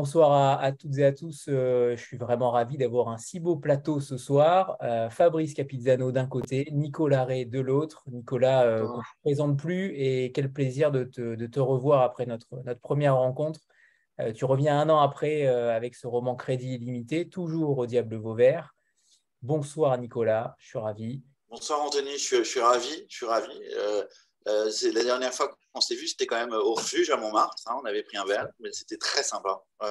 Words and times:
bonsoir 0.00 0.58
à, 0.62 0.72
toutes 0.72 0.96
et 0.96 1.04
à 1.04 1.12
tous. 1.12 1.44
Euh, 1.48 1.94
je 1.94 2.02
suis 2.02 2.16
vraiment 2.16 2.52
ravi 2.52 2.78
d'avoir 2.78 3.08
un 3.08 3.18
si 3.18 3.38
beau 3.38 3.56
plateau 3.56 4.00
ce 4.00 4.16
soir. 4.16 4.78
Euh, 4.82 5.10
Fabrice 5.10 5.52
Capizzano 5.52 6.10
d'un 6.10 6.26
côté, 6.26 6.68
Nicolas 6.72 7.26
Ré 7.26 7.44
de 7.44 7.60
l'autre. 7.60 8.02
Nicolas, 8.06 8.64
euh, 8.64 8.84
ne 8.84 9.02
présente 9.22 9.58
plus 9.58 9.92
et 9.94 10.32
quel 10.32 10.50
plaisir 10.50 10.90
de 10.90 11.04
te, 11.04 11.60
revoir 11.60 12.00
après 12.00 12.24
notre, 12.24 12.48
notre 12.64 12.80
première 12.80 13.16
rencontre. 13.16 13.60
Euh, 14.20 14.32
tu 14.32 14.46
reviens 14.46 14.80
un 14.80 14.88
an 14.88 15.00
après 15.00 15.46
avec 15.46 15.94
ce 15.94 16.06
roman 16.06 16.34
Crédit 16.34 16.76
illimité, 16.76 17.28
toujours 17.28 17.76
au 17.76 17.84
Diable 17.84 18.16
Vauvert. 18.16 18.74
Bonsoir 19.42 19.98
Nicolas, 19.98 20.56
je 20.58 20.68
suis 20.68 20.78
ravi. 20.78 21.22
Bonsoir 21.50 21.82
Anthony, 21.82 22.16
je 22.16 22.42
suis, 22.42 22.60
ravi. 22.60 23.04
Je 23.06 23.16
suis 23.16 23.26
ravi. 23.26 23.60
c'est 24.70 24.92
la 24.92 25.04
dernière 25.04 25.34
fois 25.34 25.54
on 25.74 25.80
s'est 25.80 25.94
vu, 25.94 26.08
c'était 26.08 26.26
quand 26.26 26.36
même 26.36 26.52
au 26.52 26.74
refuge 26.74 27.10
à 27.10 27.16
Montmartre. 27.16 27.62
Hein, 27.66 27.76
on 27.82 27.84
avait 27.84 28.02
pris 28.02 28.16
un 28.16 28.24
verre, 28.24 28.48
mais 28.60 28.72
c'était 28.72 28.96
très 28.96 29.22
sympa. 29.22 29.62
Ouais, 29.80 29.88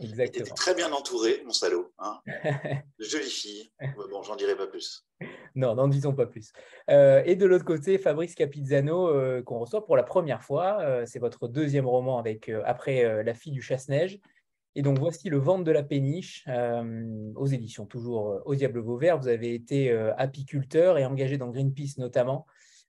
Exactement. 0.00 0.44
était 0.44 0.54
très 0.54 0.74
bien 0.74 0.92
entouré, 0.92 1.42
mon 1.44 1.52
salaud. 1.52 1.92
Hein. 1.98 2.20
Jolie 2.98 3.30
fille. 3.30 3.70
Bon, 4.10 4.22
j'en 4.22 4.36
dirai 4.36 4.56
pas 4.56 4.66
plus. 4.66 5.06
Non, 5.54 5.74
n'en 5.74 5.88
disons 5.88 6.14
pas 6.14 6.26
plus. 6.26 6.52
Euh, 6.90 7.22
et 7.24 7.36
de 7.36 7.46
l'autre 7.46 7.64
côté, 7.64 7.98
Fabrice 7.98 8.34
Capizzano, 8.34 9.08
euh, 9.08 9.42
qu'on 9.42 9.58
reçoit 9.58 9.84
pour 9.84 9.96
la 9.96 10.02
première 10.02 10.42
fois. 10.42 10.80
Euh, 10.80 11.04
c'est 11.06 11.18
votre 11.18 11.46
deuxième 11.46 11.86
roman 11.86 12.18
avec, 12.18 12.50
après 12.64 13.22
La 13.22 13.34
fille 13.34 13.52
du 13.52 13.62
chasse-neige. 13.62 14.18
Et 14.74 14.82
donc, 14.82 14.98
voici 14.98 15.28
Le 15.28 15.38
ventre 15.38 15.64
de 15.64 15.72
la 15.72 15.82
péniche, 15.82 16.46
aux 17.34 17.46
éditions 17.46 17.84
toujours 17.84 18.40
au 18.46 18.54
Diable 18.54 18.80
Vauvert. 18.80 19.18
Vous 19.18 19.28
avez 19.28 19.54
été 19.54 19.92
apiculteur 20.16 20.96
et 20.96 21.04
engagé 21.04 21.36
dans 21.36 21.50
Greenpeace 21.50 21.98
notamment. 21.98 22.46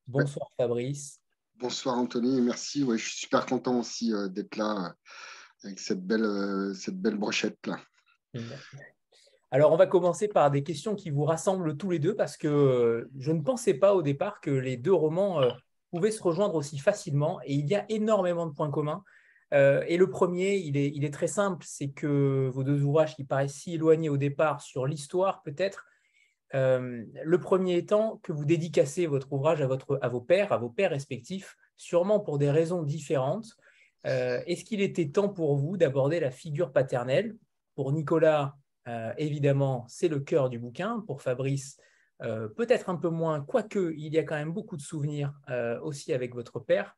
Bonsoir 0.08 0.50
Fabrice. 0.58 1.23
Bonsoir 1.60 1.98
Anthony, 1.98 2.42
merci. 2.42 2.86
Je 2.90 2.98
suis 2.98 3.20
super 3.20 3.46
content 3.46 3.80
aussi 3.80 4.12
euh, 4.12 4.28
d'être 4.28 4.58
là 4.58 4.76
euh, 4.76 5.68
avec 5.68 5.80
cette 5.80 6.06
belle, 6.06 6.26
euh, 6.26 6.74
cette 6.74 7.00
belle 7.00 7.16
brochette 7.16 7.68
là. 7.68 7.78
Alors, 9.52 9.72
on 9.72 9.78
va 9.78 9.86
commencer 9.86 10.28
par 10.28 10.50
des 10.50 10.64
questions 10.64 10.96
qui 10.96 11.12
vous 11.12 11.26
rassemblent 11.26 11.78
tous 11.78 11.92
les 11.92 12.00
deux 12.00 12.16
parce 12.16 12.38
que 12.38 13.08
je 13.20 13.32
ne 13.32 13.42
pensais 13.42 13.76
pas 13.76 13.94
au 13.94 14.02
départ 14.02 14.42
que 14.42 14.50
les 14.50 14.78
deux 14.78 14.94
romans 14.94 15.42
pouvaient 15.92 16.10
se 16.10 16.24
rejoindre 16.24 16.56
aussi 16.56 16.80
facilement 16.80 17.40
et 17.46 17.54
il 17.54 17.70
y 17.70 17.76
a 17.76 17.86
énormément 17.90 18.48
de 18.48 18.54
points 18.54 18.72
communs. 18.72 19.04
et 19.52 19.96
le 19.96 20.10
premier, 20.10 20.56
il 20.56 21.06
est 21.06 21.14
très 21.14 21.28
simple, 21.28 21.64
c'est 21.70 21.90
que 21.90 22.50
vos 22.52 22.64
deux 22.64 22.82
ouvrages 22.82 23.16
qui 23.16 23.26
paraissent 23.26 23.54
si 23.54 23.76
éloignés 23.76 24.10
au 24.10 24.18
départ 24.18 24.60
sur 24.60 24.88
l'histoire 24.88 25.44
peut-être, 25.44 25.86
euh, 26.56 27.04
le 27.24 27.40
premier 27.40 27.78
étant 27.78 28.20
que 28.24 28.32
vous 28.32 28.46
dédicacez 28.46 29.08
votre 29.08 29.32
ouvrage 29.34 29.62
à, 29.62 29.68
votre, 29.68 29.98
à 30.02 30.08
vos 30.08 30.22
pères, 30.22 30.52
à 30.52 30.58
vos 30.58 30.70
pères 30.70 30.92
respectifs, 30.92 31.56
sûrement 31.78 32.20
pour 32.20 32.38
des 32.38 32.52
raisons 32.52 32.84
différentes. 32.84 33.48
Euh, 34.06 34.42
est-ce 34.46 34.64
qu'il 34.64 34.82
était 34.82 35.10
temps 35.10 35.30
pour 35.30 35.56
vous 35.56 35.78
d'aborder 35.78 36.20
la 36.20 36.32
figure 36.32 36.72
paternelle? 36.72 37.36
Pour 37.76 37.92
Nicolas, 37.92 38.56
euh, 38.88 39.14
évidemment, 39.18 39.86
c'est 39.88 40.10
le 40.10 40.20
cœur 40.20 40.50
du 40.50 40.60
bouquin. 40.60 41.04
Pour 41.08 41.22
Fabrice, 41.22 41.78
peut-être 42.56 42.90
un 42.90 42.96
peu 42.96 43.10
moins, 43.10 43.42
quoique 43.42 43.94
il 43.98 44.14
y 44.14 44.18
a 44.18 44.24
quand 44.24 44.36
même 44.36 44.54
beaucoup 44.54 44.78
de 44.78 44.82
souvenirs 44.82 45.34
aussi 45.82 46.14
avec 46.14 46.34
votre 46.34 46.60
père. 46.60 46.96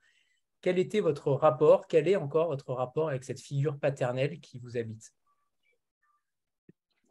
Quel 0.61 0.77
était 0.77 0.99
votre 0.99 1.31
rapport? 1.31 1.87
Quel 1.87 2.07
est 2.07 2.15
encore 2.15 2.49
votre 2.49 2.73
rapport 2.73 3.09
avec 3.09 3.23
cette 3.23 3.39
figure 3.39 3.79
paternelle 3.79 4.39
qui 4.39 4.59
vous 4.59 4.77
habite? 4.77 5.13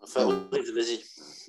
Fabrice, 0.06 0.70
vas-y 0.70 1.43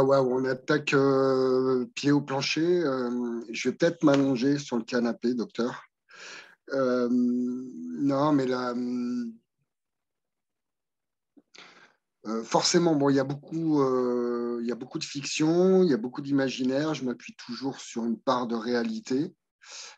on 0.00 0.44
attaque 0.44 0.94
euh, 0.94 1.86
pied 1.94 2.12
au 2.12 2.20
plancher. 2.20 2.82
Euh, 2.82 3.40
je 3.50 3.68
vais 3.68 3.74
peut-être 3.74 4.02
m'allonger 4.04 4.58
sur 4.58 4.76
le 4.76 4.84
canapé, 4.84 5.34
docteur. 5.34 5.84
Euh, 6.72 7.08
non, 7.10 8.32
mais 8.32 8.46
là, 8.46 8.74
forcément, 12.44 13.10
il 13.10 13.16
y 13.16 13.20
a 13.20 13.24
beaucoup, 13.24 13.82
il 14.60 14.66
y 14.66 14.72
a 14.72 14.76
beaucoup 14.76 14.98
de 14.98 15.04
fiction, 15.04 15.82
il 15.82 15.90
y 15.90 15.94
a 15.94 15.98
beaucoup 15.98 16.22
d'imaginaire. 16.22 16.94
Je 16.94 17.04
m'appuie 17.04 17.34
toujours 17.36 17.80
sur 17.80 18.04
une 18.04 18.18
part 18.18 18.46
de 18.46 18.54
réalité. 18.54 19.34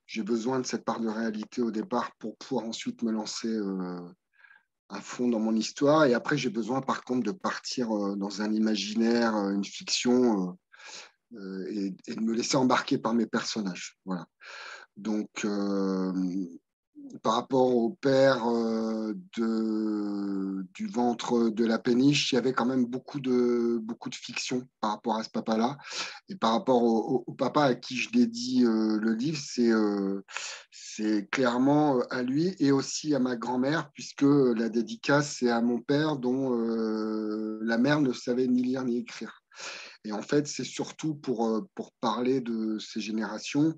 J'ai 0.06 0.22
besoin 0.22 0.58
de 0.60 0.66
cette 0.66 0.84
part 0.84 1.00
de 1.00 1.08
réalité 1.08 1.62
au 1.62 1.70
départ 1.70 2.10
pour 2.18 2.36
pouvoir 2.36 2.64
ensuite 2.66 3.02
me 3.02 3.12
lancer 3.12 3.48
à 4.94 5.00
fond 5.00 5.28
dans 5.28 5.40
mon 5.40 5.54
histoire. 5.54 6.04
Et 6.04 6.14
après, 6.14 6.38
j'ai 6.38 6.50
besoin, 6.50 6.80
par 6.80 7.04
contre, 7.04 7.24
de 7.24 7.32
partir 7.32 7.90
euh, 7.90 8.16
dans 8.16 8.42
un 8.42 8.52
imaginaire, 8.52 9.36
euh, 9.36 9.50
une 9.50 9.64
fiction, 9.64 10.56
euh, 11.34 11.66
et, 11.68 12.14
de 12.14 12.20
me 12.20 12.32
laisser 12.32 12.56
embarquer 12.56 12.98
par 12.98 13.14
mes 13.14 13.26
personnages. 13.26 13.98
Voilà. 14.04 14.26
Donc, 14.96 15.44
par 17.22 17.34
rapport 17.34 17.74
au 17.74 17.90
père 17.90 18.46
euh, 18.46 19.14
de, 19.36 20.66
du 20.74 20.86
ventre 20.86 21.48
de 21.48 21.64
la 21.64 21.78
péniche, 21.78 22.32
il 22.32 22.34
y 22.36 22.38
avait 22.38 22.52
quand 22.52 22.66
même 22.66 22.86
beaucoup 22.86 23.20
de, 23.20 23.78
beaucoup 23.80 24.10
de 24.10 24.14
fiction 24.14 24.66
par 24.80 24.90
rapport 24.92 25.16
à 25.16 25.22
ce 25.22 25.30
papa-là. 25.30 25.76
Et 26.28 26.36
par 26.36 26.52
rapport 26.52 26.82
au, 26.82 27.32
papa 27.34 27.64
à 27.64 27.74
qui 27.74 27.96
je 27.96 28.10
dédie 28.10 28.64
euh, 28.64 28.98
le 29.00 29.14
livre, 29.14 29.38
c'est 29.40 29.70
euh, 29.70 30.22
clairement 31.30 32.00
à 32.10 32.22
lui 32.22 32.54
et 32.58 32.72
aussi 32.72 33.14
à 33.14 33.18
ma 33.18 33.36
grand-mère, 33.36 33.90
puisque 33.92 34.22
la 34.22 34.68
dédicace, 34.68 35.36
c'est 35.38 35.50
à 35.50 35.60
mon 35.60 35.80
père 35.80 36.16
dont 36.16 36.50
la 37.60 37.78
mère 37.78 38.00
ne 38.00 38.12
savait 38.12 38.46
ni 38.46 38.62
lire 38.62 38.84
ni 38.84 38.98
écrire. 38.98 39.42
Et 40.04 40.12
en 40.12 40.22
fait, 40.22 40.46
c'est 40.46 40.64
surtout 40.64 41.14
pour, 41.14 41.46
euh, 41.46 41.62
pour 41.74 41.92
parler 42.00 42.40
de 42.40 42.78
ces 42.78 43.00
générations 43.00 43.74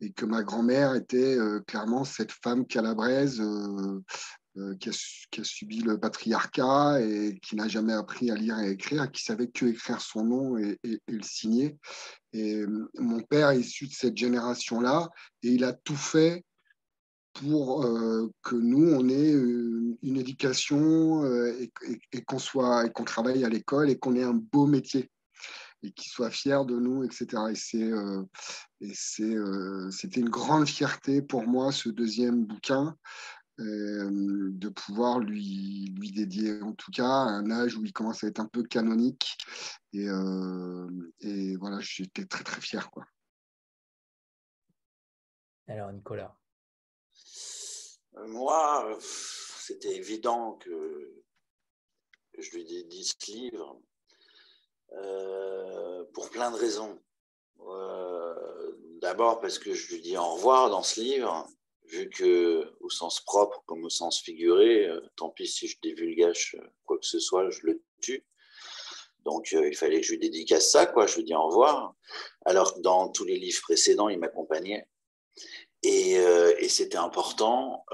et 0.00 0.12
que 0.12 0.24
ma 0.24 0.42
grand-mère 0.42 0.94
était 0.94 1.36
euh, 1.36 1.60
clairement 1.66 2.04
cette 2.04 2.30
femme 2.30 2.64
calabraise 2.64 3.40
euh, 3.40 4.74
qui, 4.78 4.88
a, 4.88 4.92
qui, 5.32 5.40
a, 5.40 5.44
subi 5.44 5.80
le 5.80 5.98
patriarcat 5.98 7.00
et 7.00 7.36
qui 7.42 7.56
n'a 7.56 7.66
jamais 7.66 7.92
appris 7.92 8.30
à 8.30 8.36
lire 8.36 8.56
et 8.60 8.66
à 8.66 8.68
écrire, 8.68 9.10
qui 9.10 9.24
savait 9.24 9.48
que 9.48 9.66
écrire 9.66 10.00
son 10.00 10.24
nom 10.24 10.56
et, 10.58 10.78
le 10.84 11.22
signer. 11.22 11.76
Et 12.32 12.64
mon 12.98 13.20
père 13.20 13.50
est 13.50 13.60
issu 13.60 13.88
de 13.88 13.92
cette 13.92 14.16
génération-là 14.16 15.10
et 15.42 15.48
il 15.48 15.64
a 15.64 15.72
tout 15.72 15.96
fait 15.96 16.44
pour 17.32 17.84
que 18.42 18.54
nous, 18.54 18.92
on 18.92 19.08
ait 19.08 19.32
une, 19.32 20.16
éducation 20.16 21.24
et 21.26 22.22
qu'on 22.24 22.38
soit 22.38 22.86
et 22.86 22.90
qu'on 22.90 23.02
travaille 23.02 23.44
à 23.44 23.48
l'école 23.48 23.90
et 23.90 23.98
qu'on 23.98 24.14
ait 24.14 24.22
un 24.22 24.34
beau 24.34 24.66
métier 24.66 25.10
et 25.84 25.92
qu'ils 25.92 26.10
soient 26.10 26.30
fiers 26.30 26.64
de 26.66 26.78
nous, 26.78 27.04
etc. 27.04 27.26
Et 27.50 27.54
c'est, 27.54 27.82
euh, 27.82 28.24
euh, 29.20 29.90
c'était 29.90 30.20
une 30.20 30.30
grande 30.30 30.66
fierté 30.66 31.20
pour 31.20 31.46
moi, 31.46 31.72
ce 31.72 31.90
deuxième 31.90 32.46
bouquin, 32.46 32.96
euh, 33.60 34.50
de 34.50 34.68
pouvoir 34.70 35.20
lui, 35.20 35.92
lui 35.98 36.10
dédier, 36.10 36.62
en 36.62 36.72
tout 36.72 36.90
cas, 36.90 37.06
à 37.06 37.28
un 37.28 37.50
âge 37.50 37.76
où 37.76 37.84
il 37.84 37.92
commence 37.92 38.24
à 38.24 38.28
être 38.28 38.40
un 38.40 38.48
peu 38.48 38.62
canonique. 38.62 39.36
Et, 39.92 40.06
et 41.20 41.56
voilà, 41.56 41.78
j'étais 41.80 42.24
très, 42.24 42.42
très 42.42 42.60
fier. 42.60 42.90
Quoi. 42.90 43.06
Alors, 45.68 45.92
Nicolas 45.92 46.36
Moi, 48.26 48.98
c'était 49.00 49.96
évident 49.96 50.54
que 50.54 51.22
je 52.38 52.50
lui 52.50 52.64
dédie 52.64 53.04
ce 53.04 53.30
livre 53.30 53.80
euh, 54.96 56.04
pour 56.12 56.30
plein 56.30 56.50
de 56.50 56.56
raisons. 56.56 56.98
Euh, 57.60 58.72
d'abord 59.00 59.40
parce 59.40 59.58
que 59.58 59.72
je 59.74 59.94
lui 59.94 60.00
dis 60.00 60.16
au 60.16 60.34
revoir 60.34 60.70
dans 60.70 60.82
ce 60.82 61.00
livre, 61.00 61.46
vu 61.86 62.08
que 62.10 62.72
au 62.80 62.90
sens 62.90 63.20
propre 63.20 63.62
comme 63.66 63.84
au 63.84 63.90
sens 63.90 64.20
figuré, 64.20 64.86
euh, 64.86 65.00
tant 65.16 65.30
pis 65.30 65.46
si 65.46 65.68
je 65.68 65.78
divulgage 65.82 66.56
quoi 66.84 66.98
que 66.98 67.06
ce 67.06 67.18
soit, 67.18 67.50
je 67.50 67.60
le 67.64 67.82
tue. 68.00 68.24
Donc 69.24 69.52
il 69.52 69.74
fallait 69.74 70.00
que 70.00 70.06
je 70.06 70.12
lui 70.12 70.18
dédicace 70.18 70.70
ça, 70.70 70.86
quoi. 70.86 71.06
Je 71.06 71.16
lui 71.16 71.24
dis 71.24 71.34
au 71.34 71.46
revoir. 71.46 71.94
Alors 72.44 72.74
que 72.74 72.80
dans 72.80 73.08
tous 73.08 73.24
les 73.24 73.38
livres 73.38 73.62
précédents, 73.62 74.10
il 74.10 74.18
m'accompagnait. 74.18 74.86
Et 75.82 76.18
c'était 76.68 76.98
important, 76.98 77.86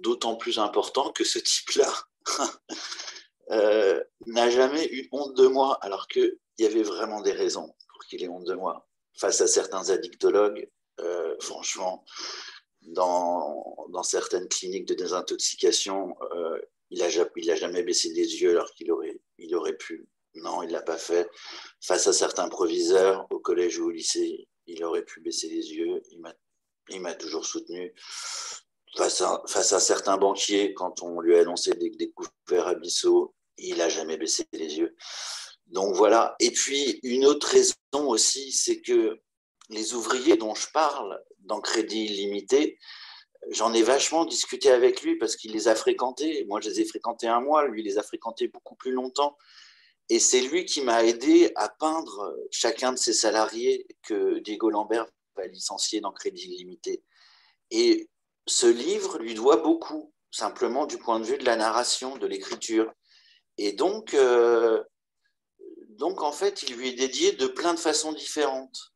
d'autant 0.00 0.36
plus 0.36 0.58
important 0.58 1.12
que 1.12 1.24
ce 1.24 1.38
type-là 1.38 1.92
Euh, 3.50 4.02
n'a 4.26 4.48
jamais 4.50 4.86
eu 4.92 5.08
honte 5.12 5.34
de 5.36 5.46
moi, 5.46 5.78
alors 5.82 6.08
qu'il 6.08 6.38
y 6.58 6.66
avait 6.66 6.82
vraiment 6.82 7.20
des 7.20 7.32
raisons 7.32 7.74
pour 7.92 8.04
qu'il 8.04 8.22
ait 8.22 8.28
honte 8.28 8.46
de 8.46 8.54
moi. 8.54 8.86
Face 9.16 9.40
à 9.40 9.46
certains 9.46 9.90
addictologues, 9.90 10.68
euh, 11.00 11.36
franchement, 11.40 12.04
dans, 12.82 13.86
dans, 13.90 14.02
certaines 14.02 14.48
cliniques 14.48 14.86
de 14.86 14.94
désintoxication, 14.94 16.16
euh, 16.32 16.58
il 16.90 16.98
n'a 17.00 17.06
a 17.06 17.56
jamais 17.56 17.82
baissé 17.82 18.10
les 18.10 18.42
yeux 18.42 18.50
alors 18.50 18.72
qu'il 18.72 18.90
aurait, 18.92 19.20
il 19.38 19.54
aurait 19.54 19.76
pu. 19.76 20.08
Non, 20.34 20.62
il 20.62 20.68
ne 20.68 20.72
l'a 20.72 20.82
pas 20.82 20.98
fait. 20.98 21.28
Face 21.80 22.06
à 22.06 22.12
certains 22.12 22.48
proviseurs 22.48 23.26
au 23.30 23.38
collège 23.38 23.78
ou 23.78 23.86
au 23.86 23.90
lycée, 23.90 24.48
il 24.66 24.82
aurait 24.84 25.04
pu 25.04 25.20
baisser 25.20 25.48
les 25.48 25.72
yeux. 25.72 26.02
Il 26.88 27.00
m'a 27.00 27.14
toujours 27.14 27.46
soutenu. 27.46 27.94
Face 28.96 29.22
à, 29.22 29.42
à, 29.54 29.80
certains 29.80 30.16
banquiers, 30.16 30.72
quand 30.74 31.02
on 31.02 31.20
lui 31.20 31.36
a 31.36 31.40
annoncé 31.40 31.74
des 31.74 31.90
découvertes 31.90 32.68
abyssaux, 32.68 33.34
il 33.58 33.78
n'a 33.78 33.88
jamais 33.88 34.16
baissé 34.16 34.46
les 34.52 34.78
yeux. 34.78 34.96
Donc 35.66 35.94
voilà. 35.94 36.36
Et 36.40 36.50
puis 36.50 37.00
une 37.02 37.24
autre 37.24 37.48
raison 37.48 37.74
aussi, 37.92 38.52
c'est 38.52 38.80
que 38.80 39.20
les 39.70 39.94
ouvriers 39.94 40.36
dont 40.36 40.54
je 40.54 40.70
parle 40.72 41.20
dans 41.40 41.60
Crédit 41.60 42.04
Illimité, 42.04 42.78
j'en 43.50 43.72
ai 43.72 43.82
vachement 43.82 44.24
discuté 44.24 44.70
avec 44.70 45.02
lui 45.02 45.16
parce 45.16 45.36
qu'il 45.36 45.52
les 45.52 45.68
a 45.68 45.74
fréquentés. 45.74 46.44
Moi, 46.46 46.60
je 46.60 46.68
les 46.68 46.80
ai 46.80 46.84
fréquentés 46.84 47.26
un 47.26 47.40
mois, 47.40 47.66
lui, 47.66 47.82
il 47.82 47.84
les 47.84 47.98
a 47.98 48.02
fréquentés 48.02 48.48
beaucoup 48.48 48.76
plus 48.76 48.92
longtemps. 48.92 49.36
Et 50.10 50.18
c'est 50.18 50.42
lui 50.42 50.66
qui 50.66 50.82
m'a 50.82 51.02
aidé 51.04 51.50
à 51.56 51.68
peindre 51.68 52.36
chacun 52.50 52.92
de 52.92 52.98
ses 52.98 53.14
salariés 53.14 53.86
que 54.02 54.38
Diego 54.40 54.68
Lambert 54.68 55.06
va 55.34 55.46
licencier 55.46 56.00
dans 56.00 56.12
Crédit 56.12 56.48
Limité. 56.48 57.02
Et 57.70 58.10
ce 58.46 58.66
livre 58.66 59.18
lui 59.18 59.34
doit 59.34 59.56
beaucoup, 59.56 60.12
simplement 60.30 60.86
du 60.86 60.98
point 60.98 61.20
de 61.20 61.24
vue 61.24 61.38
de 61.38 61.44
la 61.44 61.56
narration, 61.56 62.16
de 62.16 62.26
l'écriture. 62.26 62.92
Et 63.56 63.72
donc, 63.72 64.14
euh, 64.14 64.82
donc, 65.90 66.22
en 66.22 66.32
fait, 66.32 66.62
il 66.62 66.76
lui 66.76 66.88
est 66.88 66.94
dédié 66.94 67.32
de 67.32 67.46
plein 67.46 67.74
de 67.74 67.78
façons 67.78 68.12
différentes. 68.12 68.92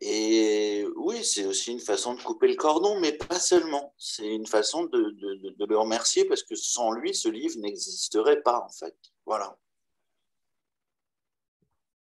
Et 0.00 0.86
oui, 0.96 1.22
c'est 1.22 1.44
aussi 1.44 1.72
une 1.72 1.80
façon 1.80 2.14
de 2.14 2.22
couper 2.22 2.48
le 2.48 2.54
cordon, 2.54 2.98
mais 3.00 3.12
pas 3.12 3.38
seulement. 3.38 3.94
C'est 3.98 4.26
une 4.26 4.46
façon 4.46 4.84
de, 4.84 4.98
de, 4.98 5.66
le 5.66 5.78
remercier 5.78 6.24
parce 6.24 6.42
que 6.42 6.54
sans 6.54 6.92
lui, 6.92 7.14
ce 7.14 7.28
livre 7.28 7.58
n'existerait 7.58 8.40
pas, 8.40 8.64
en 8.64 8.70
fait. 8.70 8.96
Voilà. 9.26 9.58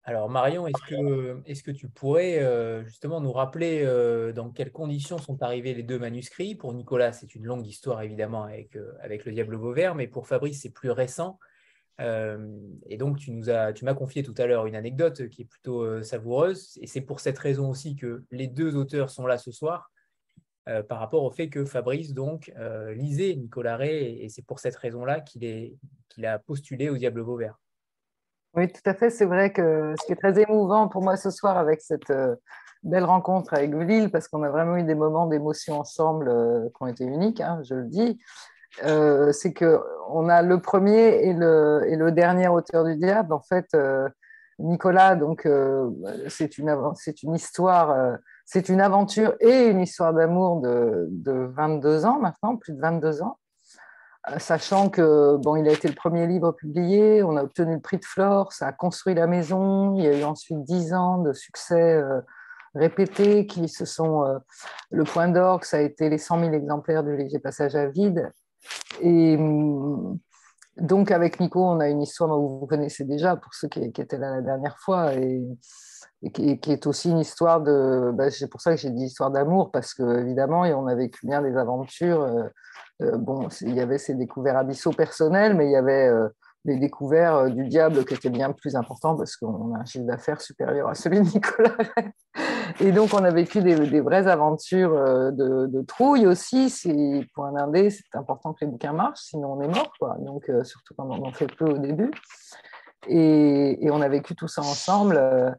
Alors 0.03 0.29
Marion, 0.29 0.65
est-ce 0.65 0.81
que, 0.89 1.41
est 1.45 1.61
que, 1.61 1.69
tu 1.69 1.87
pourrais 1.87 2.39
euh, 2.39 2.83
justement 2.85 3.21
nous 3.21 3.31
rappeler 3.31 3.83
euh, 3.85 4.33
dans 4.33 4.49
quelles 4.49 4.71
conditions 4.71 5.19
sont 5.19 5.43
arrivés 5.43 5.75
les 5.75 5.83
deux 5.83 5.99
manuscrits? 5.99 6.55
Pour 6.55 6.73
Nicolas, 6.73 7.13
c'est 7.13 7.35
une 7.35 7.45
longue 7.45 7.67
histoire 7.67 8.01
évidemment 8.01 8.43
avec, 8.43 8.75
euh, 8.75 8.93
avec 9.01 9.25
le 9.25 9.31
Diable 9.31 9.55
Vauvert, 9.55 9.93
mais 9.93 10.07
pour 10.07 10.27
Fabrice, 10.27 10.61
c'est 10.61 10.71
plus 10.71 10.89
récent. 10.89 11.39
et 11.99 12.97
donc, 12.97 13.19
tu 13.19 13.31
nous 13.31 13.51
as, 13.51 13.73
tu 13.73 13.85
m'as 13.85 13.93
confié 13.93 14.23
tout 14.23 14.33
à 14.39 14.47
l'heure 14.47 14.65
une 14.65 14.75
anecdote 14.75 15.29
qui 15.29 15.43
est 15.43 15.45
plutôt 15.45 16.01
savoureuse, 16.01 16.79
et 16.81 16.87
c'est 16.87 17.01
pour 17.01 17.19
cette 17.19 17.37
raison 17.37 17.69
aussi 17.69 17.95
que 17.95 18.23
les 18.31 18.47
deux 18.47 18.75
auteurs 18.75 19.11
sont 19.11 19.27
là 19.27 19.37
ce 19.37 19.51
soir, 19.51 19.91
par 20.65 20.97
rapport 20.97 21.23
au 21.23 21.29
fait 21.29 21.49
que 21.49 21.63
Fabrice 21.63 22.15
donc 22.15 22.51
lisait 22.95 23.35
Nicolas 23.35 23.77
Ray, 23.77 24.23
et, 24.23 24.29
c'est 24.29 24.41
pour 24.41 24.59
cette 24.59 24.75
raison-là 24.77 25.21
qu'il 25.21 25.77
qu'il 26.09 26.25
a 26.25 26.39
postulé 26.39 26.89
au 26.89 26.97
Diable 26.97 27.21
Vauvert. 27.21 27.59
Oui, 28.53 28.67
tout 28.67 28.81
à 28.85 28.93
fait. 28.93 29.09
C'est 29.09 29.25
vrai 29.25 29.53
que 29.53 29.93
ce 29.99 30.05
qui 30.05 30.11
est 30.11 30.17
très 30.17 30.39
émouvant 30.41 30.89
pour 30.89 31.01
moi 31.01 31.15
ce 31.15 31.29
soir 31.29 31.57
avec 31.57 31.81
cette 31.81 32.09
euh, 32.09 32.35
belle 32.83 33.05
rencontre 33.05 33.53
avec 33.53 33.73
Lille, 33.73 34.11
parce 34.11 34.27
qu'on 34.27 34.43
a 34.43 34.49
vraiment 34.49 34.75
eu 34.75 34.83
des 34.83 34.95
moments 34.95 35.27
d'émotion 35.27 35.79
ensemble 35.79 36.27
euh, 36.27 36.67
qui 36.67 36.83
ont 36.83 36.87
été 36.87 37.05
uniques, 37.05 37.39
hein, 37.39 37.61
je 37.63 37.75
le 37.75 37.85
dis, 37.85 38.19
euh, 38.83 39.31
c'est 39.31 39.53
qu'on 39.53 40.29
a 40.29 40.41
le 40.41 40.61
premier 40.61 41.27
et 41.27 41.33
le, 41.33 41.83
et 41.87 41.95
le, 41.95 42.11
dernier 42.11 42.49
auteur 42.49 42.83
du 42.83 42.97
diable. 42.97 43.33
En 43.33 43.41
fait, 43.41 43.67
Nicolas, 44.59 45.15
donc, 45.15 45.47
c'est 46.27 46.57
une, 46.57 46.69
une, 47.23 47.35
histoire, 47.35 48.17
c'est 48.45 48.69
une 48.69 48.81
aventure 48.81 49.33
et 49.39 49.67
une 49.67 49.79
histoire 49.79 50.13
d'amour 50.13 50.61
de, 50.61 51.07
de 51.09 51.31
22 51.55 52.05
ans 52.05 52.19
maintenant, 52.19 52.57
plus 52.57 52.73
de 52.73 52.81
22 52.81 53.21
ans. 53.21 53.37
Euh, 54.29 54.37
sachant 54.37 54.89
que 54.89 55.37
bon, 55.37 55.55
il 55.55 55.67
a 55.67 55.71
été 55.71 55.87
le 55.87 55.95
premier 55.95 56.27
livre 56.27 56.51
publié, 56.51 57.23
on 57.23 57.37
a 57.37 57.43
obtenu 57.43 57.73
le 57.73 57.79
prix 57.79 57.97
de 57.97 58.05
Flore, 58.05 58.53
ça 58.53 58.67
a 58.67 58.71
construit 58.71 59.15
la 59.15 59.25
maison, 59.25 59.95
il 59.95 60.03
y 60.03 60.07
a 60.07 60.19
eu 60.19 60.23
ensuite 60.23 60.63
dix 60.63 60.93
ans 60.93 61.17
de 61.17 61.33
succès 61.33 61.95
euh, 61.95 62.21
répétés 62.75 63.47
qui 63.47 63.67
se 63.67 63.85
sont 63.85 64.23
euh, 64.23 64.37
le 64.91 65.05
point 65.05 65.27
d'orgue, 65.27 65.63
ça 65.63 65.77
a 65.77 65.81
été 65.81 66.07
les 66.09 66.19
100 66.19 66.39
000 66.39 66.53
exemplaires 66.53 67.03
du 67.03 67.17
léger 67.17 67.39
passage 67.39 67.75
à 67.75 67.87
vide. 67.87 68.31
Hum, 69.03 69.60
donc 70.81 71.11
avec 71.11 71.39
Nico, 71.39 71.63
on 71.63 71.79
a 71.79 71.87
une 71.87 72.01
histoire 72.01 72.29
que 72.29 72.35
vous 72.35 72.67
connaissez 72.67 73.05
déjà 73.05 73.35
pour 73.35 73.53
ceux 73.53 73.67
qui, 73.67 73.79
étaient 73.81 74.17
là 74.17 74.35
la 74.35 74.41
dernière 74.41 74.77
fois 74.79 75.13
et, 75.13 75.41
qui, 76.33 76.59
est 76.67 76.85
aussi 76.87 77.09
une 77.09 77.19
histoire 77.19 77.61
de. 77.61 78.11
Ben, 78.13 78.29
c'est 78.29 78.47
pour 78.47 78.61
ça 78.61 78.71
que 78.71 78.77
j'ai 78.77 78.91
dit 78.91 79.05
histoire 79.05 79.31
d'amour 79.31 79.71
parce 79.71 79.93
que 79.93 80.19
évidemment, 80.19 80.61
on 80.61 80.87
a 80.87 80.95
vécu 80.95 81.25
bien 81.25 81.41
des 81.41 81.57
aventures 81.57 82.27
euh, 83.01 83.17
bon, 83.17 83.47
il 83.61 83.75
y 83.75 83.81
avait 83.81 83.97
ces 83.97 84.15
découvertes 84.15 84.57
abyssaux 84.57 84.91
personnels, 84.91 85.55
mais 85.55 85.65
il 85.65 85.71
y 85.71 85.75
avait 85.75 86.07
euh, 86.07 86.27
les 86.65 86.77
découvertes 86.77 87.47
euh, 87.47 87.49
du 87.49 87.67
diable 87.67 88.05
qui 88.05 88.13
étaient 88.13 88.29
bien 88.29 88.51
plus 88.51 88.75
importantes 88.75 89.17
parce 89.17 89.35
qu'on 89.37 89.73
a 89.75 89.79
un 89.79 89.85
chiffre 89.85 90.05
d'affaires 90.05 90.41
supérieur 90.41 90.87
à 90.87 90.93
celui 90.93 91.19
de 91.19 91.25
Nicolas. 91.25 91.75
Et 92.83 92.91
donc, 92.91 93.13
on 93.13 93.23
a 93.23 93.29
vécu 93.29 93.61
des, 93.61 94.01
vraies 94.01 94.27
aventures 94.27 94.91
de, 95.31 95.81
trouille 95.83 96.25
aussi. 96.25 96.73
Pour 97.33 97.45
un 97.45 97.55
indé, 97.55 97.89
c'est 97.91 98.03
important 98.15 98.53
que 98.53 98.65
les 98.65 98.71
bouquins 98.71 98.93
marchent, 98.93 99.21
sinon 99.21 99.53
on 99.53 99.61
est 99.61 99.67
mort. 99.67 99.93
Donc, 100.19 100.49
surtout 100.63 100.95
quand 100.95 101.07
on 101.07 101.23
en 101.25 101.31
fait 101.31 101.53
peu 101.55 101.65
au 101.65 101.77
début. 101.77 102.11
Et, 103.07 103.87
on 103.91 104.01
a 104.01 104.09
vécu 104.09 104.35
tout 104.35 104.47
ça 104.47 104.61
ensemble. 104.61 105.55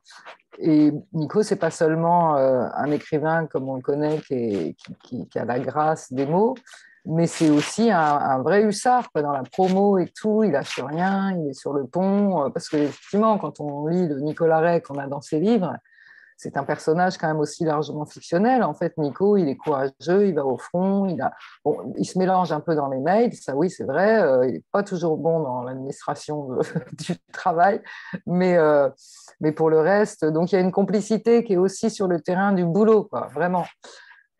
Et 0.58 0.92
Nico, 1.12 1.42
c'est 1.42 1.56
pas 1.56 1.70
seulement 1.70 2.34
un 2.34 2.90
écrivain 2.90 3.46
comme 3.46 3.68
on 3.68 3.76
le 3.76 3.82
connaît 3.82 4.18
qui, 4.20 4.74
a 5.36 5.44
la 5.44 5.60
grâce 5.60 6.12
des 6.12 6.26
mots, 6.26 6.54
mais 7.04 7.26
c'est 7.26 7.50
aussi 7.50 7.90
un, 7.90 8.42
vrai 8.42 8.62
hussard 8.62 9.08
dans 9.14 9.32
la 9.32 9.42
promo 9.42 9.98
et 9.98 10.08
tout. 10.08 10.44
Il 10.44 10.52
lâche 10.52 10.80
rien, 10.80 11.36
il 11.36 11.50
est 11.50 11.54
sur 11.54 11.72
le 11.72 11.86
pont. 11.86 12.44
Euh, 12.44 12.50
parce 12.50 12.68
que, 12.68 12.76
effectivement, 12.76 13.38
quand 13.38 13.60
on 13.60 13.86
lit 13.88 14.06
le 14.06 14.20
Nicolas 14.20 14.60
Ray 14.60 14.82
qu'on 14.82 14.98
a 14.98 15.06
dans 15.06 15.20
ses 15.20 15.40
livres, 15.40 15.74
c'est 16.42 16.56
un 16.56 16.64
personnage 16.64 17.18
quand 17.18 17.28
même 17.28 17.38
aussi 17.38 17.64
largement 17.64 18.04
fictionnel. 18.04 18.64
En 18.64 18.74
fait, 18.74 18.98
Nico, 18.98 19.36
il 19.36 19.48
est 19.48 19.56
courageux, 19.56 20.26
il 20.26 20.34
va 20.34 20.44
au 20.44 20.58
front, 20.58 21.06
il, 21.06 22.04
se 22.04 22.18
mélange 22.18 22.50
un 22.50 22.58
peu 22.58 22.74
dans 22.74 22.88
les 22.88 22.98
mails, 22.98 23.32
ça 23.32 23.54
oui, 23.54 23.70
c'est 23.70 23.84
vrai. 23.84 24.20
Euh, 24.20 24.48
il 24.48 24.54
n'est 24.54 24.64
pas 24.72 24.82
toujours 24.82 25.16
bon 25.18 25.38
dans 25.38 25.62
l'administration 25.62 26.58
du 26.98 27.16
travail, 27.32 27.80
mais, 28.26 28.56
euh, 28.56 28.88
mais 29.40 29.52
pour 29.52 29.70
le 29.70 29.78
reste, 29.78 30.24
donc 30.24 30.50
il 30.50 30.56
y 30.56 30.58
a 30.58 30.60
une 30.60 30.72
complicité 30.72 31.44
qui 31.44 31.52
est 31.52 31.58
aussi 31.58 31.90
sur 31.90 32.08
le 32.08 32.20
terrain 32.20 32.52
du 32.52 32.64
boulot, 32.64 33.08
vraiment 33.32 33.64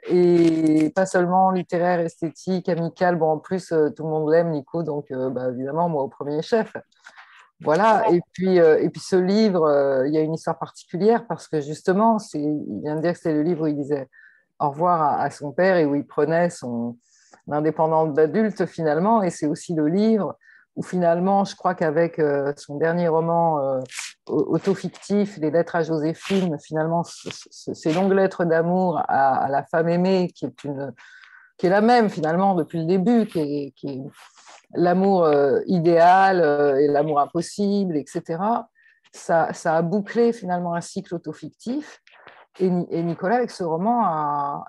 et 0.09 0.91
pas 0.97 1.07
seulement 1.07 1.53
littéraire, 1.53 2.01
esthétique, 2.01 2.69
amical. 2.69 3.15
Bon, 3.15 3.31
en 3.31 3.39
plus, 3.39 3.71
euh, 3.71 3.91
tout 3.91 4.03
le 4.03 4.09
monde 4.09 4.29
l'aime, 4.29 4.51
Nico, 4.51 4.83
donc 4.83 5.13
bah, 5.13 5.51
évidemment, 5.51 5.89
moi 5.89 6.03
au 6.03 6.09
premier 6.09 6.43
chef. 6.43 6.73
Voilà, 7.64 8.11
et 8.11 8.20
puis, 8.32 8.58
euh, 8.58 8.81
et 8.81 8.89
puis 8.91 9.01
ce 9.01 9.17
livre, 9.17 10.05
il 10.06 10.15
y 10.15 10.19
a 10.19 10.20
une 10.20 10.34
histoire 10.34 10.58
particulière 10.58 11.27
parce 11.27 11.48
que 11.48 11.60
justement, 11.60 12.19
il 12.34 12.81
vient 12.82 12.96
de 12.96 13.03
dire 13.03 13.13
que 13.13 13.19
c'est 13.19 13.32
le 13.32 13.43
livre 13.43 13.65
où 13.65 13.67
il 13.67 13.77
disait 13.77 14.08
au 14.58 14.70
revoir 14.70 15.20
à, 15.20 15.31
son 15.31 15.53
père 15.53 15.77
et 15.77 15.84
où 15.84 15.94
il 15.94 16.06
prenait 16.06 16.51
son 16.51 16.96
indépendance 17.51 18.15
d'adulte 18.15 18.67
finalement, 18.67 19.22
et 19.22 19.31
c'est 19.31 19.46
aussi 19.46 19.75
le 19.75 19.89
livre 19.89 20.37
où 20.77 20.82
finalement, 20.82 21.44
je 21.44 21.55
crois 21.56 21.75
qu'avec 21.75 22.20
son 22.56 22.77
dernier 22.79 23.08
roman 23.08 23.82
auto-fictif, 24.27 25.37
Les 25.39 25.51
lettres 25.51 25.77
à 25.77 25.82
Joséphine, 25.82 26.58
finalement, 26.58 27.03
ces 27.05 27.93
longues 27.93 28.13
lettres 28.13 28.44
d'amour 28.44 29.03
à, 29.08 29.48
la 29.48 29.65
femme 29.65 29.89
aimée, 29.89 30.31
qui 30.34 30.46
est, 30.46 30.65
une, 30.65 30.93
qui 31.63 31.69
est 31.69 31.71
la 31.71 31.81
même 31.81 32.11
finalement 32.11 32.57
depuis 32.57 32.81
le 32.81 32.87
début, 32.87 33.25
qui 33.25 33.39
est, 33.85 34.03
l'amour 34.75 35.23
euh, 35.23 35.61
idéal 35.67 36.41
euh, 36.41 36.81
et 36.81 36.89
l'amour 36.89 37.21
impossible, 37.21 37.97
etc. 37.97 38.43
Ça, 39.13 39.53
ça, 39.53 39.77
a 39.77 39.83
bouclé 39.83 40.33
finalement 40.33 40.75
un 40.75 40.81
cycle 40.81 41.15
auto-fictif. 41.15 42.03
Et, 42.59 42.69
Nicolas, 42.69 43.37
avec 43.37 43.53
ce 43.53 43.63
roman, 43.63 44.65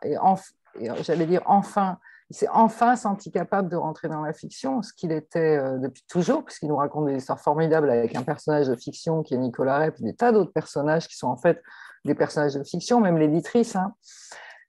j'allais 1.02 1.26
dire 1.26 1.42
enfin 1.48 1.98
il 2.30 2.36
s'est 2.36 2.48
enfin 2.52 2.96
senti 2.96 3.32
capable 3.32 3.70
de 3.70 3.76
rentrer 3.76 4.08
dans 4.08 4.22
la 4.22 4.32
fiction, 4.32 4.84
ce 4.84 4.94
qu'il 4.94 5.12
était 5.12 5.58
euh, 5.58 5.80
depuis 5.80 6.04
toujours, 6.08 6.46
puisqu'il 6.46 6.68
nous 6.68 6.78
raconte 6.78 7.08
des 7.08 7.16
histoires 7.16 7.40
formidables 7.40 7.90
avec 7.90 8.16
un 8.16 8.22
personnage 8.22 8.68
de 8.68 8.76
fiction 8.76 9.24
qui 9.24 9.34
est 9.34 9.38
Nicolas 9.38 9.80
Rep, 9.80 10.00
des 10.00 10.14
tas 10.14 10.32
d'autres 10.32 10.54
personnages 10.54 11.08
qui 11.08 11.18
sont 11.18 11.28
en 11.28 11.38
fait 11.38 11.60
des 12.06 12.14
personnages 12.14 12.54
de 12.54 12.64
fiction, 12.64 13.00
même 13.00 13.18
l'éditrice. 13.18 13.76
Hein. 13.76 13.96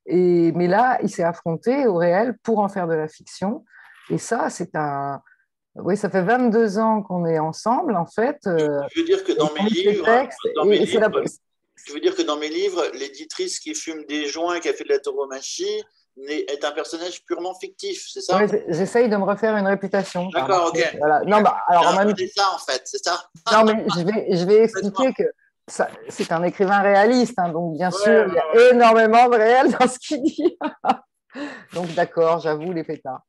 Et, 0.06 0.52
mais 0.52 0.66
là, 0.66 0.98
il 1.02 1.08
s'est 1.08 1.22
affronté 1.22 1.86
au 1.86 1.96
réel 1.96 2.36
pour 2.42 2.58
en 2.58 2.68
faire 2.68 2.86
de 2.86 2.94
la 2.94 3.08
fiction. 3.08 3.64
Et 4.10 4.18
ça, 4.18 4.50
c'est 4.50 4.74
un. 4.74 5.20
Oui, 5.76 5.96
ça 5.96 6.08
fait 6.08 6.22
22 6.22 6.78
ans 6.78 7.02
qu'on 7.02 7.26
est 7.26 7.38
ensemble, 7.38 7.96
en 7.96 8.06
fait. 8.06 8.38
Euh, 8.46 8.80
je 8.94 9.00
veux 9.00 9.06
dire 9.06 9.24
que 9.24 9.32
dans 9.32 9.52
mes 9.52 9.68
livres. 9.68 10.06
Dans 10.54 10.64
mes 10.66 10.78
livres 10.78 11.22
Je 11.74 11.92
veux 11.92 12.00
dire 12.00 12.14
que 12.14 12.22
dans 12.22 12.36
mes 12.36 12.48
livres, 12.48 12.84
l'éditrice 12.94 13.58
qui 13.58 13.74
fume 13.74 14.04
des 14.04 14.26
joints, 14.26 14.60
qui 14.60 14.68
a 14.68 14.72
fait 14.72 14.84
de 14.84 14.90
la 14.90 15.00
tauromachie, 15.00 15.82
est 16.28 16.64
un 16.64 16.70
personnage 16.70 17.24
purement 17.24 17.54
fictif, 17.54 18.06
c'est 18.08 18.20
ça? 18.20 18.40
J'essaye 18.68 19.08
de 19.08 19.16
me 19.16 19.24
refaire 19.24 19.56
une 19.56 19.66
réputation. 19.66 20.28
D'accord, 20.28 20.72
ok. 20.72 20.96
Non, 21.26 21.40
bah, 21.40 21.58
alors 21.68 21.88
en 21.88 22.14
C'est 22.16 22.28
ça 22.28 22.52
en 22.54 22.58
fait, 22.58 22.82
c'est 22.84 23.04
ça? 23.04 23.28
Non, 23.52 23.64
mais 23.64 23.84
je 23.96 24.04
vais, 24.04 24.36
je 24.36 24.44
vais 24.44 24.64
expliquer 24.64 25.12
que 25.12 25.24
c'est 25.66 26.32
un 26.32 26.42
écrivain 26.42 26.80
réaliste, 26.80 27.38
hein, 27.38 27.50
donc 27.50 27.74
bien 27.76 27.90
sûr, 27.90 28.26
il 28.28 28.34
y 28.34 28.38
a 28.38 28.70
énormément 28.72 29.28
de 29.28 29.36
réel 29.36 29.72
dans 29.72 29.88
ce 29.88 29.98
qu'il 29.98 30.22
dit. 30.22 30.58
donc 31.74 31.94
d'accord, 31.94 32.40
j'avoue 32.40 32.72
les 32.72 32.84
pétards. 32.84 33.22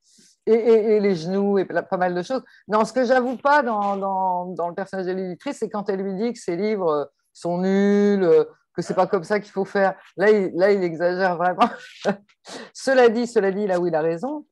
Et, 0.47 0.53
et, 0.53 0.99
les 0.99 1.15
genoux 1.15 1.57
et 1.57 1.65
pas 1.65 1.97
mal 1.97 2.13
de 2.13 2.21
choses. 2.21 2.43
Non, 2.67 2.85
ce 2.85 2.93
que 2.93 3.03
j'avoue 3.03 3.35
pas 3.35 3.63
dans, 3.63 3.97
dans, 3.97 4.45
dans, 4.45 4.69
le 4.69 4.75
personnage 4.75 5.07
de 5.07 5.11
l'éditrice, 5.11 5.57
c'est 5.57 5.69
quand 5.69 5.89
elle 5.89 6.01
lui 6.01 6.13
dit 6.13 6.33
que 6.33 6.39
ses 6.39 6.55
livres 6.55 7.09
sont 7.33 7.57
nuls, 7.57 8.29
que 8.75 8.81
c'est 8.81 8.93
pas 8.93 9.07
comme 9.07 9.23
ça 9.23 9.39
qu'il 9.39 9.51
faut 9.51 9.65
faire. 9.65 9.95
Là, 10.17 10.29
il, 10.29 10.51
là, 10.55 10.71
il 10.71 10.83
exagère 10.83 11.37
vraiment. 11.37 11.69
cela 12.73 13.09
dit, 13.09 13.25
cela 13.25 13.51
dit, 13.51 13.65
là 13.65 13.79
où 13.79 13.87
il 13.87 13.95
a 13.95 14.01
raison, 14.01 14.45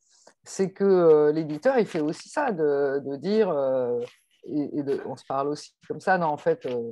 c'est 0.44 0.72
que 0.72 0.84
euh, 0.84 1.32
l'éditeur, 1.32 1.78
il 1.78 1.86
fait 1.86 2.02
aussi 2.02 2.30
ça, 2.30 2.52
de, 2.52 3.02
de 3.06 3.16
dire, 3.18 3.50
euh, 3.50 4.00
et, 4.46 4.84
de, 4.84 5.02
on 5.06 5.16
se 5.16 5.26
parle 5.26 5.50
aussi 5.50 5.76
comme 5.88 6.00
ça, 6.00 6.18
non, 6.18 6.28
en 6.28 6.38
fait, 6.38 6.66
euh, 6.66 6.92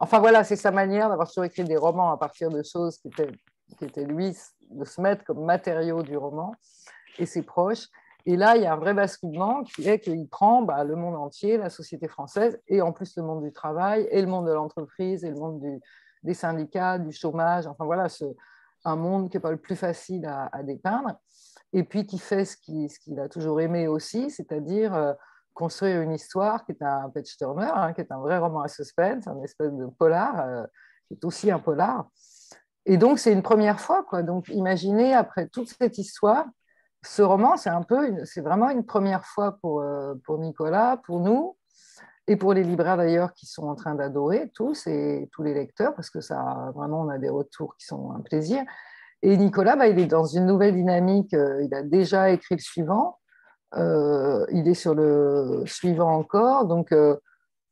enfin 0.00 0.18
voilà, 0.18 0.44
c'est 0.44 0.56
sa 0.56 0.70
manière 0.70 1.08
d'avoir 1.08 1.28
toujours 1.28 1.44
écrit 1.44 1.64
des 1.64 1.76
romans 1.76 2.10
à 2.10 2.16
partir 2.16 2.50
de 2.50 2.62
choses 2.62 2.98
qui 2.98 3.08
étaient, 3.08 3.32
qui 3.78 3.84
étaient 3.84 4.04
lui, 4.04 4.36
de 4.70 4.84
se 4.84 5.00
mettre 5.00 5.24
comme 5.24 5.44
matériau 5.44 6.02
du 6.02 6.16
roman 6.16 6.54
et 7.18 7.26
ses 7.26 7.42
proches. 7.42 7.88
Et 8.28 8.36
là, 8.36 8.56
il 8.56 8.62
y 8.62 8.66
a 8.66 8.72
un 8.72 8.76
vrai 8.76 8.92
basculement 8.92 9.62
qui 9.62 9.88
est 9.88 10.00
qu'il 10.00 10.28
prend 10.28 10.62
bah, 10.62 10.82
le 10.82 10.96
monde 10.96 11.14
entier, 11.14 11.58
la 11.58 11.70
société 11.70 12.08
française, 12.08 12.60
et 12.66 12.82
en 12.82 12.92
plus 12.92 13.16
le 13.16 13.22
monde 13.22 13.44
du 13.44 13.52
travail, 13.52 14.08
et 14.10 14.20
le 14.20 14.26
monde 14.26 14.46
de 14.46 14.52
l'entreprise, 14.52 15.24
et 15.24 15.30
le 15.30 15.36
monde 15.36 15.62
des 16.22 16.34
syndicats, 16.34 16.98
du 16.98 17.12
chômage, 17.12 17.68
enfin 17.68 17.84
voilà, 17.84 18.08
un 18.84 18.96
monde 18.96 19.30
qui 19.30 19.36
n'est 19.36 19.40
pas 19.40 19.52
le 19.52 19.56
plus 19.56 19.76
facile 19.76 20.26
à, 20.26 20.62
dépeindre, 20.64 21.12
et 21.72 21.84
puis 21.84 22.04
qui 22.04 22.18
fait 22.18 22.44
ce 22.44 22.56
qu'il 22.56 23.20
a 23.20 23.28
toujours 23.28 23.60
aimé 23.60 23.86
aussi, 23.86 24.30
c'est-à-dire 24.30 24.94
euh, 24.94 25.12
construire 25.56 26.02
une 26.02 26.12
histoire 26.12 26.64
qui 26.64 26.72
est 26.72 26.82
un 26.82 27.08
page 27.08 27.36
turner, 27.36 27.70
hein, 27.74 27.92
qui 27.94 28.02
est 28.02 28.12
un 28.12 28.20
vrai 28.20 28.38
roman 28.38 28.60
à 28.60 28.68
suspense, 28.68 29.26
un 29.26 29.42
espèce 29.42 29.72
de 29.72 29.86
polar, 29.98 30.38
euh, 30.38 30.64
qui 31.08 31.14
est 31.14 31.24
aussi 31.24 31.50
un 31.50 31.58
polar. 31.58 32.08
Et 32.84 32.98
donc, 32.98 33.18
c'est 33.18 33.32
une 33.32 33.42
première 33.42 33.80
fois. 33.80 34.04
Quoi. 34.04 34.22
Donc, 34.22 34.48
imaginez, 34.48 35.14
après 35.14 35.48
toute 35.48 35.68
cette 35.68 35.98
histoire, 35.98 36.44
ce 37.02 37.22
roman, 37.22 37.56
c'est 37.56 37.70
un 37.70 37.82
peu, 37.82 38.24
c'est 38.24 38.42
vraiment 38.42 38.68
une 38.70 38.84
première 38.84 39.24
fois 39.24 39.58
pour, 39.62 39.80
euh, 39.80 40.14
pour 40.24 40.38
Nicolas, 40.38 40.98
pour 41.04 41.20
nous, 41.20 41.56
et 42.28 42.36
pour 42.36 42.52
les 42.52 42.62
libraires 42.62 42.96
d'ailleurs 42.96 43.32
qui 43.32 43.46
sont 43.46 43.66
en 43.66 43.76
train 43.76 43.94
d'adorer 43.94 44.50
tous 44.54 44.86
et 44.86 45.28
tous 45.32 45.42
les 45.42 45.54
lecteurs, 45.54 45.94
parce 45.94 46.10
que 46.10 46.20
ça, 46.20 46.70
vraiment, 46.74 47.00
on 47.02 47.08
a 47.08 47.18
des 47.18 47.28
retours 47.28 47.76
qui 47.76 47.86
sont 47.86 48.12
un 48.12 48.20
plaisir. 48.20 48.62
Et 49.22 49.36
Nicolas, 49.38 49.76
bah, 49.76 49.88
il 49.88 49.98
est 49.98 50.06
dans 50.06 50.26
une 50.26 50.44
nouvelle 50.44 50.74
dynamique. 50.74 51.32
Euh, 51.32 51.62
il 51.62 51.74
a 51.74 51.82
déjà 51.82 52.30
écrit 52.30 52.56
le 52.56 52.60
suivant. 52.60 53.18
Euh, 53.74 54.46
il 54.52 54.68
est 54.68 54.74
sur 54.74 54.94
le 54.94 55.64
suivant 55.66 56.14
encore. 56.14 56.66
Donc, 56.66 56.92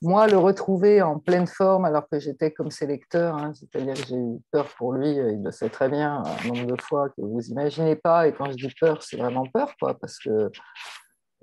moi, 0.03 0.27
le 0.27 0.37
retrouver 0.37 1.01
en 1.01 1.19
pleine 1.19 1.47
forme 1.47 1.87
alors 1.87 2.09
que 2.09 2.19
j'étais 2.19 2.51
comme 2.51 2.71
ses 2.71 2.87
lecteurs, 2.87 3.37
hein, 3.37 3.53
c'est-à-dire 3.55 3.95
que 3.95 4.07
j'ai 4.07 4.17
eu 4.17 4.39
peur 4.51 4.69
pour 4.77 4.93
lui, 4.93 5.11
il 5.11 5.43
le 5.43 5.51
sait 5.51 5.71
très 5.71 5.89
bien, 5.89 6.23
un 6.23 6.49
nombre 6.49 6.77
de 6.77 6.83
fois 6.83 7.09
que 7.09 7.23
vous 7.23 7.41
imaginez 7.49 7.97
pas. 7.97 8.29
Et 8.29 8.35
quand 8.35 8.51
je 8.51 8.57
dis 8.57 8.75
peur, 8.79 9.03
c'est 9.03 9.17
vraiment 9.17 9.47
peur, 9.47 9.73
quoi, 9.81 9.95
parce 9.95 10.19
que 10.19 10.51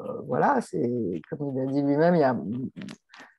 euh, 0.01 0.21
voilà, 0.27 0.61
c'est 0.61 1.21
comme 1.29 1.53
il 1.55 1.61
a 1.61 1.65
dit 1.71 1.81
lui-même, 1.81 2.15
il 2.15 2.21
y 2.21 2.23
a 2.23 2.37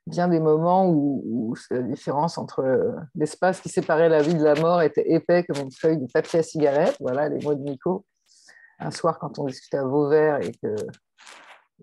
bien 0.07 0.28
des 0.28 0.40
moments 0.40 0.88
où, 0.88 1.54
la 1.71 1.83
différence 1.83 2.38
entre 2.38 2.95
l'espace 3.14 3.61
qui 3.61 3.69
séparait 3.69 4.09
la 4.09 4.23
vie 4.23 4.35
de 4.35 4.42
la 4.42 4.54
mort 4.54 4.83
était 4.83 5.12
épais 5.12 5.45
comme 5.45 5.62
une 5.62 5.73
feuille 5.73 5.99
de 5.99 6.07
papier 6.12 6.40
à 6.40 6.42
cigarette. 6.42 6.97
Voilà 6.99 7.28
les 7.28 7.45
mots 7.45 7.54
de 7.54 7.62
Nico. 7.62 8.04
Un 8.84 8.90
soir, 8.90 9.18
quand 9.18 9.38
on 9.38 9.46
discutait 9.46 9.78
à 9.78 9.84
Vauvert 9.84 10.40
et 10.42 10.52
que 10.52 10.74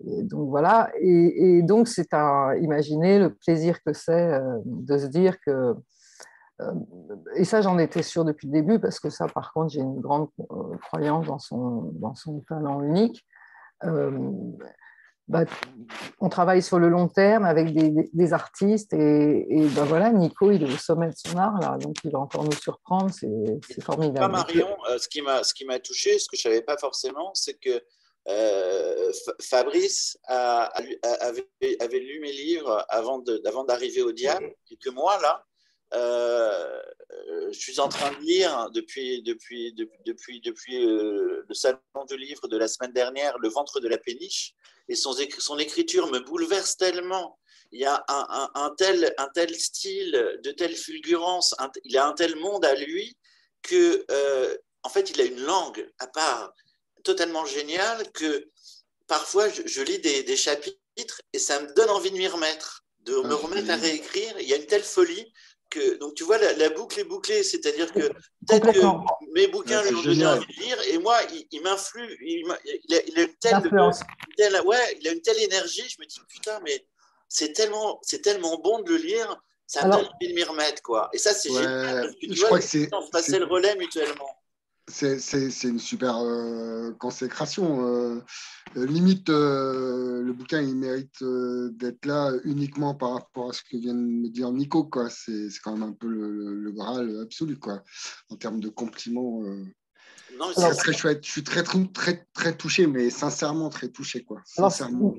donc 0.04 0.48
voilà, 0.48 0.90
et, 0.98 1.62
donc 1.62 1.88
c'est 1.88 2.12
à 2.14 2.54
imaginer 2.60 3.18
le 3.18 3.34
plaisir 3.34 3.82
que 3.82 3.92
c'est 3.92 4.32
euh, 4.32 4.58
de 4.64 4.96
se 4.96 5.06
dire 5.06 5.38
que, 5.40 5.74
euh, 6.60 6.72
et 7.36 7.44
ça 7.44 7.60
j'en 7.60 7.78
étais 7.78 8.02
sûre 8.02 8.24
depuis 8.24 8.46
le 8.46 8.52
début, 8.52 8.78
parce 8.78 8.98
que 8.98 9.10
ça 9.10 9.26
par 9.26 9.52
contre 9.52 9.72
j'ai 9.72 9.80
une 9.80 10.00
grande 10.00 10.28
euh, 10.50 10.76
croyance 10.86 11.26
dans 11.26 11.38
son, 11.38 11.92
dans 11.94 12.14
son 12.14 12.40
talent 12.48 12.82
unique. 12.82 13.26
Bah, 15.28 15.44
on 16.18 16.28
travaille 16.28 16.60
sur 16.60 16.80
le 16.80 16.88
long 16.88 17.06
terme 17.06 17.44
avec 17.44 17.72
des, 17.72 18.32
artistes 18.32 18.92
et, 18.92 19.46
ben 19.76 19.84
voilà, 19.84 20.10
Nico, 20.10 20.50
il 20.50 20.64
est 20.64 20.72
au 20.72 20.76
sommet 20.76 21.08
de 21.08 21.14
son 21.16 21.36
art 21.36 21.60
là, 21.60 21.78
donc 21.78 21.96
il 22.02 22.10
va 22.10 22.18
encore 22.18 22.44
nous 22.44 22.52
surprendre, 22.52 23.10
c'est 23.12 23.80
formidable. 23.80 24.32
Marion, 24.32 24.76
ce 24.98 25.08
qui 25.08 25.64
m'a 25.64 25.78
touché, 25.78 26.18
ce 26.18 26.26
que 26.28 26.36
je 26.36 26.48
ne 26.48 26.52
savais 26.54 26.62
pas 26.62 26.76
forcément, 26.76 27.30
c'est 27.34 27.54
que 27.54 27.80
euh, 28.28 29.12
Fabrice 29.40 30.18
avait, 30.26 31.98
lu 31.98 32.20
mes 32.20 32.32
livres 32.32 32.84
avant 32.88 33.22
d'arriver 33.64 34.02
au 34.02 34.12
diable, 34.12 34.52
et 34.70 34.76
que 34.76 34.90
moi, 34.90 35.18
là, 35.22 35.44
euh, 35.44 35.49
je 35.92 37.58
suis 37.58 37.80
en 37.80 37.88
train 37.88 38.12
de 38.12 38.20
lire 38.20 38.70
depuis, 38.72 39.22
depuis, 39.22 39.72
depuis, 39.72 40.40
depuis, 40.40 40.84
euh, 40.84 41.44
le 41.48 41.54
salon 41.54 41.78
de 42.08 42.14
livre 42.14 42.48
de 42.48 42.56
la 42.56 42.68
semaine 42.68 42.92
dernière, 42.92 43.38
Le 43.38 43.48
ventre 43.48 43.80
de 43.80 43.88
la 43.88 43.98
péniche, 43.98 44.54
et 44.88 44.94
son, 44.94 45.14
son 45.38 45.58
écriture 45.58 46.10
me 46.10 46.20
bouleverse 46.20 46.76
tellement. 46.76 47.38
Il 47.72 47.80
y 47.80 47.86
a 47.86 48.04
un, 48.08 48.74
tel, 48.76 49.14
un 49.16 49.28
tel 49.28 49.54
style, 49.54 50.40
de 50.42 50.50
telle 50.50 50.74
fulgurance, 50.74 51.54
il 51.84 51.96
a 51.98 52.06
un 52.06 52.12
tel 52.14 52.34
monde 52.36 52.64
à 52.64 52.74
lui 52.74 53.16
que, 53.62 54.04
en 54.82 54.88
fait, 54.88 55.10
il 55.10 55.20
a 55.20 55.24
une 55.24 55.40
langue 55.42 55.88
à 56.00 56.08
part 56.08 56.52
totalement 57.04 57.44
génial 57.44 58.10
que 58.12 58.48
parfois 59.06 59.48
je, 59.48 59.82
lis 59.82 59.98
des, 59.98 60.36
chapitres 60.36 61.20
et 61.32 61.38
ça 61.38 61.60
me 61.60 61.72
donne 61.74 61.90
envie 61.90 62.10
de 62.10 62.16
m'y 62.16 62.28
remettre, 62.28 62.84
de 63.00 63.14
me 63.22 63.32
ah, 63.32 63.36
remettre 63.36 63.70
à 63.70 63.76
réécrire. 63.76 64.34
Il 64.40 64.48
y 64.48 64.52
a 64.52 64.56
une 64.56 64.66
telle 64.66 64.82
folie 64.82 65.32
que, 65.70 65.98
donc 65.98 66.14
tu 66.14 66.24
vois, 66.24 66.38
la, 66.38 66.68
boucle 66.70 67.00
est 67.00 67.04
bouclée, 67.04 67.42
c'est-à-dire 67.42 67.92
que 67.92 68.08
peut-être 68.46 68.72
que 68.72 69.32
mes 69.32 69.46
bouquins 69.46 69.82
lui 69.82 69.94
ont 69.94 70.02
donné 70.02 70.26
envie 70.26 70.46
de 70.46 70.60
lire 70.60 70.76
et 70.88 70.98
moi, 70.98 71.18
il, 71.50 71.62
m'influe, 71.62 72.18
il, 72.20 72.50
a, 72.50 73.22
une 73.22 73.34
telle, 74.36 74.60
ouais, 74.66 74.98
il 75.00 75.08
a 75.08 75.12
une 75.12 75.22
telle 75.22 75.38
énergie, 75.38 75.88
je 75.88 75.96
me 76.00 76.06
dis 76.06 76.20
putain, 76.28 76.60
mais 76.64 76.84
c'est 77.28 77.52
tellement, 77.52 78.00
c'est 78.02 78.20
tellement 78.20 78.58
bon 78.58 78.80
de 78.80 78.90
le 78.90 78.98
lire, 78.98 79.42
ça 79.66 79.86
me 79.86 79.92
donne 79.92 80.06
envie 80.06 80.28
de 80.28 80.34
m'y 80.34 80.42
remettre, 80.42 80.82
quoi. 80.82 81.08
Et 81.12 81.18
ça, 81.18 81.32
c'est 81.32 81.52
génial, 81.52 82.14
tu 82.20 82.34
je 82.34 82.40
vois, 82.40 82.48
crois 82.48 82.58
que 82.60 82.94
on 82.94 83.06
se 83.06 83.10
passait 83.10 83.38
le 83.38 83.46
relais 83.46 83.76
mutuellement 83.76 84.28
c'est 84.86 85.64
une 85.64 85.78
super 85.78 86.18
euh, 86.18 86.92
consécration. 86.98 87.86
Euh, 87.86 88.22
euh, 88.76 88.86
limite, 88.86 89.28
le 89.28 90.32
bouquin, 90.32 90.60
il 90.60 90.76
mérite 90.76 91.22
d'être 91.22 92.06
là 92.06 92.32
uniquement 92.44 92.94
par 92.94 93.14
rapport 93.14 93.50
à 93.50 93.52
ce 93.52 93.62
que 93.62 93.76
vient 93.76 93.94
de 93.94 94.00
me 94.00 94.28
dire 94.28 94.50
Nico. 94.52 94.88
C'est 95.08 95.48
quand 95.62 95.72
même 95.72 95.88
un 95.88 95.92
peu 95.92 96.08
le, 96.08 96.70
Graal 96.72 97.20
absolu, 97.22 97.56
quoi, 97.56 97.82
en 98.30 98.36
termes 98.36 98.60
de 98.60 98.68
compliments. 98.68 99.42
C'est 100.54 100.70
très 100.76 100.92
chouette. 100.92 101.24
Je 101.24 101.30
suis 101.30 101.44
très, 101.44 101.62
très, 101.62 102.26
très, 102.32 102.56
touché, 102.56 102.86
mais 102.86 103.10
sincèrement 103.10 103.68
très 103.68 103.88
touché. 103.88 104.24
Quoi. 104.24 104.40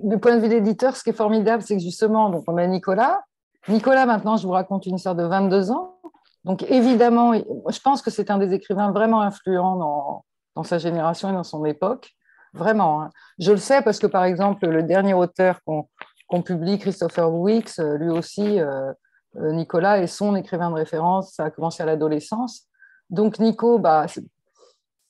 du 0.03 0.17
point 0.19 0.35
de 0.35 0.41
vue 0.41 0.49
d'éditeur, 0.49 0.95
ce 0.95 1.03
qui 1.03 1.09
est 1.09 1.13
formidable, 1.13 1.63
c'est 1.63 1.75
que 1.75 1.83
justement, 1.83 2.29
donc 2.29 2.43
on 2.47 2.57
a 2.57 2.65
Nicolas. 2.67 3.21
Nicolas, 3.67 4.05
maintenant, 4.05 4.37
je 4.37 4.47
vous 4.47 4.53
raconte 4.53 4.85
une 4.85 4.95
histoire 4.95 5.15
de 5.15 5.23
22 5.23 5.71
ans. 5.71 6.00
Donc 6.43 6.63
évidemment, 6.63 7.33
je 7.33 7.79
pense 7.79 8.01
que 8.01 8.09
c'est 8.09 8.31
un 8.31 8.37
des 8.37 8.53
écrivains 8.53 8.91
vraiment 8.91 9.21
influents 9.21 9.75
dans, 9.75 10.25
dans, 10.55 10.63
sa 10.63 10.77
génération 10.77 11.29
et 11.29 11.33
dans 11.33 11.43
son 11.43 11.65
époque. 11.65 12.11
Vraiment. 12.53 13.03
Hein. 13.03 13.09
Je 13.39 13.51
le 13.51 13.57
sais 13.57 13.81
parce 13.81 13.99
que, 13.99 14.07
par 14.07 14.25
exemple, 14.25 14.67
le 14.67 14.83
dernier 14.83 15.13
auteur 15.13 15.59
qu'on 15.63 16.41
publie, 16.41 16.79
Christopher 16.79 17.31
Wicks, 17.31 17.79
euh, 17.79 17.97
lui 17.97 18.09
aussi, 18.09 18.59
euh, 18.59 18.91
euh, 19.37 19.51
Nicolas, 19.53 19.99
est 19.99 20.07
son 20.07 20.35
écrivain 20.35 20.69
de 20.69 20.75
référence. 20.75 21.33
Ça 21.33 21.45
a 21.45 21.49
commencé 21.51 21.81
à 21.83 21.85
l'adolescence. 21.85 22.67
Donc 23.09 23.39
Nico, 23.39 23.79
bah, 23.79 24.05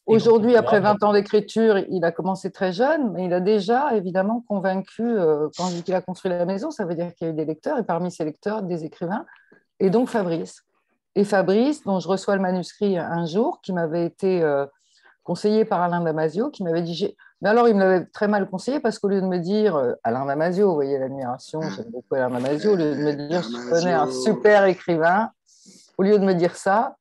aujourd'hui, 0.06 0.56
après 0.56 0.82
20 0.82 1.04
ans 1.04 1.14
d'écriture, 1.14 1.80
il 1.90 2.04
a 2.04 2.12
commencé 2.12 2.52
très 2.52 2.74
jeune, 2.74 3.12
mais 3.12 3.26
il 3.26 3.34
a 3.34 3.40
déjà 3.40 3.96
évidemment 3.96 4.44
convaincu, 4.48 5.04
quand 5.56 5.68
je 5.70 5.76
dis 5.76 5.84
qu'il 5.84 5.94
a 5.94 6.02
construit 6.02 6.32
la 6.32 6.46
maison, 6.46 6.72
ça 6.72 6.86
veut 6.86 6.96
dire 6.96 7.14
qu'il 7.14 7.28
y 7.28 7.30
a 7.30 7.34
eu 7.34 7.36
des 7.36 7.46
lecteurs, 7.46 7.78
et 7.78 7.84
parmi 7.84 8.12
ces 8.12 8.26
lecteurs, 8.26 8.64
des 8.64 8.86
écrivains, 8.86 9.24
et 9.80 9.92
donc 9.92 10.10
Fabrice 10.10 10.64
et 11.16 11.24
Fabrice, 11.24 11.84
dont 11.84 12.00
je 12.00 12.08
reçois 12.08 12.36
le 12.36 12.42
manuscrit 12.42 12.98
un 12.98 13.26
jour, 13.26 13.60
qui 13.62 13.74
m'avait 13.74 14.06
été 14.06 14.42
euh, 14.42 14.66
conseillé 15.24 15.66
par 15.66 15.82
Alain 15.82 16.02
Damasio, 16.02 16.50
qui 16.50 16.64
m'avait 16.64 16.82
dit. 16.82 17.16
Mais 17.42 17.50
alors, 17.50 17.68
il 17.68 17.76
me 17.76 17.80
l'avait 17.80 18.06
très 18.06 18.28
mal 18.28 18.50
conseillé 18.50 18.80
parce 18.80 18.98
qu'au 18.98 19.10
lieu 19.10 19.22
de 19.22 19.28
me 19.28 19.40
dire 19.40 19.76
euh, 19.76 19.94
Alain 20.04 20.26
Damasio, 20.26 20.70
vous 20.70 20.76
voyez 20.76 20.98
l'admiration, 20.98 21.60
j'aime 21.62 21.90
beaucoup 21.92 22.16
Alain 22.16 22.30
Damasio, 22.30 22.74
au 22.74 22.76
lieu 22.76 22.96
de 22.96 23.02
me 23.02 23.28
dire 23.28 23.44
je 23.44 23.70
connais 23.70 23.94
un 23.94 24.10
super 24.10 24.66
écrivain, 24.66 25.32
au 25.98 26.04
lieu 26.04 26.18
de 26.18 26.24
me 26.24 26.34
dire 26.34 26.56
ça, 26.56 26.96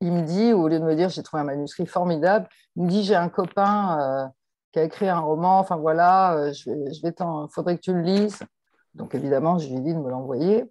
il 0.00 0.12
me 0.12 0.22
dit, 0.22 0.52
au 0.52 0.68
lieu 0.68 0.78
de 0.78 0.84
me 0.84 0.94
dire 0.94 1.08
j'ai 1.08 1.22
trouvé 1.22 1.40
un 1.40 1.46
manuscrit 1.46 1.86
formidable, 1.86 2.48
il 2.76 2.84
me 2.84 2.88
dit 2.88 3.02
j'ai 3.02 3.16
un 3.16 3.28
copain 3.28 3.98
euh, 4.00 4.26
qui 4.70 4.78
a 4.78 4.84
écrit 4.84 5.08
un 5.08 5.20
roman, 5.20 5.58
enfin 5.58 5.76
voilà, 5.76 6.52
je 6.52 6.70
vais, 6.70 6.92
je 6.92 7.02
vais 7.02 7.14
faudrait 7.50 7.76
que 7.76 7.82
tu 7.82 7.94
le 7.94 8.02
lises. 8.02 8.38
Donc 8.94 9.14
évidemment, 9.14 9.58
je 9.58 9.68
lui 9.68 9.76
ai 9.76 9.80
dit 9.80 9.94
de 9.94 9.98
me 9.98 10.10
l'envoyer 10.10 10.70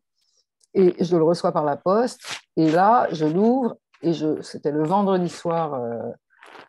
et 0.76 1.04
je 1.04 1.16
le 1.16 1.24
reçois 1.24 1.52
par 1.52 1.64
la 1.64 1.78
poste. 1.78 2.22
Et 2.58 2.70
là, 2.70 3.08
je 3.12 3.26
l'ouvre 3.26 3.78
et 4.02 4.14
je, 4.14 4.42
c'était 4.42 4.72
le 4.72 4.86
vendredi 4.86 5.30
soir. 5.30 5.74
Euh, 5.74 6.12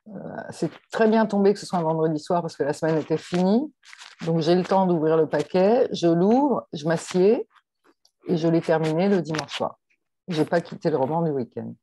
euh, 0.08 0.18
c'est 0.50 0.70
très 0.92 1.08
bien 1.08 1.26
tombé 1.26 1.52
que 1.52 1.58
ce 1.58 1.66
soit 1.66 1.78
un 1.78 1.82
vendredi 1.82 2.18
soir 2.18 2.40
parce 2.40 2.56
que 2.56 2.62
la 2.62 2.72
semaine 2.72 2.96
était 2.96 3.18
finie. 3.18 3.72
Donc 4.24 4.40
j'ai 4.40 4.54
le 4.54 4.62
temps 4.62 4.86
d'ouvrir 4.86 5.16
le 5.16 5.28
paquet, 5.28 5.88
je 5.92 6.06
l'ouvre, 6.06 6.66
je 6.72 6.86
m'assieds 6.86 7.46
et 8.28 8.36
je 8.36 8.48
l'ai 8.48 8.60
terminé 8.60 9.08
le 9.08 9.20
dimanche 9.20 9.56
soir. 9.56 9.78
Je 10.28 10.40
n'ai 10.40 10.46
pas 10.46 10.60
quitté 10.60 10.88
le 10.90 10.96
roman 10.96 11.22
du 11.22 11.30
week-end. 11.30 11.74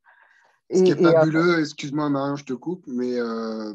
Ce 0.73 0.81
qui 0.81 0.91
est 0.91 1.01
fabuleux, 1.01 1.59
excuse-moi 1.59 2.09
Marion, 2.09 2.35
je 2.35 2.45
te 2.45 2.53
coupe, 2.53 2.85
mais 2.87 3.19
euh, 3.19 3.73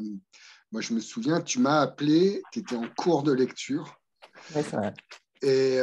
moi 0.71 0.81
je 0.81 0.93
me 0.93 0.99
souviens, 0.99 1.39
tu 1.39 1.59
m'as 1.59 1.79
appelé, 1.81 2.41
tu 2.51 2.59
étais 2.59 2.75
en 2.75 2.87
cours 2.97 3.23
de 3.23 3.31
lecture. 3.31 3.99
Oui, 4.55 4.63
c'est 4.63 4.75
vrai. 4.75 4.93
Et 5.41 5.79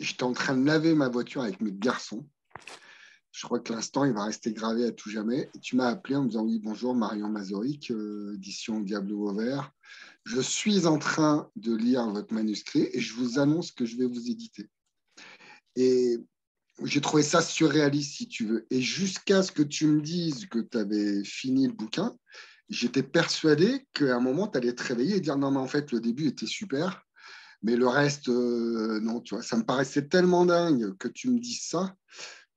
j'étais 0.00 0.22
en 0.22 0.32
train 0.32 0.56
de 0.56 0.66
laver 0.66 0.94
ma 0.94 1.08
voiture 1.08 1.42
avec 1.42 1.60
mes 1.60 1.72
garçons. 1.72 2.26
Je 3.32 3.44
crois 3.44 3.58
que 3.58 3.72
l'instant, 3.72 4.04
il 4.04 4.12
va 4.12 4.24
rester 4.24 4.52
gravé 4.52 4.84
à 4.84 4.92
tout 4.92 5.10
jamais. 5.10 5.50
Tu 5.60 5.74
m'as 5.74 5.88
appelé 5.88 6.14
en 6.14 6.22
me 6.22 6.28
disant 6.28 6.44
Oui, 6.44 6.60
bonjour, 6.62 6.94
Marion 6.94 7.28
Mazoric, 7.28 7.90
euh, 7.90 8.34
édition 8.36 8.80
Diablo 8.80 9.18
Vauvert. 9.18 9.72
Je 10.24 10.40
suis 10.40 10.86
en 10.86 10.98
train 10.98 11.50
de 11.56 11.74
lire 11.74 12.08
votre 12.10 12.32
manuscrit 12.32 12.88
et 12.92 13.00
je 13.00 13.14
vous 13.14 13.38
annonce 13.40 13.72
que 13.72 13.84
je 13.84 13.96
vais 13.96 14.06
vous 14.06 14.30
éditer. 14.30 14.68
Et 15.74 16.18
j'ai 16.84 17.00
trouvé 17.00 17.22
ça 17.22 17.42
surréaliste, 17.42 18.16
si 18.16 18.28
tu 18.28 18.46
veux. 18.46 18.66
Et 18.70 18.80
jusqu'à 18.80 19.42
ce 19.42 19.52
que 19.52 19.62
tu 19.62 19.86
me 19.86 20.00
dises 20.00 20.46
que 20.46 20.60
tu 20.60 20.78
avais 20.78 21.24
fini 21.24 21.66
le 21.66 21.72
bouquin, 21.72 22.16
j'étais 22.68 23.02
persuadé 23.02 23.86
qu'à 23.92 24.16
un 24.16 24.20
moment, 24.20 24.48
tu 24.48 24.58
allais 24.58 24.74
te 24.74 24.82
réveiller 24.82 25.16
et 25.16 25.20
dire 25.20 25.36
non, 25.36 25.50
mais 25.50 25.58
en 25.58 25.66
fait, 25.66 25.92
le 25.92 26.00
début 26.00 26.28
était 26.28 26.46
super, 26.46 27.02
mais 27.64 27.76
le 27.76 27.88
reste, 27.88 28.28
euh, 28.28 29.00
non, 29.00 29.20
tu 29.20 29.34
vois, 29.34 29.42
ça 29.42 29.56
me 29.56 29.62
paraissait 29.62 30.06
tellement 30.06 30.44
dingue 30.44 30.94
que 30.98 31.08
tu 31.08 31.30
me 31.30 31.40
dises 31.40 31.66
ça 31.66 31.94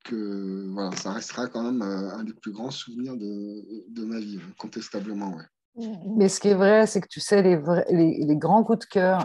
que 0.04 0.70
voilà, 0.74 0.92
ça 0.96 1.14
restera 1.14 1.48
quand 1.48 1.64
même 1.64 1.82
euh, 1.82 2.14
un 2.14 2.24
des 2.24 2.34
plus 2.34 2.52
grands 2.52 2.72
souvenirs 2.72 3.16
de, 3.16 3.64
de 3.90 4.06
ma 4.06 4.20
vie, 4.20 4.40
incontestablement. 4.52 5.34
Ouais. 5.34 5.92
Mais 6.16 6.28
ce 6.28 6.40
qui 6.40 6.50
est 6.50 6.56
vrai, 6.56 6.88
c'est 6.88 7.02
que 7.02 7.08
tu 7.08 7.22
sais, 7.22 7.42
les, 7.42 7.58
les, 7.90 8.36
grands 8.36 8.64
coups 8.64 8.80
de 8.80 8.86
cœur, 8.86 9.24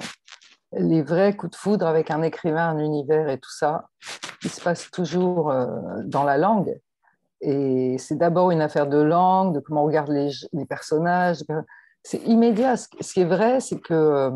les 0.72 1.02
vrais 1.02 1.34
coups 1.36 1.52
de 1.52 1.56
foudre 1.56 1.86
avec 1.86 2.10
un 2.10 2.22
écrivain, 2.22 2.68
un 2.68 2.78
univers 2.78 3.28
et 3.28 3.38
tout 3.38 3.52
ça, 3.52 3.88
il 4.44 4.50
se 4.50 4.60
passe 4.60 4.90
toujours 4.90 5.50
euh, 5.50 5.66
dans 6.04 6.24
la 6.24 6.38
langue. 6.38 6.78
Et 7.40 7.96
c'est 7.98 8.16
d'abord 8.16 8.50
une 8.50 8.60
affaire 8.60 8.86
de 8.86 8.98
langue, 8.98 9.54
de 9.54 9.60
comment 9.60 9.82
on 9.82 9.86
regarde 9.86 10.10
les, 10.10 10.30
les 10.52 10.66
personnages. 10.66 11.38
C'est 12.04 12.22
immédiat. 12.24 12.76
Ce 12.76 13.12
qui 13.12 13.20
est 13.20 13.24
vrai, 13.24 13.60
c'est 13.60 13.80
que 13.80 14.30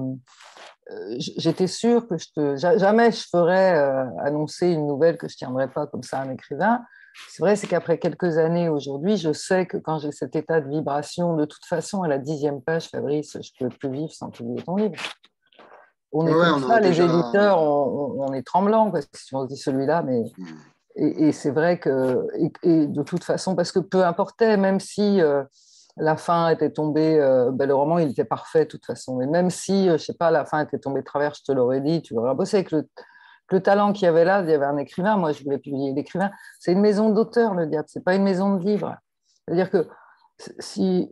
j'étais 1.19 1.67
sûre 1.67 2.07
que 2.07 2.17
je 2.17 2.27
te, 2.35 2.57
jamais 2.57 3.11
je 3.11 3.25
ferais 3.29 3.77
euh, 3.77 4.05
annoncer 4.21 4.69
une 4.69 4.87
nouvelle 4.87 5.17
que 5.17 5.29
je 5.29 5.35
ne 5.35 5.39
tiendrais 5.39 5.69
pas 5.69 5.87
comme 5.87 6.03
ça 6.03 6.21
à 6.21 6.23
un 6.23 6.31
écrivain. 6.31 6.83
C'est 7.29 7.43
vrai, 7.43 7.57
c'est 7.57 7.67
qu'après 7.67 7.99
quelques 7.99 8.37
années 8.39 8.69
aujourd'hui, 8.69 9.17
je 9.17 9.33
sais 9.33 9.67
que 9.67 9.79
quand 9.79 9.99
j'ai 9.99 10.13
cet 10.13 10.37
état 10.37 10.61
de 10.61 10.69
vibration, 10.69 11.35
de 11.35 11.47
toute 11.47 11.65
façon, 11.65 12.03
à 12.03 12.09
la 12.09 12.19
dixième 12.19 12.61
page, 12.61 12.89
Fabrice, 12.89 13.39
je 13.41 13.65
ne 13.65 13.69
peux 13.69 13.77
plus 13.77 13.91
vivre 13.91 14.13
sans 14.13 14.29
publier 14.31 14.63
ton 14.63 14.77
livre. 14.77 14.95
On 16.13 16.27
est 16.27 16.33
comme 16.33 16.69
ça, 16.69 16.81
les 16.81 17.01
éditeurs, 17.01 17.61
on, 17.63 18.33
est 18.33 18.43
tremblants, 18.43 18.91
parce 18.91 19.07
que 19.07 19.19
si 19.19 19.35
on 19.35 19.43
se 19.43 19.49
dit 19.49 19.57
celui-là, 19.57 20.03
mais. 20.03 20.21
Hmm. 20.39 20.45
Et, 20.99 21.33
c'est 21.33 21.51
vrai 21.51 21.79
que, 21.79 22.27
et, 22.63 22.87
de 22.87 23.03
toute 23.03 23.23
façon, 23.23 23.55
parce 23.55 23.71
que 23.71 23.81
peu 23.81 24.03
importait, 24.03 24.57
même 24.57 24.81
si 24.81 25.21
euh, 25.21 25.43
la 25.97 26.17
fin 26.17 26.49
était 26.51 26.71
tombée, 26.71 27.19
euh, 27.19 27.51
ben, 27.51 27.67
le 27.67 27.75
roman, 27.75 27.99
il 27.99 28.11
était 28.11 28.25
parfait 28.25 28.65
de 28.65 28.71
toute 28.71 28.85
façon, 28.85 29.17
mais 29.17 29.27
même 29.27 29.51
si, 29.51 29.89
euh, 29.89 29.97
je 29.99 30.05
sais 30.05 30.15
pas, 30.15 30.31
la 30.31 30.45
fin 30.45 30.63
était 30.63 30.79
tombée 30.79 31.01
de 31.01 31.07
travers, 31.07 31.35
je 31.35 31.43
te 31.43 31.53
l'aurais 31.53 31.81
dit, 31.81 32.03
tu 32.03 32.15
l'aurais 32.15 32.35
bossé 32.35 32.59
avec 32.59 32.71
le, 32.71 32.89
le 33.51 33.61
talent 33.63 33.93
qu'il 33.93 34.05
y 34.05 34.09
avait 34.09 34.25
là, 34.25 34.43
il 34.43 34.51
y 34.51 34.53
avait 34.53 34.67
un 34.67 34.77
écrivain, 34.77 35.17
moi 35.17 35.33
je 35.33 35.43
voulais 35.43 35.59
publier 35.59 35.93
l'écrivain. 35.95 36.31
C'est 36.61 36.73
une 36.73 36.81
maison 36.81 37.11
d'auteur, 37.11 37.55
le 37.55 37.67
diable, 37.67 37.87
c'est 37.89 38.05
pas 38.05 38.15
une 38.15 38.25
maison 38.25 38.57
de 38.57 38.65
livre. 38.65 38.95
C'est-à-dire 39.45 39.71
que 39.71 39.89
si 40.59 41.11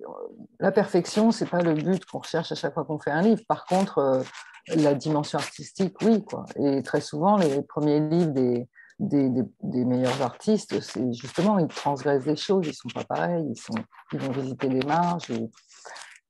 la 0.60 0.70
perfection, 0.70 1.30
c'est 1.30 1.48
pas 1.48 1.62
le 1.62 1.72
but 1.72 2.04
qu'on 2.04 2.18
recherche 2.18 2.52
à 2.52 2.54
chaque 2.54 2.74
fois 2.74 2.84
qu'on 2.84 2.98
fait 2.98 3.10
un 3.10 3.22
livre. 3.22 3.42
Par 3.48 3.64
contre, 3.64 4.22
la 4.68 4.94
dimension 4.94 5.38
artistique, 5.38 5.96
oui. 6.02 6.22
Quoi. 6.22 6.44
Et 6.56 6.82
très 6.82 7.00
souvent, 7.00 7.38
les 7.38 7.62
premiers 7.62 8.00
livres 8.00 8.32
des, 8.32 8.68
des, 8.98 9.84
meilleurs 9.84 10.22
artistes, 10.22 10.80
c'est 10.80 11.12
justement, 11.12 11.58
ils 11.58 11.68
transgressent 11.68 12.24
des 12.24 12.36
choses, 12.36 12.66
ils 12.66 12.70
ne 12.70 12.74
sont 12.74 12.88
pas 12.94 13.04
pareils, 13.04 13.46
ils, 13.50 13.60
sont, 13.60 13.74
ils 14.12 14.20
vont 14.20 14.32
visiter 14.32 14.68
les 14.68 14.86
marges. 14.86 15.32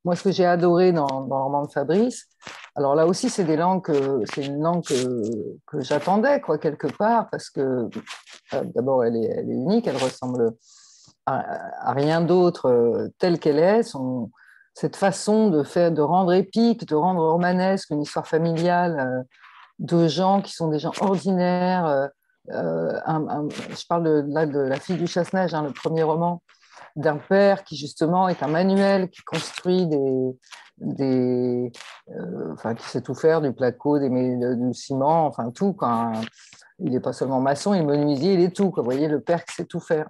Moi, 0.04 0.16
ce 0.16 0.24
que 0.24 0.32
j'ai 0.32 0.46
adoré 0.46 0.92
dans, 0.92 1.06
dans, 1.06 1.38
le 1.38 1.42
roman 1.44 1.64
de 1.64 1.70
Fabrice, 1.72 2.28
alors 2.76 2.94
là 2.94 3.06
aussi, 3.06 3.30
c'est 3.30 3.44
une 3.44 4.60
langue 4.60 4.84
que, 4.84 5.80
j'attendais, 5.80 6.40
quoi, 6.40 6.58
quelque 6.58 6.88
part, 6.88 7.30
parce 7.30 7.48
que 7.48 7.88
euh, 8.52 8.64
d'abord, 8.74 9.04
elle 9.04 9.16
est, 9.16 9.42
unique, 9.42 9.86
elle 9.86 9.96
ressemble 9.96 10.54
à, 11.26 11.92
rien 11.92 12.20
d'autre 12.20 12.66
euh, 12.68 13.08
telle 13.18 13.38
qu'elle 13.38 13.58
est. 13.58 13.82
Cette 14.74 14.96
façon 14.96 15.50
de 15.50 15.62
faire, 15.62 15.92
de 15.92 16.02
rendre 16.02 16.32
épique, 16.32 16.86
de 16.86 16.96
rendre 16.96 17.22
romanesque 17.22 17.90
une 17.90 18.02
histoire 18.02 18.26
familiale 18.26 18.98
euh, 18.98 19.22
de 19.78 20.08
gens 20.08 20.42
qui 20.42 20.52
sont 20.52 20.68
des 20.68 20.80
gens 20.80 20.92
ordinaires. 21.00 22.10
Euh, 22.50 23.00
euh, 23.08 23.48
je 23.70 23.86
parle 23.86 24.04
de, 24.04 24.24
là 24.28 24.46
de 24.46 24.58
La 24.58 24.78
fille 24.78 24.96
du 24.96 25.06
chasse-neige, 25.06 25.54
hein, 25.54 25.62
le 25.62 25.72
premier 25.72 26.02
roman, 26.02 26.42
d'un 26.96 27.16
père 27.16 27.64
qui 27.64 27.76
justement 27.76 28.28
est 28.28 28.42
un 28.42 28.48
manuel 28.48 29.08
qui 29.10 29.22
construit 29.22 29.86
des, 29.86 30.38
des 30.78 31.72
enfin 32.52 32.74
qui 32.74 32.86
sait 32.88 33.00
tout 33.00 33.14
faire, 33.14 33.40
du 33.40 33.52
placo, 33.52 33.98
du 33.98 34.74
ciment, 34.74 35.26
enfin 35.26 35.50
tout. 35.50 35.72
Quand, 35.72 36.12
il 36.78 36.90
n'est 36.90 37.00
pas 37.00 37.12
seulement 37.12 37.40
maçon, 37.40 37.74
il 37.74 37.80
est 37.80 37.84
menuisier, 37.84 38.34
il 38.34 38.40
est 38.40 38.54
tout. 38.54 38.72
Vous 38.76 38.82
voyez, 38.82 39.08
le 39.08 39.20
père 39.20 39.44
qui 39.44 39.54
sait 39.54 39.64
tout 39.64 39.80
faire. 39.80 40.08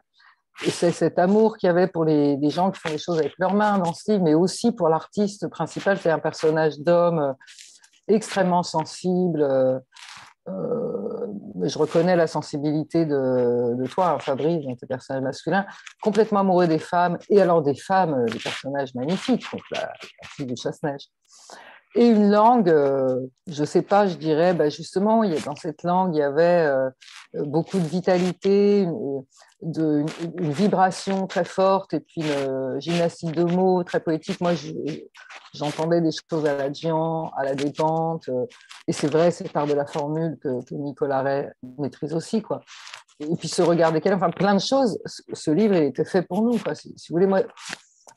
Et 0.65 0.71
c'est 0.71 0.93
cet 0.93 1.19
amour 1.19 1.57
qu'il 1.57 1.67
y 1.67 1.71
avait 1.71 1.89
pour 1.89 2.05
les, 2.05 2.39
gens 2.49 2.71
qui 2.71 2.81
font 2.81 2.89
les 2.89 2.99
choses 2.99 3.19
avec 3.19 3.35
leurs 3.39 3.55
mains 3.55 3.79
dans 3.79 3.93
ce 3.93 4.13
livre, 4.13 4.25
mais 4.25 4.35
aussi 4.35 4.73
pour 4.73 4.89
l'artiste 4.89 5.49
principal, 5.49 5.99
c'est 5.99 6.11
un 6.11 6.21
personnage 6.21 6.79
d'homme 6.79 7.19
euh, 7.19 7.33
extrêmement 8.07 8.63
sensible. 8.63 9.43
Euh, 10.49 11.15
euh, 11.65 11.69
je 11.69 11.79
reconnais 11.79 12.17
la 12.17 12.27
sensibilité 12.27 13.07
de, 13.07 13.87
toi, 13.89 14.19
Fabrice, 14.19 14.65
dans 14.65 14.75
tes 14.77 14.87
personnages 14.87 15.23
masculins, 15.23 15.67
complètement 16.03 16.41
amoureux 16.41 16.67
des 16.67 16.79
femmes, 16.79 17.19
et 17.31 17.41
alors 17.41 17.63
des 17.63 17.75
femmes, 17.75 18.25
des 18.27 18.39
personnages 18.39 18.95
magnifiques, 18.95 19.45
donc 19.53 19.63
la, 19.71 19.93
fille 20.25 20.47
du 20.47 20.57
chasse-neige. 20.57 21.09
Et 21.97 22.07
une 22.07 22.31
langue, 22.31 22.69
je 23.47 23.61
ne 23.61 23.67
sais 23.67 23.83
pas, 23.83 24.07
je 24.07 24.17
dirais, 24.17 24.53
bah 24.53 24.69
justement, 24.69 25.23
dans 25.45 25.55
cette 25.55 25.85
langue, 25.85 26.15
il 26.15 26.19
y 26.19 26.23
avait 26.23 26.69
beaucoup 27.35 27.79
de 27.79 27.87
vitalité, 27.87 28.87
de, 29.65 30.05
une, 30.39 30.53
vibration 30.53 31.27
très 31.27 31.45
forte 31.45 31.95
et 31.95 32.01
puis 32.01 32.23
une 32.23 32.81
gymnastique 32.81 33.33
de 33.33 33.45
mots 33.45 33.83
très 33.83 34.01
poétique. 34.01 34.41
Moi, 34.41 34.53
j'entendais 35.55 36.01
des 36.01 36.11
choses 36.31 36.47
à 36.47 36.57
la 36.57 36.71
Dian, 36.71 37.31
à 37.37 37.45
la 37.45 37.55
dépente, 37.55 38.29
euh, 38.29 38.47
et 38.87 38.93
c'est 38.93 39.07
vrai, 39.07 39.31
c'est 39.31 39.51
part 39.51 39.67
de 39.67 39.75
la 39.75 39.87
formule 39.87 40.37
que, 40.43 40.49
Nicolas 40.73 41.23
Ray 41.23 41.49
maîtrise 41.79 42.15
aussi. 42.15 42.43
Quoi. 42.43 42.61
Et 43.21 43.37
puis 43.37 43.49
ce 43.49 43.63
regard 43.63 43.93
desquels, 43.93 44.15
enfin 44.15 44.31
plein 44.31 44.55
de 44.55 44.61
choses, 44.61 44.99
ce 45.05 45.51
livre 45.51 45.75
il 45.75 45.85
était 45.85 46.05
fait 46.05 46.23
pour 46.23 46.43
nous. 46.43 46.59
Quoi. 46.59 46.75
Si, 46.75 46.89
vous 46.89 47.15
voulez, 47.15 47.27
moi, 47.27 47.43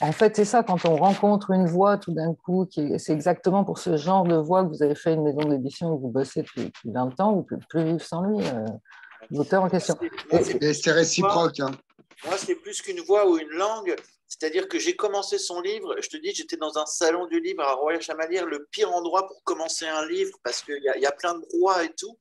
en 0.02 0.12
fait, 0.12 0.36
c'est 0.36 0.46
ça, 0.46 0.64
quand 0.64 0.86
on 0.86 0.96
rencontre 0.96 1.52
une 1.52 1.66
voix 1.66 1.98
tout 1.98 2.14
d'un 2.14 2.34
coup, 2.34 2.68
c'est 2.72 3.14
exactement 3.14 3.64
pour 3.64 3.80
ce 3.80 3.98
genre 3.98 4.24
de 4.24 4.36
voix 4.36 4.64
que 4.64 4.70
vous 4.70 4.84
avez 4.84 4.96
fait 4.96 5.14
une 5.14 5.24
maison 5.24 5.48
d'édition 5.50 5.94
et 5.94 5.98
que 5.98 6.02
vous 6.02 6.10
bossez 6.10 6.44
depuis, 6.44 6.72
20 6.86 7.20
ans, 7.20 7.34
vous 7.34 7.40
ne 7.40 7.44
pouvez 7.44 7.62
plus 7.68 7.84
vivre 7.84 8.02
sans 8.02 8.22
lui. 8.22 8.46
Euh 8.46 8.66
l'auteur 9.32 9.64
en 9.64 9.70
question. 9.70 9.96
C'est 10.32 10.92
réciproque. 10.92 11.60
Hein. 11.60 11.72
Moi, 12.26 12.38
c'est 12.38 12.56
plus 12.56 12.82
qu'une 12.82 13.02
voix 13.02 13.30
ou 13.30 13.38
une 13.38 13.50
langue. 13.50 13.96
C'est-à-dire 14.28 14.68
que 14.68 14.78
j'ai 14.78 14.96
commencé 14.96 15.38
son 15.38 15.62
livre, 15.62 15.96
je 16.02 16.10
te 16.10 16.18
dis, 16.18 16.34
j'étais 16.34 16.58
dans 16.58 16.78
un 16.78 16.86
salon 16.86 17.28
du 17.28 17.40
livre 17.40 17.64
à 17.64 17.74
Royal 17.74 18.02
Chamalières, 18.02 18.46
le 18.46 18.68
pire 18.72 18.92
endroit 18.92 19.26
pour 19.26 19.42
commencer 19.44 19.88
un 19.88 20.06
livre 20.06 20.38
parce 20.44 20.62
qu'il 20.62 20.76
y, 20.76 21.00
y, 21.00 21.06
a 21.06 21.12
plein 21.14 21.36
de 21.36 21.40
brouhaha 21.40 21.86
et 21.86 21.94
tout. 21.98 22.20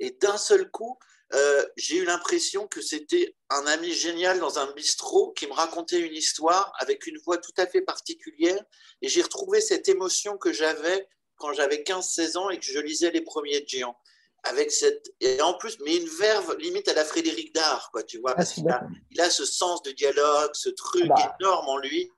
Et 0.00 0.16
d'un 0.20 0.38
seul 0.38 0.70
coup, 0.70 0.98
euh, 1.32 1.64
j'ai 1.76 1.96
eu 1.96 2.04
l'impression 2.04 2.66
que 2.68 2.80
c'était 2.80 3.34
un 3.50 3.66
ami 3.66 3.92
génial 3.92 4.38
dans 4.38 4.58
un 4.58 4.70
bistrot 4.72 5.32
qui 5.32 5.46
me 5.46 5.52
racontait 5.52 6.00
une 6.00 6.14
histoire 6.14 6.72
avec 6.78 7.06
une 7.06 7.18
voix 7.18 7.38
tout 7.38 7.54
à 7.56 7.66
fait 7.66 7.80
particulière. 7.80 8.62
Et 9.02 9.08
j'ai 9.08 9.22
retrouvé 9.22 9.60
cette 9.60 9.88
émotion 9.88 10.36
que 10.36 10.52
j'avais 10.52 11.08
quand 11.36 11.52
j'avais 11.52 11.78
15-16 11.82 12.36
ans 12.36 12.50
et 12.50 12.58
que 12.58 12.66
je 12.66 12.78
lisais 12.78 13.10
les 13.10 13.22
premiers 13.22 13.64
géants 13.66 13.96
avec 14.44 14.70
cette 14.70 15.12
et 15.20 15.40
en 15.40 15.54
plus 15.54 15.78
mais 15.80 15.96
une 15.96 16.08
verve 16.08 16.56
limite 16.58 16.86
à 16.88 16.94
la 16.94 17.04
Frédéric 17.04 17.54
Dard 17.54 17.90
quoi 17.90 18.02
tu 18.02 18.18
vois 18.18 18.32
ah, 18.32 18.36
parce 18.36 18.52
qu'il 18.52 18.68
a, 18.68 18.82
il 19.10 19.20
a 19.20 19.30
ce 19.30 19.44
sens 19.44 19.82
de 19.82 19.90
dialogue 19.90 20.50
ce 20.52 20.68
truc 20.68 21.08
bah. 21.08 21.36
énorme 21.40 21.66
en 21.66 21.78
lui 21.78 22.12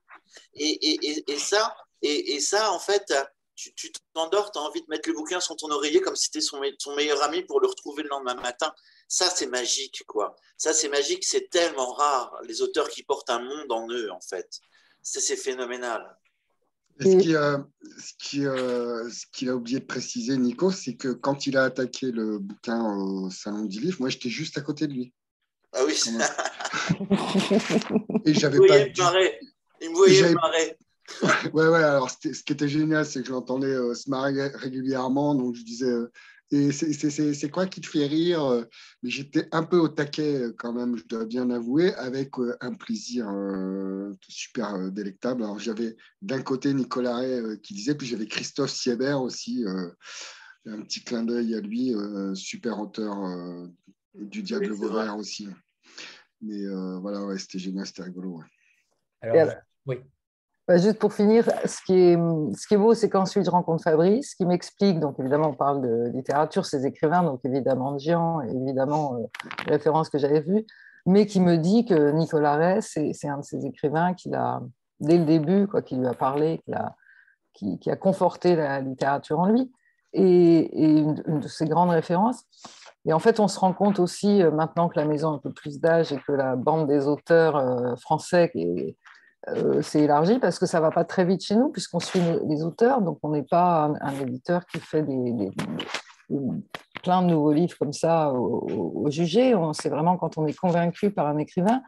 et, 0.55 0.91
et, 0.91 1.33
et, 1.33 1.39
ça 1.39 1.75
et, 2.03 2.41
ça 2.41 2.73
en 2.73 2.81
fait 2.81 3.15
tu, 3.55 3.73
tu 3.75 3.93
t'endors 4.13 4.51
tu 4.51 4.59
as 4.59 4.63
envie 4.63 4.83
de 4.83 4.87
mettre 4.89 5.09
le 5.09 5.15
bouquin 5.15 5.39
sur 5.39 5.57
ton 5.57 5.71
oreiller 5.71 6.01
comme 6.01 6.17
si 6.17 6.25
c'était 6.25 6.41
son, 6.41 6.61
son 6.79 6.97
meilleur 6.97 7.23
ami 7.23 7.43
pour 7.45 7.61
le 7.61 7.69
retrouver 7.69 8.03
le 8.03 8.09
lendemain 8.09 8.35
matin 8.35 8.75
ça 9.09 9.31
c'est 9.31 9.47
magique 9.47 10.05
quoi 10.07 10.37
ça 10.57 10.73
c'est 10.73 10.89
magique 10.89 11.25
c'est 11.25 11.51
tellement 11.51 11.93
rare 11.93 12.37
les 12.45 12.63
auteurs 12.63 12.89
qui 12.89 13.03
portent 13.03 13.31
un 13.31 13.41
monde 13.41 13.71
en 13.71 13.89
eux 13.91 14.11
en 14.11 14.21
fait 14.21 14.61
c'est 15.03 15.37
phénoménal 15.37 16.17
ce 17.01 17.17
qu'il 17.17 17.37
a, 17.37 17.67
ce, 17.99 19.49
a, 19.49 19.55
oublié 19.55 19.81
de 19.81 19.85
préciser, 19.85 20.37
Nico, 20.37 20.71
c'est 20.71 20.95
que 20.95 21.09
quand 21.09 21.47
il 21.47 21.57
a 21.57 21.65
attaqué 21.65 22.11
le 22.11 22.39
bouquin 22.39 22.97
au 22.97 23.31
Salon 23.31 23.65
du 23.65 23.81
Livre, 23.81 23.99
moi 24.01 24.09
j'étais 24.09 24.31
juste 24.31 24.57
à 24.57 24.63
côté 24.63 24.87
de 24.87 24.95
lui. 24.95 25.13
Ah 25.73 25.81
oui. 25.85 25.95
Et 28.25 28.33
j'avais 28.33 28.67
pas. 28.67 28.79
Il 29.83 29.91
me 29.91 29.95
voyait 29.95 30.33
marrer. 30.33 30.79
ouais, 31.53 31.69
ouais, 31.69 31.85
alors 31.85 32.11
ce 32.11 32.43
qui 32.43 32.53
était 32.53 32.69
génial, 32.69 33.05
c'est 33.05 33.21
que 33.21 33.27
je 33.27 33.33
l'entendais 33.33 33.67
euh, 33.67 33.95
se 33.95 34.09
marrer 34.09 34.49
régulièrement. 34.49 35.35
Donc 35.35 35.55
je 35.55 35.63
disais, 35.63 35.87
euh, 35.87 36.11
et 36.53 36.71
c'est 36.71 37.51
quoi 37.51 37.67
qui 37.67 37.81
te 37.81 37.89
fait 37.89 38.07
rire 38.07 38.45
euh, 38.45 38.65
Mais 39.03 39.11
j'étais 39.11 39.49
un 39.51 39.65
peu 39.65 39.79
au 39.79 39.89
taquet 39.89 40.43
euh, 40.43 40.55
quand 40.57 40.73
même, 40.73 40.97
je 40.97 41.05
dois 41.05 41.25
bien 41.25 41.51
avouer, 41.51 41.93
avec 41.95 42.39
euh, 42.39 42.57
un 42.61 42.75
plaisir 42.75 43.27
super 44.29 44.93
délectable. 44.93 45.43
Alors 45.43 45.59
j'avais 45.59 45.97
d'un 46.23 46.43
côté 46.43 46.73
Nicolas 46.73 47.17
Ray 47.17 47.61
qui 47.63 47.75
disait, 47.75 47.97
puis 47.97 48.07
j'avais 48.07 48.27
Christophe 48.27 48.71
Siebert 48.71 49.21
aussi, 49.21 49.65
un 50.67 50.83
petit 50.83 51.03
clin 51.03 51.25
d'œil 51.25 51.55
à 51.55 51.61
lui, 51.61 51.95
super 52.35 52.79
auteur 52.79 53.17
du 54.15 54.43
Diable 54.43 54.71
Vauvert 54.73 55.17
aussi. 55.17 55.49
Mais 56.41 56.67
voilà, 57.01 57.25
ouais, 57.25 57.39
c'était 57.39 57.59
génial, 57.59 57.87
c'était 57.87 58.05
rigolo. 58.05 58.43
Alors, 59.21 59.55
oui. 59.87 59.97
Bah, 60.69 60.79
juste 60.79 60.99
pour 60.99 61.13
finir, 61.13 61.49
ce 61.65 61.81
qui 61.87 61.95
est, 61.95 62.19
qui 62.69 62.77
beau, 62.77 62.93
c'est 62.93 63.09
qu'ensuite 63.09 63.45
je 63.45 63.51
rencontre 63.51 63.85
Fabrice, 63.85 64.35
qui 64.35 64.45
m'explique, 64.45 64.99
donc 64.99 65.15
évidemment 65.21 65.51
on 65.51 65.55
parle 65.55 65.81
de 65.81 66.11
littérature, 66.13 66.67
ses 66.67 66.87
écrivains, 66.87 67.23
donc 67.23 67.39
évidemment 67.45 67.97
Jean, 67.99 68.41
évidemment 68.41 69.15
euh, 69.15 69.27
références 69.69 70.11
que 70.11 70.19
j'avais 70.19 70.41
vues, 70.41 70.67
mais 71.07 71.27
qui 71.27 71.41
me 71.41 71.57
dit 71.57 71.85
que 71.85 72.11
Nicolas 72.11 72.57
Rey, 72.57 72.81
c'est 72.81 73.29
un 73.29 73.39
de 73.39 73.45
ses 73.45 73.65
écrivains 73.65 74.15
qu'il 74.15 74.35
a, 74.35 74.61
dès 74.99 75.19
le 75.19 75.25
début, 75.25 75.69
quoi, 75.69 75.83
qui 75.83 75.95
lui 75.95 76.07
a 76.07 76.15
parlé, 76.15 76.61
qui 76.65 76.73
a, 76.75 76.97
qui, 77.53 77.79
conforté 78.01 78.57
la 78.57 78.81
littérature 78.81 79.39
en 79.39 79.47
lui, 79.47 79.71
et, 80.13 80.99
une, 80.99 81.15
de 81.15 81.47
ses 81.47 81.67
grandes 81.67 81.91
références. 81.91 82.43
Et 83.05 83.13
en 83.13 83.21
fait, 83.21 83.39
on 83.39 83.47
se 83.47 83.59
rend 83.61 83.73
compte 83.73 84.01
aussi, 84.01 84.43
euh, 84.43 84.51
maintenant 84.51 84.89
que 84.89 84.99
la 84.99 85.07
maison 85.07 85.31
a 85.31 85.35
un 85.35 85.39
peu 85.39 85.53
plus 85.53 85.79
d'âge 85.79 86.13
et 86.13 86.19
que 86.27 86.33
la 86.33 86.57
bande 86.57 86.89
des 86.89 87.07
auteurs 87.07 87.55
euh, 87.55 87.95
français 87.95 88.51
est 88.55 88.97
euh, 89.49 89.81
c'est 89.83 90.01
élargi 90.01 90.39
parce 90.39 90.59
que 90.59 90.67
ça 90.67 90.81
va 90.81 90.91
pas 90.91 91.05
très 91.05 91.25
vite 91.25 91.45
chez 91.45 91.55
nous 91.55 91.69
puisqu'on 91.69 92.01
suit 92.01 92.21
les 92.49 92.65
auteurs, 92.65 93.01
donc 93.01 93.19
on 93.23 93.31
n'est 93.31 93.45
pas 93.45 93.93
un, 94.01 94.15
éditeur 94.21 94.67
qui 94.67 94.79
fait 94.81 95.03
des, 95.03 95.51
plein 97.03 97.23
de 97.23 97.29
nouveaux 97.29 97.53
livres 97.53 97.77
comme 97.79 97.93
ça 97.93 98.33
au, 98.33 99.09
jugé. 99.11 99.55
C'est 99.73 99.89
vraiment 99.89 100.17
quand 100.17 100.37
on 100.39 100.47
est 100.47 100.59
convaincu 100.59 101.11
par 101.11 101.27
un 101.27 101.39
écrivain. 101.39 101.83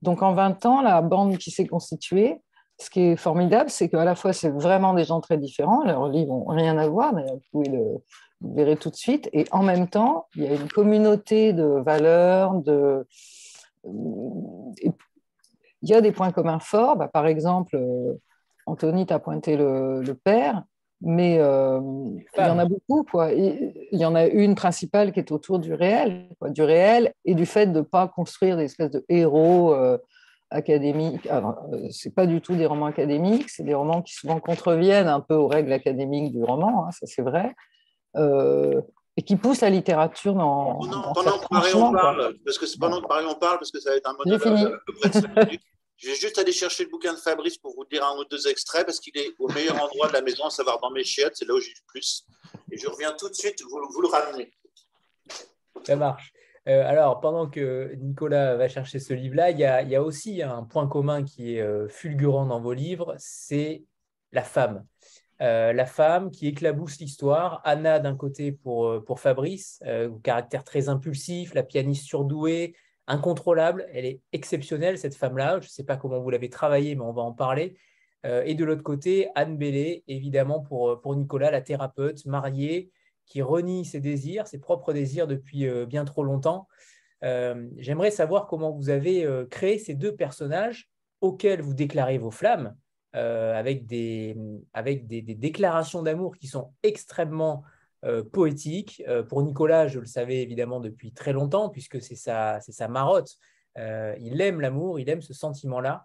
Donc 0.00 0.22
en 0.22 0.32
20 0.32 0.64
ans, 0.66 0.80
la 0.80 1.02
bande 1.02 1.36
qui 1.36 1.50
s'est 1.50 1.66
constituée, 1.66 2.40
ce 2.78 2.88
qui 2.88 3.00
est 3.00 3.16
formidable, 3.16 3.68
c'est 3.68 3.88
qu'à 3.88 4.04
la 4.04 4.14
fois 4.14 4.32
c'est 4.32 4.50
vraiment 4.50 4.94
des 4.94 5.04
gens 5.04 5.20
très 5.20 5.36
différents, 5.36 5.84
leurs 5.84 6.08
livres 6.08 6.32
n'ont 6.32 6.46
rien 6.46 6.78
à 6.78 6.88
voir, 6.88 7.14
mais 7.14 7.26
vous, 7.52 7.62
le, 7.62 8.02
vous 8.40 8.54
verrez 8.54 8.76
tout 8.76 8.90
de 8.90 8.96
suite, 8.96 9.28
et 9.32 9.44
en 9.52 9.62
même 9.62 9.86
temps, 9.86 10.26
il 10.34 10.44
y 10.44 10.46
a 10.46 10.54
une 10.54 10.68
communauté 10.68 11.52
de 11.52 11.64
valeurs, 11.64 12.54
de, 12.54 13.06
il 15.82 15.90
y 15.90 15.94
a 15.94 16.00
des 16.00 16.12
points 16.12 16.32
communs 16.32 16.60
forts. 16.60 16.96
Bah, 16.96 17.08
par 17.08 17.26
exemple, 17.26 17.76
euh, 17.76 18.14
Anthony 18.66 19.06
t'a 19.06 19.18
pointé 19.18 19.56
le, 19.56 20.02
père, 20.24 20.62
mais 21.00 21.38
euh, 21.38 21.80
il 22.38 22.40
y 22.40 22.50
en 22.50 22.58
a 22.58 22.64
beaucoup. 22.66 23.04
Quoi. 23.04 23.32
Il 23.32 23.74
y 23.92 24.04
en 24.04 24.14
a 24.14 24.26
une 24.26 24.54
principale 24.54 25.12
qui 25.12 25.18
est 25.18 25.32
autour 25.32 25.58
du 25.58 25.74
réel, 25.74 26.28
du 26.50 26.62
réel 26.62 27.12
et 27.24 27.34
du 27.34 27.46
fait 27.46 27.66
de 27.66 27.78
ne 27.78 27.84
pas 27.84 28.08
construire 28.08 28.56
des 28.56 28.64
espèces 28.64 28.90
de 28.90 29.04
héros 29.08 29.74
euh, 29.74 29.98
académiques. 30.50 31.28
Ce 31.90 32.08
n'est 32.08 32.14
pas 32.14 32.26
du 32.26 32.40
tout 32.40 32.54
des 32.54 32.66
romans 32.66 32.86
académiques, 32.86 33.50
c'est 33.50 33.64
des 33.64 33.74
romans 33.74 34.02
qui 34.02 34.14
souvent 34.14 34.38
contreviennent 34.38 35.08
un 35.08 35.20
peu 35.20 35.34
aux 35.34 35.48
règles 35.48 35.72
académiques 35.72 36.32
du 36.32 36.44
roman, 36.44 36.86
hein, 36.86 36.90
ça 36.92 37.06
c'est 37.06 37.22
vrai 37.22 37.54
et 39.16 39.22
qui 39.22 39.36
poussent 39.36 39.60
la 39.60 39.70
littérature 39.70 40.34
dans. 40.34 40.78
Pendant, 40.78 41.12
pendant 41.12 41.38
que 41.38 41.46
Marie 41.50 41.74
on 41.74 41.92
parle, 41.92 42.34
parce 42.44 42.58
que 42.58 42.78
pendant 42.78 43.00
que 43.02 43.08
Marie 43.08 43.26
on 43.26 43.34
parle, 43.34 43.58
parce 43.58 43.70
que 43.70 43.78
ça 43.78 43.90
va 43.90 43.96
être 43.96 44.08
un 44.08 44.14
peu 44.14 44.38
près 44.38 45.10
de 45.10 45.58
Je 46.02 46.08
vais 46.08 46.16
juste 46.16 46.36
aller 46.38 46.50
chercher 46.50 46.82
le 46.82 46.90
bouquin 46.90 47.12
de 47.12 47.18
Fabrice 47.18 47.56
pour 47.58 47.76
vous 47.76 47.84
dire 47.84 48.04
un 48.04 48.18
ou 48.18 48.24
deux 48.24 48.48
extraits 48.48 48.84
parce 48.84 48.98
qu'il 48.98 49.16
est 49.16 49.30
au 49.38 49.46
meilleur 49.52 49.80
endroit 49.80 50.08
de 50.08 50.14
la 50.14 50.20
maison, 50.20 50.46
à 50.46 50.50
savoir 50.50 50.80
dans 50.80 50.90
mes 50.90 51.04
chiottes, 51.04 51.36
c'est 51.36 51.44
là 51.44 51.54
où 51.54 51.60
j'ai 51.60 51.70
le 51.70 51.86
plus. 51.86 52.26
Et 52.72 52.76
je 52.76 52.88
reviens 52.88 53.12
tout 53.12 53.28
de 53.28 53.34
suite 53.34 53.62
vous, 53.62 54.00
le 54.00 54.08
ramener. 54.08 54.52
Ça 55.84 55.94
marche. 55.94 56.32
Euh, 56.68 56.84
alors, 56.84 57.20
pendant 57.20 57.48
que 57.48 57.94
Nicolas 58.00 58.56
va 58.56 58.68
chercher 58.68 58.98
ce 58.98 59.14
livre-là, 59.14 59.52
il, 59.52 59.60
y 59.60 59.64
a, 59.64 60.02
aussi 60.02 60.42
un 60.42 60.64
point 60.64 60.88
commun 60.88 61.22
qui 61.22 61.54
est 61.54 61.60
euh, 61.60 61.86
fulgurant 61.88 62.46
dans 62.46 62.60
vos 62.60 62.72
livres, 62.72 63.14
c'est 63.18 63.84
la 64.32 64.42
femme. 64.42 64.84
Euh, 65.40 65.72
la 65.72 65.86
femme 65.86 66.32
qui 66.32 66.48
éclabousse 66.48 66.98
l'histoire. 66.98 67.60
Anna 67.62 68.00
d'un 68.00 68.16
côté 68.16 68.50
pour, 68.50 69.04
pour 69.04 69.20
Fabrice, 69.20 69.80
caractère 70.24 70.64
très 70.64 70.88
impulsif, 70.88 71.54
la 71.54 71.62
pianiste 71.62 72.06
surdouée, 72.06 72.74
incontrôlable. 73.06 73.86
Elle 73.92 74.04
est 74.04 74.20
exceptionnelle, 74.32 74.98
cette 74.98 75.14
femme-là. 75.14 75.60
Je 75.60 75.66
ne 75.66 75.70
sais 75.70 75.84
pas 75.84 75.96
comment 75.96 76.20
vous 76.20 76.30
l'avez 76.30 76.50
travaillée, 76.50 76.94
mais 76.94 77.02
on 77.02 77.12
va 77.12 77.22
en 77.22 77.32
parler. 77.32 77.76
Euh, 78.24 78.42
et 78.44 78.54
de 78.54 78.64
l'autre 78.64 78.82
côté, 78.82 79.28
Anne 79.34 79.56
Bellé, 79.56 80.04
évidemment, 80.06 80.60
pour, 80.60 80.90
euh, 80.90 81.00
pour 81.00 81.16
Nicolas, 81.16 81.50
la 81.50 81.60
thérapeute 81.60 82.24
mariée 82.26 82.90
qui 83.26 83.42
renie 83.42 83.84
ses 83.84 84.00
désirs, 84.00 84.46
ses 84.46 84.58
propres 84.58 84.92
désirs 84.92 85.26
depuis 85.26 85.66
euh, 85.66 85.86
bien 85.86 86.04
trop 86.04 86.24
longtemps. 86.24 86.68
J'aimerais 87.76 88.10
savoir 88.10 88.48
comment 88.48 88.72
vous 88.72 88.90
avez 88.90 89.24
créé 89.48 89.78
ces 89.78 89.94
deux 89.94 90.16
personnages 90.16 90.90
auxquels 91.20 91.62
vous 91.62 91.72
déclarez 91.72 92.18
vos 92.18 92.32
flammes, 92.32 92.74
avec, 93.12 93.86
des, 93.86 94.36
avec 94.72 95.06
des 95.06 95.22
déclarations 95.22 96.02
d'amour 96.02 96.36
qui 96.36 96.48
sont 96.48 96.72
extrêmement 96.82 97.62
euh, 98.04 98.24
poétique. 98.24 99.00
Euh, 99.06 99.22
pour 99.22 99.44
Nicolas, 99.44 99.86
je 99.86 100.00
le 100.00 100.06
savais 100.06 100.42
évidemment 100.42 100.80
depuis 100.80 101.12
très 101.12 101.32
longtemps, 101.32 101.68
puisque 101.68 102.02
c'est 102.02 102.16
sa, 102.16 102.60
sa 102.60 102.88
marotte. 102.88 103.36
Euh, 103.78 104.16
il 104.18 104.40
aime 104.40 104.60
l'amour, 104.60 104.98
il 104.98 105.08
aime 105.08 105.22
ce 105.22 105.32
sentiment-là. 105.32 106.04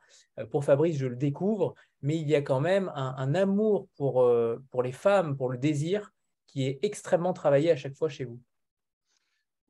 pour 0.51 0.63
Fabrice, 0.63 0.97
je 0.97 1.07
le 1.07 1.15
découvre, 1.15 1.73
mais 2.03 2.17
il 2.17 2.29
y 2.29 2.35
a 2.35 2.43
quand 2.43 2.59
même 2.59 2.91
un, 2.93 3.33
amour 3.33 3.87
pour, 3.95 4.31
pour 4.69 4.83
les 4.83 4.91
femmes, 4.91 5.35
pour 5.35 5.49
le 5.49 5.57
désir, 5.57 6.13
qui 6.45 6.67
est 6.67 6.79
extrêmement 6.83 7.33
travaillé 7.33 7.71
à 7.71 7.75
chaque 7.75 7.95
fois 7.95 8.09
chez 8.09 8.25
vous. 8.25 8.39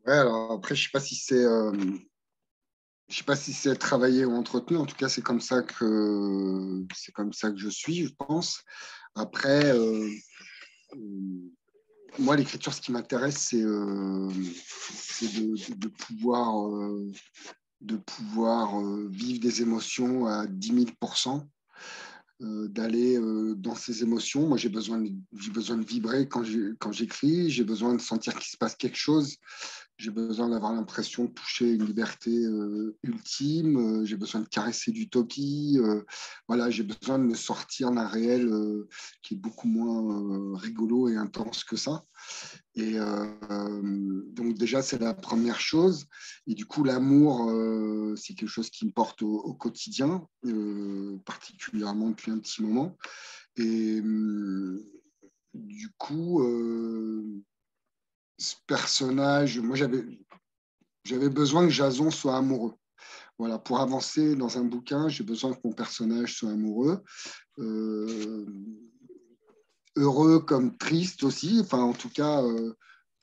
Ouais, 0.06 0.18
alors 0.18 0.52
après, 0.52 0.76
je 0.76 0.82
ne 0.82 0.84
sais 0.84 0.92
pas 0.92 1.00
si 1.00 1.16
c'est. 1.16 1.46
Je 3.08 3.16
sais 3.16 3.24
pas 3.24 3.38
si 3.38 3.54
c'est 3.54 3.74
travaillé 3.78 4.26
ou 4.26 4.34
entretenu. 4.34 4.76
En 4.76 4.86
tout 4.86 4.98
cas, 4.98 5.08
c'est 5.08 5.22
comme 5.22 5.40
ça 5.40 5.64
que 5.64 6.86
c'est 6.94 7.14
comme 7.14 7.32
ça 7.32 7.52
que 7.52 7.58
je 7.58 7.70
suis, 7.70 8.06
je 8.06 8.14
pense. 8.14 8.64
Après, 9.16 9.74
moi, 12.20 12.36
l'écriture, 12.36 12.74
ce 12.74 12.82
qui 12.82 12.92
m'intéresse, 12.92 13.38
c'est 13.38 13.64
euh, 13.64 14.30
de, 15.76 15.88
pouvoir, 15.88 16.68
euh, 16.68 17.12
de 17.82 17.98
pouvoir 17.98 18.80
euh, 18.80 19.08
vivre 19.12 19.40
des 19.40 19.62
émotions 19.62 20.26
à 20.26 20.46
10 20.48 20.86
000% 21.02 21.46
d'aller 22.40 23.18
dans 23.56 23.74
ces 23.74 24.04
émotions. 24.04 24.48
Moi, 24.48 24.58
j'ai 24.60 24.70
besoin, 24.70 25.04
besoin 25.52 25.76
de 25.76 25.84
vibrer 25.84 26.28
quand 26.28 26.44
j'écris, 26.92 27.50
j'ai 27.50 27.64
besoin 27.64 27.96
de 27.96 28.02
sentir 28.02 28.36
qu'il 28.36 28.48
se 28.48 28.58
passe 28.58 28.76
quelque 28.76 28.96
chose 28.96 29.38
j'ai 29.98 30.12
besoin 30.12 30.50
d'avoir 30.50 30.74
l'impression 30.74 31.26
de 31.26 31.32
toucher 31.32 31.74
une 31.74 31.86
liberté 31.86 32.32
euh, 32.32 32.96
ultime, 33.02 33.78
euh, 33.78 34.06
j'ai 34.06 34.16
besoin 34.16 34.42
de 34.42 34.48
caresser 34.48 34.92
d'utopie, 34.92 35.80
euh, 35.82 36.04
voilà, 36.48 36.70
j'ai 36.70 36.84
besoin 36.84 37.18
de 37.18 37.24
me 37.24 37.34
sortir 37.34 37.92
d'un 37.92 38.08
réel 38.08 38.48
qui 39.24 39.34
est 39.34 39.38
beaucoup 39.38 39.68
moins 39.68 40.56
rigolo 40.58 41.10
et 41.10 41.16
intense 41.16 41.64
que 41.64 41.76
ça. 41.76 42.04
Et 42.76 42.98
donc 43.00 44.56
déjà, 44.56 44.84
c'est 44.84 45.00
la 45.00 45.14
première 45.16 45.60
chose. 45.60 46.06
Et 46.46 46.54
du 46.54 46.66
coup, 46.66 46.84
l'amour, 46.84 47.52
c'est 48.16 48.36
quelque 48.36 48.50
chose 48.50 48.70
qui 48.70 48.86
me 48.86 48.92
porte 48.92 49.24
au, 49.24 49.40
au 49.40 49.54
quotidien, 49.54 50.28
particulièrement 51.26 52.12
depuis 52.12 52.32
un 52.32 52.40
petit 52.40 52.62
moment. 52.62 52.98
Et 53.56 54.02
du 55.54 55.90
coup, 55.98 56.42
personnage, 58.68 59.60
moi 59.60 59.76
j'avais, 59.76 60.04
j'avais 61.04 61.30
besoin 61.30 61.66
que 61.66 61.74
Jason 61.74 62.12
soit 62.12 62.38
amoureux. 62.38 62.74
Voilà, 63.38 63.60
pour 63.60 63.80
avancer 63.80 64.36
dans 64.36 64.58
un 64.58 64.64
bouquin, 64.64 65.10
j'ai 65.10 65.24
besoin 65.24 65.54
que 65.54 65.60
mon 65.64 65.74
personnage 65.74 66.36
soit 66.36 66.52
amoureux. 66.52 67.04
Euh, 67.60 68.46
heureux 69.96 70.40
comme 70.40 70.78
triste 70.78 71.24
aussi, 71.24 71.60
enfin 71.62 71.80
en 71.80 71.94
tout 71.94 72.10
cas, 72.10 72.42
euh, 72.42 72.74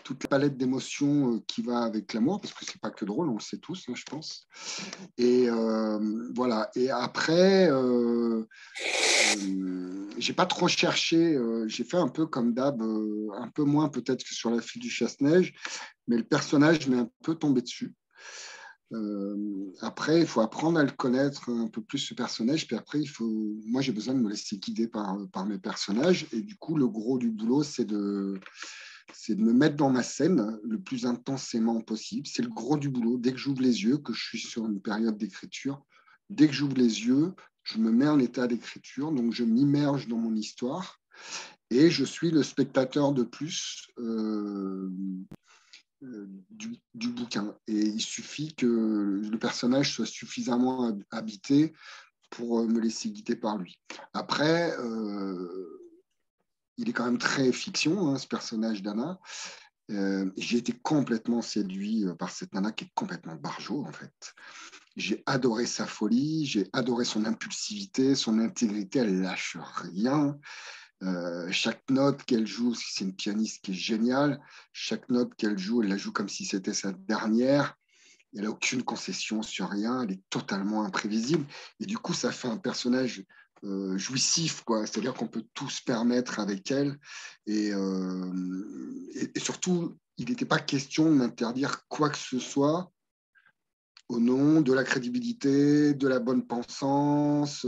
toute 0.04 0.22
la 0.24 0.28
palette 0.28 0.56
d'émotions 0.56 1.34
euh, 1.34 1.40
qui 1.48 1.62
va 1.62 1.82
avec 1.82 2.12
l'amour, 2.12 2.40
parce 2.40 2.52
que 2.52 2.64
c'est 2.64 2.80
pas 2.80 2.90
que 2.90 3.04
drôle, 3.04 3.28
on 3.28 3.34
le 3.34 3.40
sait 3.40 3.58
tous, 3.58 3.84
hein, 3.88 3.94
je 3.96 4.04
pense. 4.04 4.46
Et 5.16 5.48
euh, 5.48 6.28
voilà. 6.34 6.70
Et 6.76 6.90
après, 6.90 7.68
euh, 7.70 8.44
j'ai 10.18 10.34
pas 10.34 10.46
trop 10.46 10.68
cherché. 10.68 11.36
j'ai 11.66 11.84
fait 11.84 11.96
un 11.96 12.08
peu 12.08 12.26
comme 12.26 12.52
d'hab, 12.52 12.80
un 12.82 13.48
peu 13.48 13.64
moins 13.64 13.88
peut-être 13.88 14.22
que 14.22 14.34
sur 14.34 14.50
la 14.50 14.60
fille 14.60 14.82
du 14.82 14.90
chasse-neige, 14.90 15.54
mais 16.06 16.18
le 16.18 16.24
personnage 16.24 16.86
m'est 16.86 16.98
un 16.98 17.10
peu 17.24 17.34
tombé 17.34 17.62
dessus. 17.62 17.94
après, 19.80 20.20
il 20.20 20.26
faut 20.26 20.42
apprendre 20.42 20.78
à 20.78 20.84
le 20.84 20.90
connaître 20.90 21.50
un 21.50 21.68
peu 21.68 21.82
plus 21.82 21.98
ce 21.98 22.14
personnage. 22.14 22.66
Puis 22.66 22.76
après, 22.76 23.00
il 23.00 23.08
faut. 23.08 23.56
Moi, 23.66 23.80
j'ai 23.80 23.92
besoin 23.92 24.14
de 24.14 24.20
me 24.20 24.30
laisser 24.30 24.58
guider 24.58 24.86
par, 24.86 25.16
par 25.32 25.46
mes 25.46 25.58
personnages. 25.58 26.26
Et 26.32 26.42
du 26.42 26.56
coup, 26.56 26.76
le 26.76 26.86
gros 26.86 27.18
du 27.18 27.30
boulot, 27.30 27.62
c'est 27.62 27.86
de 27.86 28.38
c'est 29.12 29.34
de 29.34 29.42
me 29.42 29.52
mettre 29.52 29.76
dans 29.76 29.90
ma 29.90 30.02
scène 30.02 30.58
le 30.64 30.80
plus 30.80 31.06
intensément 31.06 31.80
possible. 31.80 32.26
C'est 32.26 32.42
le 32.42 32.48
gros 32.48 32.76
du 32.76 32.88
boulot. 32.88 33.18
Dès 33.18 33.32
que 33.32 33.38
j'ouvre 33.38 33.62
les 33.62 33.84
yeux, 33.84 33.98
que 33.98 34.12
je 34.12 34.22
suis 34.22 34.38
sur 34.38 34.66
une 34.66 34.80
période 34.80 35.18
d'écriture, 35.18 35.84
dès 36.30 36.46
que 36.46 36.52
j'ouvre 36.52 36.76
les 36.76 37.06
yeux, 37.06 37.34
je 37.62 37.78
me 37.78 37.90
mets 37.90 38.08
en 38.08 38.18
état 38.18 38.46
d'écriture, 38.46 39.12
donc 39.12 39.32
je 39.32 39.44
m'immerge 39.44 40.08
dans 40.08 40.18
mon 40.18 40.34
histoire 40.34 41.00
et 41.70 41.90
je 41.90 42.04
suis 42.04 42.30
le 42.30 42.42
spectateur 42.42 43.12
de 43.12 43.22
plus 43.22 43.88
euh, 43.98 44.90
euh, 46.02 46.26
du, 46.50 47.08
bouquin. 47.08 47.56
Et 47.66 47.80
il 47.80 48.00
suffit 48.00 48.54
que 48.54 48.66
le 48.66 49.38
personnage 49.38 49.92
soit 49.92 50.06
suffisamment 50.06 50.96
habité 51.10 51.72
pour 52.30 52.66
me 52.66 52.80
laisser 52.80 53.10
guider 53.10 53.36
par 53.36 53.58
lui. 53.58 53.78
Après, 54.12 54.76
euh, 54.78 55.83
il 56.76 56.88
est 56.88 56.92
quand 56.92 57.04
même 57.04 57.18
très 57.18 57.52
fiction, 57.52 58.08
hein, 58.08 58.18
ce 58.18 58.26
personnage 58.26 58.82
d'Anna. 58.82 59.18
Euh, 59.90 60.30
j'ai 60.36 60.58
été 60.58 60.72
complètement 60.72 61.42
séduit 61.42 62.06
par 62.18 62.30
cette 62.30 62.54
nana 62.54 62.72
qui 62.72 62.84
est 62.84 62.92
complètement 62.94 63.36
barjot, 63.36 63.84
en 63.84 63.92
fait. 63.92 64.34
J'ai 64.96 65.22
adoré 65.26 65.66
sa 65.66 65.86
folie, 65.86 66.46
j'ai 66.46 66.68
adoré 66.72 67.04
son 67.04 67.24
impulsivité, 67.24 68.14
son 68.14 68.38
intégrité, 68.38 69.00
elle 69.00 69.20
lâche 69.20 69.56
rien. 69.60 70.38
Euh, 71.02 71.50
chaque 71.50 71.82
note 71.90 72.22
qu'elle 72.24 72.46
joue, 72.46 72.74
c'est 72.74 73.04
une 73.04 73.14
pianiste 73.14 73.62
qui 73.62 73.72
est 73.72 73.74
géniale, 73.74 74.40
chaque 74.72 75.08
note 75.10 75.34
qu'elle 75.34 75.58
joue, 75.58 75.82
elle 75.82 75.88
la 75.88 75.96
joue 75.96 76.12
comme 76.12 76.28
si 76.28 76.44
c'était 76.46 76.72
sa 76.72 76.92
dernière. 76.92 77.76
Elle 78.34 78.44
n'a 78.44 78.50
aucune 78.50 78.82
concession 78.82 79.42
sur 79.42 79.68
rien, 79.68 80.02
elle 80.02 80.12
est 80.12 80.22
totalement 80.30 80.84
imprévisible. 80.84 81.44
Et 81.78 81.86
du 81.86 81.98
coup, 81.98 82.14
ça 82.14 82.32
fait 82.32 82.48
un 82.48 82.56
personnage 82.56 83.24
euh, 83.64 83.96
jouissif, 83.98 84.62
quoi. 84.62 84.86
C'est-à-dire 84.86 85.14
qu'on 85.14 85.28
peut 85.28 85.44
tout 85.54 85.70
se 85.70 85.82
permettre 85.82 86.38
avec 86.40 86.70
elle. 86.70 86.98
Et, 87.46 87.72
euh, 87.72 89.30
et, 89.34 89.40
surtout, 89.40 89.96
il 90.18 90.28
n'était 90.28 90.44
pas 90.44 90.58
question 90.58 91.14
d'interdire 91.16 91.86
quoi 91.88 92.10
que 92.10 92.18
ce 92.18 92.38
soit 92.38 92.90
au 94.08 94.20
nom 94.20 94.60
de 94.60 94.72
la 94.72 94.84
crédibilité, 94.84 95.94
de 95.94 96.08
la 96.08 96.20
bonne 96.20 96.46
pensance. 96.46 97.66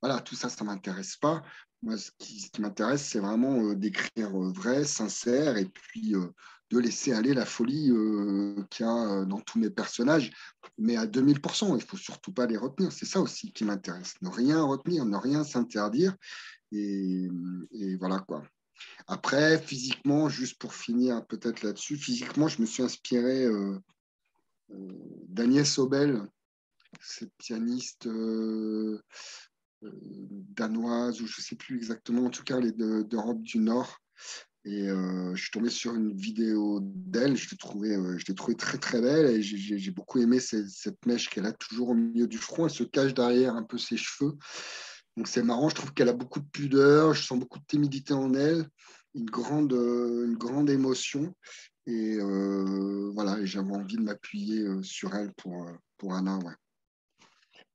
voilà, 0.00 0.20
tout 0.20 0.36
ça, 0.36 0.48
ça 0.48 0.64
ne 0.64 0.70
m'intéresse 0.70 1.16
pas. 1.16 1.42
Moi, 1.82 1.98
ce 1.98 2.12
qui, 2.16 2.48
m'intéresse, 2.60 3.04
c'est 3.04 3.18
vraiment 3.18 3.60
euh, 3.60 3.74
d'écrire 3.74 4.40
euh, 4.40 4.52
vrai, 4.52 4.84
sincère, 4.84 5.56
et 5.56 5.64
puis 5.64 6.14
euh, 6.14 6.28
de 6.72 6.78
laisser 6.78 7.12
aller 7.12 7.34
la 7.34 7.44
folie 7.44 7.90
qu'il 8.70 8.86
y 8.86 8.88
a 8.88 9.24
dans 9.24 9.40
tous 9.40 9.58
mes 9.58 9.70
personnages, 9.70 10.30
mais 10.78 10.96
à 10.96 11.06
2000%. 11.06 11.68
Il 11.68 11.74
ne 11.74 11.78
faut 11.80 11.96
surtout 11.96 12.32
pas 12.32 12.46
les 12.46 12.56
retenir. 12.56 12.92
C'est 12.92 13.06
ça 13.06 13.20
aussi 13.20 13.52
qui 13.52 13.64
m'intéresse. 13.64 14.14
Ne 14.22 14.28
rien 14.28 14.62
retenir, 14.62 15.04
ne 15.04 15.16
rien 15.16 15.44
s'interdire. 15.44 16.16
Et, 16.72 17.28
voilà 17.98 18.20
quoi. 18.20 18.42
Après, 19.06 19.58
physiquement, 19.58 20.28
juste 20.28 20.58
pour 20.58 20.74
finir 20.74 21.24
peut-être 21.26 21.62
là-dessus, 21.62 21.96
physiquement, 21.96 22.48
je 22.48 22.60
me 22.60 22.66
suis 22.66 22.82
inspiré 22.82 23.46
d'Agnès 25.28 25.78
Obel, 25.78 26.26
cette 27.00 27.32
pianiste 27.38 28.06
euh, 28.06 29.00
danoise, 29.82 31.20
ou 31.20 31.26
je 31.26 31.40
ne 31.40 31.42
sais 31.42 31.56
plus 31.56 31.76
exactement, 31.76 32.26
en 32.26 32.30
tout 32.30 32.44
cas, 32.44 32.58
elle 32.58 32.72
d'Europe 33.06 33.42
du 33.42 33.58
Nord. 33.58 33.98
Et 34.64 34.88
euh, 34.88 35.34
je 35.34 35.42
suis 35.42 35.50
tombé 35.50 35.70
sur 35.70 35.94
une 35.94 36.16
vidéo 36.16 36.78
d'elle, 36.82 37.36
je 37.36 37.50
l'ai 37.50 37.56
trouvée, 37.56 37.96
euh, 37.96 38.16
trouvé 38.36 38.56
très 38.56 38.78
très 38.78 39.00
belle 39.00 39.26
et 39.26 39.42
j'ai 39.42 39.90
beaucoup 39.90 40.20
aimé 40.20 40.38
cette, 40.38 41.04
mèche 41.04 41.28
qu'elle 41.28 41.46
a 41.46 41.52
toujours 41.52 41.90
au 41.90 41.94
milieu 41.94 42.28
du 42.28 42.38
front. 42.38 42.66
Elle 42.66 42.72
se 42.72 42.84
cache 42.84 43.12
derrière 43.12 43.56
un 43.56 43.64
peu 43.64 43.76
ses 43.78 43.96
cheveux. 43.96 44.36
Donc 45.16 45.26
c'est 45.26 45.42
marrant, 45.42 45.68
je 45.68 45.74
trouve 45.74 45.92
qu'elle 45.92 46.08
a 46.08 46.14
beaucoup 46.14 46.40
de 46.40 46.48
pudeur, 46.48 47.12
je 47.12 47.22
sens 47.22 47.38
beaucoup 47.38 47.58
de 47.58 47.66
timidité 47.66 48.14
en 48.14 48.32
elle, 48.34 48.66
une 49.14 49.26
grande, 49.26 49.72
une 49.72 50.36
grande 50.36 50.70
émotion. 50.70 51.34
Et 51.86 52.18
voilà, 53.12 53.44
j'avais 53.44 53.72
envie 53.72 53.96
de 53.96 54.02
m'appuyer 54.02 54.64
sur 54.82 55.14
elle 55.16 55.32
pour, 55.34 55.66
pour 55.98 56.14
Anna. 56.14 56.38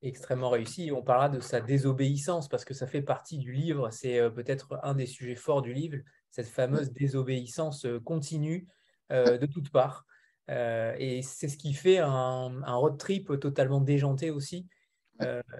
Extrêmement 0.04 0.52
réussi. 0.52 0.92
On 0.92 1.02
parlera 1.02 1.28
de 1.28 1.40
sa 1.40 1.60
désobéissance 1.60 2.48
parce 2.48 2.64
que 2.64 2.76
ça 2.76 2.86
fait 2.86 3.02
partie 3.02 3.40
du 3.40 3.52
livre. 3.52 3.90
C'est 3.92 4.20
euh, 4.20 4.30
peut-être 4.30 4.80
un 4.84 4.94
des 4.94 5.08
sujets 5.08 5.36
forts 5.36 5.64
du 5.64 5.74
livre, 5.74 5.98
cette 6.38 6.48
fameuse 6.48 6.92
désobéissance 6.92 7.86
euh, 7.86 8.00
continue 8.00 8.68
euh, 9.12 9.40
de 9.40 9.48
toutes 9.48 9.72
parts. 9.72 10.06
et 10.50 11.22
c'est 11.24 11.48
ce 11.48 11.58
qui 11.58 11.74
fait 11.74 11.98
un, 11.98 12.76
road 12.76 12.98
trip 12.98 13.40
totalement 13.40 13.82
déjanté 13.82 14.30
aussi. 14.30 14.68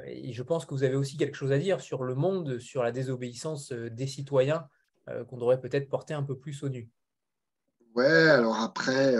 et 0.06 0.32
je 0.32 0.44
pense 0.44 0.66
que 0.66 0.74
vous 0.74 0.84
avez 0.84 0.96
aussi 0.96 1.18
quelque 1.18 1.36
chose 1.36 1.52
à 1.52 1.58
dire 1.58 1.82
sur 1.82 2.04
le 2.04 2.14
monde, 2.14 2.60
sur 2.60 2.84
la 2.84 2.92
désobéissance 2.92 3.72
des 3.72 4.08
citoyens 4.08 4.68
qu'on 5.28 5.38
devrait 5.38 5.60
peut-être 5.60 5.90
porter 5.90 6.14
un 6.14 6.24
peu 6.24 6.38
plus 6.38 6.64
au 6.64 6.70
nu. 6.70 6.90
Ouais, 7.96 8.30
alors 8.30 8.58
après, 8.58 9.16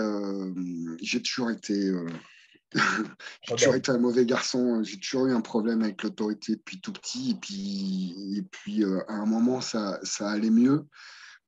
j'ai 1.02 1.20
toujours 1.22 1.50
été 1.50 1.92
j'ai 3.42 3.54
toujours 3.54 3.74
été 3.74 3.90
un 3.90 3.98
mauvais 3.98 4.26
garçon. 4.26 4.82
J'ai 4.82 4.98
toujours 4.98 5.26
eu 5.26 5.32
un 5.32 5.40
problème 5.40 5.82
avec 5.82 6.02
l'autorité 6.02 6.56
depuis 6.56 6.80
tout 6.80 6.92
petit. 6.92 7.30
Et 7.30 7.34
puis, 7.34 8.36
et 8.36 8.42
puis 8.42 8.84
euh, 8.84 9.00
à 9.08 9.14
un 9.14 9.26
moment, 9.26 9.60
ça, 9.60 9.98
ça 10.02 10.30
allait 10.30 10.50
mieux 10.50 10.86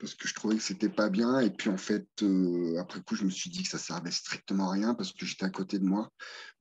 parce 0.00 0.14
que 0.14 0.26
je 0.26 0.34
trouvais 0.34 0.56
que 0.56 0.62
c'était 0.62 0.88
pas 0.88 1.10
bien. 1.10 1.40
Et 1.40 1.50
puis, 1.50 1.68
en 1.68 1.76
fait, 1.76 2.06
euh, 2.22 2.78
après 2.80 3.02
coup, 3.02 3.14
je 3.14 3.24
me 3.24 3.30
suis 3.30 3.50
dit 3.50 3.62
que 3.62 3.68
ça 3.68 3.78
servait 3.78 4.10
strictement 4.10 4.70
à 4.70 4.72
rien 4.72 4.94
parce 4.94 5.12
que 5.12 5.26
j'étais 5.26 5.44
à 5.44 5.50
côté 5.50 5.78
de 5.78 5.84
moi. 5.84 6.10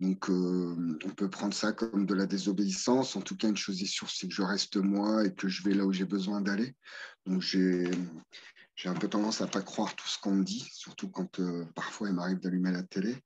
Donc, 0.02 0.30
euh, 0.30 0.98
on 1.06 1.10
peut 1.10 1.30
prendre 1.30 1.54
ça 1.54 1.72
comme 1.72 2.06
de 2.06 2.14
la 2.14 2.26
désobéissance. 2.26 3.16
En 3.16 3.22
tout 3.22 3.38
cas, 3.38 3.48
une 3.48 3.58
chose 3.58 3.82
est 3.82 3.88
sûre, 3.88 4.10
c'est 4.10 4.28
que 4.28 4.34
je 4.34 4.42
reste 4.42 4.76
moi 4.76 5.26
et 5.26 5.34
que 5.34 5.48
je 5.48 5.64
vais 5.64 5.74
là 5.74 5.86
où 5.86 5.94
j'ai 5.94 6.06
besoin 6.06 6.42
d'aller. 6.42 6.76
Donc, 7.26 7.42
j'ai 7.42 7.90
j'ai 8.76 8.88
un 8.88 8.94
peu 8.94 9.10
tendance 9.10 9.42
à 9.42 9.48
pas 9.48 9.62
croire 9.62 9.94
tout 9.94 10.08
ce 10.08 10.18
qu'on 10.20 10.36
me 10.36 10.44
dit, 10.46 10.66
surtout 10.72 11.10
quand 11.10 11.42
euh, 11.42 11.66
parfois 11.76 12.08
il 12.08 12.14
m'arrive 12.14 12.40
d'allumer 12.40 12.72
la 12.72 12.84
télé. 12.84 13.18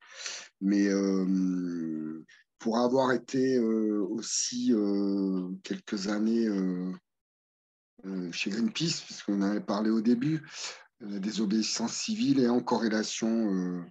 Mais 0.62 0.90
pour 2.58 2.80
avoir 2.80 3.12
été 3.12 3.60
aussi 3.60 4.74
quelques 5.64 6.08
années 6.08 6.48
chez 8.32 8.50
Greenpeace, 8.50 9.02
puisqu'on 9.06 9.42
avait 9.42 9.62
parlé 9.62 9.90
au 9.90 10.02
début, 10.02 10.42
la 11.00 11.20
désobéissance 11.20 11.94
civile 11.94 12.40
est 12.40 12.50
en 12.50 12.62
corrélation 12.62 13.84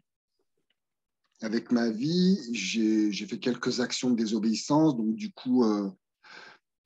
avec 1.40 1.72
ma 1.72 1.90
vie. 1.90 2.38
J'ai 2.53 3.27
fait 3.27 3.38
quelques 3.38 3.81
actions 3.81 4.11
de 4.11 4.16
désobéissance, 4.16 4.96
donc 4.96 5.14
du 5.14 5.33
coup, 5.33 5.64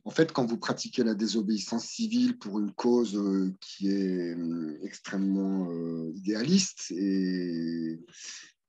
en 0.07 0.11
fait, 0.11 0.33
quand 0.33 0.47
vous 0.47 0.57
pratiquez 0.57 1.03
la 1.03 1.15
désobéissance 1.15 1.85
civile 1.85 2.39
pour 2.39 2.61
une 2.61 2.73
cause 2.73 3.17
euh, 3.17 3.53
qui 3.61 3.89
est 3.91 4.37
euh, 4.37 4.79
extrêmement 4.83 5.69
euh, 5.69 6.13
idéaliste, 6.15 6.93
et 6.93 7.99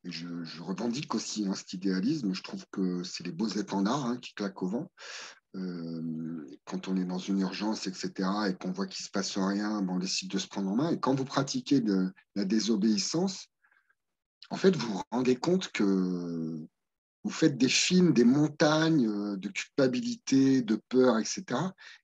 je, 0.04 0.28
revendique 0.60 1.14
aussi 1.14 1.46
hein, 1.46 1.54
cet 1.54 1.74
idéalisme, 1.74 2.34
je 2.34 2.42
trouve 2.42 2.66
que 2.72 3.04
c'est 3.04 3.24
les 3.24 3.32
beaux 3.32 3.48
étendards 3.50 4.08
hein, 4.08 4.18
qui 4.18 4.34
claquent 4.34 4.64
au 4.64 4.68
vent. 4.68 4.92
Quand 6.66 6.88
on 6.88 6.98
est 6.98 7.06
dans 7.06 7.18
une 7.18 7.40
urgence, 7.40 7.88
etc., 7.88 8.30
et 8.50 8.54
qu'on 8.56 8.72
voit 8.72 8.88
qu'il 8.88 9.04
ne 9.04 9.08
se 9.08 9.12
passe 9.12 9.38
rien, 9.38 9.86
on 9.88 9.98
décide 10.00 10.30
de 10.30 10.38
se 10.38 10.48
prendre 10.48 10.70
en 10.70 10.76
main. 10.76 10.92
Et 10.92 11.00
quand 11.00 11.16
vous 11.16 11.26
pratiquez 11.26 11.80
de, 11.80 12.12
la 12.36 12.46
désobéissance, 12.46 13.48
en 14.50 14.58
fait, 14.58 14.76
vous 14.76 14.94
vous 14.94 15.02
rendez 15.12 15.36
compte 15.36 15.72
que 15.72 16.68
vous 17.24 17.30
faites 17.30 17.58
des 17.58 17.70
films, 17.70 18.14
des 18.14 18.24
montagnes 18.24 19.08
euh, 19.08 19.36
de 19.36 19.50
culpabilité, 19.50 20.62
de 20.62 20.80
peur, 20.88 21.20
etc. 21.20 21.44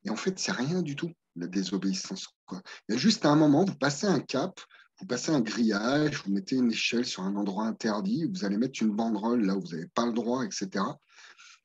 Et 0.03 0.09
en 0.09 0.17
fait, 0.17 0.37
c'est 0.37 0.51
rien 0.51 0.81
du 0.81 0.95
tout, 0.95 1.11
la 1.35 1.47
désobéissance. 1.47 2.27
Il 2.51 2.59
y 2.89 2.93
a 2.95 2.97
juste 2.97 3.25
un 3.25 3.35
moment, 3.35 3.63
vous 3.63 3.75
passez 3.75 4.05
un 4.05 4.19
cap, 4.19 4.59
vous 4.99 5.05
passez 5.05 5.31
un 5.31 5.39
grillage, 5.39 6.21
vous 6.23 6.33
mettez 6.33 6.55
une 6.55 6.71
échelle 6.71 7.05
sur 7.05 7.23
un 7.23 7.35
endroit 7.35 7.65
interdit, 7.65 8.25
vous 8.25 8.43
allez 8.43 8.57
mettre 8.57 8.83
une 8.83 8.91
banderole 8.91 9.45
là 9.45 9.55
où 9.55 9.61
vous 9.61 9.71
n'avez 9.71 9.87
pas 9.87 10.05
le 10.05 10.13
droit, 10.13 10.43
etc. 10.43 10.83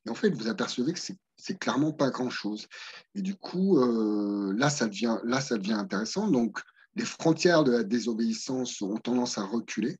Et 0.06 0.10
en 0.10 0.14
fait, 0.14 0.30
vous 0.30 0.48
apercevez 0.48 0.92
que 0.92 1.00
c'est 1.00 1.18
clairement 1.58 1.92
pas 1.92 2.10
grand-chose. 2.10 2.66
Et 3.14 3.22
du 3.22 3.34
coup, 3.34 3.78
euh, 3.78 4.52
là, 4.56 4.70
ça 4.70 4.86
devient, 4.86 5.18
là, 5.24 5.40
ça 5.40 5.56
devient 5.56 5.72
intéressant. 5.72 6.28
Donc, 6.28 6.60
les 6.94 7.04
frontières 7.04 7.64
de 7.64 7.72
la 7.72 7.84
désobéissance 7.84 8.82
ont 8.82 8.96
tendance 8.96 9.38
à 9.38 9.44
reculer. 9.44 9.96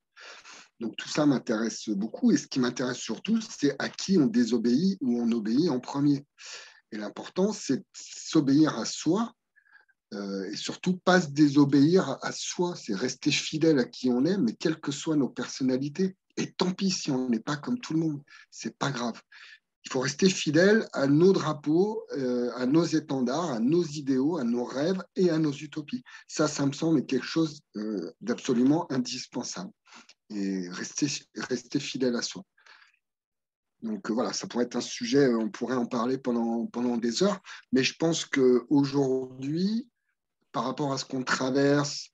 Donc 0.80 0.96
tout 0.96 1.08
ça 1.08 1.26
m'intéresse 1.26 1.88
beaucoup. 1.88 2.32
Et 2.32 2.36
ce 2.36 2.46
qui 2.46 2.60
m'intéresse 2.60 2.98
surtout, 2.98 3.40
c'est 3.40 3.74
à 3.78 3.88
qui 3.88 4.18
on 4.18 4.26
désobéit 4.26 4.98
ou 5.00 5.20
on 5.20 5.30
obéit 5.32 5.70
en 5.70 5.80
premier. 5.80 6.24
Et 6.92 6.98
l'important, 6.98 7.52
c'est 7.52 7.84
s'obéir 7.92 8.78
à 8.78 8.84
soi 8.84 9.32
euh, 10.14 10.50
et 10.50 10.56
surtout 10.56 10.96
pas 10.96 11.20
se 11.20 11.28
désobéir 11.28 12.18
à 12.22 12.32
soi. 12.32 12.74
C'est 12.76 12.94
rester 12.94 13.30
fidèle 13.30 13.78
à 13.78 13.84
qui 13.84 14.08
on 14.10 14.24
est, 14.24 14.38
mais 14.38 14.54
quelles 14.54 14.80
que 14.80 14.92
soient 14.92 15.16
nos 15.16 15.28
personnalités. 15.28 16.16
Et 16.36 16.52
tant 16.52 16.70
pis 16.70 16.90
si 16.90 17.10
on 17.10 17.28
n'est 17.28 17.40
pas 17.40 17.56
comme 17.56 17.80
tout 17.80 17.94
le 17.94 18.00
monde, 18.00 18.22
c'est 18.50 18.76
pas 18.78 18.90
grave. 18.92 19.20
Il 19.84 19.92
faut 19.92 20.00
rester 20.00 20.28
fidèle 20.28 20.86
à 20.92 21.06
nos 21.06 21.32
drapeaux, 21.32 22.04
euh, 22.12 22.50
à 22.56 22.66
nos 22.66 22.84
étendards, 22.84 23.50
à 23.50 23.60
nos 23.60 23.84
idéaux, 23.84 24.36
à 24.36 24.44
nos 24.44 24.64
rêves 24.64 25.02
et 25.16 25.30
à 25.30 25.38
nos 25.38 25.52
utopies. 25.52 26.02
Ça, 26.26 26.48
ça 26.48 26.66
me 26.66 26.72
semble 26.72 27.06
quelque 27.06 27.24
chose 27.24 27.60
euh, 27.76 28.12
d'absolument 28.20 28.90
indispensable 28.92 29.70
et 30.30 30.68
rester, 30.68 31.06
rester 31.36 31.80
fidèle 31.80 32.16
à 32.16 32.22
soi. 32.22 32.42
Donc 33.82 34.10
voilà, 34.10 34.32
ça 34.32 34.46
pourrait 34.46 34.64
être 34.64 34.76
un 34.76 34.80
sujet, 34.80 35.32
on 35.32 35.50
pourrait 35.50 35.76
en 35.76 35.86
parler 35.86 36.18
pendant, 36.18 36.66
pendant 36.66 36.96
des 36.96 37.22
heures, 37.22 37.40
mais 37.72 37.84
je 37.84 37.94
pense 37.96 38.24
qu'aujourd'hui, 38.24 39.88
par 40.50 40.64
rapport 40.64 40.92
à 40.92 40.98
ce 40.98 41.04
qu'on 41.04 41.22
traverse 41.22 42.10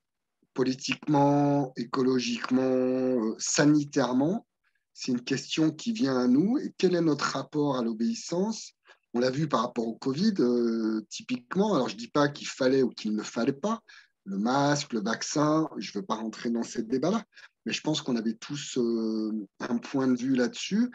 politiquement, 0.53 1.73
écologiquement, 1.77 2.63
euh, 2.63 3.35
sanitairement, 3.39 4.47
c'est 4.95 5.13
une 5.13 5.23
question 5.23 5.71
qui 5.71 5.93
vient 5.93 6.17
à 6.17 6.27
nous. 6.27 6.59
Quel 6.79 6.95
est 6.95 7.01
notre 7.03 7.25
rapport 7.25 7.77
à 7.77 7.83
l'obéissance? 7.83 8.73
On 9.13 9.21
l'a 9.21 9.31
vu 9.31 9.49
par 9.49 9.61
rapport 9.61 9.87
au 9.87 9.95
Covid, 9.95 10.35
euh, 10.41 11.05
typiquement. 11.11 11.75
Alors, 11.75 11.89
je 11.89 11.95
ne 11.95 11.99
dis 11.99 12.09
pas 12.09 12.29
qu'il 12.29 12.49
fallait 12.49 12.83
ou 12.83 12.89
qu'il 12.89 13.15
ne 13.15 13.23
fallait 13.23 13.53
pas. 13.53 13.81
Le 14.25 14.39
masque, 14.39 14.93
le 14.93 15.03
vaccin, 15.03 15.69
je 15.77 15.91
ne 15.91 16.01
veux 16.01 16.07
pas 16.07 16.15
rentrer 16.15 16.51
dans 16.51 16.63
ces 16.63 16.83
débats-là 16.83 17.23
mais 17.65 17.73
je 17.73 17.81
pense 17.81 18.03
qu'on 18.03 18.17
avait 18.17 18.35
tous 18.35 18.79
euh, 18.79 19.47
un 19.61 19.79
point 19.79 20.09
de 20.09 20.17
vue 20.17 20.35
là-dessus 20.35 20.91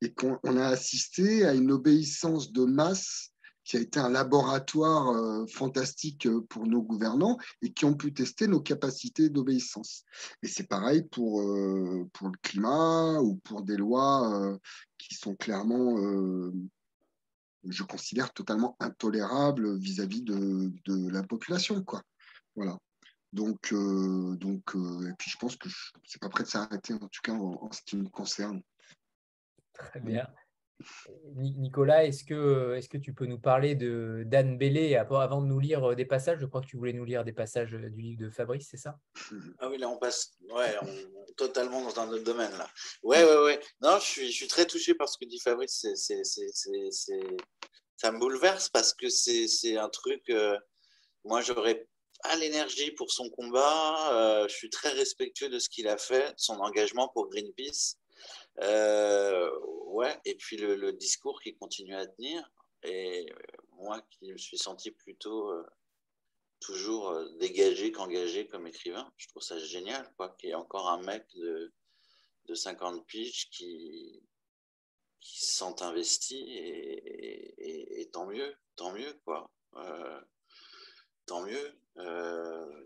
et 0.00 0.12
qu'on 0.12 0.38
a 0.56 0.66
assisté 0.66 1.44
à 1.44 1.54
une 1.54 1.70
obéissance 1.70 2.52
de 2.52 2.64
masse 2.64 3.32
qui 3.64 3.78
a 3.78 3.80
été 3.80 3.98
un 3.98 4.10
laboratoire 4.10 5.08
euh, 5.08 5.46
fantastique 5.46 6.26
euh, 6.26 6.42
pour 6.48 6.66
nos 6.66 6.82
gouvernants 6.82 7.38
et 7.62 7.72
qui 7.72 7.86
ont 7.86 7.94
pu 7.94 8.12
tester 8.12 8.46
nos 8.46 8.60
capacités 8.60 9.30
d'obéissance. 9.30 10.04
Et 10.42 10.48
c'est 10.48 10.68
pareil 10.68 11.02
pour, 11.02 11.40
euh, 11.40 12.08
pour 12.12 12.28
le 12.28 12.38
climat 12.42 13.20
ou 13.20 13.36
pour 13.36 13.62
des 13.62 13.76
lois 13.76 14.58
qui 14.98 15.14
sont 15.14 15.34
clairement, 15.34 15.96
je 17.64 17.82
considère, 17.82 18.32
totalement 18.32 18.76
intolérables 18.80 19.78
vis-à-vis 19.78 20.22
de, 20.22 20.72
de, 20.84 21.10
la 21.10 21.22
population. 21.22 21.82
Quoi. 21.82 22.02
Voilà. 22.54 22.78
Donc, 23.32 23.74
donc 23.74 24.74
et 24.74 25.12
puis 25.18 25.30
je 25.30 25.36
pense 25.38 25.56
que 25.56 25.68
c'est 26.04 26.20
pas 26.20 26.28
prêt 26.28 26.44
de 26.44 26.48
s'arrêter, 26.48 26.94
en 26.94 27.08
tout 27.08 27.22
cas 27.22 27.32
en, 27.32 27.70
ce 27.72 27.80
qui 27.84 27.96
me 27.96 28.08
concerne. 28.08 28.62
Très 29.74 30.00
bien. 30.00 30.26
Nicolas, 31.36 32.04
est-ce 32.04 32.24
que, 32.24 32.74
est 32.76 32.88
que 32.88 32.98
tu 32.98 33.14
peux 33.14 33.26
nous 33.26 33.38
parler 33.38 33.74
d'Anne 33.74 34.58
Bellé 34.58 34.96
avant 34.96 35.40
de 35.40 35.46
nous 35.46 35.60
lire 35.60 35.90
euh, 35.90 35.94
des 35.94 36.04
passages? 36.04 36.38
Je 36.40 36.46
crois 36.46 36.60
que 36.60 36.66
tu 36.66 36.76
voulais 36.76 36.92
nous 36.92 37.04
lire 37.04 37.24
des 37.24 37.32
passages 37.32 37.70
du 37.70 38.00
livre 38.00 38.20
de 38.20 38.30
Fabrice, 38.30 38.68
c'est 38.70 38.76
ça? 38.76 38.98
Ah 39.58 39.68
oui, 39.68 39.78
là 39.78 39.88
on 39.88 39.98
passe 39.98 40.32
ouais, 40.50 40.76
totalement 41.36 41.82
dans 41.82 41.98
un 42.00 42.08
autre 42.10 42.24
domaine. 42.24 42.52
Là. 42.52 42.68
Ouais, 43.02 43.24
ouais, 43.24 43.42
ouais. 43.44 43.60
Non, 43.80 43.98
je 43.98 44.30
suis, 44.30 44.48
très 44.48 44.66
touché 44.66 44.94
par 44.94 45.08
ce 45.08 45.16
que 45.18 45.24
dit 45.24 45.38
Fabrice. 45.38 45.86
C'est, 45.94 46.22
ça 47.96 48.10
me 48.10 48.18
bouleverse 48.18 48.68
parce 48.68 48.92
que 48.92 49.08
c'est 49.08 49.76
un 49.76 49.88
truc. 49.88 50.22
Euh, 50.30 50.58
moi, 51.24 51.40
j'aurais 51.40 51.86
pas 52.22 52.36
l'énergie 52.36 52.90
pour 52.92 53.10
son 53.10 53.30
combat. 53.30 54.12
Euh, 54.12 54.48
je 54.48 54.54
suis 54.54 54.70
très 54.70 54.90
respectueux 54.90 55.48
de 55.48 55.58
ce 55.58 55.68
qu'il 55.68 55.88
a 55.88 55.96
fait, 55.96 56.34
son 56.36 56.54
engagement 56.60 57.08
pour 57.08 57.28
Greenpeace. 57.28 57.96
Euh, 58.60 59.50
ouais, 59.86 60.20
et 60.24 60.36
puis 60.36 60.56
le, 60.56 60.92
discours 60.92 61.40
qui 61.40 61.54
continue 61.56 61.94
à 61.94 62.06
tenir. 62.06 62.50
Et 62.82 63.26
euh, 63.30 63.36
moi 63.72 64.00
qui 64.10 64.32
me 64.32 64.38
suis 64.38 64.58
senti 64.58 64.90
plutôt 64.90 65.50
euh, 65.50 65.66
toujours 66.60 67.18
dégagé 67.38 67.92
qu'engagé 67.92 68.46
comme 68.46 68.66
écrivain, 68.66 69.10
je 69.16 69.28
trouve 69.28 69.42
ça 69.42 69.58
génial, 69.58 70.10
quoi, 70.16 70.30
qu'il 70.38 70.50
y 70.50 70.52
ait 70.52 70.56
encore 70.56 70.88
un 70.90 71.02
mec 71.02 71.26
de, 71.34 71.72
de 72.46 72.54
50 72.54 73.06
piges 73.06 73.48
qui, 73.50 74.22
qui 75.20 75.46
se 75.46 75.56
sent 75.56 75.82
investi 75.82 76.36
et, 76.38 78.10
tant 78.12 78.26
mieux, 78.26 78.54
tant 78.76 78.92
mieux, 78.92 79.12
quoi. 79.24 79.50
tant 81.26 81.42
mieux, 81.42 81.78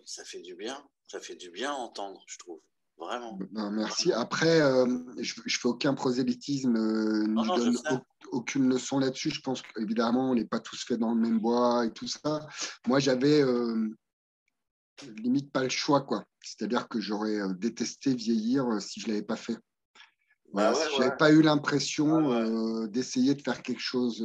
ça 0.05 0.25
fait 0.25 0.41
du 0.41 0.55
bien, 0.55 0.89
ça 1.07 1.21
fait 1.21 1.37
du 1.37 1.51
bien 1.51 1.73
entendre, 1.73 2.25
je 2.27 2.39
trouve. 2.39 2.63
Vraiment. 2.99 3.39
Ben, 3.53 3.71
merci. 3.71 4.13
Après, 4.13 4.61
euh, 4.61 4.87
je 5.19 5.35
ne 5.41 5.51
fais 5.51 5.69
aucun 5.69 5.95
prosélytisme, 5.95 6.77
euh, 6.77 7.23
je 7.45 7.69
ne 7.69 7.91
donne 7.91 8.03
aucune 8.33 8.69
leçon 8.69 8.99
là-dessus. 8.99 9.31
Je 9.31 9.41
pense 9.41 9.63
qu'évidemment, 9.63 10.31
on 10.31 10.35
n'est 10.35 10.45
pas 10.45 10.59
tous 10.59 10.85
faits 10.85 10.99
dans 10.99 11.15
le 11.15 11.21
même 11.21 11.39
bois 11.39 11.87
et 11.87 11.93
tout 11.93 12.09
ça. 12.09 12.47
Moi, 12.89 12.99
j'avais 12.99 13.41
euh, 13.41 13.89
limite 15.23 15.53
pas 15.53 15.63
le 15.63 15.69
choix, 15.69 16.01
quoi. 16.01 16.25
C'est-à-dire 16.43 16.89
que 16.89 17.01
j'aurais 17.01 17.39
détesté 17.55 18.15
vieillir 18.15 18.83
si 18.83 19.01
je 19.01 19.07
ne 19.07 19.13
l'avais 19.13 19.25
pas 19.25 19.37
fait. 19.37 19.57
Voilà, 20.53 20.73
bah 20.73 20.79
je 20.93 20.99
n'avais 20.99 21.17
pas 21.17 21.31
eu 21.31 21.43
l'impression 21.43 22.87
d'essayer 22.87 23.35
de 23.35 23.43
faire 23.43 23.63
quelque 23.63 23.83
chose. 23.83 24.23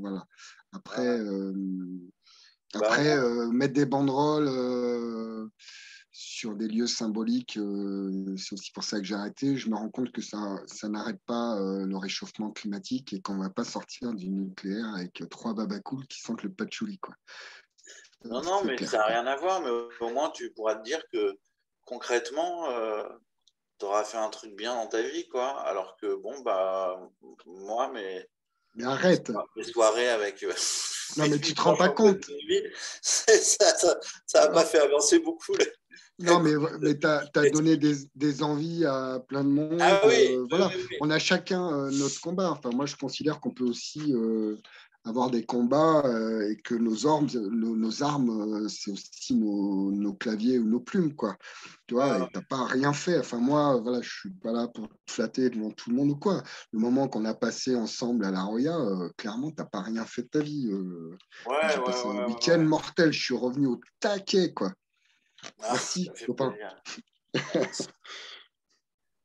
voilà. 0.00 0.24
Après, 0.72 1.18
bah 2.74 2.80
après 2.82 3.50
mettre 3.50 3.72
des 3.72 3.86
banderoles 3.86 5.50
sur 6.16 6.54
des 6.54 6.68
lieux 6.68 6.86
symboliques, 6.86 7.56
euh, 7.56 8.36
c'est 8.36 8.52
aussi 8.52 8.70
pour 8.70 8.84
ça 8.84 8.98
que 8.98 9.04
j'ai 9.04 9.16
arrêté. 9.16 9.56
Je 9.56 9.68
me 9.68 9.74
rends 9.74 9.90
compte 9.90 10.12
que 10.12 10.22
ça, 10.22 10.38
ça 10.66 10.88
n'arrête 10.88 11.20
pas 11.26 11.58
euh, 11.58 11.84
le 11.84 11.96
réchauffement 11.96 12.52
climatique 12.52 13.12
et 13.12 13.20
qu'on 13.20 13.34
ne 13.34 13.42
va 13.42 13.50
pas 13.50 13.64
sortir 13.64 14.14
du 14.14 14.30
nucléaire 14.30 14.94
avec 14.94 15.28
trois 15.28 15.54
babacools 15.54 16.06
qui 16.06 16.20
sentent 16.20 16.44
le 16.44 16.52
patchouli. 16.52 16.98
Quoi. 16.98 17.16
Non, 18.26 18.42
non, 18.42 18.64
mais 18.64 18.78
ça 18.86 18.98
n'a 18.98 19.06
rien 19.06 19.26
à 19.26 19.34
voir. 19.34 19.60
Mais 19.60 19.70
au 19.70 20.10
moins, 20.10 20.30
tu 20.30 20.52
pourras 20.52 20.76
te 20.76 20.84
dire 20.84 21.02
que 21.12 21.36
concrètement, 21.84 22.70
euh, 22.70 23.02
tu 23.80 23.86
auras 23.86 24.04
fait 24.04 24.18
un 24.18 24.30
truc 24.30 24.54
bien 24.54 24.72
dans 24.72 24.86
ta 24.86 25.02
vie. 25.02 25.28
quoi. 25.28 25.60
Alors 25.62 25.96
que, 25.96 26.14
bon, 26.14 26.40
bah, 26.42 26.96
moi, 27.44 27.90
mais. 27.92 28.30
Mais 28.76 28.84
arrête 28.84 29.32
soirées 29.72 30.10
avec. 30.10 30.46
non, 31.16 31.28
mais 31.28 31.38
tu 31.38 31.50
ne 31.50 31.56
te 31.56 31.60
rends 31.60 31.76
pas 31.76 31.88
compte. 31.88 32.24
ça 33.02 33.84
n'a 34.34 34.48
pas 34.48 34.64
fait 34.64 34.78
avancer 34.78 35.18
beaucoup. 35.18 35.54
Non, 36.20 36.38
mais, 36.38 36.52
mais 36.80 36.96
tu 36.96 37.06
as, 37.06 37.50
donné 37.50 37.76
des, 37.76 37.96
des, 38.14 38.42
envies 38.44 38.84
à 38.84 39.20
plein 39.26 39.42
de 39.42 39.48
monde. 39.48 39.78
Ah 39.80 40.00
oui, 40.06 40.28
euh, 40.30 40.46
voilà. 40.48 40.70
On 41.00 41.10
a 41.10 41.18
chacun 41.18 41.72
euh, 41.72 41.90
notre 41.90 42.20
combat. 42.20 42.52
Enfin, 42.52 42.70
moi, 42.72 42.86
je 42.86 42.94
considère 42.94 43.40
qu'on 43.40 43.50
peut 43.50 43.64
aussi 43.64 44.14
euh, 44.14 44.60
avoir 45.04 45.30
des 45.30 45.44
combats 45.44 46.02
et 46.48 46.56
que 46.56 46.74
nos 46.74 47.06
armes, 47.06 47.28
nos, 47.32 48.02
armes 48.02 48.68
c'est 48.68 48.90
aussi 48.90 49.34
nos, 49.34 49.90
nos, 49.92 50.14
claviers 50.14 50.58
ou 50.58 50.64
nos 50.64 50.80
plumes. 50.80 51.14
Quoi. 51.14 51.36
Tu 51.86 51.94
vois, 51.94 52.14
ah. 52.14 52.28
tu 52.32 52.38
n'as 52.38 52.44
pas 52.44 52.64
rien 52.64 52.92
fait. 52.92 53.18
Enfin, 53.18 53.38
moi, 53.38 53.76
voilà, 53.76 54.00
je 54.00 54.08
ne 54.08 54.30
suis 54.30 54.30
pas 54.30 54.52
là 54.52 54.68
pour 54.68 54.88
te 54.88 55.12
flatter 55.12 55.50
devant 55.50 55.70
tout 55.70 55.90
le 55.90 55.96
monde 55.96 56.10
ou 56.10 56.16
quoi. 56.16 56.42
Le 56.72 56.78
moment 56.78 57.08
qu'on 57.08 57.24
a 57.26 57.34
passé 57.34 57.76
ensemble 57.76 58.24
à 58.24 58.30
la 58.30 58.42
Roya, 58.42 58.76
clairement, 59.18 59.50
tu 59.50 59.56
n'as 59.58 59.68
pas 59.68 59.82
rien 59.82 60.04
fait 60.06 60.22
de 60.22 60.28
ta 60.28 60.40
vie. 60.40 60.72
Ouais, 60.72 61.56
J'ai 61.74 61.82
passé 61.82 62.06
un 62.06 62.26
week-end 62.26 62.60
mortel. 62.60 63.12
Je 63.12 63.22
suis 63.22 63.36
revenu 63.36 63.66
au 63.66 63.80
taquet, 64.00 64.52
quoi. 64.54 64.72
Ah, 65.60 65.72
Merci, 65.72 66.10
copain. 66.26 66.54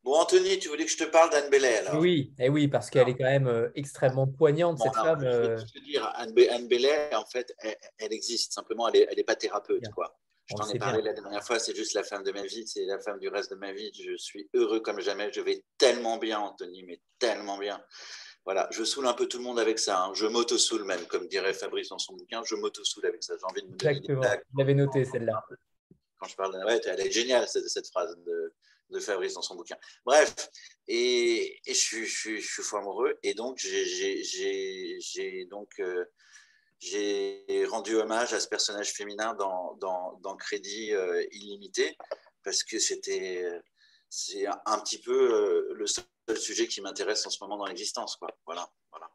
Bon, 0.09 0.15
Anthony, 0.15 0.57
tu 0.57 0.69
voulais 0.69 0.85
que 0.85 0.91
je 0.91 0.97
te 0.97 1.03
parle 1.03 1.29
d'Anne 1.29 1.51
Bellet 1.51 1.77
alors 1.85 2.01
Oui, 2.01 2.33
et 2.39 2.45
eh 2.45 2.49
oui, 2.49 2.67
parce 2.67 2.89
qu'elle 2.89 3.09
est 3.09 3.15
quand 3.15 3.29
même 3.29 3.45
euh, 3.45 3.69
extrêmement 3.75 4.25
poignante, 4.25 4.79
cette 4.79 4.95
femme. 4.95 5.21
Je 5.21 5.63
te 5.71 5.85
dire, 5.85 6.11
Anne, 6.15 6.33
Bellet, 6.33 7.13
en 7.13 7.25
fait, 7.27 7.53
elle, 7.99 8.11
existe, 8.11 8.51
simplement, 8.51 8.87
elle 8.87 9.01
n'est 9.01 9.19
est 9.19 9.23
pas 9.23 9.35
thérapeute. 9.35 9.87
Quoi. 9.93 10.17
Je 10.47 10.55
t'en 10.55 10.67
ai 10.67 10.79
parlé 10.79 11.03
la 11.03 11.13
dernière 11.13 11.43
fois, 11.43 11.59
c'est 11.59 11.75
juste 11.75 11.93
la 11.93 12.01
femme 12.01 12.23
de 12.23 12.31
ma 12.31 12.41
vie, 12.41 12.65
c'est 12.65 12.85
la 12.85 12.97
femme 12.97 13.19
du 13.19 13.27
reste 13.27 13.51
de 13.51 13.55
ma 13.55 13.71
vie. 13.71 13.91
Je 13.93 14.17
suis 14.17 14.49
heureux 14.55 14.79
comme 14.79 14.99
jamais, 14.99 15.31
je 15.31 15.41
vais 15.41 15.63
tellement 15.77 16.17
bien, 16.17 16.39
Anthony, 16.39 16.81
mais 16.81 16.99
tellement 17.19 17.59
bien. 17.59 17.79
Voilà, 18.45 18.67
je 18.71 18.83
saoule 18.83 19.05
un 19.05 19.13
peu 19.13 19.27
tout 19.27 19.37
le 19.37 19.43
monde 19.43 19.59
avec 19.59 19.77
ça. 19.77 20.05
Hein. 20.05 20.13
Je 20.15 20.25
m'auto-saoule 20.25 20.85
même, 20.85 21.05
comme 21.05 21.27
dirait 21.27 21.53
Fabrice 21.53 21.89
dans 21.89 21.99
son 21.99 22.15
bouquin, 22.15 22.41
je 22.43 22.55
m'auto-saoule 22.55 23.05
avec 23.05 23.23
ça. 23.23 23.35
J'ai 23.37 23.45
envie 23.45 23.61
de 23.61 23.67
me 23.67 23.73
Exactement, 23.73 24.23
je 24.23 24.57
l'avais 24.57 24.73
noté 24.73 25.05
celle-là 25.05 25.45
quand 26.19 26.27
je 26.27 26.35
parle 26.35 26.53
ouais, 26.65 26.81
elle 26.85 26.99
est 26.99 27.11
géniale 27.11 27.47
cette, 27.47 27.69
cette 27.69 27.87
phrase 27.87 28.13
de, 28.25 28.53
de, 28.89 28.99
Fabrice 28.99 29.33
dans 29.33 29.41
son 29.41 29.55
bouquin. 29.55 29.77
Bref, 30.05 30.49
et, 30.87 31.59
je, 31.67 31.73
suis, 31.73 32.05
je, 32.05 32.41
suis, 32.41 32.63
fou 32.63 32.77
amoureux, 32.77 33.17
et 33.23 33.33
donc 33.33 33.57
j'ai 33.59 35.45
donc 35.49 35.69
euh, 35.79 36.05
j'ai 36.79 37.65
rendu 37.69 37.95
hommage 37.95 38.33
à 38.33 38.39
ce 38.39 38.47
personnage 38.47 38.93
féminin 38.93 39.33
dans, 39.33 39.75
dans, 39.75 40.17
dans 40.21 40.35
Crédit 40.37 40.93
euh, 40.93 41.23
illimité 41.31 41.97
parce 42.43 42.63
que 42.63 42.79
c'était 42.79 43.45
c'est 44.09 44.47
un, 44.47 44.79
petit 44.79 44.99
peu 44.99 45.33
euh, 45.33 45.73
le 45.75 45.85
sujet 46.35 46.67
qui 46.67 46.81
m'intéresse 46.81 47.25
en 47.25 47.29
ce 47.29 47.37
moment 47.41 47.57
dans 47.57 47.65
l'existence, 47.65 48.15
quoi. 48.15 48.29
Voilà, 48.45 48.69
voilà. 48.91 49.09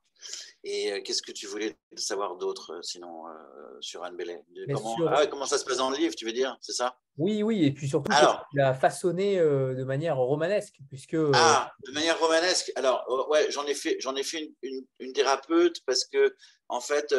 Et 0.64 0.92
euh, 0.92 1.00
qu'est-ce 1.02 1.22
que 1.22 1.32
tu 1.32 1.46
voulais 1.46 1.76
savoir 1.96 2.36
d'autre, 2.36 2.74
euh, 2.74 2.82
sinon, 2.82 3.28
euh, 3.28 3.32
sur 3.80 4.02
Anne 4.02 4.16
Bellet 4.16 4.42
comment, 4.72 4.96
ah 5.08 5.26
comment, 5.26 5.44
ça 5.44 5.58
se 5.58 5.64
passe 5.64 5.76
dans 5.76 5.90
le 5.90 5.98
livre, 5.98 6.14
tu 6.14 6.24
veux 6.24 6.32
dire 6.32 6.56
C'est 6.62 6.72
ça? 6.72 6.98
Oui, 7.18 7.42
oui, 7.42 7.66
et 7.66 7.72
puis 7.72 7.86
surtout, 7.86 8.10
Alors, 8.12 8.46
tu 8.50 8.56
l'as 8.56 8.74
façonné 8.74 9.38
de 9.38 9.84
manière 9.84 10.16
romanesque, 10.16 10.76
puisque... 10.88 11.16
Ah, 11.34 11.72
de 11.86 11.92
manière 11.92 12.18
romanesque 12.18 12.72
Alors, 12.76 13.28
ouais, 13.30 13.50
j'en 13.50 13.66
ai 13.66 13.74
fait, 13.74 13.96
j'en 14.00 14.16
ai 14.16 14.22
fait 14.22 14.52
une, 14.62 14.86
une, 14.98 15.12
thérapeute 15.12 15.80
parce 15.86 16.06
que, 16.06 16.34
en 16.68 16.80
fait, 16.80 17.14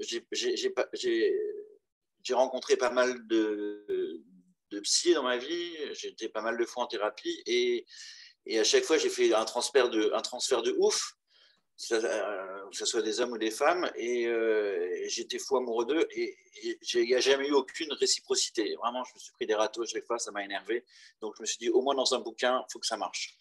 j'ai 0.00 0.74
rencontré 2.34 2.76
pas 2.76 2.90
mal 2.90 3.26
de, 3.26 4.22
de 4.70 4.80
psy 4.80 5.14
dans 5.14 5.24
ma 5.24 5.38
vie, 5.38 5.72
j'ai 5.94 6.08
été 6.08 6.28
pas 6.28 6.42
mal 6.42 6.56
de 6.56 6.64
fois 6.64 6.84
en 6.84 6.86
thérapie, 6.86 7.42
et, 7.46 7.84
et 8.46 8.58
à 8.58 8.64
chaque 8.64 8.84
fois, 8.84 8.98
j'ai 8.98 9.08
fait 9.10 9.32
un 9.34 9.44
transfert 9.44 9.90
de, 9.90 10.10
un 10.14 10.22
transfert 10.22 10.62
de 10.62 10.74
ouf 10.78 11.16
euh, 11.90 12.70
que 12.70 12.76
ce 12.76 12.86
soit 12.86 13.02
des 13.02 13.20
hommes 13.20 13.32
ou 13.32 13.38
des 13.38 13.50
femmes, 13.50 13.90
et, 13.96 14.26
euh, 14.26 15.04
j'étais 15.08 15.38
fou 15.38 15.56
amoureux 15.56 15.84
d'eux, 15.84 16.06
et 16.12 16.36
il 16.62 17.04
n'y 17.04 17.14
a 17.14 17.20
jamais 17.20 17.48
eu 17.48 17.52
aucune 17.52 17.92
réciprocité. 17.92 18.76
Vraiment, 18.76 19.02
je 19.04 19.14
me 19.14 19.18
suis 19.18 19.32
pris 19.32 19.46
des 19.46 19.54
râteaux 19.54 19.84
chaque 19.84 20.06
fois, 20.06 20.18
ça 20.18 20.30
m'a 20.30 20.44
énervé. 20.44 20.84
Donc, 21.20 21.34
je 21.36 21.42
me 21.42 21.46
suis 21.46 21.58
dit, 21.58 21.70
au 21.70 21.82
moins 21.82 21.94
dans 21.94 22.14
un 22.14 22.20
bouquin, 22.20 22.62
il 22.66 22.72
faut 22.72 22.78
que 22.78 22.86
ça 22.86 22.96
marche. 22.96 23.36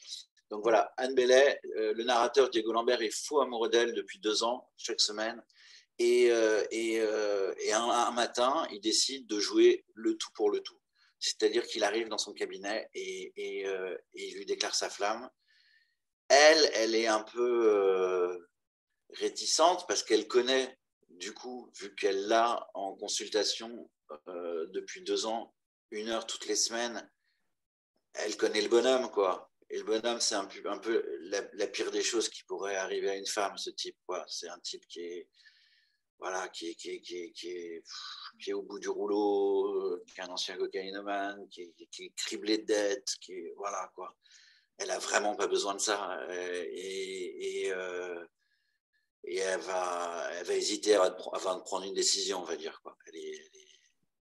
Donc 0.49 0.63
voilà, 0.63 0.91
Anne 0.97 1.13
Bellet, 1.13 1.61
euh, 1.77 1.93
le 1.93 2.03
narrateur 2.03 2.49
Diego 2.49 2.73
Lambert 2.73 3.01
est 3.01 3.11
fou 3.11 3.39
amoureux 3.39 3.69
d'elle 3.69 3.93
depuis 3.93 4.19
deux 4.19 4.43
ans, 4.43 4.67
chaque 4.75 4.99
semaine. 4.99 5.41
Et 5.99 6.31
un, 6.31 8.11
matin, 8.11 8.67
il 8.71 8.81
décide 8.81 9.27
de 9.27 9.39
jouer 9.39 9.85
le 9.93 10.17
tout 10.17 10.31
pour 10.33 10.49
le 10.49 10.59
tout. 10.61 10.80
C'est-à-dire 11.21 11.65
qu'il 11.67 11.83
arrive 11.83 12.09
dans 12.09 12.17
son 12.17 12.33
cabinet 12.33 12.89
et, 12.95 13.31
et, 13.37 13.65
il 14.15 14.35
lui 14.35 14.45
déclare 14.45 14.73
sa 14.73 14.89
flamme. 14.89 15.29
Elle, 16.27 16.69
elle 16.73 16.95
est 16.95 17.07
un 17.07 17.21
peu 17.21 17.69
euh, 17.69 18.49
réticente 19.11 19.85
parce 19.87 20.03
qu'elle 20.03 20.27
connaît, 20.27 20.77
du 21.09 21.33
coup, 21.33 21.71
vu 21.79 21.93
qu'elle 21.95 22.27
l'a 22.27 22.67
en 22.73 22.95
consultation 22.95 23.89
euh, 24.27 24.65
depuis 24.71 25.03
deux 25.03 25.27
ans, 25.27 25.53
une 25.91 26.09
heure 26.09 26.25
toutes 26.25 26.47
les 26.47 26.55
semaines, 26.55 27.07
elle 28.13 28.35
connaît 28.35 28.61
le 28.61 28.69
bonhomme, 28.69 29.11
quoi. 29.11 29.51
Et 29.69 29.77
le 29.77 29.83
bonhomme, 29.83 30.19
c'est 30.19 30.35
un, 30.35 30.45
peu 30.45 31.05
la, 31.53 31.67
pire 31.67 31.91
des 31.91 32.03
choses 32.03 32.29
qui 32.29 32.43
pourrait 32.43 32.75
arriver 32.75 33.09
à 33.09 33.15
une 33.15 33.27
femme, 33.27 33.57
ce 33.57 33.69
type, 33.69 33.97
quoi. 34.05 34.25
C'est 34.27 34.49
un 34.49 34.59
type 34.59 34.85
qui 34.87 35.01
est 35.01 35.29
voilà, 36.21 36.47
qui, 36.49 36.75
qui, 36.75 37.01
qui, 37.01 37.33
qui, 37.33 37.49
est, 37.49 37.83
qui 38.39 38.51
est 38.51 38.53
au 38.53 38.61
bout 38.61 38.79
du 38.79 38.89
rouleau, 38.89 39.99
qui 40.07 40.21
est 40.21 40.23
un 40.23 40.29
ancien 40.29 40.55
cocaïnomane, 40.55 41.47
qui, 41.49 41.73
qui 41.91 42.05
est 42.05 42.15
criblé 42.15 42.59
de 42.59 42.65
dettes, 42.65 43.15
qui 43.19 43.33
voilà 43.57 43.91
quoi. 43.95 44.15
Elle 44.77 44.91
a 44.91 44.99
vraiment 44.99 45.35
pas 45.35 45.47
besoin 45.47 45.75
de 45.75 45.79
ça 45.79 46.17
et, 46.31 47.67
et, 47.67 47.73
et 49.25 49.37
elle 49.37 49.59
va, 49.59 50.29
elle 50.39 50.45
va 50.45 50.53
hésiter 50.53 50.95
avant 50.95 51.09
de 51.57 51.63
prendre 51.63 51.85
une 51.85 51.93
décision, 51.93 52.39
on 52.39 52.45
va 52.45 52.55
dire 52.55 52.79
quoi. 52.81 52.95
Elle 53.07 53.17
est, 53.17 53.51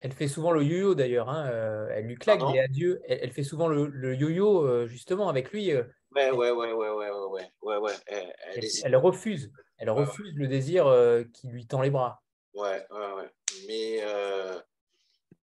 elle 0.00 0.12
fait 0.12 0.28
souvent 0.28 0.52
le 0.52 0.62
yo-yo 0.62 0.94
d'ailleurs. 0.94 1.28
Hein. 1.28 1.48
Euh, 1.50 1.88
elle 1.92 2.06
lui 2.06 2.16
claque 2.16 2.40
des 2.52 2.60
adieux. 2.60 3.00
Elle, 3.08 3.32
fait 3.32 3.42
souvent 3.42 3.66
le, 3.66 4.14
yo-yo 4.14 4.64
euh, 4.64 4.86
justement 4.86 5.28
avec 5.28 5.50
lui. 5.50 5.72
Euh. 5.72 5.82
Ouais, 6.14 6.30
ouais, 6.30 6.50
ouais, 6.50 6.72
ouais, 6.72 6.90
ouais, 6.90 7.10
ouais, 7.10 7.42
ouais, 7.62 7.76
ouais. 7.76 7.92
Elle, 8.06 8.64
elle, 8.84 8.96
refuse. 8.96 9.50
Elle 9.78 9.90
refuse 9.90 10.34
le 10.34 10.48
désir 10.48 10.84
qui 11.32 11.48
lui 11.48 11.66
tend 11.66 11.80
les 11.80 11.90
bras. 11.90 12.22
Ouais, 12.52 12.86
ouais, 12.90 13.12
ouais. 13.12 13.30
Mais 13.66 14.02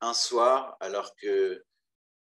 un 0.00 0.14
soir, 0.14 0.76
alors 0.80 1.14
que 1.16 1.64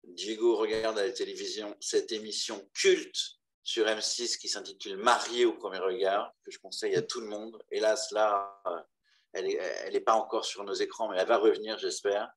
Diego 0.04 0.56
regarde 0.56 1.00
à 1.00 1.06
la 1.06 1.12
télévision 1.12 1.76
cette 1.80 2.12
émission 2.12 2.70
culte 2.74 3.18
sur 3.64 3.88
M6 3.88 4.38
qui 4.38 4.48
s'intitule 4.48 4.98
Marié 4.98 5.46
au 5.46 5.54
premier 5.54 5.80
regard, 5.80 6.32
que 6.44 6.52
je 6.52 6.60
conseille 6.60 6.96
à 6.96 7.02
tout 7.02 7.22
le 7.22 7.28
monde. 7.28 7.60
Hélas, 7.72 8.12
là, 8.12 8.62
elle 9.34 9.92
n'est 9.92 10.00
pas 10.00 10.14
encore 10.14 10.46
sur 10.46 10.64
nos 10.64 10.76
écrans, 10.76 11.10
mais 11.10 11.18
elle 11.18 11.28
va 11.28 11.38
revenir, 11.38 11.80
j'espère, 11.80 12.30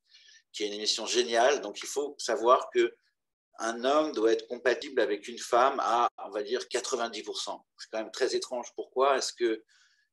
qui 0.53 0.65
est 0.65 0.69
une 0.69 0.73
émission 0.73 1.05
géniale. 1.05 1.61
Donc, 1.61 1.81
il 1.83 1.87
faut 1.87 2.15
savoir 2.17 2.71
que 2.71 2.97
un 3.59 3.85
homme 3.85 4.13
doit 4.13 4.33
être 4.33 4.47
compatible 4.47 5.01
avec 5.01 5.29
une 5.29 5.39
femme 5.39 5.81
à, 5.81 6.09
on 6.25 6.31
va 6.31 6.43
dire, 6.43 6.61
90%. 6.63 7.61
C'est 7.79 7.91
quand 7.91 7.99
même 7.99 8.11
très 8.11 8.35
étrange. 8.35 8.73
Pourquoi 8.75 9.19
est-ce 9.19 9.33
que 9.33 9.65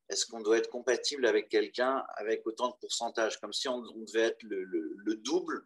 est-ce 0.09 0.25
qu'on 0.27 0.41
doit 0.41 0.57
être 0.57 0.69
compatible 0.69 1.25
avec 1.25 1.49
quelqu'un 1.49 2.05
avec 2.15 2.45
autant 2.45 2.69
de 2.69 2.75
pourcentage, 2.79 3.39
comme 3.39 3.53
si 3.53 3.67
on, 3.67 3.81
devait 3.81 4.27
être 4.27 4.43
le, 4.43 5.15
double 5.15 5.65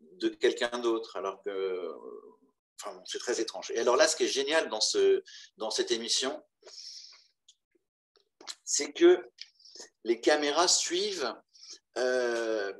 de 0.00 0.28
quelqu'un 0.28 0.78
d'autre, 0.78 1.16
alors 1.16 1.42
que, 1.42 1.92
enfin, 2.80 2.98
c'est 3.04 3.18
très 3.18 3.40
étrange. 3.40 3.70
Et 3.72 3.78
alors 3.80 3.96
là, 3.96 4.08
ce 4.08 4.16
qui 4.16 4.24
est 4.24 4.28
génial 4.28 4.70
dans, 4.70 4.80
ce, 4.80 5.22
dans 5.58 5.70
cette 5.70 5.90
émission, 5.90 6.42
c'est 8.64 8.92
que 8.92 9.28
les 10.04 10.20
caméras 10.20 10.68
suivent 10.68 11.34
euh, 11.98 12.72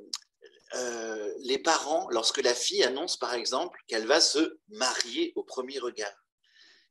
euh, 0.74 1.32
les 1.40 1.58
parents 1.58 2.08
lorsque 2.10 2.42
la 2.42 2.54
fille 2.54 2.82
annonce, 2.82 3.16
par 3.16 3.34
exemple, 3.34 3.78
qu'elle 3.86 4.06
va 4.06 4.20
se 4.20 4.58
marier 4.68 5.32
au 5.36 5.42
premier 5.42 5.78
regard. 5.78 6.12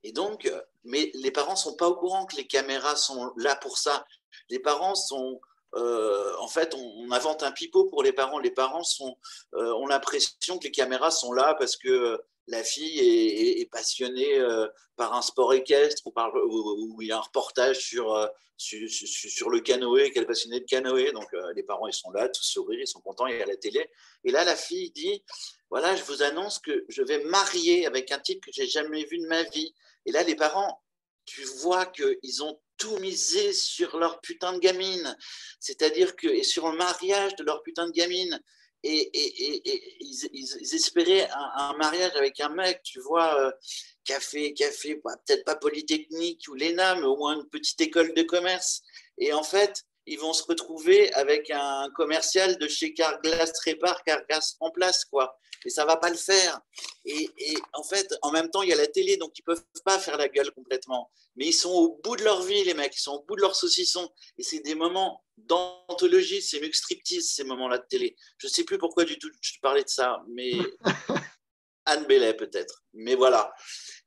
Et 0.03 0.11
donc, 0.11 0.51
mais 0.83 1.11
les 1.15 1.31
parents 1.31 1.55
sont 1.55 1.75
pas 1.75 1.87
au 1.87 1.95
courant 1.95 2.25
que 2.25 2.35
les 2.35 2.47
caméras 2.47 2.95
sont 2.95 3.31
là 3.37 3.55
pour 3.55 3.77
ça. 3.77 4.05
Les 4.49 4.59
parents 4.59 4.95
sont, 4.95 5.41
euh, 5.75 6.33
en 6.39 6.47
fait, 6.47 6.73
on, 6.75 7.11
invente 7.11 7.43
un 7.43 7.51
pipeau 7.51 7.85
pour 7.85 8.03
les 8.03 8.13
parents. 8.13 8.39
Les 8.39 8.51
parents 8.51 8.83
sont, 8.83 9.17
ont 9.53 9.87
l'impression 9.87 10.59
que 10.59 10.65
les 10.65 10.71
caméras 10.71 11.11
sont 11.11 11.33
là 11.33 11.55
parce 11.55 11.75
que 11.75 12.21
la 12.47 12.63
fille 12.63 12.99
est, 12.99 13.69
passionnée 13.71 14.39
euh, 14.39 14.67
par 14.95 15.13
un 15.13 15.21
sport 15.21 15.53
équestre 15.53 16.07
ou, 16.07 16.11
par, 16.11 16.31
il 17.01 17.07
y 17.07 17.11
a 17.11 17.17
un 17.17 17.21
reportage 17.21 17.79
sur, 17.79 18.13
euh, 18.15 18.27
sur, 18.57 19.49
le 19.49 19.59
canoë, 19.59 20.11
qu'elle 20.11 20.23
est 20.23 20.27
passionnée 20.27 20.61
de 20.61 20.65
canoë. 20.65 21.11
Donc 21.11 21.33
euh, 21.33 21.53
les 21.55 21.63
parents, 21.63 21.87
ils 21.87 21.93
sont 21.93 22.09
là, 22.11 22.29
tous 22.29 22.43
sourire, 22.43 22.79
ils 22.79 22.87
sont 22.87 23.01
contents, 23.01 23.27
il 23.27 23.37
y 23.37 23.41
a 23.41 23.45
la 23.45 23.57
télé. 23.57 23.89
Et 24.23 24.31
là, 24.31 24.45
la 24.45 24.55
fille 24.55 24.91
dit, 24.91 25.23
voilà, 25.69 25.95
je 25.95 26.03
vous 26.03 26.23
annonce 26.23 26.59
que 26.59 26.85
je 26.87 27.03
vais 27.03 27.23
marier 27.25 27.85
avec 27.85 28.11
un 28.11 28.19
type 28.19 28.43
que 28.43 28.51
j'ai 28.51 28.67
jamais 28.67 29.03
vu 29.03 29.19
de 29.19 29.27
ma 29.27 29.43
vie. 29.43 29.73
Et 30.05 30.11
là, 30.11 30.23
les 30.23 30.35
parents, 30.35 30.81
tu 31.25 31.43
vois 31.43 31.85
qu'ils 31.85 32.43
ont 32.43 32.59
tout 32.77 32.97
misé 32.99 33.51
sur 33.51 33.97
leur 33.97 34.21
putain 34.21 34.53
de 34.53 34.59
gamine. 34.59 35.17
C'est-à-dire 35.59 36.15
que, 36.15 36.27
et 36.27 36.43
sur 36.43 36.71
le 36.71 36.77
mariage 36.77 37.35
de 37.35 37.43
leur 37.43 37.61
putain 37.63 37.87
de 37.87 37.91
gamine 37.91 38.39
et, 38.83 39.11
ils, 39.99 40.75
espéraient 40.75 41.27
un, 41.31 41.73
mariage 41.77 42.15
avec 42.15 42.39
un 42.39 42.49
mec, 42.49 42.81
tu 42.83 42.99
vois, 43.01 43.39
euh, 43.41 43.51
qui 44.03 44.13
a 44.13 44.19
fait, 44.19 45.01
bah, 45.03 45.15
peut-être 45.25 45.45
pas 45.45 45.55
Polytechnique 45.55 46.45
ou 46.49 46.55
l'ENA, 46.55 46.95
mais 46.95 47.05
au 47.05 47.17
moins 47.17 47.35
une 47.35 47.49
petite 47.49 47.81
école 47.81 48.13
de 48.13 48.23
commerce. 48.23 48.81
Et 49.17 49.33
en 49.33 49.43
fait, 49.43 49.83
ils 50.07 50.19
vont 50.19 50.33
se 50.33 50.43
retrouver 50.43 51.13
avec 51.13 51.51
un 51.51 51.89
commercial 51.95 52.57
de 52.57 52.67
chez 52.67 52.93
Carglass 52.93 53.51
Répar, 53.63 54.03
Carglass 54.03 54.55
en 54.61 54.71
place, 54.71 55.05
quoi. 55.05 55.37
Et 55.65 55.69
ça 55.69 55.85
va 55.85 55.97
pas 55.97 56.09
le 56.09 56.15
faire. 56.15 56.59
Et, 57.05 57.29
en 57.73 57.83
fait, 57.83 58.15
en 58.21 58.31
même 58.31 58.49
temps, 58.49 58.61
il 58.61 58.69
y 58.69 58.73
a 58.73 58.77
la 58.77 58.87
télé, 58.87 59.17
donc 59.17 59.37
ils 59.37 59.43
peuvent 59.43 59.63
pas 59.83 59.99
faire 59.99 60.17
la 60.17 60.29
gueule 60.29 60.51
complètement. 60.51 61.11
Mais 61.35 61.47
ils 61.47 61.53
sont 61.53 61.71
au 61.71 61.99
bout 62.03 62.15
de 62.15 62.23
leur 62.23 62.41
vie, 62.41 62.63
les 62.63 62.73
mecs. 62.73 62.95
Ils 62.95 63.01
sont 63.01 63.15
au 63.15 63.23
bout 63.23 63.35
de 63.35 63.41
leur 63.41 63.55
saucisson. 63.55 64.09
Et 64.37 64.43
c'est 64.43 64.59
des 64.59 64.75
moments 64.75 65.25
d'anthologie, 65.35 66.41
c'est 66.41 66.61
mieux 66.61 66.69
que 66.69 66.77
striptease, 66.77 67.33
ces 67.33 67.43
moments-là 67.43 67.79
de 67.79 67.85
télé. 67.89 68.15
Je 68.37 68.47
sais 68.47 68.63
plus 68.63 68.77
pourquoi 68.77 69.03
du 69.03 69.19
tout 69.19 69.29
je 69.41 69.59
parlais 69.61 69.83
de 69.83 69.89
ça, 69.89 70.23
mais 70.29 70.51
Anne 71.85 72.05
Bellet 72.05 72.33
peut-être. 72.33 72.83
Mais 72.93 73.15
voilà. 73.15 73.53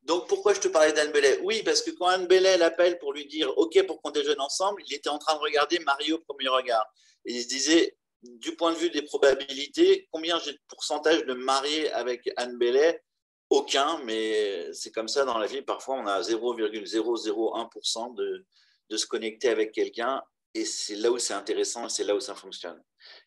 Donc 0.02 0.28
pourquoi 0.28 0.54
je 0.54 0.60
te 0.60 0.68
parlais 0.68 0.92
d'Anne 0.92 1.12
Bellet 1.12 1.40
Oui, 1.42 1.62
parce 1.62 1.82
que 1.82 1.90
quand 1.90 2.06
Anne 2.06 2.26
Bellet 2.26 2.56
l'appelle 2.56 2.98
pour 2.98 3.12
lui 3.12 3.26
dire 3.26 3.56
OK 3.58 3.82
pour 3.86 4.00
qu'on 4.00 4.10
déjeune 4.10 4.40
ensemble, 4.40 4.82
il 4.86 4.94
était 4.94 5.08
en 5.08 5.18
train 5.18 5.34
de 5.34 5.40
regarder 5.40 5.78
Mario 5.80 6.16
au 6.16 6.20
premier 6.20 6.48
regard. 6.48 6.86
Et 7.26 7.34
il 7.34 7.42
se 7.42 7.48
disait, 7.48 7.96
du 8.22 8.56
point 8.56 8.72
de 8.72 8.78
vue 8.78 8.90
des 8.90 9.02
probabilités, 9.02 10.08
combien 10.10 10.38
j'ai 10.38 10.52
de 10.52 10.60
pourcentage 10.68 11.24
de 11.24 11.34
marier 11.34 11.90
avec 11.92 12.30
Anne 12.36 12.58
Bellet 12.58 13.02
Aucun, 13.50 14.00
mais 14.04 14.72
c'est 14.72 14.92
comme 14.92 15.08
ça 15.08 15.24
dans 15.24 15.38
la 15.38 15.46
vie. 15.46 15.62
Parfois, 15.62 15.96
on 15.96 16.06
a 16.06 16.20
0,001% 16.20 18.14
de, 18.14 18.46
de 18.90 18.96
se 18.96 19.06
connecter 19.06 19.48
avec 19.48 19.72
quelqu'un 19.72 20.22
et 20.54 20.64
c'est 20.64 20.96
là 20.96 21.10
où 21.10 21.18
c'est 21.18 21.34
intéressant 21.34 21.88
c'est 21.88 22.04
là 22.04 22.14
où 22.14 22.20
ça 22.20 22.34
fonctionne. 22.34 22.82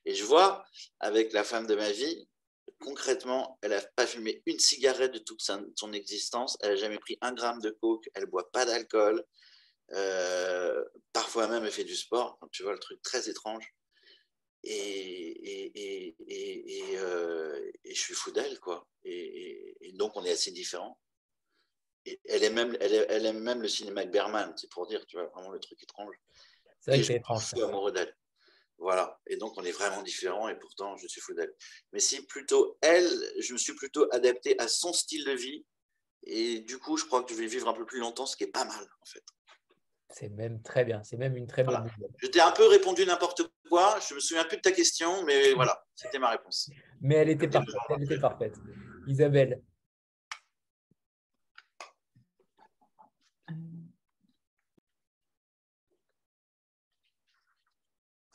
Et 0.05 0.13
je 0.13 0.24
vois 0.24 0.63
avec 0.99 1.34
la 1.34 1.43
femme 1.43 1.67
de 1.67 1.76
ma 1.76 1.89
vie, 1.91 2.28
concrètement, 2.84 3.57
elle 3.61 3.71
n'a 3.71 3.81
pas 3.95 4.05
fumé 4.05 4.41
une 4.45 4.59
cigarette 4.59 5.13
de 5.13 5.19
toute 5.19 5.41
son 5.41 5.93
existence, 5.93 6.57
elle 6.61 6.71
n'a 6.71 6.75
jamais 6.75 6.99
pris 6.99 7.17
un 7.21 7.34
gramme 7.34 7.61
de 7.61 7.69
coke, 7.69 8.09
elle 8.13 8.23
ne 8.23 8.29
boit 8.29 8.51
pas 8.51 8.65
d'alcool, 8.65 9.23
euh, 9.93 10.84
parfois 11.13 11.47
même 11.47 11.63
elle 11.63 11.71
fait 11.71 11.84
du 11.86 11.95
sport, 11.95 12.38
tu 12.51 12.63
vois 12.63 12.73
le 12.73 12.79
truc 12.79 13.01
très 13.01 13.29
étrange. 13.29 13.73
Et, 14.65 15.73
et, 15.75 16.15
et, 16.27 16.97
euh, 16.97 17.71
je 17.86 17.99
suis 17.99 18.13
fou 18.13 18.31
d'elle, 18.31 18.59
quoi. 18.59 18.88
Et, 19.03 19.91
donc 19.95 20.15
on 20.15 20.23
est 20.23 20.31
assez 20.31 20.51
différents. 20.51 20.99
Elle, 22.25 22.43
aime 22.43 22.53
même, 22.53 22.77
elle, 22.81 23.05
elle 23.09 23.25
aime 23.25 23.39
même 23.39 23.61
le 23.61 23.67
cinéma 23.67 24.01
avec 24.01 24.11
Berman, 24.11 24.53
c'est 24.57 24.69
pour 24.69 24.88
dire, 24.88 25.05
tu 25.05 25.17
vois, 25.17 25.27
vraiment 25.27 25.51
le 25.51 25.59
truc 25.59 25.81
étrange. 25.81 26.15
C'est 26.79 26.91
vrai 26.91 26.99
que 26.99 27.05
c'est 27.05 27.15
étrange. 27.15 27.43
Je 27.43 27.47
suis 27.47 27.61
amoureux 27.61 27.91
d'elle. 27.91 28.13
Voilà. 28.84 29.17
Et 29.27 29.38
donc, 29.38 29.53
on 29.57 29.63
est 29.63 29.71
vraiment 29.71 30.01
différents 30.01 30.49
et 30.49 30.59
pourtant, 30.59 30.97
je 30.97 31.07
suis 31.07 31.21
fou 31.21 31.34
d'elle. 31.34 31.53
Mais 31.93 31.99
si 31.99 32.25
plutôt 32.25 32.77
elle, 32.81 33.09
je 33.39 33.53
me 33.53 33.57
suis 33.57 33.73
plutôt 33.73 34.05
adapté 34.11 34.59
à 34.59 34.67
son 34.67 34.91
style 34.91 35.23
de 35.23 35.31
vie. 35.31 35.65
Et 36.25 36.59
du 36.59 36.77
coup, 36.79 36.97
je 36.97 37.05
crois 37.05 37.23
que 37.23 37.34
je 37.34 37.39
vais 37.39 37.47
vivre 37.47 37.69
un 37.69 37.73
peu 37.73 37.86
plus 37.86 37.99
longtemps, 37.99 38.25
ce 38.25 38.36
qui 38.36 38.43
est 38.43 38.51
pas 38.51 38.65
mal, 38.65 38.84
en 39.01 39.05
fait. 39.05 39.23
C'est 40.09 40.29
même 40.29 40.61
très 40.61 40.84
bien. 40.84 41.01
C'est 41.03 41.15
même 41.15 41.38
une 41.38 41.47
très 41.47 41.63
bonne 41.63 41.89
Je 42.17 42.27
t'ai 42.27 42.41
un 42.41 42.51
peu 42.51 42.67
répondu 42.67 43.05
n'importe 43.05 43.43
quoi. 43.69 43.97
Je 44.07 44.15
me 44.15 44.19
souviens 44.19 44.43
plus 44.43 44.57
de 44.57 44.61
ta 44.61 44.73
question, 44.73 45.23
mais 45.23 45.53
voilà, 45.53 45.81
c'était 45.95 46.19
ma 46.19 46.29
réponse. 46.29 46.69
Mais 46.99 47.15
elle 47.15 47.29
était 47.29 47.47
parfaite. 47.47 47.75
Elle 47.89 48.03
était 48.03 48.19
parfaite. 48.19 48.55
Isabelle, 49.07 49.61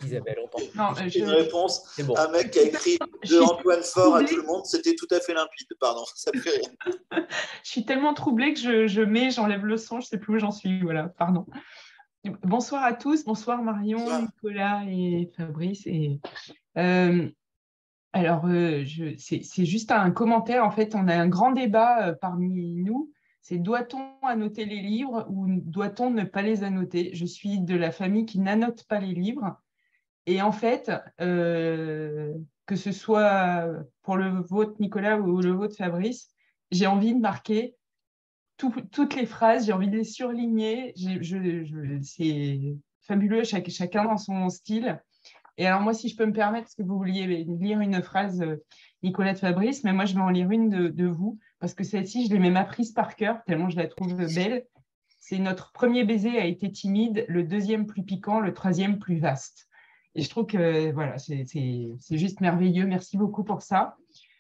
Isabelle, 0.05 0.39
on 0.41 0.77
non, 0.77 0.95
je... 0.95 1.19
Une 1.19 1.29
réponse. 1.29 2.01
Bon. 2.05 2.17
Un 2.17 2.31
mec 2.31 2.53
qui 2.53 2.61
a 2.61 2.63
écrit 2.63 2.99
de 3.29 3.41
Antoine 3.41 3.83
Fort 3.83 4.17
à 4.17 4.25
tout 4.25 4.37
le 4.37 4.45
monde, 4.45 4.65
c'était 4.65 4.95
tout 4.95 5.09
à 5.11 5.19
fait 5.21 5.35
limpide. 5.35 5.67
Pardon, 5.81 6.05
ça 6.15 6.31
me 6.35 6.41
fait 6.41 6.51
rien. 6.51 6.71
je 7.65 7.71
suis 7.71 7.85
tellement 7.85 8.15
troublée 8.15 8.55
que 8.55 8.61
je, 8.61 8.87
je 8.87 9.03
mets, 9.03 9.31
j'enlève 9.31 9.65
le 9.65 9.77
son, 9.77 10.01
je 10.01 10.07
ne 10.07 10.09
sais 10.09 10.19
plus 10.19 10.37
où 10.37 10.39
j'en 10.39 10.53
suis. 10.53 10.81
Voilà, 10.83 11.09
pardon. 11.09 11.47
Bonsoir 12.43 12.85
à 12.85 12.93
tous, 12.93 13.25
bonsoir 13.25 13.63
Marion, 13.63 14.23
Nicolas 14.23 14.83
et 14.89 15.31
Fabrice. 15.37 15.87
Et, 15.87 16.21
euh, 16.77 17.29
alors, 18.13 18.47
euh, 18.47 18.85
c'est 19.19 19.65
juste 19.65 19.93
un 19.93 20.11
commentaire. 20.11 20.65
En 20.65 20.71
fait, 20.71 20.95
on 20.95 21.09
a 21.09 21.15
un 21.15 21.29
grand 21.29 21.53
débat 21.53 22.09
euh, 22.09 22.15
parmi 22.21 22.77
nous. 22.77 23.11
C'est 23.41 23.59
doit-on 23.59 24.27
annoter 24.27 24.65
les 24.65 24.81
livres 24.81 25.27
ou 25.31 25.47
doit-on 25.49 26.11
ne 26.11 26.25
pas 26.25 26.43
les 26.43 26.65
annoter? 26.65 27.11
Je 27.15 27.25
suis 27.25 27.61
de 27.61 27.77
la 27.77 27.91
famille 27.91 28.27
qui 28.27 28.41
n'annote 28.41 28.85
pas 28.85 29.01
les 29.01 29.15
livres. 29.15 29.59
Et 30.29 30.43
en 30.43 30.53
fait, 30.53 30.93
euh, 31.23 32.35
que 32.67 32.77
ce 32.77 32.93
soit 32.93 33.67
pour 34.03 34.19
le 34.19 34.29
vote 34.29 34.79
Nicolas 34.79 35.19
ou 35.19 35.41
le 35.41 35.53
vote 35.53 35.75
Fabrice, 35.75 36.29
j'ai 36.71 36.87
envie 36.87 37.15
de 37.15 37.19
marquer 37.19 37.77
toutes 38.59 39.15
les 39.17 39.25
phrases, 39.25 39.65
j'ai 39.65 39.73
envie 39.73 39.89
de 39.89 39.97
les 39.97 40.05
surligner. 40.05 40.93
c'est 42.03 42.77
fabuleux, 43.01 43.43
chacun 43.45 44.05
dans 44.05 44.19
son 44.19 44.51
style. 44.51 45.01
Et 45.57 45.67
alors 45.67 45.81
moi, 45.81 45.95
si 45.95 46.11
je 46.11 46.17
peux 46.17 46.27
me 46.27 46.35
permettre, 46.35 46.65
parce 46.65 46.75
que 46.75 46.83
vous 46.83 46.99
vouliez 46.99 47.45
lire 47.45 47.81
une 47.81 48.03
phrase 48.03 48.43
euh, 48.43 48.63
Nicolas 49.03 49.33
de 49.33 49.39
Fabrice, 49.39 49.83
mais 49.83 49.95
moi, 49.95 50.05
je 50.05 50.15
vais 50.15 50.21
en 50.21 50.29
lire 50.29 50.51
une 50.51 50.91
de 50.91 51.07
vous, 51.07 51.39
parce 51.59 51.73
que 51.73 51.85
celle-ci, 51.85 52.27
je 52.27 52.35
l'ai 52.35 52.39
même 52.39 52.59
apprise 52.59 52.93
par 52.93 53.17
cœur, 53.17 53.43
tellement 53.47 53.71
je 53.71 53.79
la 53.79 53.87
trouve 53.87 54.15
belle. 54.35 54.67
C'est 55.21 55.39
notre 55.39 55.73
premier 55.73 56.05
baiser 56.05 56.39
a 56.39 56.45
été 56.45 56.71
timide, 56.71 57.25
le 57.29 57.45
deuxième 57.45 57.87
plus 57.87 58.03
piquant, 58.03 58.41
le 58.41 58.53
troisième 58.53 58.99
plus 58.99 59.21
vaste. 59.21 59.68
Et 60.19 60.23
je 60.23 60.31
trouve 60.31 60.47
que 60.47 60.91
voilà, 60.91 61.17
c'est 61.17 61.47
juste 62.11 62.41
merveilleux. 62.41 62.87
Merci 62.87 63.17
beaucoup 63.17 63.45
pour 63.45 63.63
ça. 63.63 63.97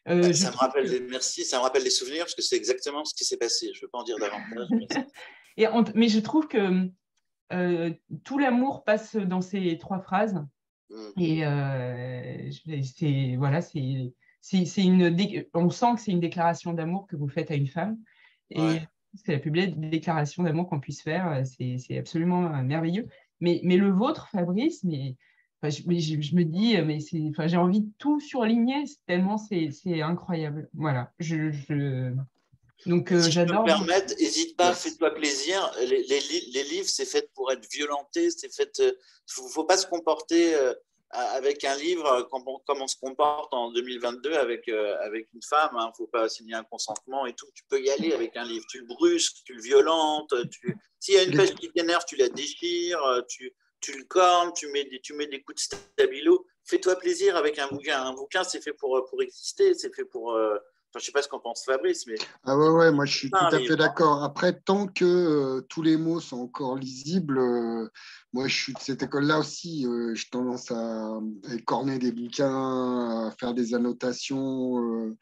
Euh, 0.09 0.33
ça 0.33 0.51
me 0.51 0.57
rappelle 0.57 0.91
des 0.91 0.99
merci, 0.99 1.45
ça 1.45 1.59
me 1.59 1.62
rappelle 1.62 1.85
des 1.85 1.91
souvenirs 1.91 2.24
parce 2.24 2.35
que 2.35 2.43
c'est 2.43 2.57
exactement 2.57 3.05
ce 3.05 3.14
qui 3.14 3.24
s'est 3.24 3.37
passé. 3.37 3.70
Je 3.74 3.79
ne 3.79 3.83
veux 3.83 3.89
pas 3.89 3.99
en 3.99 4.03
dire 4.03 4.16
davantage. 4.18 5.07
Et 5.57 5.66
mais 5.95 6.09
je 6.09 6.18
trouve 6.18 6.49
que 6.49 6.91
euh, 7.53 7.91
tout 8.24 8.39
l'amour 8.39 8.83
passe 8.83 9.14
dans 9.14 9.41
ces 9.41 9.79
trois 9.79 10.01
phrases. 10.01 10.45
Mm. 10.91 11.11
Et 11.18 11.47
euh, 11.47 12.51
c'est 12.83 13.37
voilà, 13.37 13.61
c'est 13.62 14.12
une 14.79 15.16
on 15.55 15.70
sent 15.70 15.95
que 15.95 16.01
c'est 16.01 16.11
une 16.11 16.18
déclaration 16.18 16.72
d'amour 16.72 17.07
que 17.07 17.14
vous 17.14 17.29
faites 17.29 17.53
à 17.53 17.55
une 17.55 17.68
femme. 17.68 17.99
Et 18.51 18.81
c'est 19.14 19.33
la 19.33 19.39
plus 19.39 19.53
belle 19.53 19.79
déclaration 19.79 20.43
d'amour 20.43 20.68
qu'on 20.68 20.81
puisse 20.81 21.03
faire. 21.03 21.45
C'est 21.47 21.99
absolument 21.99 22.64
merveilleux. 22.64 23.07
Mais, 23.41 23.61
mais 23.62 23.76
le 23.76 23.91
vôtre, 23.91 24.26
Fabrice, 24.33 24.83
mais 24.83 25.14
je, 25.62 25.82
je, 26.20 26.34
me 26.36 26.44
dis, 26.44 26.76
mais 26.82 26.98
j'ai 27.00 27.56
envie 27.56 27.80
de 27.80 27.90
tout 27.98 28.20
surligner 28.20 28.84
tellement 29.06 29.38
c'est 29.38 29.70
incroyable. 30.02 30.68
Voilà. 30.74 31.12
Je, 31.18 31.50
je... 31.50 32.14
Donc, 32.86 33.11
euh, 33.11 33.20
j'adore. 33.28 33.64
Si 33.66 33.74
permettre, 33.74 34.14
n'hésite 34.18 34.56
pas, 34.56 34.72
fais-toi 34.72 35.11
plaisir. 35.11 35.70
Les, 35.80 36.02
les, 36.02 36.20
les 36.52 36.62
livres, 36.64 36.88
c'est 36.88 37.06
fait 37.06 37.30
pour 37.34 37.50
être 37.50 37.66
violenté. 37.72 38.30
C'est 38.30 38.54
fait. 38.54 38.70
Il 38.78 38.84
euh, 38.84 39.42
ne 39.42 39.48
faut 39.48 39.64
pas 39.64 39.76
se 39.76 39.86
comporter 39.86 40.54
euh, 40.54 40.72
avec 41.11 41.64
un 41.64 41.76
livre 41.76 42.28
comme 42.30 42.42
on, 42.46 42.59
comme 42.66 42.82
on, 42.82 42.86
se 42.86 42.96
comporte 42.96 43.52
en 43.52 43.72
2022 43.72 44.34
avec, 44.34 44.68
avec 44.68 45.28
une 45.34 45.42
femme. 45.42 45.70
Il 45.72 45.78
hein. 45.80 45.88
ne 45.88 45.96
faut 45.96 46.06
pas 46.06 46.28
signer 46.28 46.54
un 46.54 46.64
consentement 46.64 47.26
et 47.26 47.32
tout. 47.32 47.48
Tu 47.54 47.64
peux 47.68 47.80
y 47.80 47.90
aller 47.90 48.12
avec 48.12 48.36
un 48.36 48.44
livre. 48.44 48.64
Tu 48.68 48.80
le 48.80 48.86
brusques, 48.86 49.38
tu 49.44 49.54
le 49.54 49.62
violentes. 49.62 50.34
Tu... 50.50 50.76
S'il 51.00 51.14
y 51.14 51.18
a 51.18 51.24
une 51.24 51.36
page 51.36 51.54
qui 51.54 51.70
t'énerve, 51.70 52.04
tu 52.06 52.16
la 52.16 52.28
déchires. 52.28 53.00
Tu 53.28 53.52
tu 53.81 53.97
le 53.97 54.05
cornes, 54.05 54.53
tu 54.55 54.68
mets 54.68 54.85
des, 54.85 55.01
tu 55.01 55.14
mets 55.14 55.26
des 55.26 55.43
coups 55.43 55.68
de 55.68 55.76
stabilo. 55.76 56.47
Fais-toi 56.64 56.97
plaisir 56.97 57.37
avec 57.37 57.59
un 57.59 57.68
bouquin. 57.68 58.03
Un 58.03 58.14
bouquin, 58.14 58.45
c'est 58.45 58.62
fait 58.62 58.72
pour, 58.72 59.05
pour 59.09 59.22
exister, 59.22 59.74
c'est 59.74 59.95
fait 59.95 60.05
pour. 60.05 60.33
Euh, 60.33 60.55
enfin, 60.55 60.95
je 60.95 60.99
ne 60.99 61.03
sais 61.05 61.12
pas 61.12 61.22
ce 61.22 61.29
qu'en 61.29 61.39
pense 61.39 61.64
Fabrice, 61.64 62.07
mais. 62.07 62.16
Ah 62.45 62.57
ouais, 62.59 62.68
ouais, 62.68 62.93
moi 62.93 63.07
je 63.07 63.16
suis 63.16 63.31
tout 63.31 63.39
à 63.39 63.59
fait 63.59 63.76
d'accord. 63.76 64.22
Après, 64.22 64.53
tant 64.53 64.87
que 64.87 65.05
euh, 65.05 65.61
tous 65.68 65.83
les 65.83 65.97
mots 65.97 66.20
sont 66.20 66.41
encore 66.41 66.76
lisibles, 66.76 67.39
euh, 67.39 67.89
moi 68.33 68.49
je 68.49 68.55
suis 68.55 68.72
de 68.74 68.79
cette 68.81 69.03
école-là 69.03 69.39
aussi. 69.39 69.87
J'ai 70.14 70.29
tendance 70.31 70.70
à, 70.70 71.20
écorner 71.55 71.99
des 71.99 72.12
bouquins, 72.12 73.29
à 73.29 73.31
faire 73.39 73.55
des 73.55 73.74
annotations. 73.74 75.14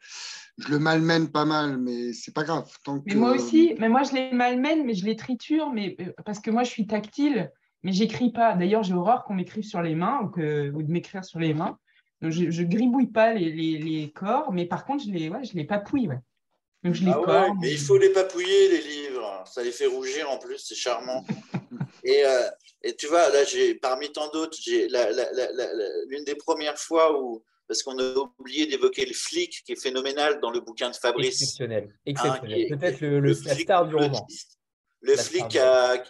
je 0.57 0.69
le 0.69 0.79
malmène 0.79 1.31
pas 1.31 1.45
mal, 1.45 1.77
mais 1.77 2.11
c'est 2.11 2.33
pas 2.33 2.43
grave. 2.43 2.69
Tant 2.83 3.01
mais 3.05 3.15
moi 3.15 3.31
aussi, 3.31 3.75
mais 3.77 3.87
moi 3.87 4.03
je 4.03 4.13
les 4.13 4.31
malmène, 4.31 4.83
mais 4.85 4.95
je 4.95 5.05
les 5.05 5.15
triture, 5.15 5.69
mais 5.71 5.95
parce 6.25 6.39
que 6.39 6.49
moi 6.49 6.63
je 6.63 6.71
suis 6.71 6.87
tactile 6.87 7.51
mais 7.87 7.93
j'écris 7.93 8.31
pas. 8.31 8.53
D'ailleurs, 8.53 8.83
j'ai 8.83 8.93
horreur 8.93 9.23
qu'on 9.23 9.33
m'écrive 9.33 9.63
sur 9.63 9.81
les 9.81 9.95
mains 9.95 10.19
ou, 10.21 10.27
que, 10.27 10.69
ou 10.71 10.83
de 10.83 10.91
m'écrire 10.91 11.23
sur 11.23 11.39
les 11.39 11.53
mains. 11.53 11.79
Donc, 12.21 12.33
je, 12.33 12.43
ne 12.43 12.67
gribouille 12.67 13.07
pas 13.07 13.33
les, 13.33 13.49
les, 13.49 14.11
corps, 14.11 14.51
mais 14.51 14.65
par 14.65 14.83
contre, 14.83 15.05
je 15.05 15.09
les, 15.09 15.29
ouais, 15.29 15.45
je 15.45 15.53
les 15.53 15.63
papouille. 15.63 16.09
Ouais. 16.09 16.19
Donc, 16.83 16.95
je 16.95 17.05
les 17.05 17.11
ah 17.11 17.47
mais 17.61 17.71
il 17.71 17.79
faut 17.79 17.97
les 17.97 18.09
papouiller, 18.09 18.67
les 18.67 18.81
livres. 18.81 19.41
Ça 19.45 19.63
les 19.63 19.71
fait 19.71 19.85
rougir 19.85 20.29
en 20.29 20.37
plus, 20.37 20.57
c'est 20.57 20.75
charmant. 20.75 21.23
et, 22.03 22.25
euh, 22.25 22.49
et, 22.83 22.93
tu 22.93 23.07
vois, 23.07 23.29
là, 23.29 23.39
parmi 23.81 24.11
tant 24.11 24.29
d'autres, 24.31 24.57
j'ai 24.61 24.89
l'une 26.09 26.25
des 26.25 26.35
premières 26.35 26.77
fois 26.77 27.17
où, 27.17 27.41
parce 27.69 27.83
qu'on 27.83 27.97
a 27.99 28.15
oublié 28.37 28.65
d'évoquer 28.65 29.05
le 29.05 29.13
flic 29.13 29.63
qui 29.65 29.71
est 29.71 29.81
phénoménal 29.81 30.41
dans 30.41 30.51
le 30.51 30.59
bouquin 30.59 30.89
de 30.89 30.95
Fabrice. 30.97 31.41
Exceptionnel, 31.41 31.95
exceptionnel. 32.05 32.67
Hein, 32.69 32.77
Peut-être 32.77 32.99
le, 32.99 33.21
le, 33.21 33.33
la 33.45 33.55
star 33.55 33.87
du 33.87 33.95
roman. 33.95 34.27
Le 35.07 35.15
flic 35.15 35.47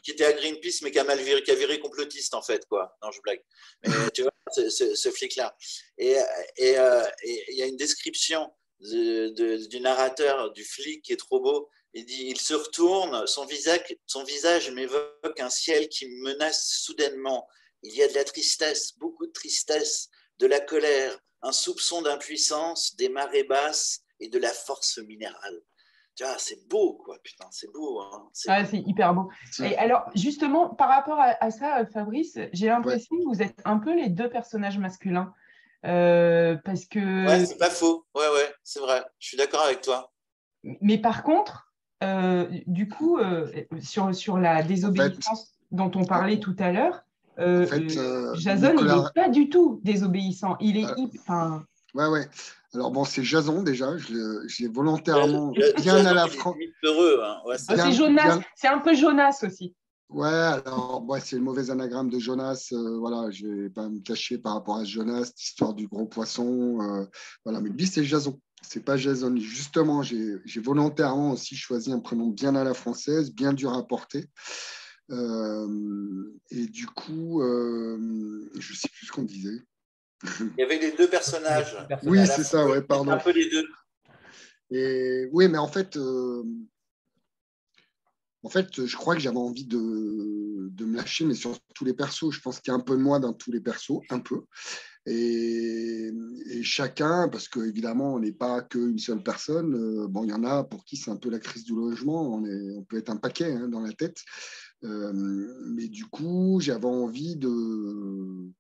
qui 0.02 0.12
était 0.12 0.26
à 0.26 0.34
Greenpeace, 0.34 0.82
mais 0.82 0.89
qui 0.89 0.98
a 0.98 1.04
mal 1.04 1.20
viré, 1.20 1.43
qui 1.43 1.52
a 1.52 1.56
viré 1.56 1.80
complotiste, 1.80 2.34
en 2.34 2.41
fait, 2.41 2.66
quoi. 2.66 2.98
Non, 3.04 3.12
je 3.12 3.22
blague. 3.22 3.43
Mais 3.84 3.89
tu 4.16 4.24
vois, 4.24 4.32
ce, 4.52 5.12
flic-là. 5.12 5.56
Et 6.00 6.18
euh, 6.18 7.04
il 7.24 7.56
y 7.56 7.62
a 7.62 7.68
une 7.68 7.78
description 7.78 8.52
du 8.80 9.80
narrateur, 9.82 10.52
du 10.52 10.66
flic, 10.66 11.04
qui 11.04 11.14
est 11.14 11.18
trop 11.18 11.39
beau. 11.39 11.70
Il 11.93 12.06
dit 12.06 12.26
Il 12.26 12.39
se 12.39 12.56
retourne, 12.56 13.28
son 13.28 13.45
visage, 13.45 13.95
son 14.08 14.24
visage 14.24 14.72
m'évoque 14.72 15.39
un 15.39 15.52
ciel 15.52 15.89
qui 15.89 16.08
me 16.08 16.32
menace 16.32 16.68
soudainement. 16.82 17.48
Il 17.84 17.93
y 17.93 18.02
a 18.02 18.08
de 18.08 18.16
la 18.16 18.24
tristesse, 18.24 18.98
beaucoup 18.98 19.28
de 19.28 19.32
tristesse, 19.32 20.10
de 20.39 20.48
la 20.48 20.60
colère, 20.60 21.20
un 21.43 21.52
soupçon 21.52 22.02
d'impuissance, 22.02 22.95
des 22.95 23.10
marées 23.10 23.43
basses 23.43 24.00
et 24.20 24.28
de 24.28 24.39
la 24.39 24.52
force 24.52 24.98
minérale 24.98 25.62
c'est 26.38 26.68
beau, 26.68 26.93
quoi, 27.03 27.18
putain, 27.24 27.45
c'est 27.51 27.72
beau. 27.72 28.01
Hein. 28.01 28.28
c'est 28.34 28.49
ah, 28.49 28.63
hyper 28.74 29.13
beau. 29.13 29.30
Et 29.63 29.78
alors, 29.78 30.09
justement, 30.15 30.70
par 30.70 30.89
rapport 30.89 31.20
à, 31.20 31.51
ça, 31.51 31.86
Fabrice, 31.86 32.38
j'ai 32.53 32.68
l'impression 32.68 33.15
que 33.18 33.24
vous 33.26 33.41
êtes 33.41 33.59
un 33.65 33.78
peu 33.78 33.95
les 33.95 34.09
deux 34.09 34.30
personnages 34.30 34.80
masculins. 34.80 35.34
Euh, 35.86 36.57
parce 36.65 36.86
que. 36.86 37.28
Ouais, 37.28 37.45
c'est 37.45 37.57
pas 37.57 37.70
faux. 37.70 38.05
Ouais, 38.15 38.28
ouais, 38.34 38.53
c'est 38.63 38.80
vrai. 38.80 39.03
Je 39.20 39.28
suis 39.28 39.38
d'accord 39.38 39.61
avec 39.61 39.82
toi. 39.82 40.11
Mais 40.82 40.97
par 40.97 41.24
contre, 41.24 41.72
euh, 42.03 42.47
du 42.65 42.89
coup, 42.89 43.18
euh, 43.18 43.47
sur, 43.80 44.13
sur 44.13 44.38
la 44.38 44.63
désobéissance 44.63 45.53
dont 45.72 45.91
on 45.95 46.05
parlait 46.05 46.39
tout 46.39 46.55
à 46.59 46.72
l'heure, 46.72 47.03
Jason, 47.38 48.76
il 48.80 48.86
n'est 48.86 49.11
pas 49.13 49.30
du 49.30 49.49
tout 49.49 49.80
désobéissant. 49.84 50.57
Il 50.59 50.78
est. 50.78 50.88
Enfin... 51.20 51.63
Ouais, 51.93 52.07
ouais. 52.07 52.28
Alors 52.74 52.91
bon, 52.91 53.05
c'est 53.05 53.24
Jason 53.24 53.63
déjà, 53.63 53.97
je 53.97 54.61
l'ai 54.61 54.68
volontairement 54.68 55.51
bien 55.78 56.05
à 56.05 56.13
la 56.13 56.28
France. 56.28 56.55
Hein. 56.84 57.38
c'est 57.57 57.91
Jonas, 57.93 58.39
c'est 58.55 58.68
un 58.68 58.80
peu 58.80 58.93
Jonas 58.93 59.39
aussi. 59.43 59.74
Ouais, 60.09 60.28
alors 60.28 61.05
c'est 61.22 61.36
le 61.36 61.41
mauvais 61.41 61.70
anagramme 61.70 62.09
de 62.09 62.18
Jonas. 62.18 62.70
Euh, 62.72 62.97
voilà, 62.97 63.30
je 63.30 63.45
vais 63.47 63.70
pas 63.70 63.89
me 63.89 63.99
cacher 63.99 64.38
par 64.38 64.53
rapport 64.53 64.78
à 64.78 64.86
Jonas, 64.86 65.34
l'histoire 65.38 65.74
du 65.74 65.88
gros 65.88 66.05
poisson. 66.05 66.82
Euh, 66.82 67.05
voilà, 67.43 67.59
mais 67.59 67.70
lui 67.70 67.88
c'est 67.88 68.05
Jason, 68.05 68.39
c'est 68.61 68.84
pas 68.84 68.95
Jason. 68.95 69.36
Justement, 69.36 70.03
j'ai 70.03 70.39
volontairement 70.61 71.32
aussi 71.32 71.55
choisi 71.57 71.91
un 71.91 71.99
prénom 71.99 72.28
bien 72.28 72.55
à 72.55 72.63
la 72.63 72.74
française, 72.74 73.34
bien 73.34 73.51
dur 73.53 73.74
à 73.74 73.86
porter. 73.86 74.26
Euh, 75.09 76.34
et 76.51 76.68
du 76.68 76.86
coup, 76.88 77.41
je 77.41 78.74
sais 78.74 78.89
plus 78.89 79.07
ce 79.07 79.11
qu'on 79.11 79.24
disait. 79.24 79.61
Il 80.24 80.53
y 80.57 80.63
avait 80.63 80.80
les 80.80 80.91
deux 80.93 81.09
personnages. 81.09 81.76
Oui, 82.03 82.20
c'est 82.26 82.43
ça, 82.43 82.65
ouais, 82.65 82.82
pardon. 82.82 83.11
Un 83.11 83.18
peu 83.18 83.32
les 83.32 83.49
deux. 83.49 83.68
Et 84.72 85.30
oui, 85.32 85.47
mais 85.47 85.57
en 85.57 85.68
fait, 85.68 85.95
euh, 85.95 86.43
en 88.43 88.49
fait, 88.49 88.86
je 88.86 88.95
crois 88.95 89.15
que 89.15 89.22
j'avais 89.22 89.38
envie 89.38 89.65
de, 89.65 90.70
de, 90.72 90.86
me 90.86 90.97
lâcher, 90.97 91.26
mais 91.26 91.34
sur 91.34 91.57
tous 91.74 91.86
les 91.86 91.93
persos. 91.93 92.32
Je 92.32 92.41
pense 92.41 92.59
qu'il 92.59 92.72
y 92.72 92.76
a 92.76 92.78
un 92.78 92.82
peu 92.82 92.97
de 92.97 93.01
moi 93.01 93.20
dans 93.20 93.34
tous 93.34 93.51
les 93.51 93.61
persos, 93.61 94.01
un 94.09 94.20
peu. 94.20 94.41
Et, 95.05 96.11
chacun, 96.63 97.30
parce 97.30 97.47
qu'évidemment, 97.47 98.15
on 98.15 98.20
n'est 98.20 98.34
pas 98.34 98.61
qu'une 98.61 98.99
seule 98.99 99.24
personne. 99.24 99.76
Euh, 99.76 100.07
bon, 100.07 100.24
il 100.24 100.32
y 100.32 100.34
en 100.34 100.43
a 100.43 100.63
pour 100.63 100.84
qui 100.84 100.97
c'est 100.97 101.11
un 101.11 101.15
peu 101.15 101.30
la 101.30 101.39
crise 101.39 101.63
du 101.63 101.76
logement. 101.76 102.36
On, 102.36 102.45
est, 102.45 102.72
on 102.76 102.84
peut 102.84 102.97
être 102.97 103.09
un 103.09 103.18
paquet 103.18 103.53
hein, 103.53 103.70
dans 103.70 103.82
la 103.82 103.93
tête. 103.93 104.18
Euh, 104.84 105.13
mais 105.68 105.88
du 105.88 106.05
coup, 106.05 106.59
j'avais 106.61 106.86
envie 106.86 107.36
de 107.38 108.51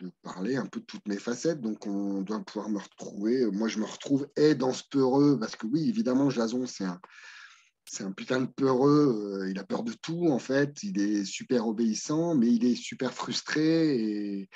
de 0.00 0.10
parler 0.22 0.56
un 0.56 0.66
peu 0.66 0.80
de 0.80 0.84
toutes 0.84 1.06
mes 1.06 1.18
facettes. 1.18 1.60
Donc, 1.60 1.86
on 1.86 2.22
doit 2.22 2.40
pouvoir 2.40 2.68
me 2.68 2.78
retrouver. 2.78 3.46
Moi, 3.50 3.68
je 3.68 3.78
me 3.78 3.84
retrouve 3.84 4.28
et 4.36 4.54
dans 4.54 4.72
ce 4.72 4.82
peureux, 4.90 5.38
parce 5.38 5.56
que 5.56 5.66
oui, 5.66 5.88
évidemment, 5.88 6.30
Jason, 6.30 6.66
c'est 6.66 6.84
un, 6.84 7.00
c'est 7.90 8.04
un 8.04 8.12
putain 8.12 8.40
de 8.40 8.46
peureux. 8.46 9.40
Euh, 9.42 9.50
il 9.50 9.58
a 9.58 9.64
peur 9.64 9.82
de 9.82 9.92
tout, 9.92 10.28
en 10.28 10.38
fait. 10.38 10.82
Il 10.82 11.00
est 11.00 11.24
super 11.24 11.66
obéissant, 11.66 12.34
mais 12.34 12.48
il 12.48 12.64
est 12.64 12.76
super 12.76 13.12
frustré 13.12 13.96
et, 13.96 14.48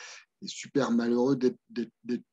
super 0.44 0.90
malheureux 0.90 1.36
d'être, 1.36 1.56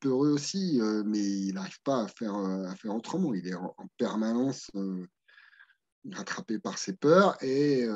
peureux 0.00 0.30
aussi. 0.30 0.80
Euh, 0.80 1.02
mais 1.06 1.20
il 1.20 1.54
n'arrive 1.54 1.80
pas 1.84 2.02
à 2.02 2.08
faire, 2.08 2.34
euh, 2.34 2.66
à 2.66 2.76
faire 2.76 2.94
autrement. 2.94 3.34
Il 3.34 3.46
est 3.46 3.54
en, 3.54 3.74
permanence 3.96 4.70
rattrapé 6.10 6.58
par 6.58 6.78
ses 6.78 6.94
peurs 6.94 7.36
et 7.42 7.86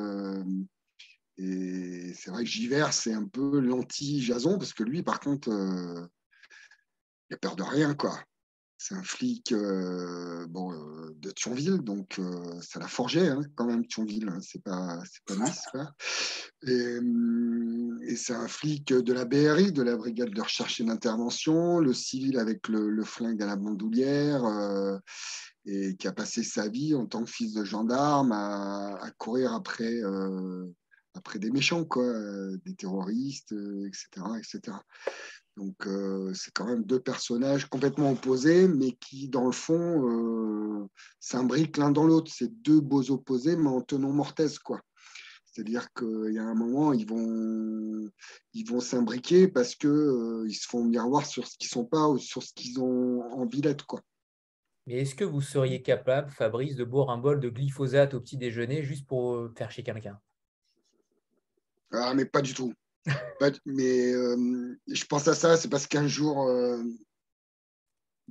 et 1.37 2.12
c'est 2.14 2.30
vrai 2.30 2.45
que 2.45 2.51
Giver, 2.51 2.87
c'est 2.93 3.12
un 3.12 3.26
peu 3.26 3.59
l'anti-Jason, 3.59 4.59
parce 4.59 4.72
que 4.72 4.85
lui, 4.85 5.03
par 5.03 5.18
contre, 5.20 5.51
euh, 5.51 6.07
il 7.28 7.35
a 7.35 7.39
peur 7.39 7.57
de 7.57 7.62
rien, 7.62 7.95
quoi. 7.95 8.18
C'est 8.76 8.95
un 8.95 9.03
flic 9.03 9.53
euh, 9.53 10.47
bon, 10.49 10.72
euh, 10.72 11.14
de 11.16 11.30
Thionville, 11.30 11.78
donc 11.78 12.20
ça 12.61 12.78
l'a 12.78 12.87
forgé 12.87 13.28
hein, 13.28 13.41
quand 13.55 13.64
même, 13.64 13.87
Thionville, 13.87 14.28
hein, 14.28 14.39
c'est 14.43 14.62
pas, 14.62 15.03
pas 15.26 15.37
Nice. 15.37 15.62
Et, 16.66 16.99
et 18.12 18.16
c'est 18.16 18.35
un 18.35 18.49
flic 18.49 18.93
de 18.93 19.12
la 19.12 19.24
BRI, 19.24 19.72
de 19.72 19.82
la 19.82 19.97
Brigade 19.97 20.30
de 20.30 20.41
recherche 20.41 20.80
et 20.80 20.85
d'intervention, 20.85 21.78
le 21.78 21.95
civil 21.95 22.39
avec 22.39 22.68
le, 22.68 23.03
flingue 23.05 23.43
à 23.43 23.47
la 23.47 23.57
bandoulière, 23.57 24.45
et 25.64 25.97
qui 25.97 26.07
a 26.07 26.12
passé 26.12 26.43
sa 26.43 26.68
vie 26.68 26.95
en 26.95 27.07
tant 27.07 27.24
que 27.24 27.30
fils 27.30 27.55
de 27.55 27.64
gendarme 27.64 28.32
à 28.32 29.11
courir 29.18 29.55
après 29.55 30.03
après 31.15 31.39
des 31.39 31.51
méchants, 31.51 31.85
quoi, 31.85 32.05
euh, 32.05 32.59
des 32.65 32.75
terroristes, 32.75 33.53
etc., 33.53 34.07
euh, 34.19 34.37
etc. 34.37 34.77
Donc, 35.57 35.87
euh, 35.87 36.35
c'est 36.35 36.53
quand 36.53 36.67
même 36.67 36.83
deux 36.83 36.99
personnages 36.99 37.67
complètement 37.67 38.11
opposés, 38.11 38.67
mais 38.67 38.93
qui, 38.93 39.29
dans 39.29 39.47
le 39.47 39.53
fond, 39.53 40.89
s'imbriquent 41.21 41.77
l'un 41.77 41.93
dans 41.93 42.05
l'autre. 42.05 42.33
C'est 42.35 42.53
deux 42.62 42.81
beaux 42.81 43.11
opposés, 43.12 43.57
mais 43.57 43.69
en 43.69 43.81
tenant 43.81 44.12
mortaise, 44.12 44.59
quoi. 44.59 44.81
C'est-à-dire 45.47 45.87
qu'il 45.93 46.33
y 46.33 46.39
a 46.39 46.43
un 46.43 46.55
moment, 46.55 46.93
ils 46.93 47.09
vont 47.09 48.11
ils 48.55 48.69
vont 48.69 48.81
s'imbriquer 48.81 49.47
parce 49.47 49.77
qu'ils 49.77 50.45
ils 50.49 50.55
se 50.55 50.67
font 50.67 50.83
miroir 50.83 51.25
sur 51.25 51.47
ce 51.47 51.57
qu'ils 51.57 51.71
sont 51.71 51.85
pas 51.85 52.09
ou 52.09 52.19
sur 52.19 52.43
ce 52.43 52.53
qu'ils 52.53 52.81
ont 52.81 53.23
envie 53.33 53.61
d'être. 53.61 53.87
Quoi. 53.87 54.01
Mais 54.89 54.95
est-ce 54.95 55.15
que 55.15 55.23
vous 55.23 55.41
seriez 55.41 55.81
capable, 55.81 56.33
Fabrice, 56.33 56.75
de 56.75 56.83
boire 56.83 57.11
un 57.11 57.19
bol 57.19 57.39
de 57.39 57.49
glyphosate 57.49 58.15
au 58.15 58.21
petit 58.21 58.37
déjeuner 58.37 58.83
juste 58.83 59.07
pour 59.07 59.49
faire 59.57 59.71
chez 59.71 59.85
quelqu'un? 59.85 60.19
Ah, 61.97 62.14
mais 62.14 62.24
pas 62.24 62.42
du 62.42 62.55
tout. 62.55 62.72
mais 63.66 64.12
je 64.12 65.05
pense 65.07 65.28
à 65.28 65.34
ça, 65.34 65.57
c'est 65.57 65.68
parce 65.68 65.86
qu'un 65.86 66.07
jour, 66.07 66.49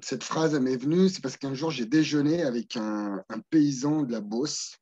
cette 0.02 0.24
phrase 0.24 0.60
m'est 0.60 0.78
venue, 0.78 1.10
c'est 1.10 1.22
parce 1.22 1.38
qu'un 1.38 1.54
jour 1.54 1.70
j'ai 1.72 1.86
déjeuné 1.86 2.44
avec 2.44 2.78
un, 2.78 3.24
paysan 3.50 4.04
de 4.04 4.12
la 4.12 4.22
Beauce 4.22 4.78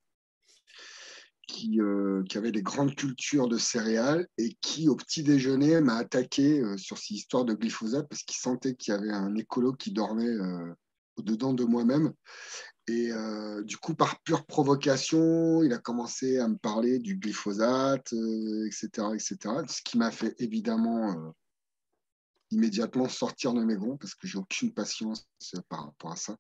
qui, 1.48 1.82
euh, 1.82 2.24
qui, 2.30 2.38
avait 2.38 2.52
des 2.52 2.62
grandes 2.62 2.96
cultures 2.96 3.50
de 3.50 3.58
céréales 3.58 4.28
et 4.38 4.56
qui, 4.62 4.88
au 4.88 4.96
petit 4.96 5.22
déjeuner, 5.22 5.82
m'a 5.82 5.96
attaqué 5.96 6.62
euh, 6.62 6.78
sur 6.78 6.98
ces 6.98 7.16
histoires 7.16 7.44
de 7.44 7.54
glyphosate 7.54 8.08
parce 8.08 8.24
qu'il 8.24 8.38
sentait 8.38 8.76
qu'il 8.76 8.94
y 8.94 8.98
avait 8.98 9.12
un 9.12 9.36
écolo 9.36 9.74
qui 9.74 9.92
dormait 9.92 10.30
euh, 10.30 10.74
au-dedans 11.18 11.54
de 11.54 11.64
moi-même. 11.64 12.14
Et 12.88 13.12
du 13.64 13.78
coup, 13.78 13.94
par 13.94 14.22
pure 14.22 14.46
provocation, 14.46 15.64
il 15.64 15.72
a 15.72 15.78
commencé 15.78 16.40
à 16.40 16.48
me 16.48 16.58
parler 16.58 17.00
du 17.00 17.16
glyphosate, 17.16 18.12
etc., 18.66 18.90
etc. 19.14 19.38
Ce 19.68 19.82
qui 19.82 19.98
m'a 19.98 20.12
fait 20.12 20.36
évidemment 20.40 21.34
immédiatement 22.52 23.08
sortir 23.10 23.54
de 23.54 23.64
mes 23.64 23.76
gonds 23.76 23.98
parce 23.98 24.14
que 24.14 24.28
j'ai 24.28 24.38
aucune 24.38 24.74
patience 24.74 25.28
par 25.70 25.86
rapport 25.86 26.12
à 26.12 26.16
ça. 26.16 26.36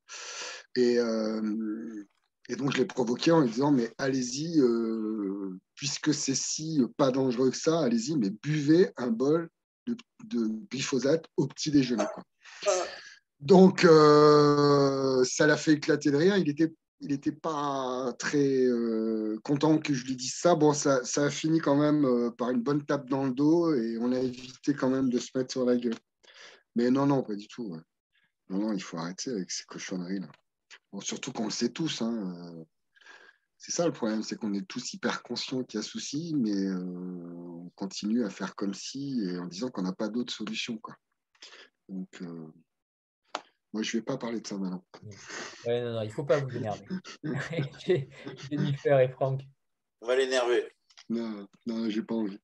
Et, 0.75 0.99
euh, 0.99 2.03
et 2.49 2.55
donc, 2.55 2.73
je 2.73 2.77
l'ai 2.77 2.85
provoqué 2.85 3.31
en 3.31 3.41
lui 3.41 3.49
disant, 3.49 3.71
mais 3.71 3.93
allez-y, 3.97 4.59
euh, 4.59 5.57
puisque 5.75 6.13
c'est 6.13 6.35
si 6.35 6.81
pas 6.97 7.11
dangereux 7.11 7.49
que 7.49 7.57
ça, 7.57 7.79
allez-y, 7.79 8.15
mais 8.17 8.29
buvez 8.29 8.91
un 8.97 9.07
bol 9.07 9.49
de, 9.87 10.47
glyphosate 10.69 11.25
au 11.37 11.47
petit 11.47 11.71
déjeuner. 11.71 12.05
Donc, 13.41 13.85
euh, 13.85 15.23
ça 15.23 15.47
l'a 15.47 15.57
fait 15.57 15.73
éclater 15.73 16.11
de 16.11 16.17
rire. 16.17 16.37
Il 16.37 16.49
était 16.49 16.73
il 17.03 17.07
n'était 17.07 17.31
pas 17.31 18.13
très 18.19 18.67
content 19.43 19.79
que 19.79 19.91
je 19.91 20.05
lui 20.05 20.15
dise 20.15 20.35
ça. 20.35 20.53
Bon, 20.53 20.71
ça, 20.71 21.03
ça 21.03 21.25
a 21.25 21.29
fini 21.31 21.59
quand 21.59 21.75
même 21.75 22.31
par 22.37 22.51
une 22.51 22.61
bonne 22.61 22.85
tape 22.85 23.09
dans 23.09 23.25
le 23.25 23.31
dos 23.31 23.73
et 23.73 23.97
on 23.99 24.11
a 24.11 24.19
évité 24.19 24.75
quand 24.75 24.91
même 24.91 25.09
de 25.09 25.17
se 25.17 25.35
mettre 25.35 25.51
sur 25.51 25.65
la 25.65 25.75
gueule. 25.77 25.95
Mais 26.75 26.91
non, 26.91 27.07
non, 27.07 27.23
pas 27.23 27.33
du 27.33 27.47
tout. 27.47 27.75
Non, 28.49 28.59
non, 28.59 28.73
il 28.73 28.83
faut 28.83 28.97
arrêter 28.97 29.31
avec 29.31 29.49
ces 29.49 29.63
cochonneries-là. 29.63 30.27
surtout 31.01 31.31
qu'on 31.31 31.45
le 31.45 31.49
sait 31.51 31.69
tous. 31.69 32.03
Hein, 32.03 32.65
c'est 33.57 33.71
ça 33.71 33.87
le 33.87 33.93
problème, 33.93 34.21
c'est 34.21 34.35
qu'on 34.35 34.53
est 34.53 34.67
tous 34.67 34.93
hyper 34.93 35.23
conscients 35.23 35.63
qu'il 35.63 35.79
y 35.79 35.81
a 35.81 35.83
souci, 35.83 36.35
mais 36.37 36.71
on 36.71 37.71
continue 37.75 38.23
à 38.25 38.29
faire 38.29 38.55
comme 38.55 38.75
si 38.75 39.21
et 39.23 39.39
en 39.39 39.47
disant 39.47 39.69
qu'on 39.69 39.81
n'a 39.81 39.93
pas 39.93 40.07
d'autre 40.07 40.31
solution. 40.31 40.79
Donc, 41.89 42.21
moi, 43.73 43.83
je 43.83 43.95
ne 43.95 44.01
vais 44.01 44.05
pas 44.05 44.17
parler 44.17 44.41
de 44.41 44.47
ça 44.47 44.57
maintenant. 44.57 44.83
Ouais, 45.65 45.81
non, 45.81 45.93
non, 45.93 46.01
il 46.01 46.07
ne 46.07 46.11
faut 46.11 46.25
pas 46.25 46.39
vous 46.39 46.55
énerver. 46.55 46.85
Jennifer 48.49 48.99
et 48.99 49.09
Franck. 49.09 49.41
On 50.01 50.07
va 50.07 50.15
l'énerver. 50.15 50.71
Non, 51.09 51.47
non, 51.65 51.89
j'ai 51.89 52.01
pas 52.01 52.15
envie. 52.15 52.39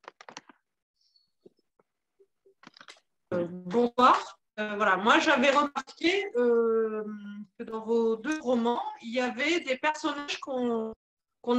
Euh, 3.34 3.46
bonsoir. 3.50 4.40
Euh, 4.60 4.76
voilà, 4.76 4.98
moi 4.98 5.20
j'avais 5.20 5.52
remarqué 5.52 6.26
euh, 6.36 7.04
que 7.60 7.64
dans 7.64 7.86
vos 7.86 8.16
deux 8.16 8.40
romans, 8.40 8.82
il 9.04 9.14
y 9.14 9.20
avait 9.20 9.60
des 9.60 9.78
personnages 9.78 10.40
qu'on 10.40 10.94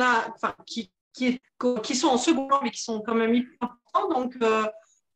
a, 0.01 0.29
enfin, 0.35 0.57
qui, 0.66 0.91
qui, 1.12 1.41
qui, 1.83 1.95
sont 1.95 2.09
en 2.09 2.19
second 2.19 2.49
plan, 2.49 2.61
mais 2.62 2.71
qui 2.71 2.83
sont 2.83 3.01
quand 3.03 3.14
même 3.14 3.35
hyper 3.35 3.59
importants. 3.61 4.21
Donc, 4.21 4.37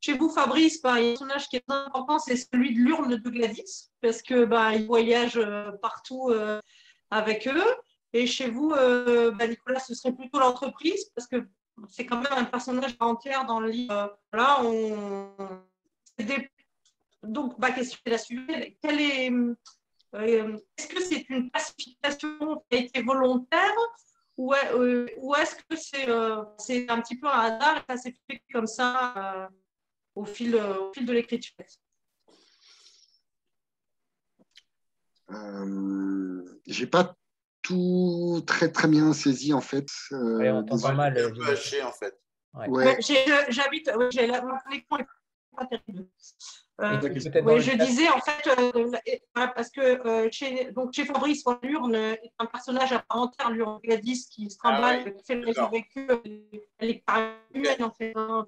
chez 0.03 0.14
vous, 0.14 0.28
Fabrice, 0.28 0.82
bah, 0.82 1.00
y 1.00 1.05
a 1.05 1.07
un 1.07 1.11
personnage 1.12 1.48
qui 1.48 1.57
est 1.57 1.64
important, 1.70 2.18
c'est 2.18 2.36
celui 2.36 2.74
de 2.74 2.80
l'urne 2.80 3.16
de 3.16 3.30
Gladys, 3.30 3.92
parce 4.00 4.20
que 4.20 4.44
bah, 4.44 4.74
il 4.74 4.86
voyage 4.86 5.36
euh, 5.36 5.70
partout 5.80 6.30
euh, 6.30 6.61
avec 7.11 7.46
eux. 7.46 7.74
Et 8.12 8.26
chez 8.26 8.50
vous, 8.50 8.72
euh, 8.72 9.30
bah, 9.30 9.46
Nicolas, 9.46 9.78
ce 9.78 9.94
serait 9.94 10.12
plutôt 10.12 10.40
l'entreprise, 10.40 11.05
parce 11.14 11.28
que 11.28 11.48
c'est 11.88 12.05
quand 12.05 12.16
même 12.16 12.32
un 12.32 12.44
personnage 12.44 12.96
entier 12.98 13.32
dans 13.46 13.61
le 13.61 13.70
livre. 13.70 14.18
Là, 14.32 14.61
on... 14.64 15.30
Donc, 17.22 17.57
ma 17.59 17.70
question 17.70 18.00
est 18.05 18.11
la 18.11 18.18
suivante. 18.18 18.50
est... 18.50 19.32
Est-ce 20.14 20.88
que 20.88 21.00
c'est 21.00 21.26
une 21.30 21.48
classification 21.48 22.64
qui 22.68 22.76
a 22.76 22.80
été 22.80 23.03
volontaire 23.03 23.76
ou, 24.36 24.53
est-ce 24.55 25.55
que 25.55 25.76
c'est 26.59 26.90
un 26.90 27.00
petit 27.00 27.18
peu 27.18 27.28
un 27.28 27.38
hasard 27.38 27.76
et 27.78 27.92
ça 27.92 27.96
s'est 27.96 28.16
fait 28.28 28.42
comme 28.53 28.66
ça 28.66 29.48
au 30.14 30.24
fil, 30.24 30.54
euh, 30.54 30.78
au 30.78 30.92
fil 30.92 31.06
de 31.06 31.12
l'écriture 31.12 31.54
euh, 35.30 36.60
J'ai 36.66 36.86
pas 36.86 37.16
tout 37.62 38.42
très 38.46 38.70
très 38.70 38.88
bien 38.88 39.12
saisi 39.12 39.52
en 39.52 39.60
fait. 39.60 39.88
Euh, 40.12 40.62
on 40.68 40.78
pas 40.78 40.92
mal. 40.92 41.18
Un 41.18 41.30
peu 41.30 41.46
haché 41.48 41.82
en 41.82 41.92
fait. 41.92 42.18
Ouais. 42.68 42.98
J'habite, 43.48 43.90
j'ai 44.10 44.26
la 44.26 44.40
connexion 44.40 45.06
pas 45.57 45.66
terrible. 45.66 46.07
Euh, 46.80 46.98
oui, 47.44 47.61
je 47.61 47.76
disais 47.76 48.09
en 48.09 48.18
fait, 48.18 48.48
euh, 48.59 49.46
parce 49.55 49.70
que 49.70 49.80
euh, 49.80 50.28
chez, 50.32 50.72
donc 50.72 50.92
chez 50.92 51.05
Fabrice, 51.05 51.44
l'urne 51.62 51.94
est 51.94 52.32
un 52.38 52.46
personnage 52.46 52.92
à 52.92 53.00
part 53.00 53.18
entière, 53.18 53.50
l'urne 53.50 53.78
qui 53.82 54.50
se 54.50 54.57
trimballe, 54.57 55.05
ah 55.07 55.11
qui 55.11 55.24
fait 55.24 55.34
le 55.34 55.70
vécu, 55.70 56.09
elle 56.78 56.90
est 56.90 57.05
pas 57.05 57.34
humaine 57.53 57.84
en 57.84 57.90
fait, 57.90 58.12
hein, 58.16 58.46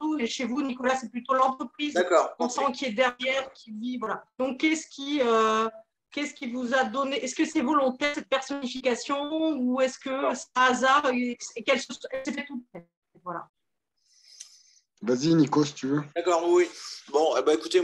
tout. 0.00 0.18
Et 0.18 0.26
chez 0.26 0.44
vous, 0.44 0.62
Nicolas, 0.62 0.96
c'est 0.96 1.10
plutôt 1.10 1.34
l'entreprise. 1.34 2.00
On 2.38 2.48
sent 2.48 2.72
qui 2.72 2.86
est 2.86 2.92
derrière, 2.92 3.52
qui 3.52 3.72
vit, 3.72 3.98
voilà. 3.98 4.24
Donc, 4.38 4.60
qu'est-ce 4.60 4.86
qui, 4.86 5.20
qu'est-ce 6.12 6.32
qui 6.34 6.50
vous 6.50 6.74
a 6.74 6.84
donné 6.84 7.22
Est-ce 7.22 7.34
que 7.34 7.44
c'est 7.44 7.60
volontaire 7.60 8.14
cette 8.14 8.28
personnification 8.28 9.58
ou 9.58 9.80
est-ce 9.80 9.98
que 9.98 10.34
c'est 10.34 10.46
hasard 10.54 11.10
et, 11.12 11.36
qu'elle 11.66 11.80
s'est 11.80 12.32
fait 12.32 12.46
toute 12.46 12.64
Voilà. 13.22 13.50
Vas-y, 15.02 15.34
Nico, 15.34 15.64
si 15.64 15.74
tu 15.74 15.86
veux. 15.88 16.02
D'accord, 16.16 16.48
oui. 16.48 16.68
Bon, 17.08 17.40
ben, 17.42 17.52
écoutez, 17.52 17.80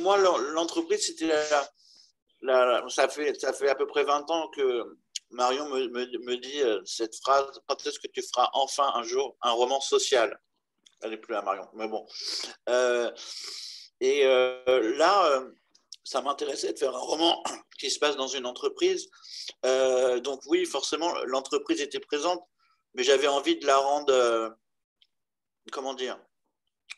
moi, 0.00 0.18
l'entreprise, 0.18 1.06
c'était 1.06 1.26
la, 1.26 1.62
ça, 2.88 3.08
fait, 3.08 3.38
ça 3.40 3.52
fait 3.52 3.68
à 3.68 3.74
peu 3.74 3.86
près 3.86 4.04
20 4.04 4.30
ans 4.30 4.48
que 4.50 4.98
Marion 5.30 5.68
me, 5.68 5.88
me, 5.88 6.36
dit 6.36 6.60
euh, 6.62 6.80
cette 6.84 7.16
phrase 7.16 7.60
quand 7.66 7.86
est-ce 7.86 7.98
que 7.98 8.08
tu 8.08 8.22
feras 8.22 8.50
enfin 8.52 8.90
un 8.94 9.02
jour 9.02 9.36
un 9.42 9.52
roman 9.52 9.80
social? 9.80 10.38
Elle 11.00 11.10
n'est 11.10 11.16
plus 11.16 11.32
là, 11.32 11.42
Marion, 11.42 11.68
mais 11.74 11.88
bon. 11.88 12.06
Euh, 12.68 13.10
et 14.00 14.24
euh, 14.24 14.96
là, 14.96 15.42
ça 16.04 16.20
m'intéressait 16.20 16.72
de 16.72 16.78
faire 16.78 16.94
un 16.94 17.00
roman 17.00 17.42
qui 17.78 17.90
se 17.90 17.98
passe 17.98 18.16
dans 18.16 18.28
une 18.28 18.46
entreprise. 18.46 19.08
donc, 19.62 20.40
oui, 20.46 20.64
forcément, 20.64 21.12
l'entreprise 21.24 21.80
était 21.80 22.00
présente, 22.00 22.42
mais 22.94 23.02
j'avais 23.02 23.28
envie 23.28 23.58
de 23.58 23.66
la 23.66 23.78
rendre. 23.78 24.56
comment 25.72 25.94
dire 25.94 26.18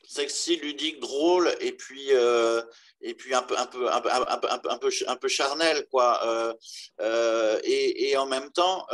sexy, 0.06 0.56
ludique, 0.56 1.00
drôle, 1.00 1.54
et 1.60 1.72
puis, 1.72 2.08
euh, 2.10 2.62
et 3.00 3.14
puis 3.14 3.34
un, 3.34 3.42
peu, 3.42 3.56
un, 3.58 3.66
peu, 3.66 3.90
un, 3.90 4.00
peu, 4.00 4.10
un, 4.10 4.38
peu, 4.78 4.90
un, 5.06 5.16
peu, 5.16 5.28
charnel. 5.28 5.86
Quoi. 5.90 6.24
Euh, 6.26 6.54
euh, 7.00 7.60
et, 7.64 8.10
et, 8.10 8.16
en 8.16 8.26
même 8.26 8.50
temps, 8.52 8.86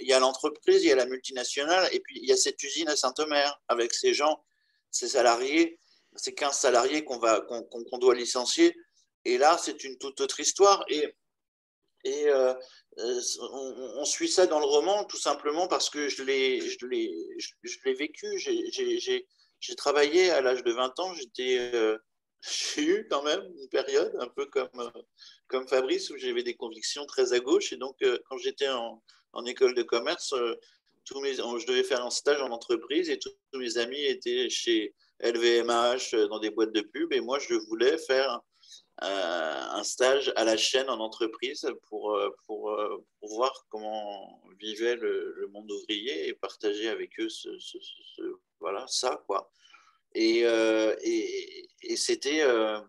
il 0.00 0.08
y 0.08 0.12
a 0.12 0.18
l'entreprise, 0.18 0.82
il 0.82 0.88
y 0.88 0.92
a 0.92 0.96
la 0.96 1.06
multinationale, 1.06 1.88
et 1.92 2.00
puis 2.00 2.18
il 2.22 2.28
y 2.28 2.32
a 2.32 2.36
cette 2.36 2.62
usine 2.62 2.88
à 2.88 2.96
Saint-Omer 2.96 3.60
avec 3.68 3.92
ces 3.94 4.14
gens, 4.14 4.42
ces 4.90 5.08
salariés, 5.08 5.78
ces 6.16 6.34
15 6.34 6.56
salariés 6.56 7.04
qu'on 7.04 7.18
va 7.18 7.40
qu'on 7.40 7.98
doit 7.98 8.14
licencier. 8.14 8.76
Et 9.24 9.38
là, 9.38 9.58
c'est 9.60 9.84
une 9.84 9.98
toute 9.98 10.20
autre 10.20 10.40
histoire. 10.40 10.84
Et, 10.88 11.14
et 12.04 12.26
on, 12.96 14.04
suit 14.04 14.28
ça 14.28 14.46
dans 14.46 14.60
le 14.60 14.66
roman 14.66 15.04
tout 15.04 15.16
simplement 15.16 15.66
parce 15.66 15.90
que 15.90 16.08
je 16.08 16.22
l'ai 16.22 16.60
vécu. 17.94 18.38
J'ai 18.38 19.26
j'ai 19.60 19.74
travaillé 19.74 20.30
à 20.30 20.40
l'âge 20.40 20.62
de 20.62 20.72
20 20.72 20.98
ans, 21.00 21.14
euh, 21.40 21.98
j'ai 22.42 22.82
eu 22.82 23.08
quand 23.08 23.22
même 23.22 23.42
une 23.58 23.68
période 23.68 24.14
un 24.20 24.28
peu 24.28 24.46
comme, 24.46 24.68
euh, 24.78 25.02
comme 25.48 25.66
Fabrice 25.66 26.10
où 26.10 26.18
j'avais 26.18 26.42
des 26.42 26.54
convictions 26.54 27.06
très 27.06 27.32
à 27.32 27.40
gauche. 27.40 27.72
Et 27.72 27.76
donc, 27.76 27.96
euh, 28.02 28.18
quand 28.28 28.36
j'étais 28.38 28.68
en, 28.68 29.02
école 29.46 29.74
de 29.74 29.82
commerce, 29.82 30.34
tous 31.04 31.20
mes, 31.20 31.34
je 31.34 31.66
devais 31.66 31.82
faire 31.82 32.04
un 32.04 32.10
stage 32.10 32.40
en 32.40 32.50
entreprise 32.50 33.10
et 33.10 33.18
tous, 33.18 33.32
mes 33.54 33.78
amis 33.78 34.02
étaient 34.04 34.48
chez 34.48 34.94
LVMH 35.20 36.14
dans 36.28 36.38
des 36.38 36.50
boîtes 36.50 36.72
de 36.72 36.82
pub. 36.82 37.12
Et 37.12 37.20
moi, 37.20 37.38
je 37.38 37.54
voulais 37.54 37.98
faire 37.98 38.40
un 39.00 39.82
stage 39.82 40.32
à 40.36 40.44
la 40.44 40.56
chaîne 40.56 40.88
en 40.88 41.00
entreprise 41.00 41.66
pour, 41.88 42.16
pour, 42.46 42.78
voir 43.22 43.66
comment 43.70 44.40
vivait 44.60 44.96
le, 44.96 45.48
monde 45.52 45.70
ouvrier 45.70 46.28
et 46.28 46.34
partager 46.34 46.88
avec 46.88 47.18
eux 47.20 47.28
ce, 47.28 47.50
voilà, 48.64 48.86
ça, 48.88 49.22
quoi. 49.26 49.50
Et, 50.14 50.40
euh, 50.44 50.96
et, 51.02 51.96
c'était 51.96 52.40
euh, 52.40 52.80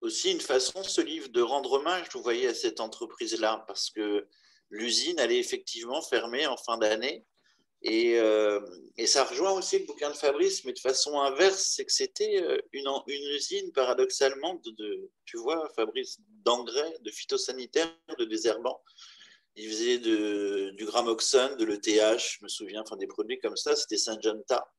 aussi 0.00 0.32
une 0.32 0.40
façon, 0.40 0.82
ce 0.82 1.00
livre, 1.00 1.28
de 1.28 1.40
rendre 1.40 1.74
hommage, 1.74 2.08
vous 2.12 2.22
voyez, 2.22 2.48
à 2.48 2.54
cette 2.54 2.80
entreprise-là, 2.80 3.64
parce 3.68 3.90
que 3.90 4.26
l'usine 4.70 5.20
allait 5.20 5.38
effectivement 5.38 6.02
fermer 6.02 6.48
en 6.48 6.56
fin 6.56 6.78
d'année. 6.78 7.24
Et, 7.82 8.14
et, 8.96 9.06
ça 9.06 9.22
rejoint 9.24 9.52
aussi 9.52 9.78
le 9.78 9.84
bouquin 9.84 10.10
de 10.10 10.16
Fabrice, 10.16 10.64
mais 10.64 10.72
de 10.72 10.80
façon 10.80 11.20
inverse, 11.20 11.74
c'est 11.76 11.84
que 11.84 11.92
c'était 11.92 12.42
une, 12.72 12.88
une, 13.06 13.30
usine, 13.36 13.70
paradoxalement, 13.70 14.60
de, 14.64 15.10
tu 15.26 15.36
vois, 15.36 15.68
Fabrice, 15.76 16.18
d'engrais, 16.44 16.96
de 17.02 17.10
phytosanitaires, 17.12 17.94
de 18.18 18.24
désherbants. 18.24 18.82
Il 19.56 19.68
faisait 19.70 19.98
de, 19.98 20.70
du 20.76 20.84
gramoxone, 20.84 21.56
de 21.56 21.64
l'ETH, 21.64 22.18
je 22.18 22.44
me 22.44 22.48
souviens, 22.48 22.82
enfin 22.82 22.96
des 22.96 23.06
produits 23.06 23.38
comme 23.38 23.56
ça, 23.56 23.74
c'était 23.74 23.96
Syngenta. 23.96 24.70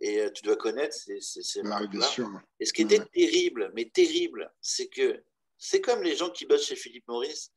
Et 0.00 0.20
euh, 0.20 0.30
tu 0.30 0.42
dois 0.42 0.56
connaître 0.56 0.94
ces, 0.94 1.20
ces, 1.20 1.62
marques-là. 1.62 2.08
Et 2.60 2.66
ce 2.66 2.72
qui 2.72 2.82
était 2.82 3.04
terrible, 3.06 3.72
mais 3.74 3.90
terrible, 3.90 4.52
c'est 4.60 4.88
que 4.88 5.22
c'est 5.58 5.80
comme 5.80 6.02
les 6.02 6.16
gens 6.16 6.30
qui 6.30 6.46
bossent 6.46 6.66
chez 6.66 6.76
Philippe 6.76 7.08
Maurice, 7.08 7.52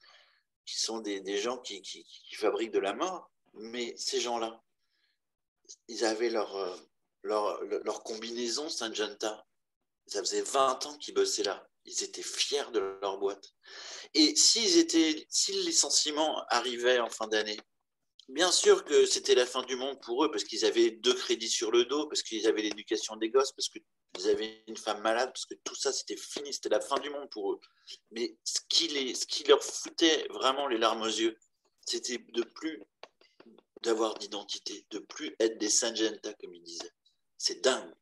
qui 0.65 0.79
sont 0.79 0.99
des, 0.99 1.21
des 1.21 1.37
gens 1.37 1.57
qui, 1.57 1.81
qui, 1.81 2.03
qui, 2.03 2.35
fabriquent 2.35 2.73
de 2.73 2.79
la 2.79 2.93
mort, 2.93 3.31
mais 3.53 3.95
ces 3.97 4.19
gens-là, 4.19 4.61
ils 5.87 6.05
avaient 6.05 6.29
leur, 6.29 6.55
euh, 6.55 6.75
leur, 7.23 7.63
leur 7.63 8.03
combinaison 8.03 8.69
Syngenta. 8.69 9.45
Ça 10.07 10.19
faisait 10.19 10.41
20 10.41 10.85
ans 10.85 10.97
qu'ils 10.97 11.13
bossaient 11.13 11.43
là. 11.43 11.66
Ils 11.87 12.03
étaient 12.03 12.21
fiers 12.21 12.69
de 12.71 12.79
leur 13.01 13.17
boîte. 13.17 13.53
Et 14.13 14.35
s'ils 14.35 14.77
étaient, 14.77 15.25
si 15.29 15.53
le 15.53 15.61
licenciement 15.61 16.43
arrivait 16.49 16.99
en 16.99 17.09
fin 17.09 17.27
d'année, 17.27 17.57
bien 18.29 18.51
sûr 18.51 18.83
que 18.83 19.05
c'était 19.05 19.35
la 19.35 19.45
fin 19.45 19.63
du 19.63 19.75
monde 19.75 19.99
pour 20.01 20.23
eux, 20.23 20.29
parce 20.29 20.43
qu'ils 20.43 20.65
avaient 20.65 20.91
deux 20.91 21.13
crédits 21.13 21.49
sur 21.49 21.71
le 21.71 21.85
dos, 21.85 22.07
parce 22.07 22.21
qu'ils 22.23 22.45
avaient 22.45 22.61
l'éducation 22.61 23.15
des 23.15 23.29
gosses, 23.29 23.53
parce 23.53 23.69
qu'ils 23.69 24.29
avaient 24.29 24.63
une 24.67 24.77
femme 24.77 25.01
malade, 25.01 25.29
parce 25.29 25.45
que 25.45 25.55
tout 25.63 25.75
ça, 25.75 25.93
c'était 25.93 26.17
fini, 26.17 26.53
c'était 26.53 26.69
la 26.69 26.81
fin 26.81 26.99
du 26.99 27.09
monde 27.09 27.29
pour 27.29 27.53
eux. 27.53 27.59
Mais 28.11 28.37
ce 28.43 28.59
qui, 28.69 28.89
les, 28.89 29.15
ce 29.15 29.25
qui 29.25 29.43
leur 29.45 29.63
foutait 29.63 30.27
vraiment 30.29 30.67
les 30.67 30.77
larmes 30.77 31.01
aux 31.01 31.05
yeux, 31.05 31.37
c'était 31.85 32.17
de 32.17 32.43
plus 32.43 32.81
d'avoir 33.83 34.15
d'identité, 34.15 34.85
de 34.89 34.99
plus 34.99 35.35
être 35.39 35.57
des 35.57 35.69
Saint-Genta, 35.69 36.33
comme 36.33 36.53
ils 36.53 36.63
disaient. 36.63 36.91
C'est 37.37 37.63
dingue, 37.63 37.93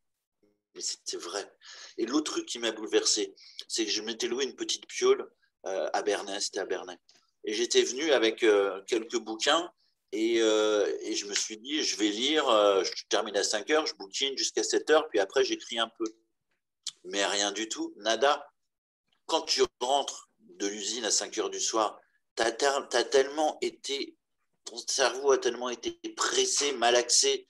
mais 0.76 0.82
c'était 0.82 1.16
vrai. 1.16 1.50
Et 1.96 2.06
l'autre 2.06 2.32
truc 2.32 2.46
qui 2.46 2.58
m'a 2.58 2.70
bouleversé, 2.70 3.34
c'est 3.66 3.84
que 3.84 3.90
je 3.90 4.02
m'étais 4.02 4.28
loué 4.28 4.44
une 4.44 4.54
petite 4.54 4.86
piole 4.86 5.28
euh, 5.64 5.88
à 5.92 6.02
Bernay, 6.02 6.38
c'était 6.40 6.60
à 6.60 6.66
Bernay. 6.66 6.96
Et 7.44 7.54
j'étais 7.54 7.82
venu 7.82 8.12
avec 8.12 8.42
euh, 8.42 8.82
quelques 8.86 9.18
bouquins 9.18 9.72
euh, 10.14 10.96
et, 11.02 11.14
je 11.14 11.26
me 11.26 11.34
suis 11.34 11.58
dit, 11.58 11.82
je 11.82 11.96
vais 11.96 12.08
lire, 12.08 12.46
je 12.84 13.04
termine 13.08 13.36
à 13.36 13.42
5 13.42 13.68
heures, 13.70 13.86
je 13.86 13.94
bouquine 13.96 14.36
jusqu'à 14.38 14.62
7 14.62 14.88
heures, 14.90 15.08
puis 15.08 15.18
après 15.18 15.44
j'écris 15.44 15.78
un 15.78 15.90
peu. 15.98 16.06
Mais 17.04 17.26
rien 17.26 17.52
du 17.52 17.68
tout, 17.68 17.92
nada. 17.98 18.48
Quand 19.26 19.42
tu 19.42 19.62
rentres 19.80 20.30
de 20.38 20.66
l'usine 20.66 21.04
à 21.04 21.10
5 21.10 21.36
heures 21.38 21.50
du 21.50 21.60
soir, 21.60 22.00
tu 22.36 22.44
as, 22.44 23.04
tellement 23.04 23.58
été, 23.60 24.16
ton 24.64 24.78
cerveau 24.86 25.32
a 25.32 25.38
tellement 25.38 25.68
été 25.68 25.98
pressé, 26.16 26.72
malaxé, 26.72 27.48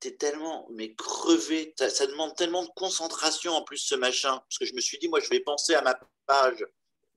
tu 0.00 0.08
es, 0.08 0.16
tellement 0.16 0.66
mais 0.70 0.94
crevé, 0.94 1.74
ça 1.76 2.06
demande 2.06 2.36
tellement 2.36 2.62
de 2.62 2.70
concentration 2.76 3.52
en 3.52 3.62
plus 3.62 3.78
ce 3.78 3.94
machin. 3.94 4.38
Parce 4.38 4.58
que 4.58 4.64
je 4.64 4.74
me 4.74 4.80
suis 4.80 4.98
dit, 4.98 5.08
moi 5.08 5.20
je 5.20 5.28
vais 5.28 5.40
penser 5.40 5.74
à 5.74 5.82
ma 5.82 5.98
page 6.26 6.64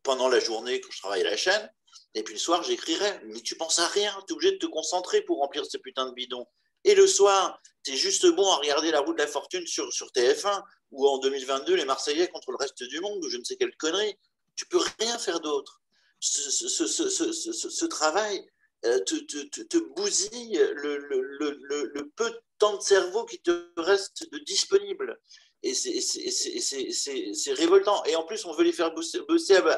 pendant 0.04 0.30
la 0.30 0.40
journée 0.40 0.80
quand 0.82 0.92
je 0.92 1.00
travaille 1.00 1.22
à 1.22 1.30
la 1.30 1.38
chaîne. 1.38 1.72
Et 2.14 2.24
puis 2.24 2.34
le 2.34 2.40
soir, 2.40 2.64
j'écrirai. 2.64 3.22
Mais 3.26 3.42
tu 3.42 3.56
penses 3.56 3.80
à 3.80 3.88
rien, 3.88 4.14
tu 4.28 4.34
es 4.34 4.36
obligé 4.36 4.54
de 4.54 4.58
te 4.58 4.66
concentrer 4.66 5.22
pour 5.22 5.40
remplir 5.40 5.66
ces 5.66 5.80
putains 5.80 6.08
de 6.08 6.14
bidons. 6.14 6.48
Et 6.84 6.96
le 6.96 7.08
soir, 7.08 7.62
tu 7.84 7.92
es 7.92 7.96
juste 7.96 8.26
bon 8.28 8.50
à 8.50 8.56
regarder 8.58 8.92
la 8.92 9.02
roue 9.02 9.14
de 9.14 9.20
la 9.20 9.28
fortune 9.28 9.66
sur, 9.68 9.92
sur 9.92 10.08
TF1 10.08 10.64
ou 10.92 11.08
en 11.08 11.18
2022, 11.18 11.76
les 11.76 11.86
Marseillais 11.86 12.28
contre 12.28 12.52
le 12.52 12.58
reste 12.58 12.84
du 12.84 13.00
monde 13.02 13.24
ou 13.24 13.30
je 13.30 13.38
ne 13.38 13.44
sais 13.44 13.58
quelle 13.58 13.76
connerie. 13.76 14.16
Tu 14.56 14.66
peux 14.68 14.80
rien 15.00 15.18
faire 15.18 15.40
d'autre. 15.40 15.82
Ce, 16.20 16.50
ce, 16.50 16.88
ce, 16.88 17.70
ce, 17.70 17.86
travail 17.86 18.44
te, 18.82 19.00
te, 19.00 19.62
te, 19.64 19.78
bousille 19.96 20.58
le, 20.76 20.98
le, 20.98 21.22
le, 21.22 21.92
le, 21.94 22.10
peu 22.16 22.30
de 22.30 22.42
temps 22.58 22.78
de 22.78 22.82
cerveau 22.82 23.26
qui 23.26 23.40
te 23.40 23.72
reste 23.78 24.32
de 24.32 24.40
disponible. 24.40 25.20
Et 25.64 25.74
c'est 25.74 27.54
révoltant. 27.54 28.04
Et 28.06 28.16
en 28.16 28.24
plus, 28.24 28.46
on 28.46 28.54
veut 28.54 28.64
les 28.64 28.74
faire 28.74 28.94
bosser, 28.94 29.20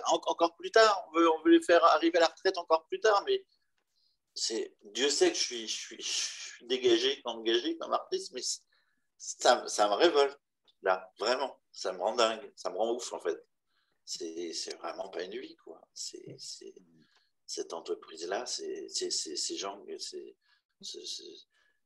encore 0.04 0.56
plus 0.58 0.72
tard. 0.72 1.06
On 1.08 1.18
veut, 1.18 1.32
on 1.32 1.42
veut 1.44 1.52
les 1.52 1.62
faire 1.62 1.84
arriver 1.86 2.18
à 2.18 2.22
la 2.22 2.28
retraite 2.28 2.58
encore 2.58 2.86
plus 2.88 3.00
tard. 3.00 3.24
Mais 3.26 3.46
Dieu 4.94 5.10
sait 5.10 5.32
que 5.32 5.38
je 5.38 5.44
suis, 5.44 5.68
je 5.68 5.78
suis, 5.78 6.02
je 6.02 6.08
suis 6.08 6.68
dégagé, 6.68 7.22
engagé 7.24 7.78
comme 7.78 7.94
artiste, 7.94 8.32
mais 8.34 8.42
ça, 9.18 9.68
ça, 9.68 9.88
me 9.88 9.94
révolte. 9.94 10.40
Là, 10.82 11.12
vraiment. 11.20 11.60
Ça 11.72 11.92
me 11.94 12.00
rend 12.00 12.16
dingue. 12.16 12.52
Ça 12.56 12.70
me 12.70 12.78
rend 12.78 12.94
ouf, 12.94 13.14
en 13.14 13.20
fait. 13.20 13.38
C'est 14.06 14.76
vraiment 14.80 15.10
pas 15.10 15.24
une 15.24 15.40
vie, 15.40 15.56
quoi. 15.58 15.82
C'est 15.94 16.38
cette 17.50 17.74
entreprise-là, 17.74 18.46
c'est 18.46 18.88
ces 18.90 19.58
gens, 19.58 19.84
c'est 19.98 20.36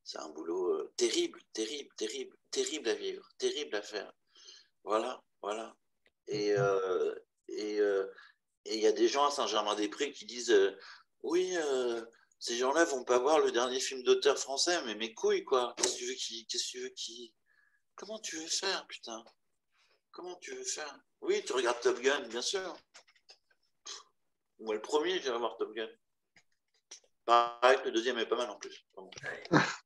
c'est 0.04 0.18
un 0.18 0.28
boulot 0.28 0.74
euh, 0.74 0.92
terrible, 0.98 1.40
terrible, 1.54 1.88
terrible, 1.96 2.36
terrible 2.50 2.88
à 2.90 2.94
vivre, 2.94 3.26
terrible 3.38 3.74
à 3.74 3.80
faire. 3.80 4.12
Voilà, 4.82 5.24
voilà. 5.40 5.74
Et 6.28 6.52
euh, 6.52 7.14
euh, 7.48 8.06
et 8.66 8.74
il 8.74 8.80
y 8.80 8.86
a 8.86 8.92
des 8.92 9.08
gens 9.08 9.24
à 9.26 9.30
Saint-Germain-des-Prés 9.30 10.12
qui 10.12 10.26
disent 10.26 10.54
oui, 11.22 11.56
ces 12.38 12.58
gens-là 12.58 12.84
vont 12.84 13.04
pas 13.04 13.18
voir 13.18 13.40
le 13.40 13.50
dernier 13.50 13.80
film 13.80 14.02
d'auteur 14.02 14.38
français, 14.38 14.82
mais 14.84 14.94
mes 14.94 15.14
couilles 15.14 15.44
quoi. 15.44 15.74
Qu'est-ce 15.78 15.94
que 15.94 15.98
tu 15.98 16.06
veux 16.06 16.14
qui, 16.14 16.46
qu'est-ce 16.46 16.64
que 16.64 16.70
tu 16.72 16.80
veux 16.80 16.90
qui, 16.90 17.34
comment 17.94 18.18
tu 18.18 18.36
veux 18.36 18.48
faire, 18.48 18.86
putain? 18.86 19.24
Comment 20.10 20.36
tu 20.36 20.54
veux 20.54 20.64
faire? 20.64 21.00
Oui, 21.22 21.42
tu 21.42 21.54
regardes 21.54 21.80
Top 21.80 21.98
Gun, 22.00 22.28
bien 22.28 22.42
sûr. 22.42 22.76
Moi, 24.60 24.74
le 24.74 24.80
premier, 24.80 25.20
j'irai 25.20 25.38
voir 25.38 25.56
Top 25.56 25.74
Gun. 25.74 25.88
Pareil, 27.24 27.78
le 27.84 27.92
deuxième 27.92 28.18
est 28.18 28.26
pas 28.26 28.36
mal 28.36 28.50
en 28.50 28.56
plus. 28.56 28.86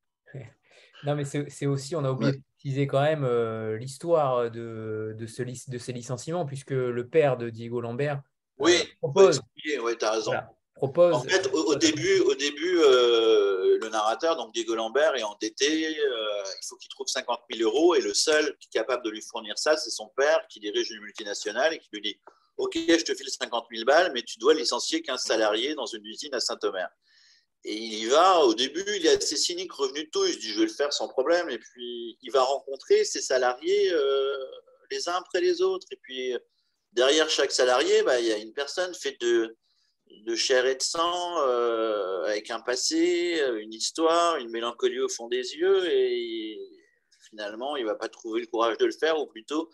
Non, 1.05 1.15
mais 1.15 1.25
c'est 1.25 1.67
aussi, 1.67 1.95
on 1.95 2.05
a 2.05 2.11
oublié 2.11 2.33
de 2.33 2.43
préciser 2.57 2.87
quand 2.87 3.01
même 3.01 3.25
euh, 3.25 3.77
l'histoire 3.77 4.51
de, 4.51 5.15
de, 5.17 5.27
ce, 5.27 5.43
de 5.43 5.79
ces 5.79 5.93
licenciements, 5.93 6.45
puisque 6.45 6.73
le 6.73 7.07
père 7.07 7.37
de 7.37 7.51
Diego 7.51 7.81
Lambert 7.81 8.17
euh, 8.17 8.65
oui, 8.65 8.89
propose. 9.01 9.41
Oui, 9.81 9.97
tu 9.97 10.05
as 10.05 10.11
raison. 10.11 10.33
propose. 10.75 11.15
En 11.15 11.23
fait, 11.23 11.49
au, 11.53 11.77
début, 11.77 12.19
au 12.21 12.35
début 12.35 12.81
euh, 12.81 13.79
le 13.81 13.89
narrateur, 13.91 14.37
donc 14.37 14.53
Diego 14.53 14.75
Lambert, 14.75 15.15
est 15.15 15.23
endetté. 15.23 15.93
il 15.93 16.67
faut 16.69 16.77
qu'il 16.77 16.91
trouve 16.91 17.07
50 17.07 17.43
000 17.53 17.71
euros 17.71 17.95
et 17.95 18.01
le 18.01 18.13
seul 18.13 18.57
qui 18.59 18.67
est 18.67 18.79
capable 18.81 19.05
de 19.05 19.11
lui 19.11 19.23
fournir 19.23 19.57
ça, 19.57 19.77
c'est 19.77 19.91
son 19.91 20.09
père 20.17 20.45
qui 20.49 20.59
dirige 20.59 20.91
une 20.91 21.03
multinationale 21.03 21.75
et 21.75 21.79
qui 21.79 21.89
lui 21.93 22.01
dit 22.01 22.21
Ok, 22.59 22.75
je 22.77 23.05
te 23.05 23.15
file 23.15 23.31
50 23.31 23.67
000 23.71 23.85
balles, 23.85 24.11
mais 24.13 24.23
tu 24.23 24.41
dois 24.41 24.53
licencier 24.53 25.01
15 25.01 25.23
salariés 25.23 25.77
dans 25.77 25.87
une 25.87 26.05
usine 26.05 26.35
à 26.35 26.41
Saint-Omer. 26.41 26.89
Et 27.65 27.73
il 27.73 27.95
y 27.95 28.07
va, 28.07 28.41
au 28.41 28.53
début, 28.55 28.85
il 28.97 29.07
est 29.07 29.17
assez 29.17 29.37
cynique, 29.37 29.73
revenu 29.73 30.05
de 30.05 30.11
tout, 30.11 30.25
il 30.25 30.35
se 30.35 30.39
dit 30.39 30.49
je 30.49 30.59
vais 30.59 30.67
le 30.67 30.73
faire 30.73 30.93
sans 30.93 31.07
problème, 31.07 31.49
et 31.51 31.59
puis 31.59 32.19
il 32.21 32.33
va 32.33 32.43
rencontrer 32.43 33.05
ses 33.05 33.21
salariés 33.21 33.93
euh, 33.93 34.37
les 34.91 35.09
uns 35.09 35.15
après 35.15 35.41
les 35.41 35.63
autres, 35.63 35.87
et 35.93 35.99
puis 36.03 36.37
derrière 36.93 37.31
chaque 37.31 37.53
salarié, 37.53 38.03
bah, 38.03 38.19
il 38.19 38.27
y 38.27 38.33
a 38.33 38.39
une 38.39 38.53
personne 38.53 38.93
faite 38.93 39.21
de, 39.21 39.57
de 40.27 40.35
chair 40.35 40.67
et 40.67 40.75
de 40.75 40.83
sang, 40.83 41.39
euh, 41.43 42.25
avec 42.25 42.51
un 42.51 42.61
passé, 42.61 43.41
une 43.61 43.73
histoire, 43.73 44.37
une 44.37 44.51
mélancolie 44.51 45.01
au 45.01 45.09
fond 45.09 45.29
des 45.29 45.55
yeux, 45.55 45.87
et 45.93 46.59
finalement, 47.31 47.77
il 47.77 47.85
ne 47.85 47.89
va 47.89 47.95
pas 47.95 48.09
trouver 48.09 48.41
le 48.41 48.47
courage 48.49 48.79
de 48.79 48.87
le 48.87 48.93
faire, 48.93 49.21
ou 49.21 49.27
plutôt, 49.27 49.71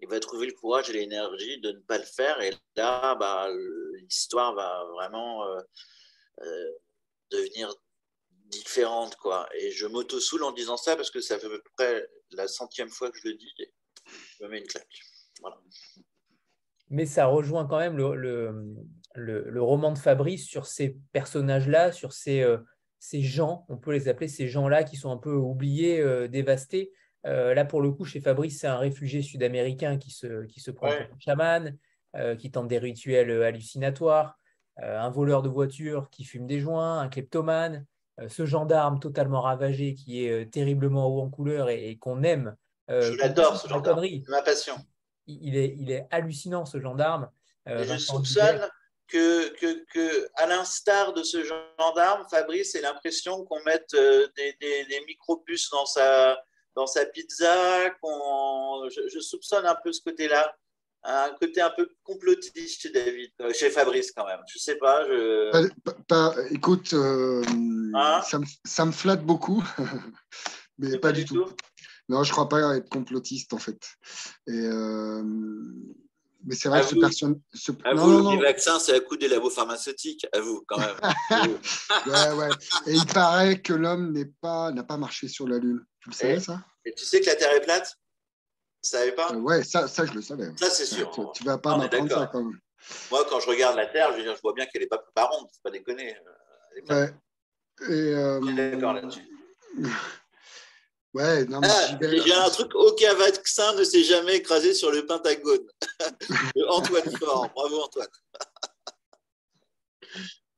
il 0.00 0.08
va 0.08 0.20
trouver 0.20 0.46
le 0.46 0.52
courage 0.52 0.90
et 0.90 0.92
l'énergie 0.92 1.60
de 1.60 1.72
ne 1.72 1.80
pas 1.80 1.98
le 1.98 2.04
faire, 2.04 2.40
et 2.40 2.52
là, 2.76 3.14
bah, 3.14 3.48
l'histoire 4.00 4.54
va 4.54 4.84
vraiment... 4.94 5.44
Euh, 5.46 6.70
devenir 7.30 7.72
différente, 8.50 9.16
quoi. 9.16 9.48
Et 9.58 9.70
je 9.70 9.86
m'auto-soule 9.86 10.42
en 10.42 10.52
disant 10.52 10.76
ça 10.76 10.96
parce 10.96 11.10
que 11.10 11.20
ça 11.20 11.38
fait 11.38 11.46
à 11.46 11.50
peu 11.50 11.62
près 11.76 12.08
la 12.32 12.48
centième 12.48 12.88
fois 12.88 13.10
que 13.10 13.18
je 13.18 13.28
le 13.28 13.34
dis. 13.34 13.52
Et 13.58 13.72
je 14.38 14.44
me 14.44 14.50
mets 14.50 14.58
une 14.58 14.66
claque. 14.66 15.00
Voilà. 15.40 15.58
Mais 16.90 17.06
ça 17.06 17.26
rejoint 17.26 17.66
quand 17.66 17.78
même 17.78 17.96
le, 17.96 18.14
le, 18.14 18.74
le, 19.14 19.62
roman 19.62 19.92
de 19.92 19.98
Fabrice 19.98 20.46
sur 20.46 20.66
ces 20.66 20.96
personnages-là, 21.12 21.92
sur 21.92 22.12
ces, 22.14 22.40
euh, 22.40 22.58
ces 22.98 23.22
gens, 23.22 23.66
on 23.68 23.76
peut 23.76 23.92
les 23.92 24.08
appeler 24.08 24.28
ces 24.28 24.48
gens-là 24.48 24.84
qui 24.84 24.96
sont 24.96 25.10
un 25.10 25.18
peu 25.18 25.34
oubliés, 25.34 26.00
euh, 26.00 26.28
dévastés. 26.28 26.92
Euh, 27.28 27.54
là, 27.54 27.64
pour 27.64 27.80
le 27.80 27.92
coup, 27.92 28.04
chez 28.04 28.20
Fabrice, 28.20 28.58
c'est 28.58 28.66
un 28.66 28.78
réfugié 28.78 29.22
sud-américain 29.22 29.98
qui 29.98 30.10
se, 30.10 30.44
qui 30.46 30.60
se 30.60 30.72
prend 30.72 30.88
pour 30.88 30.96
un 30.96 31.18
chaman, 31.20 31.76
qui 32.38 32.50
tente 32.50 32.66
des 32.66 32.78
rituels 32.78 33.30
hallucinatoires. 33.44 34.38
Euh, 34.82 34.98
un 34.98 35.10
voleur 35.10 35.42
de 35.42 35.48
voiture 35.48 36.08
qui 36.10 36.24
fume 36.24 36.46
des 36.46 36.60
joints, 36.60 37.00
un 37.00 37.08
kleptomane, 37.08 37.84
euh, 38.20 38.28
ce 38.28 38.46
gendarme 38.46 39.00
totalement 39.00 39.40
ravagé 39.40 39.94
qui 39.94 40.24
est 40.24 40.30
euh, 40.30 40.44
terriblement 40.48 41.08
haut 41.08 41.20
en 41.20 41.30
couleur 41.30 41.68
et, 41.68 41.96
qu'on 41.98 42.22
aime. 42.22 42.56
je 42.88 43.16
l'adore, 43.16 43.60
ce 43.60 43.68
gendarme. 43.68 44.04
C'est 44.04 44.28
ma 44.28 44.42
passion. 44.42 44.76
Il 45.26 45.56
est, 45.56 45.74
il 45.78 45.90
est 45.90 46.06
hallucinant, 46.10 46.64
ce 46.64 46.80
gendarme. 46.80 47.28
je 47.66 47.98
soupçonne 47.98 48.68
que, 49.08 49.48
que, 49.58 49.84
que, 49.92 50.28
à 50.34 50.46
l'instar 50.46 51.12
de 51.12 51.24
ce 51.24 51.42
gendarme, 51.42 52.24
Fabrice 52.30 52.76
a 52.76 52.80
l'impression 52.80 53.44
qu'on 53.44 53.62
mette 53.64 53.94
des, 54.36 54.56
des, 54.60 54.84
des 54.84 55.00
micro-puces 55.06 55.70
dans 55.70 55.86
sa, 55.86 56.40
dans 56.78 56.86
sa 56.86 57.04
pizza. 57.04 57.86
Je, 57.88 59.08
je, 59.12 59.18
soupçonne 59.18 59.66
un 59.66 59.76
peu 59.82 59.92
ce 59.92 60.00
côté-là 60.00 60.54
un 61.04 61.30
côté 61.40 61.60
un 61.60 61.70
peu 61.70 61.88
complotiste 62.02 62.82
chez 62.82 62.90
David, 62.90 63.30
euh, 63.40 63.52
chez 63.52 63.70
Fabrice 63.70 64.12
quand 64.12 64.26
même. 64.26 64.40
Je 64.52 64.58
sais 64.58 64.76
pas. 64.76 65.04
Je... 65.06 65.68
Pas, 66.06 66.34
écoute, 66.50 66.92
euh, 66.92 67.42
ah. 67.94 68.22
ça, 68.24 68.84
me, 68.84 68.92
flatte 68.92 69.24
beaucoup, 69.24 69.62
mais 70.78 70.98
pas, 70.98 71.12
du 71.12 71.24
tout. 71.24 71.46
Non, 72.08 72.24
je 72.24 72.30
ne 72.30 72.32
crois 72.32 72.48
pas 72.48 72.76
être 72.76 72.88
complotiste 72.88 73.52
en 73.52 73.58
fait. 73.58 73.80
Et, 74.46 74.68
mais 76.44 76.54
c'est 76.54 76.68
vrai 76.68 76.82
que 76.82 76.86
ce 76.86 76.94
personne. 76.94 77.40
À 77.84 77.94
vous, 77.94 78.30
le 78.30 78.42
vaccin, 78.42 78.78
c'est 78.78 78.94
à 78.94 79.00
coup 79.00 79.16
des 79.16 79.28
labos 79.28 79.50
pharmaceutiques, 79.50 80.26
à 80.32 80.40
vous 80.40 80.64
quand 80.66 80.78
même. 80.78 80.96
ouais, 82.06 82.32
ouais. 82.32 82.48
Et 82.86 82.92
il 82.92 83.06
paraît 83.06 83.60
que 83.60 83.72
l'homme 83.72 84.12
n'a 84.12 84.24
pas, 84.40 84.72
pas 84.84 84.96
marché 84.96 85.28
sur 85.28 85.48
la 85.48 85.58
Lune. 85.58 85.84
Tu 86.00 86.10
le 86.10 86.14
savais, 86.14 86.40
ça? 86.40 86.64
Et 86.84 86.94
tu 86.94 87.04
sais 87.04 87.20
que 87.20 87.26
la 87.26 87.36
Terre 87.36 87.52
est 87.54 87.60
plate? 87.60 87.94
Tu 88.82 88.90
savais 88.90 89.12
pas? 89.12 89.32
Euh, 89.32 89.40
Ouais, 89.40 89.64
ça, 89.64 89.88
ça, 89.88 90.06
je 90.06 90.12
le 90.12 90.22
savais. 90.22 90.50
Ça, 90.56 90.70
c'est 90.70 90.86
sûr. 90.86 91.10
Tu, 91.34 91.42
ne 91.42 91.48
vas 91.48 91.58
pas 91.58 91.76
m'apprendre 91.76 92.10
ça 92.10 92.28
quand 92.30 92.42
même. 92.42 92.58
Moi, 93.10 93.26
quand 93.28 93.40
je 93.40 93.48
regarde 93.48 93.76
la 93.76 93.86
Terre, 93.86 94.12
je, 94.16 94.22
je 94.22 94.40
vois 94.40 94.52
bien 94.54 94.66
qu'elle 94.66 94.82
n'est 94.82 94.88
pas, 94.88 95.02
pas 95.14 95.24
ronde, 95.24 95.48
faut 95.52 95.60
pas 95.62 95.70
déconner. 95.70 96.16
Ouais. 96.88 97.12
Et, 97.88 98.14
euh... 98.14 98.40
d'accord 98.40 98.94
là-dessus. 98.94 99.28
Ouais, 101.14 101.44
non, 101.46 101.60
mais 101.60 101.68
ah, 101.70 101.98
J'ai 102.00 102.34
un 102.34 102.50
truc, 102.50 102.74
aucun 102.74 103.14
vaccin 103.14 103.74
ne 103.74 103.84
s'est 103.84 104.04
jamais 104.04 104.36
écrasé 104.36 104.74
sur 104.74 104.90
le 104.90 105.06
Pentagone. 105.06 105.66
Antoine 106.68 107.16
Fort, 107.16 107.48
bravo 107.54 107.82
Antoine. 107.82 108.08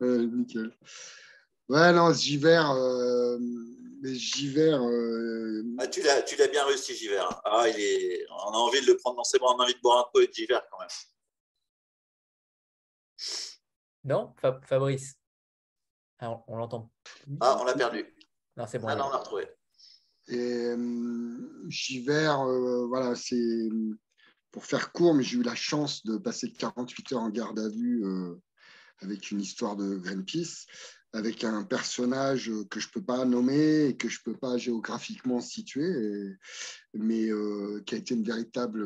ouais, 0.01 0.27
nickel. 0.27 0.77
Ouais, 1.69 1.93
non, 1.93 2.13
Giver, 2.13 2.65
euh, 2.75 3.39
mais 4.03 4.15
Giver. 4.15 4.73
Euh... 4.73 5.63
Ah, 5.79 5.87
tu 5.87 6.03
l'as, 6.03 6.23
tu 6.23 6.35
l'as 6.37 6.49
bien 6.49 6.65
réussi, 6.65 6.97
Giver. 6.97 7.25
Ah, 7.45 7.69
il 7.69 7.81
est, 7.81 8.27
on 8.29 8.51
a 8.51 8.57
envie 8.57 8.81
de 8.81 8.87
le 8.87 8.97
prendre 8.97 9.19
dans 9.19 9.25
ses 9.25 9.39
bras, 9.39 9.55
on 9.55 9.61
a 9.61 9.65
envie 9.65 9.75
de 9.75 9.81
boire 9.81 9.99
un 9.99 10.11
peu 10.13 10.27
de 10.27 10.33
Giver 10.33 10.59
quand 10.71 10.79
même. 10.81 10.89
Non, 14.03 14.35
Fabrice. 14.67 15.15
Ah, 16.19 16.43
on, 16.49 16.57
l'entend. 16.57 16.91
Ah, 17.41 17.57
on 17.61 17.65
l'a 17.65 17.75
perdu. 17.75 18.05
Non, 18.57 18.67
c'est 18.67 18.79
bon. 18.79 18.89
Ah 18.89 18.97
non, 18.97 19.07
on 19.07 19.11
l'a 19.11 19.19
retrouvé. 19.19 19.49
Et 20.31 20.37
euh, 20.39 21.67
Giver, 21.69 22.33
euh, 22.47 22.87
voilà, 22.87 23.17
c'est 23.17 23.69
pour 24.53 24.65
faire 24.65 24.93
court, 24.93 25.15
mais 25.15 25.25
j'ai 25.25 25.39
eu 25.39 25.43
la 25.43 25.57
chance 25.57 26.05
de 26.07 26.19
passer 26.19 26.53
48 26.53 27.13
heures 27.13 27.23
en 27.23 27.31
garde 27.31 27.59
à 27.59 27.69
vue 27.69 28.05
euh, 28.05 28.37
avec 29.01 29.33
une 29.33 29.41
histoire 29.41 29.75
de 29.75 29.97
Greenpeace, 29.97 30.67
avec 31.13 31.43
un 31.43 31.65
personnage 31.65 32.53
que 32.71 32.79
je 32.79 32.87
ne 32.87 32.93
peux 32.93 33.03
pas 33.03 33.25
nommer 33.25 33.87
et 33.87 33.97
que 33.97 34.09
je 34.09 34.21
ne 34.21 34.33
peux 34.33 34.39
pas 34.39 34.57
géographiquement 34.57 35.41
situer, 35.41 36.37
mais 36.95 37.31
qui 37.87 37.95
a 37.95 37.99
été 37.99 38.15
une 38.15 38.23
véritable 38.23 38.85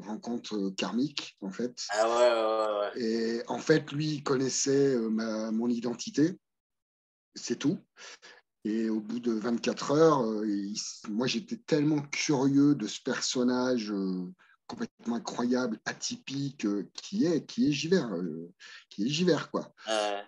rencontre 0.00 0.70
karmique, 0.70 1.36
en 1.40 1.52
fait. 1.52 1.76
Ah 1.90 2.08
ouais, 2.08 2.32
ouais, 2.32 2.80
ouais. 2.80 3.02
Et 3.02 3.42
en 3.48 3.58
fait, 3.58 3.92
lui, 3.92 4.14
il 4.14 4.22
connaissait 4.24 4.96
ma, 4.98 5.52
mon 5.52 5.68
identité, 5.68 6.36
c'est 7.36 7.58
tout. 7.58 7.78
Et 8.64 8.90
au 8.90 9.00
bout 9.00 9.20
de 9.20 9.32
24 9.32 9.92
heures, 9.92 10.22
euh, 10.22 10.44
moi 11.08 11.26
j'étais 11.26 11.56
tellement 11.56 12.00
curieux 12.10 12.74
de 12.74 12.86
ce 12.86 13.00
personnage 13.02 13.90
euh, 13.90 14.26
complètement 14.66 15.16
incroyable, 15.16 15.80
atypique, 15.86 16.66
euh, 16.66 16.86
qui 16.92 17.24
est 17.24 17.46
qui 17.46 17.68
est 17.68 17.72
Giver, 17.72 18.04
qui 18.90 19.06
est 19.06 19.08
Giver 19.08 19.38
quoi. 19.50 19.72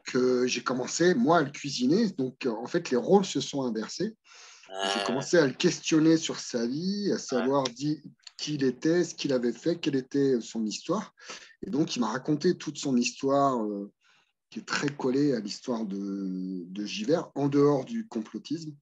Que 0.04 0.46
j'ai 0.46 0.62
commencé 0.62 1.14
moi 1.14 1.38
à 1.38 1.42
le 1.42 1.50
cuisiner. 1.50 2.08
Donc 2.10 2.46
en 2.46 2.66
fait 2.66 2.90
les 2.90 2.96
rôles 2.96 3.26
se 3.26 3.40
sont 3.40 3.62
inversés. 3.62 4.16
J'ai 4.94 5.04
commencé 5.04 5.36
à 5.36 5.46
le 5.46 5.52
questionner 5.52 6.16
sur 6.16 6.40
sa 6.40 6.66
vie, 6.66 7.12
à 7.12 7.18
savoir 7.18 7.64
qui 7.64 8.00
il 8.48 8.64
était, 8.64 9.04
ce 9.04 9.14
qu'il 9.14 9.34
avait 9.34 9.52
fait, 9.52 9.78
quelle 9.78 9.94
était 9.94 10.40
son 10.40 10.64
histoire. 10.64 11.14
Et 11.64 11.70
donc 11.70 11.94
il 11.94 12.00
m'a 12.00 12.08
raconté 12.08 12.56
toute 12.56 12.78
son 12.78 12.96
histoire 12.96 13.62
qui 14.52 14.58
est 14.58 14.66
très 14.66 14.90
collé 14.90 15.32
à 15.32 15.40
l'histoire 15.40 15.86
de, 15.86 16.64
de 16.66 16.84
Giver, 16.84 17.22
en 17.34 17.48
dehors 17.48 17.86
du 17.86 18.06
complotisme. 18.06 18.76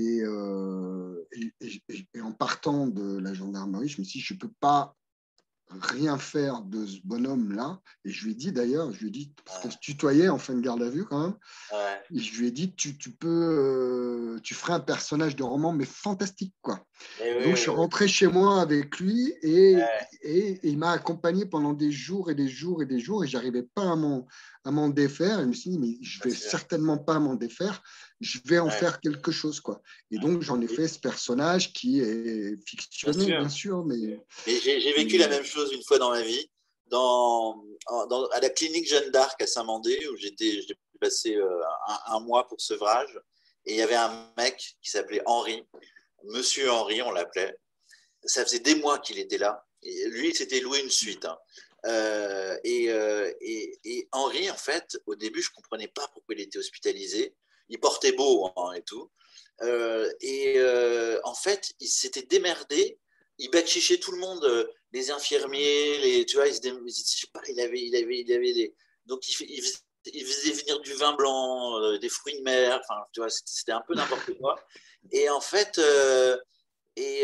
Euh, 0.00 1.22
et, 1.32 1.52
et, 2.14 2.20
en 2.22 2.32
partant 2.32 2.86
de 2.86 3.18
la 3.18 3.34
gendarmerie, 3.34 3.88
je 3.88 4.00
me 4.00 4.06
suis 4.06 4.20
dit, 4.20 4.24
je 4.24 4.32
ne 4.32 4.38
peux 4.38 4.52
pas 4.58 4.96
rien 5.68 6.18
faire 6.18 6.62
de 6.62 6.86
ce 6.86 6.98
bonhomme-là. 7.04 7.80
Et 8.04 8.10
je 8.10 8.24
lui 8.24 8.32
ai 8.32 8.34
dit 8.34 8.52
d'ailleurs, 8.52 8.92
je 8.92 9.00
lui 9.00 9.08
ai 9.08 9.10
dit, 9.10 9.34
parce 9.44 9.60
qu'on 9.60 9.70
se 9.70 9.78
tutoyait 9.78 10.28
en 10.28 10.38
fin 10.38 10.54
de 10.54 10.60
garde 10.60 10.82
à 10.82 10.88
vue 10.88 11.04
quand 11.04 11.20
même, 11.20 11.36
et 12.12 12.18
je 12.18 12.38
lui 12.38 12.48
ai 12.48 12.50
dit, 12.50 12.74
tu, 12.74 12.96
tu 12.98 13.10
peux, 13.10 13.28
euh, 13.28 14.40
tu 14.42 14.54
ferais 14.54 14.72
un 14.72 14.80
personnage 14.80 15.36
de 15.36 15.42
roman, 15.42 15.72
mais 15.72 15.84
fantastique, 15.84 16.54
quoi. 16.60 16.84
Eh 17.22 17.44
Donc 17.44 17.56
je 17.56 17.60
suis 17.60 17.70
rentré 17.70 18.08
chez 18.08 18.26
moi 18.26 18.60
avec 18.60 18.98
lui 18.98 19.32
et, 19.42 19.76
et, 20.22 20.60
il 20.62 20.76
m'a 20.76 20.90
accompagné 20.90 21.46
pendant 21.46 21.72
des 21.72 21.90
jours 21.90 22.30
et 22.30 22.34
des 22.34 22.48
jours 22.48 22.82
et 22.82 22.86
des 22.86 22.98
jours 22.98 23.24
et 23.24 23.26
j'arrivais 23.26 23.62
pas 23.62 23.92
à 23.92 23.96
m'en, 23.96 24.26
à 24.64 24.70
m'en 24.70 24.88
défaire. 24.88 25.40
Et 25.40 25.42
je 25.42 25.48
me 25.48 25.52
suis 25.52 25.70
dit, 25.70 25.78
mais 25.78 25.98
je 26.02 26.22
vais 26.22 26.34
certainement 26.34 26.98
pas 26.98 27.18
m'en 27.18 27.34
défaire 27.34 27.82
je 28.20 28.38
vais 28.44 28.58
en 28.58 28.70
faire 28.70 29.00
quelque 29.00 29.32
chose. 29.32 29.60
Quoi. 29.60 29.80
Et 30.10 30.18
donc, 30.18 30.42
j'en 30.42 30.60
ai 30.60 30.68
fait 30.68 30.88
ce 30.88 30.98
personnage 30.98 31.72
qui 31.72 32.00
est 32.00 32.56
fictionné, 32.68 33.26
bien 33.26 33.48
sûr. 33.48 33.84
mais, 33.84 34.20
j'ai 34.46 34.92
vécu 34.92 35.16
la 35.16 35.28
même 35.28 35.44
chose 35.44 35.72
une 35.72 35.82
fois 35.82 35.98
dans 35.98 36.10
ma 36.10 36.22
vie, 36.22 36.50
dans, 36.88 37.64
à 38.32 38.40
la 38.40 38.50
clinique 38.50 38.88
Jeanne 38.88 39.10
d'Arc 39.10 39.40
à 39.40 39.46
Saint-Mandé, 39.46 40.06
où 40.08 40.16
j'étais 40.16 40.60
passé 41.00 41.36
euh, 41.36 41.60
un, 42.06 42.20
mois 42.20 42.46
pour 42.46 42.60
sevrage. 42.60 43.18
Et 43.64 43.72
il 43.72 43.78
y 43.78 43.82
avait 43.82 43.94
un 43.94 44.32
mec 44.36 44.76
qui 44.82 44.90
s'appelait 44.90 45.22
Henri, 45.24 45.64
Monsieur 46.24 46.70
Henri, 46.70 47.00
on 47.00 47.12
l'appelait. 47.12 47.56
Ça 48.24 48.44
faisait 48.44 48.58
des 48.58 48.74
mois 48.74 48.98
qu'il 48.98 49.18
était 49.18 49.38
là. 49.38 49.64
Et 49.82 50.08
lui, 50.08 50.28
il 50.28 50.36
s'était 50.36 50.60
loué 50.60 50.80
une 50.80 50.90
suite. 50.90 51.24
Hein. 51.24 51.38
Euh, 51.86 52.58
et, 52.64 52.90
euh, 52.90 53.32
et, 53.40 53.78
et, 53.84 54.08
Henri, 54.12 54.50
en 54.50 54.56
fait, 54.56 54.98
au 55.06 55.14
début, 55.14 55.42
je 55.42 55.50
ne 55.50 55.54
comprenais 55.54 55.88
pas 55.88 56.06
pourquoi 56.12 56.34
il 56.34 56.42
était 56.42 56.58
hospitalisé 56.58 57.34
il 57.72 57.78
portait 57.78 58.10
beau 58.10 58.50
hein, 58.56 58.72
et 58.72 58.82
tout. 58.82 59.12
Euh, 59.62 60.10
et 60.20 60.60
en 61.22 61.34
fait, 61.34 61.72
il 61.78 61.86
s'était 61.86 62.22
démerdé. 62.22 62.98
Il 63.38 63.48
bachichait 63.50 63.98
tout 63.98 64.10
le 64.10 64.18
monde, 64.18 64.68
les 64.92 65.12
infirmiers, 65.12 65.98
les, 65.98 66.26
tu 66.26 66.36
vois, 66.36 66.48
il, 66.48 66.54
je 66.54 66.92
sais 66.92 67.28
pas, 67.32 67.40
il 67.48 67.60
avait, 67.60 67.80
il 67.80 67.94
avait, 67.94 68.18
il 68.18 68.32
avait 68.32 68.52
des, 68.52 68.74
donc 69.06 69.26
il, 69.28 69.62
il, 70.04 70.26
faisait, 70.26 70.50
venir 70.50 70.80
du 70.80 70.94
vin 70.94 71.12
blanc, 71.12 71.96
des 71.98 72.08
fruits 72.08 72.38
de 72.38 72.42
mer. 72.42 72.80
Enfin, 72.82 73.00
tu 73.12 73.20
vois, 73.20 73.30
c'était 73.30 73.70
un 73.70 73.82
peu 73.86 73.94
n'importe 73.94 74.34
quoi. 74.40 74.56
Et 75.12 75.30
en 75.30 75.40
fait, 75.40 75.80
et, 76.96 77.22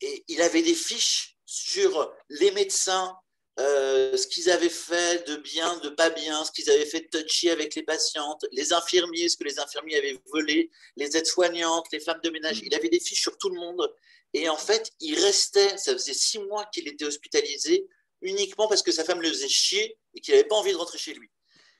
et 0.00 0.24
il 0.26 0.40
avait 0.40 0.62
des 0.62 0.74
fiches 0.74 1.36
sur 1.44 2.10
les 2.30 2.50
médecins 2.52 3.14
euh, 3.60 4.16
ce 4.16 4.26
qu'ils 4.26 4.48
avaient 4.50 4.70
fait 4.70 5.26
de 5.28 5.36
bien, 5.36 5.76
de 5.78 5.90
pas 5.90 6.08
bien, 6.08 6.44
ce 6.44 6.50
qu'ils 6.50 6.70
avaient 6.70 6.86
fait 6.86 7.00
de 7.00 7.20
touchy 7.20 7.50
avec 7.50 7.74
les 7.74 7.82
patientes, 7.82 8.46
les 8.52 8.72
infirmiers, 8.72 9.28
ce 9.28 9.36
que 9.36 9.44
les 9.44 9.58
infirmiers 9.58 9.96
avaient 9.96 10.18
volé, 10.26 10.70
les 10.96 11.16
aides-soignantes, 11.16 11.86
les 11.92 12.00
femmes 12.00 12.20
de 12.22 12.30
ménage. 12.30 12.60
Il 12.64 12.74
avait 12.74 12.88
des 12.88 13.00
fiches 13.00 13.20
sur 13.20 13.36
tout 13.36 13.50
le 13.50 13.60
monde. 13.60 13.94
Et 14.32 14.48
en 14.48 14.56
fait, 14.56 14.90
il 15.00 15.18
restait, 15.18 15.76
ça 15.76 15.92
faisait 15.92 16.14
six 16.14 16.38
mois 16.38 16.64
qu'il 16.72 16.88
était 16.88 17.04
hospitalisé 17.04 17.86
uniquement 18.22 18.66
parce 18.66 18.82
que 18.82 18.92
sa 18.92 19.04
femme 19.04 19.20
le 19.20 19.28
faisait 19.28 19.48
chier 19.48 19.98
et 20.14 20.20
qu'il 20.20 20.34
n'avait 20.34 20.48
pas 20.48 20.56
envie 20.56 20.72
de 20.72 20.76
rentrer 20.76 20.98
chez 20.98 21.12
lui. 21.12 21.30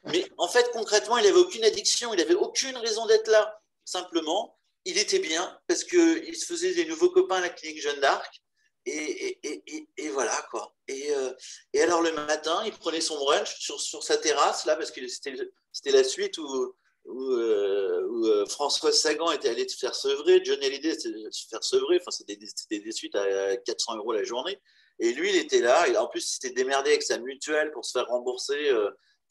Mais 0.05 0.25
en 0.39 0.49
fait, 0.49 0.71
concrètement, 0.73 1.19
il 1.19 1.25
n'avait 1.25 1.39
aucune 1.39 1.65
addiction, 1.65 2.13
il 2.13 2.19
n'avait 2.19 2.35
aucune 2.35 2.77
raison 2.77 3.07
d'être 3.07 3.29
là. 3.29 3.59
Simplement, 3.85 4.59
il 4.85 4.99
était 4.99 5.19
bien 5.19 5.59
parce 5.67 5.85
qu'il 5.85 6.37
se 6.37 6.47
faisait 6.47 6.75
des 6.75 6.87
nouveaux 6.87 7.11
copains 7.11 7.37
à 7.37 7.41
la 7.41 7.49
clinique 7.51 7.81
Jeanne 7.81 8.01
d'Arc 8.01 8.43
et, 8.87 10.09
voilà, 10.13 10.37
quoi. 10.51 10.75
Euh, 10.91 11.33
et, 11.73 11.83
alors, 11.83 12.03
le 12.03 12.13
matin, 12.13 12.63
il 12.65 12.73
prenait 12.73 13.01
son 13.01 13.17
brunch 13.17 13.57
sur, 13.59 14.03
sa 14.03 14.17
terrasse, 14.17 14.65
là, 14.67 14.77
parce 14.77 14.91
que 14.91 15.01
c'était 15.07 15.93
la 15.93 16.05
suite 16.05 16.39
où, 16.39 16.75
où, 17.05 17.33
euh, 17.33 18.03
euh, 18.25 18.47
François 18.47 18.93
Sagan 18.93 19.33
était 19.33 19.49
allé 19.49 19.69
se 19.69 19.77
faire 19.77 19.95
sevrer, 19.95 20.45
Johnny 20.45 20.67
Hallyday 20.67 20.91
était 20.91 21.13
se 21.31 21.47
faire 21.49 21.63
sevrer, 21.63 21.99
enfin, 22.01 22.11
c'était 22.11 22.37
des, 22.37 22.93
suites 22.93 23.15
à 23.15 23.57
400 23.59 23.97
euros 23.97 24.13
la 24.13 24.25
journée. 24.25 24.59
Et 24.99 25.13
lui, 25.13 25.31
il 25.31 25.37
était 25.37 25.61
là, 25.61 25.89
et 25.89 25.97
en 25.97 26.07
plus, 26.07 26.27
il 26.27 26.33
s'était 26.33 26.55
démerdé 26.55 26.91
avec 26.91 27.03
sa 27.03 27.19
mutuelle 27.19 27.71
pour 27.73 27.85
se 27.85 27.93
faire 27.93 28.07
rembourser 28.09 28.71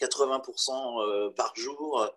80% 0.02 1.34
par 1.36 1.56
jour. 1.56 2.08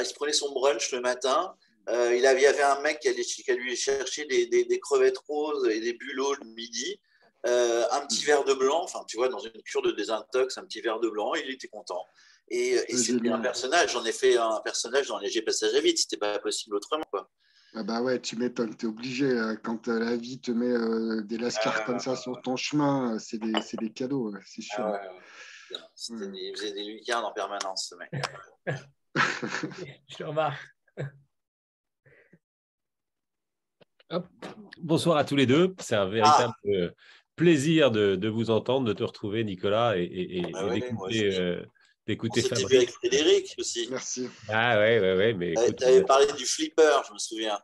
il 0.00 0.06
se 0.06 0.14
prenait 0.14 0.32
son 0.32 0.52
brunch 0.52 0.90
le 0.92 1.00
matin, 1.00 1.54
euh, 1.88 2.14
il, 2.14 2.26
avait, 2.26 2.42
y 2.42 2.46
avait 2.46 2.62
un 2.62 2.80
mec 2.80 3.00
qui 3.00 3.08
allait, 3.08 3.22
qui 3.22 3.50
allait 3.50 3.60
lui 3.60 3.76
chercher 3.76 4.26
des, 4.26 4.46
des, 4.46 4.80
crevettes 4.80 5.18
roses 5.18 5.68
et 5.68 5.80
des 5.80 5.94
bulots 5.94 6.34
le 6.34 6.46
midi, 6.50 7.00
euh, 7.46 7.84
un 7.92 8.06
petit 8.06 8.24
verre 8.24 8.44
de 8.44 8.54
blanc, 8.54 8.82
enfin, 8.82 9.00
tu 9.06 9.16
vois, 9.16 9.28
dans 9.28 9.38
une 9.38 9.62
cure 9.62 9.82
de 9.82 9.92
désintox, 9.92 10.58
un 10.58 10.64
petit 10.64 10.80
verre 10.80 11.00
de 11.00 11.08
blanc, 11.08 11.34
il 11.34 11.50
était 11.50 11.68
content. 11.68 12.04
Et, 12.48 12.72
et 12.88 12.96
c'était 12.96 13.28
un 13.28 13.40
personnage, 13.40 13.92
j'en 13.92 14.04
ai 14.04 14.12
fait 14.12 14.36
un 14.36 14.60
personnage 14.64 15.08
dans 15.08 15.18
Léger 15.18 15.42
Passage 15.42 15.74
à 15.74 15.80
Vide, 15.80 15.98
c'était 15.98 16.16
pas 16.16 16.38
possible 16.38 16.76
autrement. 16.76 17.04
Quoi. 17.10 17.30
Ah 17.74 17.82
bah 17.82 18.02
ouais, 18.02 18.20
tu 18.20 18.36
m'étonnes, 18.36 18.76
tu 18.76 18.86
es 18.86 18.88
obligé. 18.88 19.38
Hein. 19.38 19.56
Quand 19.56 19.88
euh, 19.88 19.98
la 19.98 20.16
vie 20.16 20.40
te 20.40 20.50
met 20.50 21.22
des 21.24 21.38
lascars 21.38 21.84
comme 21.84 22.00
ça 22.00 22.16
sur 22.16 22.40
ton 22.42 22.56
chemin, 22.56 23.18
c'est 23.18 23.38
des, 23.38 23.52
des, 23.78 23.92
cadeaux, 23.92 24.32
c'est 24.46 24.62
sûr. 24.62 24.84
Ah 24.84 24.92
ouais, 24.92 26.30
il 26.34 26.52
faisait 26.56 26.72
des 26.72 26.84
lucarnes 26.84 27.24
en 27.24 27.32
permanence, 27.32 27.90
ce 27.90 27.94
mec. 27.94 28.10
Je 30.08 30.24
remarque. 30.24 30.60
Bonsoir 34.80 35.16
à 35.16 35.24
tous 35.24 35.36
les 35.36 35.46
deux. 35.46 35.74
C'est 35.78 35.96
un 35.96 36.06
véritable 36.06 36.54
ah. 36.64 36.68
euh, 36.68 36.90
plaisir 37.36 37.90
de, 37.90 38.28
vous 38.28 38.50
entendre, 38.50 38.86
de 38.86 38.92
te 38.92 39.04
retrouver, 39.04 39.44
Nicolas, 39.44 39.96
et, 39.96 40.04
et, 40.04 40.42
ah 40.54 40.68
d'écouter 40.70 41.38
euh, 41.38 41.62
d'écouter 42.06 42.42
Fabrice. 42.42 42.68
vu 42.68 42.76
avec 42.76 42.90
Frédéric 42.90 43.54
aussi. 43.58 43.86
Merci. 43.90 44.28
Ah 44.48 44.78
ouais, 44.78 44.98
ouais, 45.00 45.16
ouais. 45.16 45.34
Mais 45.34 45.54
tu 45.76 45.84
avais 45.84 46.04
parlé 46.04 46.26
du 46.36 46.46
flipper, 46.46 47.02
je 47.06 47.12
me 47.12 47.18
souviens. 47.18 47.58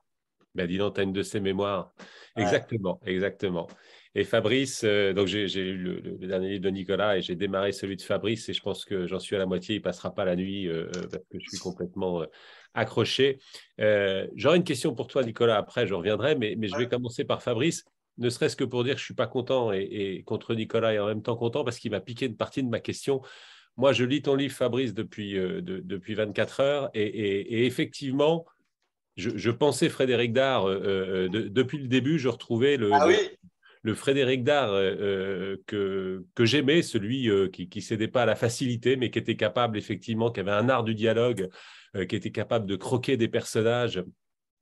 Ben 0.55 0.68
dis 0.68 0.78
donc, 0.78 0.95
tu 0.95 1.01
as 1.01 1.05
une 1.05 1.12
de 1.12 1.22
ses 1.22 1.40
mémoires. 1.40 1.92
Exactement, 2.36 3.01
exactement. 3.07 3.68
Et 4.16 4.22
Fabrice, 4.22 4.82
euh, 4.84 5.12
donc 5.12 5.26
j'ai 5.26 5.61
eu 5.61 5.76
le, 5.76 6.01
dernier 6.26 6.51
livre 6.51 6.62
de 6.62 6.70
Nicolas 6.70 7.18
et 7.18 7.22
j'ai 7.22 7.34
démarré 7.34 7.72
celui 7.72 7.97
de 7.97 8.03
Fabrice 8.03 8.49
et 8.49 8.53
je 8.53 8.62
pense 8.62 8.84
que 8.84 9.09
j'en 9.09 9.18
suis 9.18 9.34
à 9.34 9.40
la 9.40 9.47
moitié. 9.47 9.76
Il 9.76 9.82
passera 9.82 10.14
pas 10.14 10.24
la 10.24 10.36
nuit 10.36 10.68
euh, 10.68 10.86
euh, 10.97 11.09
parce 11.11 11.24
que 11.24 11.38
je 11.40 11.49
suis 11.49 11.59
complètement 11.59 12.24
accroché. 12.75 13.39
J'aurais 13.79 14.57
une 14.57 14.64
question 14.64 14.95
pour 14.95 15.07
toi, 15.07 15.22
Nicolas. 15.22 15.57
Après, 15.57 15.87
je 15.87 15.95
reviendrai, 15.95 16.35
mais, 16.35 16.55
mais 16.59 16.68
je 16.68 16.77
vais 16.77 16.89
commencer 16.89 17.25
par 17.25 17.43
Fabrice 17.43 17.85
ne 18.16 18.31
serait-ce 18.31 18.55
que 18.55 18.62
pour 18.62 18.85
dire 18.85 18.95
que 18.95 19.01
je 19.01 19.05
suis 19.07 19.14
pas 19.14 19.27
content 19.27 19.72
et, 19.72 20.22
contre 20.25 20.55
Nicolas 20.55 20.95
et 20.95 21.01
en 21.01 21.07
même 21.07 21.22
temps 21.22 21.35
content 21.35 21.64
parce 21.64 21.81
qu'il 21.81 21.91
m'a 21.91 21.99
piqué 21.99 22.27
une 22.27 22.37
partie 22.37 22.62
de 22.62 22.68
ma 22.68 22.79
question. 22.79 23.22
Moi, 23.77 23.93
je 23.93 24.05
lis 24.05 24.22
ton 24.22 24.37
livre, 24.37 24.55
Fabrice, 24.55 24.95
depuis, 24.95 25.33
depuis 25.35 26.14
24 26.14 26.61
heures 26.61 26.91
et 26.95 27.66
effectivement, 27.66 28.47
je, 29.16 29.51
pensais 29.51 29.89
Frédéric 29.89 30.33
Dard, 30.33 30.68
euh, 30.68 31.29
euh, 31.33 31.49
depuis 31.49 31.79
le 31.79 31.87
début, 31.87 32.18
je 32.18 32.29
retrouvais 32.29 32.77
le, 32.77 32.91
ah 32.93 33.07
le, 33.83 33.95
Frédéric 33.95 34.43
Dard 34.43 34.70
euh, 34.72 35.57
que, 35.66 36.25
que 36.35 36.45
j'aimais, 36.45 36.83
celui 36.83 37.31
qui 37.53 37.68
ne 37.75 37.81
cédait 37.81 38.09
pas 38.09 38.22
à 38.22 38.27
la 38.27 38.35
facilité, 38.35 38.97
mais 38.97 39.11
qui 39.11 39.18
était 39.18 39.37
capable, 39.37 39.79
effectivement, 39.79 40.31
qui 40.31 40.41
avait 40.41 40.51
un 40.51 40.68
art 40.68 40.83
du 40.83 40.95
dialogue, 40.95 41.49
qui 42.09 42.16
était 42.16 42.32
capable 42.32 42.66
de 42.66 42.76
croquer 42.76 43.16
des 43.16 43.28
personnages 43.28 44.03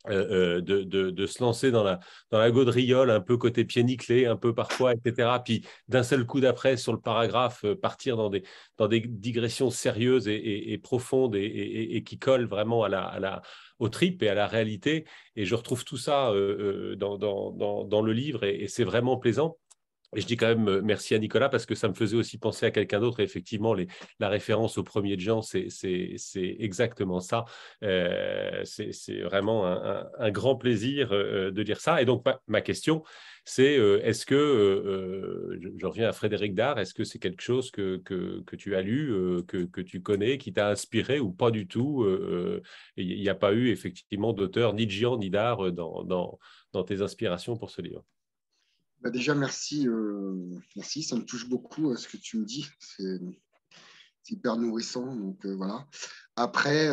euh, 0.08 0.58
euh, 0.58 0.60
de, 0.60 1.10
de, 1.10 1.26
se 1.26 1.40
lancer 1.40 1.70
dans 1.70 1.84
la, 1.84 2.00
dans 2.32 2.38
la 2.40 2.50
gaudriole, 2.50 3.08
un 3.08 3.20
peu 3.20 3.36
côté 3.36 3.64
pied 3.64 3.84
nickelé, 3.84 4.26
un 4.26 4.36
peu 4.36 4.52
parfois, 4.52 4.94
etc. 4.94 5.28
Puis 5.44 5.64
d'un 5.86 6.02
seul 6.02 6.26
coup 6.26 6.40
d'après, 6.40 6.76
sur 6.76 6.92
le 6.92 6.98
paragraphe, 6.98 7.64
euh, 7.64 7.76
partir 7.76 8.16
dans 8.16 8.28
des, 8.28 8.42
dans 8.78 8.88
des 8.88 8.98
digressions 8.98 9.70
sérieuses 9.70 10.26
et, 10.26 10.76
profondes 10.82 11.36
et, 11.36 12.02
qui 12.04 12.18
collent 12.18 12.46
vraiment 12.48 12.82
à 12.82 12.88
la, 12.88 13.04
à 13.04 13.20
la, 13.20 13.42
au 13.78 13.88
trip 13.88 14.24
et 14.24 14.28
à 14.28 14.34
la 14.34 14.48
réalité. 14.48 15.04
Et 15.36 15.44
je 15.44 15.54
retrouve 15.54 15.84
tout 15.84 15.98
ça 15.98 16.32
dans, 16.96 17.16
dans, 17.16 17.84
dans, 17.84 18.02
le 18.02 18.12
livre 18.12 18.42
et 18.42 18.66
c'est 18.66 18.84
vraiment 18.84 19.18
plaisant. 19.18 19.56
Et 20.14 20.20
je 20.20 20.26
dis 20.26 20.36
quand 20.36 20.48
même 20.48 20.68
euh, 20.68 20.80
merci 20.82 21.14
à 21.14 21.18
Nicolas 21.18 21.48
parce 21.48 21.64
que 21.64 21.74
ça 21.74 21.88
me 21.88 21.94
faisait 21.94 22.16
aussi 22.16 22.36
penser 22.38 22.66
à 22.66 22.70
quelqu'un 22.70 23.00
d'autre. 23.00 23.20
Effectivement, 23.20 23.74
la 24.18 24.28
référence 24.28 24.76
au 24.76 24.82
premier 24.82 25.18
Jean, 25.18 25.40
c'est 25.40 25.68
exactement 26.58 27.20
ça. 27.20 27.44
Euh, 27.82 28.62
c'est 28.64 29.20
vraiment 29.22 29.66
un, 29.66 30.30
grand 30.30 30.56
plaisir 30.56 31.12
euh, 31.12 31.50
de 31.50 31.62
dire 31.62 31.80
ça. 31.80 32.02
Et 32.02 32.04
donc, 32.04 32.24
ma, 32.46 32.60
question, 32.60 33.02
c'est 33.44 33.74
est-ce 33.74 34.26
que, 34.26 35.58
je, 35.60 35.86
reviens 35.86 36.08
à 36.08 36.12
Frédéric 36.12 36.54
Dard, 36.54 36.78
est-ce 36.78 36.94
que 36.94 37.04
c'est 37.04 37.18
quelque 37.18 37.42
chose 37.42 37.70
que, 37.70 38.02
tu 38.56 38.76
as 38.76 38.82
lu, 38.82 39.42
que, 39.48 39.80
tu 39.80 40.02
connais, 40.02 40.38
qui 40.38 40.52
t'a 40.52 40.68
inspiré 40.68 41.20
ou 41.20 41.32
pas 41.32 41.50
du 41.50 41.66
tout 41.66 42.06
Il 42.96 43.20
n'y 43.20 43.28
a 43.28 43.34
pas 43.34 43.52
eu 43.52 43.70
effectivement 43.70 44.32
d'auteur 44.32 44.74
ni 44.74 44.86
de 44.86 44.92
Jean 44.92 45.16
ni 45.16 45.30
dans, 45.30 45.72
dans, 46.04 46.38
dans 46.72 46.84
tes 46.84 47.00
inspirations 47.00 47.56
pour 47.56 47.70
ce 47.70 47.80
livre? 47.82 48.04
Bah, 49.02 49.10
déjà, 49.10 49.34
merci, 49.34 49.88
euh, 49.88 50.60
merci. 50.76 51.02
Ça 51.02 51.16
me 51.16 51.24
touche 51.24 51.48
beaucoup 51.48 51.90
euh, 51.90 51.96
ce 51.96 52.06
que 52.06 52.16
tu 52.16 52.38
me 52.38 52.44
dis. 52.44 52.68
C'est 52.78 53.18
hyper 54.30 54.56
nourrissant. 54.56 55.16
Donc 55.16 55.44
euh, 55.44 55.56
voilà. 55.56 55.86
Après, 56.36 56.88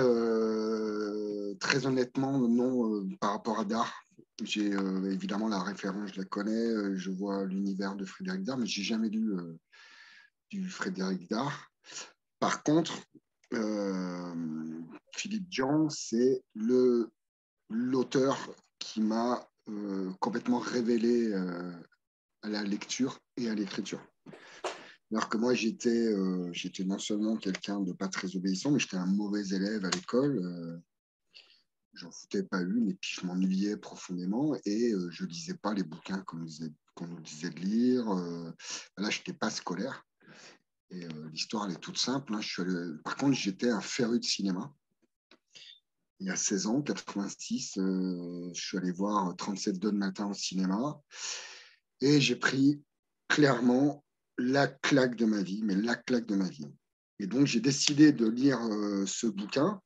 très 1.59 1.85
honnêtement, 1.85 2.39
non, 2.39 3.07
par 3.21 3.31
rapport 3.31 3.59
à 3.59 3.65
Dard, 3.65 3.93
j'ai 4.43 4.71
évidemment 5.05 5.47
la 5.47 5.61
référence, 5.63 6.11
je 6.13 6.19
la 6.19 6.25
connais. 6.25 6.97
je 6.97 7.09
vois 7.09 7.45
l'univers 7.45 7.95
de 7.95 8.03
Frédéric 8.03 8.43
Dard, 8.43 8.57
mais 8.57 8.65
j'ai 8.65 8.83
jamais 8.83 9.07
lu 9.07 9.31
du 10.49 10.67
Frédéric 10.67 11.29
Dard. 11.29 11.71
Par 12.41 12.63
contre, 12.63 13.01
Philippe 15.15 15.47
Jean, 15.49 15.89
c'est 15.89 16.43
l'auteur 17.69 18.37
qui 18.77 18.99
m'a 18.99 19.47
complètement 20.19 20.59
révélé 20.59 21.31
à 22.41 22.49
la 22.49 22.63
lecture 22.63 23.19
et 23.37 23.49
à 23.49 23.55
l'écriture. 23.55 24.01
Alors 25.11 25.27
que 25.27 25.37
moi, 25.37 25.53
j'étais 25.55 26.07
euh, 26.07 26.49
j'étais 26.53 26.83
non 26.83 26.99
seulement 26.99 27.35
quelqu'un 27.35 27.79
de 27.79 27.93
pas 27.93 28.07
très 28.07 28.35
obéissant, 28.35 28.71
mais 28.71 28.79
j'étais 28.79 28.97
un 28.97 29.07
mauvais 29.07 29.47
élève 29.49 29.85
à 29.85 29.89
l'école. 29.89 30.37
Euh, 30.37 30.77
J'en 31.93 32.11
foutais 32.11 32.43
pas 32.43 32.61
une, 32.61 32.89
et 32.89 32.93
puis 32.93 33.17
je 33.19 33.25
m'ennuyais 33.25 33.75
profondément, 33.75 34.55
et 34.63 34.93
euh, 34.93 35.09
je 35.09 35.25
lisais 35.25 35.55
pas 35.55 35.73
les 35.73 35.83
bouquins 35.83 36.21
qu'on 36.21 36.37
nous, 36.37 37.21
disait 37.21 37.49
de 37.49 37.59
lire. 37.59 38.07
Euh, 38.11 38.51
là, 38.97 39.09
je 39.09 39.17
n'étais 39.17 39.33
pas 39.33 39.49
scolaire. 39.49 40.05
Et 40.91 41.07
l'histoire, 41.31 41.65
elle 41.65 41.73
est 41.73 41.79
toute 41.79 41.97
simple. 41.97 42.33
Hein. 42.33 42.41
Je 42.41 42.47
suis 42.47 42.63
Par 43.03 43.15
contre, 43.15 43.33
j'étais 43.33 43.69
un 43.69 43.81
féru 43.81 44.19
de 44.19 44.23
cinéma. 44.23 44.73
Il 46.19 46.27
y 46.27 46.31
a 46.31 46.35
16 46.35 46.67
ans, 46.67 46.81
86, 46.81 47.73
je 47.75 48.51
suis 48.53 48.77
allé 48.77 48.91
voir 48.91 49.35
37 49.35 49.77
de 49.77 49.91
matin 49.91 50.27
au 50.27 50.33
cinéma. 50.33 50.99
Et 52.01 52.21
j'ai 52.21 52.35
pris 52.35 52.81
clairement 53.27 54.03
la 54.37 54.67
claque 54.67 55.15
de 55.15 55.25
ma 55.25 55.41
vie, 55.41 55.61
mais 55.63 55.75
la 55.75 55.95
claque 55.95 56.25
de 56.25 56.35
ma 56.35 56.47
vie. 56.49 56.67
Et 57.19 57.27
donc, 57.27 57.45
j'ai 57.45 57.59
décidé 57.59 58.11
de 58.11 58.27
lire 58.27 58.59
euh, 58.59 59.05
ce 59.05 59.27
bouquin. 59.27 59.81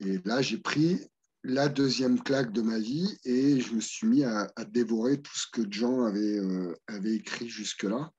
Et 0.00 0.18
là, 0.24 0.42
j'ai 0.42 0.58
pris 0.58 1.00
la 1.44 1.68
deuxième 1.68 2.20
claque 2.20 2.52
de 2.52 2.62
ma 2.62 2.78
vie 2.78 3.18
et 3.24 3.60
je 3.60 3.74
me 3.74 3.80
suis 3.80 4.06
mis 4.06 4.24
à, 4.24 4.48
dévorer 4.68 5.20
tout 5.20 5.36
ce 5.36 5.46
que 5.52 5.62
Jean 5.70 6.04
avait, 6.04 6.38
euh, 6.38 6.74
avait 6.88 7.14
écrit 7.14 7.48
jusque-là. 7.48 8.10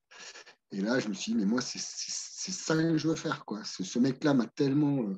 Et 0.71 0.81
là, 0.81 0.99
je 0.99 1.07
me 1.07 1.13
suis 1.13 1.33
dit, 1.33 1.37
mais 1.37 1.45
moi, 1.45 1.61
c'est 1.61 1.79
ça 1.79 2.75
que 2.75 2.97
je 2.97 3.07
veux 3.07 3.15
faire. 3.15 3.45
Quoi. 3.45 3.63
Ce, 3.63 3.83
ce 3.83 3.99
mec-là 3.99 4.33
m'a 4.33 4.47
tellement. 4.47 5.03
Euh, 5.03 5.15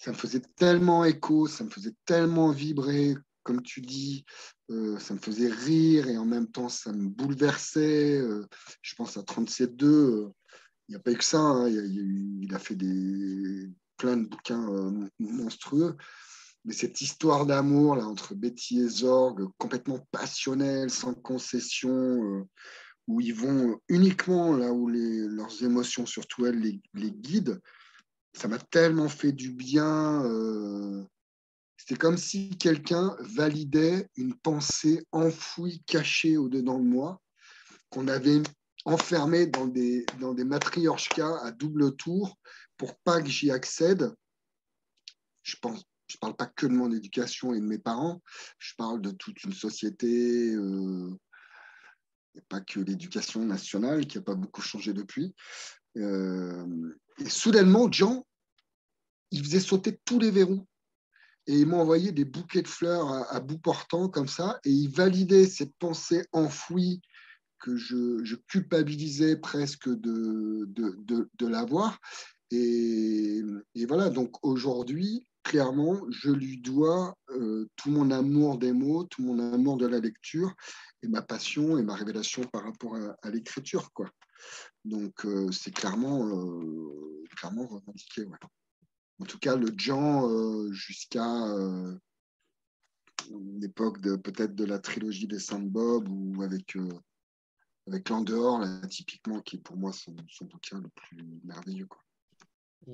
ça 0.00 0.12
me 0.12 0.16
faisait 0.16 0.42
tellement 0.56 1.04
écho, 1.04 1.48
ça 1.48 1.64
me 1.64 1.70
faisait 1.70 1.94
tellement 2.04 2.52
vibrer 2.52 3.16
comme 3.42 3.62
tu 3.62 3.80
dis, 3.80 4.24
euh, 4.70 4.98
ça 4.98 5.14
me 5.14 5.18
faisait 5.18 5.50
rire 5.50 6.08
et 6.08 6.18
en 6.18 6.26
même 6.26 6.50
temps, 6.50 6.68
ça 6.68 6.92
me 6.92 7.08
bouleversait. 7.08 8.18
Euh, 8.18 8.46
je 8.82 8.94
pense 8.94 9.16
à 9.16 9.22
37.2, 9.22 9.84
euh, 9.84 10.32
il 10.88 10.92
n'y 10.92 10.96
a 10.96 10.98
pas 10.98 11.12
eu 11.12 11.16
que 11.16 11.24
ça. 11.24 11.38
Hein, 11.38 11.68
il, 11.68 12.54
a 12.54 12.58
fait 12.58 12.76
des, 12.76 13.70
plein 13.96 14.16
de 14.16 14.26
bouquins 14.26 15.10
monstrueux. 15.18 15.96
Mais 16.64 16.74
cette 16.74 17.00
histoire 17.00 17.46
d'amour 17.46 17.96
là 17.96 18.06
entre 18.06 18.34
Betty 18.34 18.80
et 18.80 18.88
Zorg, 18.88 19.42
complètement 19.58 20.00
passionnelle, 20.10 20.90
sans 20.90 21.14
concession, 21.14 22.46
où 23.06 23.20
ils 23.20 23.34
vont 23.34 23.80
uniquement 23.88 24.54
là 24.54 24.72
où 24.72 24.88
leurs 24.88 25.62
émotions, 25.62 26.04
surtout 26.04 26.46
elles, 26.46 26.58
les, 26.58 26.80
les 26.94 27.12
guident, 27.12 27.60
ça 28.34 28.48
m'a 28.48 28.58
tellement 28.58 29.08
fait 29.08 29.32
du 29.32 29.52
bien. 29.52 30.22
C'est 31.88 31.96
comme 31.96 32.18
si 32.18 32.50
quelqu'un 32.50 33.16
validait 33.20 34.10
une 34.16 34.34
pensée 34.34 35.06
enfouie, 35.10 35.82
cachée 35.86 36.36
au-dedans 36.36 36.78
de 36.78 36.84
moi, 36.84 37.22
qu'on 37.88 38.08
avait 38.08 38.42
enfermée 38.84 39.46
dans 39.46 39.66
des, 39.66 40.04
dans 40.20 40.34
des 40.34 40.44
à 40.44 41.50
double 41.50 41.96
tour 41.96 42.36
pour 42.76 42.94
pas 42.98 43.22
que 43.22 43.30
j'y 43.30 43.50
accède. 43.50 44.12
Je 45.42 45.56
pense, 45.62 45.82
je 46.08 46.18
parle 46.18 46.36
pas 46.36 46.44
que 46.44 46.66
de 46.66 46.74
mon 46.74 46.92
éducation 46.92 47.54
et 47.54 47.60
de 47.60 47.64
mes 47.64 47.78
parents, 47.78 48.20
je 48.58 48.74
parle 48.76 49.00
de 49.00 49.12
toute 49.12 49.42
une 49.44 49.54
société, 49.54 50.52
euh, 50.54 51.18
pas 52.50 52.60
que 52.60 52.80
l'éducation 52.80 53.46
nationale 53.46 54.06
qui 54.06 54.18
n'a 54.18 54.24
pas 54.24 54.34
beaucoup 54.34 54.60
changé 54.60 54.92
depuis. 54.92 55.34
Euh, 55.96 56.94
et 57.18 57.30
soudainement, 57.30 57.90
Jean, 57.90 58.26
il 59.30 59.42
faisait 59.42 59.58
sauter 59.58 59.98
tous 60.04 60.18
les 60.18 60.30
verrous 60.30 60.66
et 61.48 61.60
il 61.60 61.66
m'a 61.66 61.78
envoyé 61.78 62.12
des 62.12 62.26
bouquets 62.26 62.60
de 62.60 62.68
fleurs 62.68 63.10
à, 63.10 63.40
bout 63.40 63.58
portant 63.58 64.08
comme 64.08 64.28
ça, 64.28 64.60
et 64.64 64.70
il 64.70 64.90
validait 64.90 65.46
cette 65.46 65.74
pensée 65.78 66.26
enfouie 66.32 67.00
que 67.58 67.74
je, 67.74 68.36
culpabilisais 68.48 69.36
presque 69.36 69.88
de, 69.88 70.66
de, 70.68 71.28
de, 71.34 71.46
l'avoir. 71.46 71.98
Et, 72.50 73.42
voilà, 73.88 74.10
donc 74.10 74.44
aujourd'hui, 74.44 75.26
clairement, 75.42 76.02
je 76.10 76.30
lui 76.30 76.58
dois 76.58 77.16
euh, 77.30 77.66
tout 77.76 77.90
mon 77.90 78.10
amour 78.10 78.58
des 78.58 78.72
mots, 78.72 79.04
tout 79.04 79.22
mon 79.22 79.38
amour 79.38 79.78
de 79.78 79.86
la 79.86 80.00
lecture, 80.00 80.54
et 81.02 81.08
ma 81.08 81.22
passion 81.22 81.78
et 81.78 81.82
ma 81.82 81.94
révélation 81.94 82.42
par 82.44 82.64
rapport 82.64 82.94
à, 83.22 83.30
l'écriture. 83.30 83.88
Donc 84.84 85.24
euh, 85.24 85.50
c'est 85.50 85.74
clairement, 85.74 86.28
euh, 86.28 87.24
clairement 87.36 87.66
revendiqué. 87.66 88.24
Ouais 88.24 88.36
en 89.20 89.24
tout 89.24 89.38
cas 89.38 89.56
le 89.56 89.72
Jean 89.76 90.28
euh, 90.28 90.70
jusqu'à 90.72 91.46
euh, 91.48 91.94
l'époque 93.60 94.00
de 94.00 94.16
peut-être 94.16 94.54
de 94.54 94.64
la 94.64 94.78
trilogie 94.78 95.26
des 95.26 95.38
Saint 95.38 95.58
Bob 95.58 96.08
ou 96.08 96.42
avec 96.42 96.76
euh, 96.76 96.88
avec 97.86 98.10
typiquement 98.90 99.40
qui 99.40 99.56
est 99.56 99.60
pour 99.60 99.76
moi 99.76 99.92
son, 99.92 100.14
bouquin 100.42 100.78
le 100.78 100.88
plus 100.94 101.26
merveilleux 101.44 101.88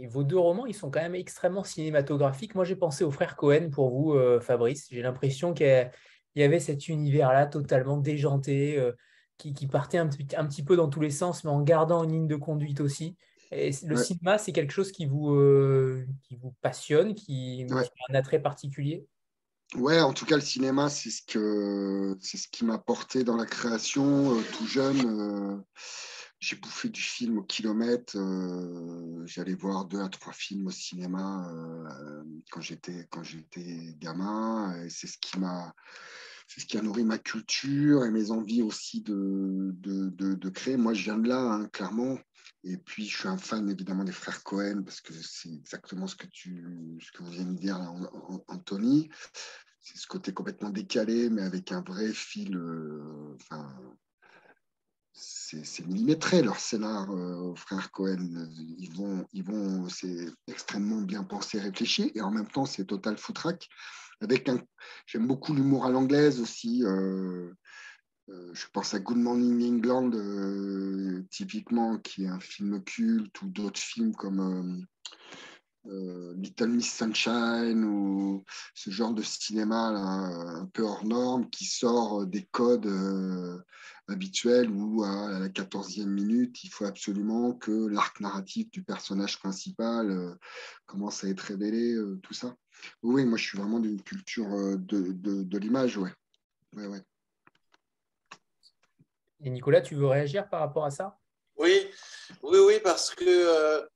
vos 0.08 0.24
deux 0.24 0.38
romans, 0.38 0.66
ils 0.66 0.74
sont 0.74 0.90
quand 0.90 1.02
même 1.02 1.14
extrêmement 1.14 1.62
cinématographiques. 1.62 2.54
Moi, 2.54 2.64
j'ai 2.64 2.74
pensé 2.74 3.04
aux 3.04 3.10
frères 3.12 3.36
Cohen 3.36 3.70
pour 3.70 3.90
vous, 3.90 4.18
Fabrice. 4.40 4.88
J'ai 4.90 5.02
l'impression 5.02 5.52
qu'il 5.52 5.90
y 6.34 6.42
avait 6.42 6.58
cet 6.58 6.88
univers-là 6.88 7.46
totalement 7.46 7.98
déjanté, 7.98 8.92
qui, 9.36 9.66
partait 9.68 9.98
un 9.98 10.08
petit, 10.08 10.34
un 10.36 10.46
petit, 10.46 10.64
peu 10.64 10.74
dans 10.74 10.88
tous 10.88 11.00
les 11.00 11.10
sens, 11.10 11.44
mais 11.44 11.50
en 11.50 11.60
gardant 11.60 12.02
une 12.02 12.12
ligne 12.12 12.26
de 12.26 12.34
conduite 12.34 12.80
aussi. 12.80 13.16
Et 13.50 13.70
le 13.84 13.96
cinéma, 13.96 14.38
c'est 14.38 14.52
quelque 14.52 14.72
chose 14.72 14.92
qui 14.92 15.06
vous, 15.06 15.34
qui 16.22 16.36
vous 16.36 16.54
passionne, 16.60 17.14
qui 17.14 17.66
a 17.70 17.82
un 18.10 18.14
attrait 18.14 18.42
particulier? 18.42 19.06
Ouais, 19.76 20.00
en 20.00 20.12
tout 20.12 20.24
cas, 20.24 20.36
le 20.36 20.42
cinéma, 20.42 20.88
c'est 20.88 21.10
ce, 21.10 21.22
que, 21.22 22.16
c'est 22.20 22.36
ce 22.36 22.48
qui 22.48 22.64
m'a 22.64 22.78
porté 22.78 23.24
dans 23.24 23.36
la 23.36 23.46
création. 23.46 24.40
tout 24.52 24.66
jeune, 24.66 25.64
j'ai 26.38 26.56
bouffé 26.56 26.88
du 26.88 27.00
film 27.00 27.38
au 27.38 27.42
kilomètre. 27.42 28.16
j'allais 29.26 29.54
voir 29.54 29.86
deux 29.86 30.00
à 30.00 30.08
trois 30.08 30.32
films 30.32 30.66
au 30.66 30.70
cinéma 30.70 31.48
quand, 32.50 32.60
j'étais, 32.60 33.06
quand 33.10 33.22
j'étais 33.22 33.94
gamin. 33.98 34.86
C'est 34.88 35.06
ce 35.06 35.18
qui 35.18 35.38
m'a 35.38 35.74
c'est 36.46 36.60
ce 36.60 36.66
qui 36.66 36.78
a 36.78 36.82
nourri 36.82 37.04
ma 37.04 37.18
culture 37.18 38.04
et 38.04 38.10
mes 38.10 38.30
envies 38.30 38.62
aussi 38.62 39.02
de, 39.02 39.74
de, 39.78 40.10
de, 40.10 40.48
créer. 40.50 40.76
Moi, 40.76 40.94
je 40.94 41.04
viens 41.04 41.18
de 41.18 41.28
là, 41.28 41.40
hein, 41.40 41.68
clairement. 41.72 42.18
Et 42.64 42.76
puis, 42.76 43.06
je 43.06 43.16
suis 43.16 43.28
un 43.28 43.36
fan 43.36 43.68
évidemment 43.68 44.04
des 44.04 44.12
frères 44.12 44.42
Cohen 44.42 44.82
parce 44.84 45.00
que 45.00 45.12
c'est 45.12 45.52
exactement 45.52 46.06
ce 46.06 46.16
que, 46.16 46.26
tu, 46.26 46.98
ce 47.00 47.12
que 47.12 47.22
vous 47.22 47.32
venez 47.32 47.54
de 47.54 47.58
dire, 47.58 47.78
Anthony. 48.48 49.10
C'est 49.80 49.98
ce 49.98 50.06
côté 50.06 50.32
complètement 50.32 50.70
décalé, 50.70 51.28
mais 51.28 51.42
avec 51.42 51.70
un 51.72 51.82
vrai 51.82 52.12
fil. 52.12 52.56
Euh, 52.56 53.36
enfin, 53.36 53.76
c'est 55.12 55.86
millimétré 55.86 56.42
leur 56.42 56.58
scénar 56.58 57.10
euh, 57.10 57.36
aux 57.36 57.54
frères 57.54 57.90
Cohen. 57.90 58.48
Ils 58.78 58.92
vont, 58.92 59.26
ils 59.32 59.44
vont, 59.44 59.88
c'est 59.88 60.26
extrêmement 60.46 61.02
bien 61.02 61.22
pensé, 61.22 61.60
réfléchi, 61.60 62.10
et 62.14 62.22
en 62.22 62.30
même 62.30 62.48
temps, 62.48 62.64
c'est 62.66 62.86
total 62.86 63.18
foutraque. 63.18 63.68
Avec 64.20 64.48
un, 64.48 64.58
j'aime 65.06 65.26
beaucoup 65.26 65.54
l'humour 65.54 65.84
à 65.84 65.90
l'anglaise 65.90 66.40
aussi. 66.40 66.82
Euh, 66.84 67.52
je 68.28 68.66
pense 68.72 68.94
à 68.94 69.00
Good 69.00 69.18
Morning 69.18 69.76
England, 69.76 70.12
euh, 70.14 71.24
typiquement, 71.30 71.98
qui 71.98 72.24
est 72.24 72.28
un 72.28 72.40
film 72.40 72.82
culte, 72.82 73.42
ou 73.42 73.48
d'autres 73.48 73.80
films 73.80 74.14
comme 74.14 74.86
Little 75.86 76.68
Miss 76.68 76.90
Sunshine, 76.90 77.84
ou 77.84 78.44
ce 78.74 78.90
genre 78.90 79.12
de 79.12 79.22
cinéma 79.22 79.88
un 79.88 80.66
peu 80.66 80.82
hors 80.82 81.04
norme, 81.04 81.50
qui 81.50 81.66
sort 81.66 82.26
des 82.26 82.44
codes 82.44 82.90
habituels 84.08 84.70
où 84.70 85.04
à 85.04 85.38
la 85.38 85.48
14e 85.50 86.06
minute, 86.06 86.64
il 86.64 86.70
faut 86.70 86.86
absolument 86.86 87.52
que 87.52 87.86
l'arc 87.88 88.20
narratif 88.20 88.70
du 88.70 88.82
personnage 88.82 89.38
principal 89.38 90.38
commence 90.86 91.22
à 91.22 91.28
être 91.28 91.40
révélé, 91.40 91.94
tout 92.22 92.34
ça. 92.34 92.56
Oui, 93.02 93.26
moi 93.26 93.36
je 93.36 93.44
suis 93.44 93.58
vraiment 93.58 93.80
d'une 93.80 94.00
culture 94.00 94.48
de, 94.78 95.58
l'image, 95.58 95.98
ouais. 95.98 96.12
Et 99.44 99.50
Nicolas, 99.50 99.82
tu 99.82 99.94
veux 99.94 100.06
réagir 100.06 100.48
par 100.48 100.60
rapport 100.60 100.86
à 100.86 100.90
ça? 100.90 101.18
Oui, 101.56 101.90
oui, 102.42 102.58
oui, 102.58 102.80
parce 102.80 103.14
que 103.14 103.24
euh, 103.26 103.86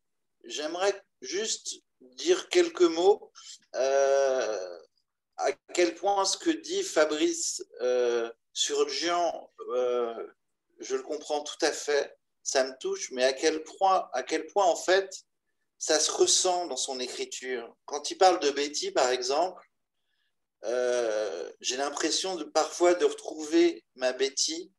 j'aimerais 0.45 1.03
juste 1.23 1.83
dire 2.01 2.51
quelques 2.51 2.83
mots 2.83 3.33
euh, 3.75 4.79
à 5.39 5.53
quel 5.73 5.95
point 5.95 6.27
ce 6.27 6.37
que 6.37 6.51
dit 6.51 6.83
Fabrice 6.83 7.65
euh, 7.81 8.31
sur 8.53 8.89
Jean, 8.91 9.51
je 10.81 10.95
le 10.95 11.03
comprends 11.03 11.43
tout 11.43 11.65
à 11.65 11.73
fait, 11.73 12.15
ça 12.43 12.65
me 12.65 12.77
touche, 12.79 13.11
mais 13.13 13.25
à 13.25 13.33
quel 13.33 13.63
point, 13.63 14.09
à 14.13 14.23
quel 14.23 14.47
point 14.47 14.67
en 14.67 14.77
fait, 14.77 15.11
ça 15.79 15.99
se 15.99 16.11
ressent 16.11 16.67
dans 16.67 16.77
son 16.77 17.01
écriture. 17.01 17.75
Quand 17.87 18.11
il 18.11 18.19
parle 18.19 18.39
de 18.41 18.51
Betty, 18.51 18.91
par 18.91 19.11
exemple, 19.11 19.65
j'ai 21.61 21.77
l'impression 21.77 22.37
de 22.37 22.45
parfois 22.45 22.95
de 22.95 23.05
retrouver 23.05 23.85
ma 23.95 24.13
Betty 24.13 24.73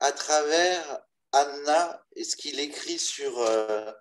à 0.00 0.12
travers 0.12 1.00
Anna 1.32 2.04
et 2.16 2.24
ce 2.24 2.36
qu'il 2.36 2.60
écrit 2.60 2.98
sur, 2.98 3.38
euh, 3.40 3.92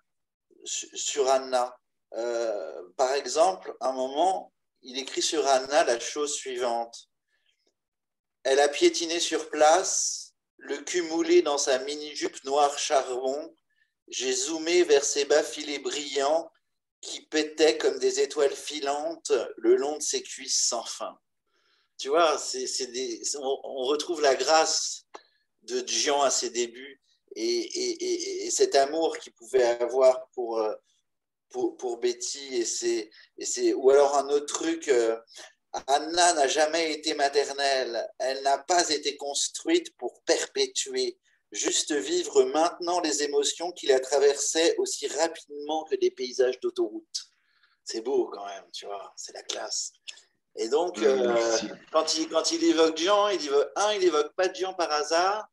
sur 0.66 1.30
Anna. 1.30 1.78
Euh, 2.14 2.84
par 2.96 3.14
exemple, 3.14 3.76
un 3.82 3.92
moment, 3.92 4.54
il 4.82 4.98
écrit 4.98 5.22
sur 5.22 5.46
Anna 5.48 5.84
la 5.84 6.00
chose 6.00 6.34
suivante. 6.34 7.10
Elle 8.44 8.60
a 8.60 8.68
piétiné 8.68 9.20
sur 9.20 9.50
place, 9.50 10.34
le 10.58 10.78
cul 10.78 11.02
moulé 11.04 11.42
dans 11.42 11.58
sa 11.58 11.80
mini-jupe 11.80 12.44
noire 12.44 12.78
charbon. 12.78 13.56
J'ai 14.10 14.34
zoomé 14.34 14.84
vers 14.84 15.04
ses 15.04 15.26
bas 15.26 15.44
filets 15.44 15.80
brillants 15.80 16.52
qui 17.02 17.22
pétaient 17.22 17.78
comme 17.78 18.00
des 18.00 18.20
étoiles 18.20 18.56
filantes 18.56 19.32
le 19.58 19.76
long 19.76 19.98
de 19.98 20.04
ses 20.04 20.24
cuisses 20.24 20.68
sans 20.68 20.86
fin. 20.86 21.18
Tu 21.98 22.10
vois, 22.10 22.38
c'est, 22.38 22.66
on, 23.38 23.84
retrouve 23.86 24.22
la 24.22 24.36
grâce 24.36 25.06
de 25.64 25.84
Jean 25.88 26.22
à 26.22 26.30
ses 26.30 26.50
débuts 26.50 27.02
et, 27.36 28.50
cet 28.52 28.76
amour 28.76 29.18
qu'il 29.18 29.34
pouvait 29.34 29.64
avoir 29.64 30.28
pour, 30.34 30.60
euh, 30.60 30.74
pour, 31.50 31.78
pour 31.78 31.98
Betty. 31.98 32.64
Et 32.88 33.12
et 33.38 33.74
ou 33.74 33.90
alors 33.90 34.16
un 34.16 34.30
autre 34.30 34.46
truc, 34.46 34.88
euh, 34.90 35.18
Anna 35.88 36.34
n'a 36.34 36.48
jamais 36.48 36.94
été 36.94 37.16
maternelle, 37.16 38.08
elle 38.20 38.44
n'a 38.44 38.60
pas 38.60 38.90
été 38.90 39.18
construite 39.18 39.96
pour 39.98 40.22
perpétuer, 40.22 41.18
juste 41.52 41.94
vivre 41.94 42.44
maintenant 42.46 43.00
les 43.00 43.24
émotions 43.24 43.72
qui 43.72 43.88
la 43.88 44.00
traversaient 44.00 44.76
aussi 44.78 45.08
rapidement 45.08 45.84
que 45.86 45.96
des 45.96 46.12
paysages 46.12 46.60
d'autoroute. 46.60 47.24
C'est 47.84 48.02
beau 48.02 48.28
quand 48.28 48.46
même, 48.46 48.66
tu 48.72 48.86
vois, 48.86 49.14
c'est 49.16 49.34
la 49.34 49.44
classe. 49.44 49.94
Et 50.56 50.70
donc, 50.70 51.00
euh, 51.00 51.58
quand, 51.92 52.16
il, 52.18 52.30
quand 52.30 52.52
il 52.52 52.64
évoque 52.64 52.98
Jean, 52.98 53.30
il 53.30 53.44
évoque, 53.44 53.70
un, 53.76 53.94
il 53.94 54.04
évoque 54.04 54.34
pas 54.36 54.54
Jean 54.54 54.74
par 54.76 54.92
hasard, 54.92 55.48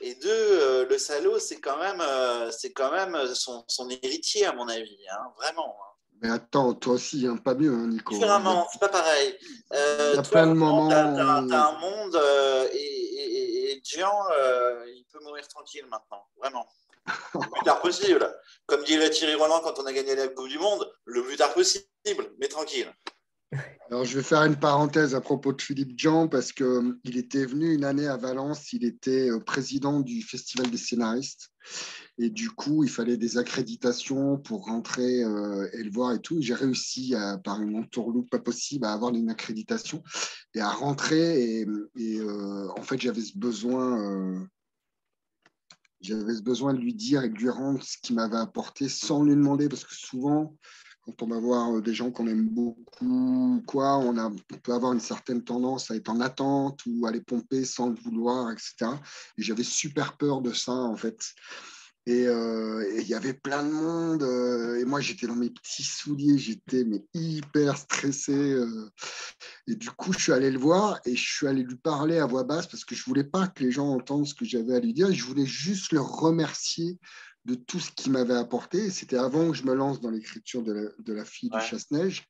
et 0.00 0.14
deux, 0.16 0.28
euh, 0.28 0.86
le 0.88 0.98
salaud, 0.98 1.38
c'est 1.38 1.60
quand 1.60 1.78
même, 1.78 2.00
euh, 2.00 2.50
c'est 2.50 2.72
quand 2.72 2.90
même 2.90 3.16
son, 3.34 3.64
son, 3.68 3.88
héritier, 3.88 4.46
à 4.46 4.52
mon 4.52 4.68
avis, 4.68 4.98
hein, 5.10 5.32
vraiment. 5.36 5.76
Hein. 5.80 5.90
Mais 6.20 6.30
attends, 6.30 6.74
toi 6.74 6.94
aussi, 6.94 7.26
hein, 7.26 7.36
pas 7.36 7.54
mieux, 7.54 7.72
hein, 7.72 7.86
Nico. 7.88 8.16
Vraiment, 8.16 8.66
c'est 8.72 8.80
pas 8.80 8.88
pareil. 8.88 9.36
Euh, 9.72 10.10
Il 10.12 10.16
y 10.16 10.18
a 10.18 10.22
plein 10.22 10.46
de 10.46 10.52
moments. 10.52 10.90
Un 10.90 11.78
monde 11.78 12.20
et, 12.72 12.76
et, 12.76 13.72
et 13.72 13.82
Jean, 13.84 14.12
il 14.86 15.04
peut 15.12 15.20
mourir 15.22 15.46
tranquille 15.48 15.86
maintenant, 15.90 16.26
vraiment. 16.38 16.66
Le 17.34 17.40
plus 17.50 17.64
tard 17.64 17.80
possible. 17.80 18.34
Comme 18.66 18.82
dit 18.84 18.98
Thierry 19.10 19.34
Roland 19.34 19.60
quand 19.60 19.78
on 19.78 19.86
a 19.86 19.92
gagné 19.92 20.14
la 20.14 20.28
Coupe 20.28 20.48
du 20.48 20.58
Monde, 20.58 20.90
le 21.04 21.22
plus 21.22 21.36
tard 21.36 21.52
possible, 21.52 21.84
mais 22.38 22.48
tranquille. 22.48 22.90
Alors, 23.90 24.06
je 24.06 24.16
vais 24.16 24.24
faire 24.24 24.42
une 24.42 24.56
parenthèse 24.56 25.14
à 25.14 25.20
propos 25.20 25.52
de 25.52 25.60
Philippe 25.60 25.98
Jean 25.98 26.26
parce 26.26 26.52
qu'il 26.52 26.64
euh, 26.64 26.98
était 27.04 27.44
venu 27.44 27.74
une 27.74 27.84
année 27.84 28.06
à 28.06 28.16
Valence, 28.16 28.72
il 28.72 28.84
était 28.84 29.30
euh, 29.30 29.40
président 29.40 30.00
du 30.00 30.22
Festival 30.22 30.70
des 30.70 30.78
scénaristes. 30.78 31.50
Et 32.18 32.30
du 32.30 32.50
coup, 32.50 32.82
il 32.82 32.90
fallait 32.90 33.16
des 33.16 33.38
accréditations 33.38 34.38
pour 34.38 34.64
rentrer 34.64 35.22
euh, 35.22 35.68
et 35.74 35.82
le 35.82 35.90
voir 35.90 36.12
et 36.12 36.20
tout. 36.20 36.40
J'ai 36.40 36.54
réussi, 36.54 37.14
par 37.44 37.60
une 37.60 37.76
entourloupe 37.76 38.30
pas 38.30 38.38
possible, 38.38 38.86
à 38.86 38.92
avoir 38.92 39.14
une 39.14 39.30
accréditation 39.30 40.02
et 40.54 40.60
à 40.60 40.70
rentrer. 40.70 41.60
Et, 41.96 42.20
en 42.76 42.82
fait, 42.82 43.00
j'avais 43.00 43.22
besoin. 43.34 44.46
j'avais 46.00 46.34
ce 46.34 46.42
besoin 46.42 46.72
de 46.74 46.80
lui 46.80 46.94
dire 46.94 47.24
et 47.24 47.28
de 47.28 47.34
lui 47.34 47.50
rendre 47.50 47.82
ce 47.82 47.96
qu'il 48.02 48.16
m'avait 48.16 48.36
apporté 48.36 48.88
sans 48.88 49.24
lui 49.24 49.34
demander, 49.34 49.68
parce 49.68 49.84
que 49.84 49.94
souvent, 49.94 50.56
quand 51.04 51.22
on 51.22 51.26
va 51.26 51.38
voir 51.38 51.76
euh, 51.76 51.82
des 51.82 51.94
gens 51.94 52.10
qu'on 52.10 52.26
aime 52.26 52.48
beaucoup, 52.48 53.62
quoi, 53.66 53.98
on, 53.98 54.14
peut 54.62 54.72
avoir 54.72 54.92
une 54.92 55.00
certaine 55.00 55.42
tendance 55.42 55.90
à 55.90 55.96
être 55.96 56.08
en 56.08 56.20
attente 56.20 56.80
ou 56.86 57.06
à 57.06 57.12
les 57.12 57.20
pomper 57.20 57.64
sans 57.64 57.90
le 57.90 57.96
vouloir, 57.96 58.50
etc. 58.50 58.90
Et 59.36 59.42
j'avais 59.42 59.64
super 59.64 60.16
peur 60.16 60.40
de 60.40 60.52
ça, 60.52 60.72
en 60.72 60.96
fait. 60.96 61.20
Euh, 62.06 62.84
et 62.92 63.00
il 63.00 63.08
y 63.08 63.14
avait 63.14 63.32
plein 63.34 63.64
de 63.64 63.70
monde. 63.70 64.22
Euh, 64.22 64.80
et 64.80 64.84
moi, 64.84 65.00
j'étais 65.00 65.26
dans 65.26 65.36
mes 65.36 65.50
petits 65.50 65.82
souliers, 65.82 66.38
j'étais 66.38 66.84
hyper 67.12 67.76
stressé. 67.76 68.56
et 69.66 69.74
du 69.74 69.90
coup, 69.90 70.12
je 70.12 70.18
suis 70.18 70.32
allé 70.32 70.50
le 70.50 70.58
voir 70.58 71.00
et 71.04 71.16
je 71.16 71.34
suis 71.34 71.46
allé 71.46 71.62
lui 71.62 71.76
parler 71.76 72.18
à 72.18 72.26
voix 72.26 72.44
basse 72.44 72.66
parce 72.66 72.84
que 72.84 72.94
je 72.94 73.04
voulais 73.04 73.24
pas 73.24 73.48
que 73.48 73.62
les 73.62 73.70
gens 73.70 73.88
entendent 73.88 74.26
ce 74.26 74.34
que 74.34 74.44
j'avais 74.44 74.76
à 74.76 74.80
lui 74.80 74.94
dire. 74.94 75.12
Je 75.12 75.24
voulais 75.24 75.46
juste 75.46 75.92
le 75.92 76.00
remercier 76.00 76.98
de 77.44 77.54
tout 77.54 77.78
ce 77.78 77.90
qu'il 77.90 78.12
m'avait 78.12 78.34
apporté. 78.34 78.90
C'était 78.90 79.18
avant 79.18 79.50
que 79.50 79.56
je 79.56 79.64
me 79.64 79.74
lance 79.74 80.00
dans 80.00 80.10
l'écriture 80.10 80.62
de, 80.62 80.94
la, 81.06 81.24
fille 81.24 81.50
du 81.50 81.60
chasse-neige. 81.60 82.28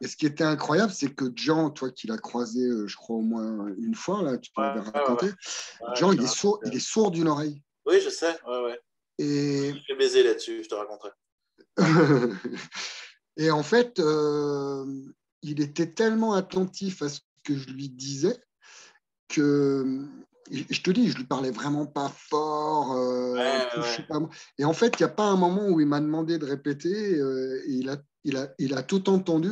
Et 0.00 0.08
ce 0.08 0.16
qui 0.16 0.26
était 0.26 0.44
incroyable, 0.44 0.92
c'est 0.92 1.14
que 1.14 1.26
Jean, 1.36 1.70
toi 1.70 1.90
qui 1.90 2.06
l'as 2.06 2.18
croisé, 2.18 2.64
euh, 2.64 2.86
je 2.86 2.96
crois, 2.96 3.16
au 3.16 3.22
moins 3.22 3.68
une 3.78 3.94
fois, 3.94 4.22
là, 4.22 4.38
tu 4.38 4.50
m'avais 4.56 4.80
raconté, 4.80 5.28
Jean, 5.94 6.12
il 6.12 6.22
est, 6.22 6.26
sourd, 6.26 6.60
il 6.64 6.74
est 6.74 6.80
sourd 6.80 7.10
d'une 7.10 7.28
oreille. 7.28 7.62
Oui, 7.86 8.00
je 8.00 8.10
sais. 8.10 8.36
Et... 9.18 9.74
Je 9.74 9.92
vais 9.92 9.98
baiser 9.98 10.22
là-dessus, 10.22 10.64
je 10.64 10.68
te 10.68 10.74
raconterai. 10.74 11.10
et 13.36 13.50
en 13.50 13.62
fait, 13.62 13.98
euh, 13.98 14.84
il 15.42 15.60
était 15.60 15.92
tellement 15.92 16.34
attentif 16.34 17.02
à 17.02 17.08
ce 17.08 17.20
que 17.44 17.56
je 17.56 17.70
lui 17.70 17.88
disais 17.88 18.38
que 19.28 20.06
je 20.52 20.82
te 20.82 20.90
dis, 20.90 21.08
je 21.08 21.16
lui 21.16 21.24
parlais 21.24 21.50
vraiment 21.50 21.86
pas 21.86 22.08
fort. 22.14 22.92
Euh, 22.92 23.36
et 24.58 24.64
en 24.64 24.72
fait, 24.72 24.94
il 24.98 25.02
n'y 25.02 25.10
a 25.10 25.14
pas 25.14 25.24
un 25.24 25.36
moment 25.36 25.68
où 25.68 25.80
il 25.80 25.86
m'a 25.86 26.00
demandé 26.00 26.38
de 26.38 26.44
répéter. 26.44 27.14
Euh, 27.18 27.62
et 27.66 27.72
il, 27.72 27.88
a, 27.88 27.96
il, 28.24 28.36
a, 28.36 28.52
il 28.58 28.74
a 28.74 28.82
tout 28.82 29.08
entendu. 29.08 29.50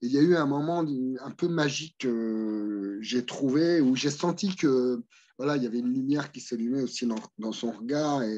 il 0.00 0.10
y 0.10 0.18
a 0.18 0.22
eu 0.22 0.36
un 0.36 0.46
moment 0.46 0.80
un 0.80 1.30
peu 1.32 1.48
magique 1.48 1.96
que 1.98 2.98
j'ai 3.02 3.26
trouvé, 3.26 3.80
où 3.80 3.94
j'ai 3.94 4.10
senti 4.10 4.56
que 4.56 5.02
voilà, 5.36 5.56
il 5.56 5.62
y 5.62 5.66
avait 5.66 5.78
une 5.78 5.92
lumière 5.92 6.32
qui 6.32 6.40
s'allumait 6.40 6.82
aussi 6.82 7.06
dans, 7.06 7.20
dans, 7.38 7.52
son 7.52 7.70
regard. 7.70 8.22
Et, 8.22 8.36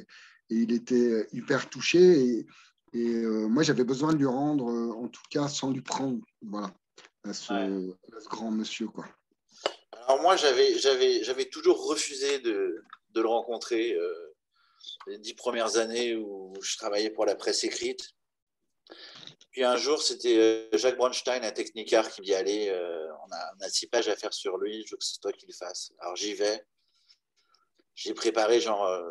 et 0.51 0.57
il 0.57 0.73
était 0.73 1.27
hyper 1.33 1.71
touché. 1.71 2.47
Et, 2.93 3.25
moi, 3.25 3.63
j'avais 3.63 3.85
besoin 3.85 4.13
de 4.13 4.19
lui 4.19 4.27
rendre, 4.27 4.65
en 4.97 5.07
tout 5.07 5.23
cas, 5.31 5.47
sans 5.47 5.71
lui 5.71 5.81
prendre, 5.81 6.19
voilà, 6.43 6.75
à 7.23 7.33
ce, 7.33 7.95
grand 8.29 8.51
monsieur, 8.51 8.89
quoi. 8.89 9.07
Alors 9.93 10.23
moi, 10.23 10.37
j'avais 10.37 11.45
toujours 11.47 11.87
refusé 11.87 12.39
de, 12.41 12.85
le 13.15 13.27
rencontrer 13.27 13.97
les 15.07 15.19
dix 15.19 15.35
premières 15.35 15.77
années 15.77 16.15
où 16.17 16.55
je 16.63 16.77
travaillais 16.77 17.11
pour 17.11 17.27
la 17.27 17.35
presse 17.35 17.65
écrite. 17.65 18.15
Puis 19.51 19.65
un 19.65 19.77
jour, 19.77 20.01
c'était 20.01 20.39
euh, 20.39 20.79
Jacques 20.79 20.97
Bronstein 20.97 21.43
à 21.43 21.51
Technicar 21.51 22.09
qui 22.11 22.21
me 22.21 22.27
dit 22.27 22.69
euh, 22.69 23.09
on, 23.27 23.65
a, 23.65 23.69
six 23.69 23.89
pages 23.89 24.09
à 24.09 24.15
faire 24.15 24.33
sur 24.33 24.59
lui, 24.59 24.85
je 24.87 24.93
veux 24.93 24.97
que 24.97 25.05
c'est 25.05 25.21
toi 25.21 25.33
qui 25.33 25.47
le 25.47 25.53
fasses. 25.53 25.93
Alors 25.99 26.15
j'y 26.17 26.35
vais. 26.35 26.65
J'ai 27.97 28.15
préparé, 28.15 28.61
genre, 28.61 28.85
euh, 28.85 29.11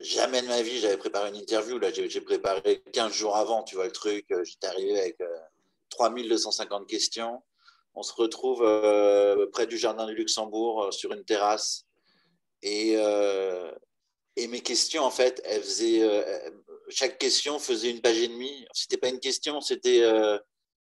jamais 0.00 0.42
de 0.42 0.48
ma 0.48 0.60
vie, 0.60 0.80
j'avais 0.80 0.96
préparé 0.96 1.28
une 1.28 1.36
interview. 1.36 1.78
Là, 1.78 1.90
j'ai 1.92 2.20
préparé 2.20 2.82
15 2.92 3.12
jours 3.12 3.36
avant, 3.36 3.62
tu 3.62 3.76
vois 3.76 3.86
le 3.86 3.92
truc. 3.92 4.26
J'étais 4.42 4.66
arrivé 4.66 5.00
avec 5.00 5.18
3250 5.90 6.86
questions. 6.88 7.42
On 7.96 8.02
se 8.02 8.12
retrouve 8.12 8.60
près 9.52 9.66
du 9.66 9.78
jardin 9.78 10.06
du 10.06 10.14
Luxembourg, 10.14 10.92
sur 10.92 11.12
une 11.12 11.24
terrasse. 11.24 11.86
Et, 12.62 12.96
et 14.36 14.48
mes 14.48 14.60
questions, 14.60 15.02
en 15.02 15.10
fait, 15.10 15.40
elles 15.44 15.62
faisaient, 15.62 16.02
euh, 16.02 16.50
chaque 16.90 17.18
question 17.18 17.58
faisait 17.58 17.90
une 17.90 18.02
page 18.02 18.18
et 18.18 18.28
demie. 18.28 18.66
C'était 18.72 18.98
pas 18.98 19.08
une 19.08 19.18
question, 19.18 19.62
c'était 19.62 20.02
euh, 20.02 20.38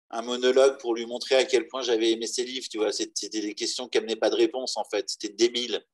un 0.09 0.21
monologue 0.21 0.79
pour 0.79 0.95
lui 0.95 1.05
montrer 1.05 1.35
à 1.35 1.43
quel 1.43 1.67
point 1.67 1.81
j'avais 1.81 2.11
aimé 2.11 2.27
ses 2.27 2.45
livres. 2.45 2.67
Tu 2.71 2.77
vois, 2.77 2.93
c'était 2.93 3.27
des 3.27 3.53
questions 3.53 3.89
qui 3.89 3.97
n'amenaient 3.97 4.15
pas 4.15 4.29
de 4.29 4.35
réponse, 4.35 4.77
en 4.77 4.85
fait. 4.85 5.09
C'était 5.09 5.33
débile. 5.33 5.85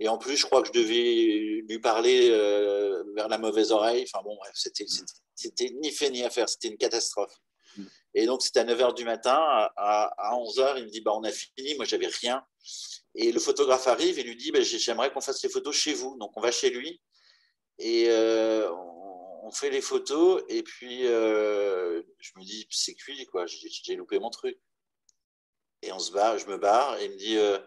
Et 0.00 0.08
en 0.08 0.18
plus, 0.18 0.36
je 0.36 0.46
crois 0.46 0.62
que 0.62 0.68
je 0.68 0.72
devais 0.72 1.62
lui 1.68 1.78
parler 1.80 2.30
euh, 2.30 3.04
vers 3.14 3.28
la 3.28 3.38
mauvaise 3.38 3.70
oreille. 3.70 4.04
Enfin 4.04 4.22
bon, 4.24 4.36
c'était 4.54 5.70
ni 5.80 5.92
fait 5.92 6.10
ni 6.10 6.24
à 6.24 6.30
faire. 6.30 6.48
C'était 6.48 6.68
une 6.68 6.78
catastrophe. 6.78 7.34
Et 8.14 8.26
donc, 8.26 8.42
c'était 8.42 8.60
à 8.60 8.64
9h 8.64 8.94
du 8.94 9.04
matin. 9.04 9.36
À, 9.76 10.12
à 10.16 10.34
11h, 10.34 10.78
il 10.78 10.84
me 10.84 10.90
dit 10.90 11.00
bah, 11.00 11.12
On 11.14 11.24
a 11.24 11.30
fini. 11.30 11.74
Moi, 11.76 11.84
j'avais 11.84 12.06
rien. 12.06 12.44
Et 13.14 13.32
le 13.32 13.40
photographe 13.40 13.86
arrive 13.86 14.18
et 14.18 14.22
lui 14.22 14.36
dit 14.36 14.50
bah, 14.50 14.60
J'aimerais 14.62 15.12
qu'on 15.12 15.20
fasse 15.20 15.42
les 15.42 15.48
photos 15.48 15.74
chez 15.74 15.94
vous. 15.94 16.16
Donc, 16.18 16.36
on 16.36 16.40
va 16.40 16.50
chez 16.50 16.70
lui. 16.70 17.00
Et 17.78 18.06
euh, 18.08 18.72
on, 18.72 19.50
fait 19.50 19.70
les 19.70 19.80
photos. 19.80 20.42
Et 20.48 20.62
puis, 20.62 21.06
euh, 21.06 22.02
je 22.18 22.32
me 22.36 22.44
dis 22.44 22.66
C'est 22.70 22.94
cuit, 22.94 23.26
quoi. 23.26 23.46
J'ai 23.46 23.96
loupé 23.96 24.18
mon 24.18 24.30
truc. 24.30 24.58
Et 25.82 25.92
on 25.92 25.98
se 25.98 26.10
barre, 26.12 26.38
je 26.38 26.46
me 26.46 26.58
barre. 26.58 26.98
Et 26.98 27.06
il 27.06 27.12
me 27.12 27.16
dit 27.16 27.36
euh, 27.38 27.58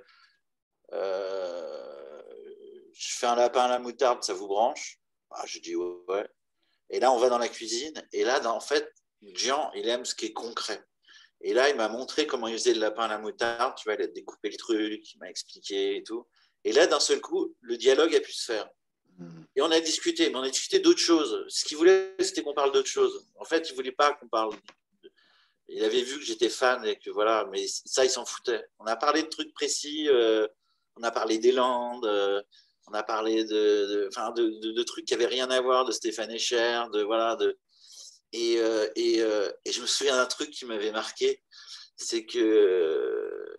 Je 2.94 3.16
fais 3.18 3.28
un 3.28 3.36
lapin 3.36 3.62
à 3.62 3.68
la 3.70 3.80
moutarde, 3.80 4.24
ça 4.24 4.34
vous 4.34 4.48
branche? 4.48 5.00
Ah, 5.32 5.46
Je 5.46 5.60
dis 5.60 5.76
Ouais. 5.76 6.28
Et 6.90 7.00
là, 7.00 7.12
on 7.12 7.18
va 7.18 7.30
dans 7.30 7.38
la 7.38 7.48
cuisine. 7.48 7.94
Et 8.12 8.24
là, 8.24 8.46
en 8.54 8.60
fait, 8.60 8.94
Jean, 9.34 9.72
il 9.76 9.88
aime 9.88 10.06
ce 10.06 10.16
qui 10.16 10.28
est 10.28 10.34
concret. 10.34 10.84
Et 11.42 11.54
là, 11.54 11.70
il 11.70 11.76
m'a 11.76 11.90
montré 11.90 12.28
comment 12.28 12.48
il 12.48 12.54
faisait 12.54 12.74
le 12.74 12.80
lapin 12.80 13.04
à 13.04 13.08
la 13.08 13.18
moutarde. 13.18 13.76
Tu 13.76 13.86
vois, 13.86 13.96
il 13.96 14.02
a 14.02 14.08
découpé 14.08 14.50
le 14.50 14.58
truc, 14.58 15.14
il 15.14 15.18
m'a 15.20 15.30
expliqué 15.30 15.98
et 15.98 16.04
tout. 16.04 16.28
Et 16.64 16.72
là, 16.72 16.86
d'un 16.86 17.00
seul 17.00 17.20
coup, 17.20 17.56
le 17.62 17.78
dialogue 17.78 18.16
a 18.16 18.20
pu 18.20 18.32
se 18.32 18.46
faire. 18.52 18.70
Hmm. 19.18 19.44
Et 19.56 19.62
on 19.62 19.72
a 19.72 19.80
discuté, 19.80 20.30
mais 20.30 20.36
on 20.36 20.44
a 20.44 20.50
discuté 20.50 20.80
d'autres 20.80 21.00
choses. 21.00 21.46
Ce 21.48 21.66
qu'il 21.66 21.78
voulait, 21.78 22.16
c'était 22.20 22.44
qu'on 22.44 22.54
parle 22.54 22.72
d'autres 22.72 22.90
choses. 22.90 23.26
En 23.36 23.46
fait, 23.46 23.70
il 23.70 23.76
voulait 23.76 23.92
pas 23.92 24.14
qu'on 24.14 24.28
parle. 24.28 24.54
Il 25.68 25.84
avait 25.84 26.02
vu 26.02 26.20
que 26.20 26.26
j'étais 26.26 26.50
fan 26.50 26.86
et 26.86 26.98
que 26.98 27.10
voilà, 27.10 27.48
mais 27.52 27.66
ça, 27.68 28.06
il 28.06 28.10
s'en 28.10 28.26
foutait. 28.26 28.64
On 28.80 28.86
a 28.86 28.96
parlé 28.96 29.24
de 29.24 29.28
trucs 29.28 29.54
précis. 29.54 30.08
Euh, 30.10 30.48
on 30.98 31.04
a 31.04 31.12
parlé 31.12 31.40
des 31.40 31.52
Landes. 31.52 32.06
Euh, 32.06 32.42
on 32.88 32.94
a 32.94 33.04
parlé 33.04 33.46
de, 33.46 34.10
de, 34.36 34.72
de, 34.74 34.84
trucs 34.84 35.06
qui 35.06 35.14
n'avaient 35.14 35.28
rien 35.28 35.50
à 35.50 35.62
voir, 35.62 35.86
de 35.86 35.92
Stéphane 35.92 36.32
Echer, 36.32 36.84
de 36.92 37.04
voilà, 37.04 37.36
de, 37.38 37.58
et, 38.34 38.58
euh, 38.60 38.88
euh, 38.98 39.52
et, 39.66 39.72
je 39.72 39.82
me 39.82 39.88
souviens 39.88 40.16
d'un 40.16 40.26
truc 40.26 40.52
qui 40.52 40.66
m'avait 40.66 40.92
marqué, 40.92 41.44
c'est 41.98 42.26
que 42.26 42.40
euh, 42.40 43.58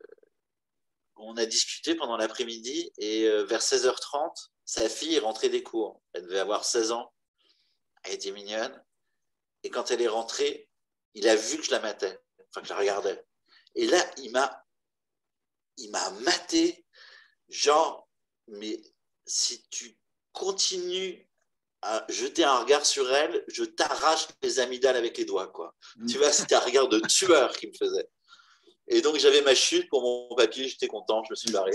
on 1.17 1.37
a 1.37 1.47
discuté 1.47 1.95
pendant 1.95 2.17
l'après-midi 2.17 2.93
et 2.97 3.29
vers 3.45 3.61
16h30, 3.61 4.51
sa 4.65 4.89
fille 4.89 5.15
est 5.15 5.21
rentrée 5.21 5.49
des 5.49 5.63
cours. 5.63 6.03
Elle 6.15 6.25
devait 6.25 6.41
avoir 6.41 6.65
16 6.65 6.93
ans. 6.93 7.13
Elle 8.03 8.15
était 8.15 8.33
mignonne. 8.33 8.85
Et 9.63 9.71
quand 9.71 9.91
elle 9.93 10.03
est 10.03 10.09
rentrée, 10.09 10.69
il 11.15 11.29
a 11.29 11.37
vu 11.37 11.59
que 11.59 11.63
je 11.63 11.71
la 11.71 11.79
matais, 11.79 12.19
enfin 12.49 12.63
que 12.63 12.67
je 12.67 12.73
la 12.73 12.79
regardais. 12.81 13.25
Et 13.77 13.87
là, 13.87 14.05
il 14.17 14.33
m'a, 14.33 14.65
il 15.77 15.91
m'a 15.91 16.11
maté, 16.23 16.85
genre, 17.49 18.09
mais 18.49 18.83
si 19.27 19.65
tu 19.69 19.97
continues 20.33 21.29
à 21.83 22.07
jeter 22.09 22.45
un 22.45 22.59
regard 22.59 22.87
sur 22.87 23.13
elle, 23.13 23.45
je 23.49 23.65
t'arrache 23.65 24.29
les 24.43 24.61
amygdales 24.61 24.97
avec 24.97 25.19
les 25.19 25.25
doigts. 25.25 25.49
Quoi. 25.49 25.75
Mm. 25.97 26.07
Tu 26.07 26.19
vois, 26.19 26.33
c'était 26.33 26.55
un 26.55 26.61
regard 26.61 26.89
de 26.89 27.01
tueur 27.01 27.57
qui 27.57 27.67
me 27.67 27.73
faisait. 27.73 28.09
Et 28.89 29.01
donc, 29.01 29.17
j'avais 29.19 29.43
ma 29.43 29.55
chute 29.55 29.89
pour 29.89 30.03
mon 30.03 30.35
papier, 30.35 30.69
j'étais 30.69 30.89
content, 30.89 31.23
je 31.25 31.33
me 31.33 31.37
suis 31.37 31.51
barré. 31.51 31.73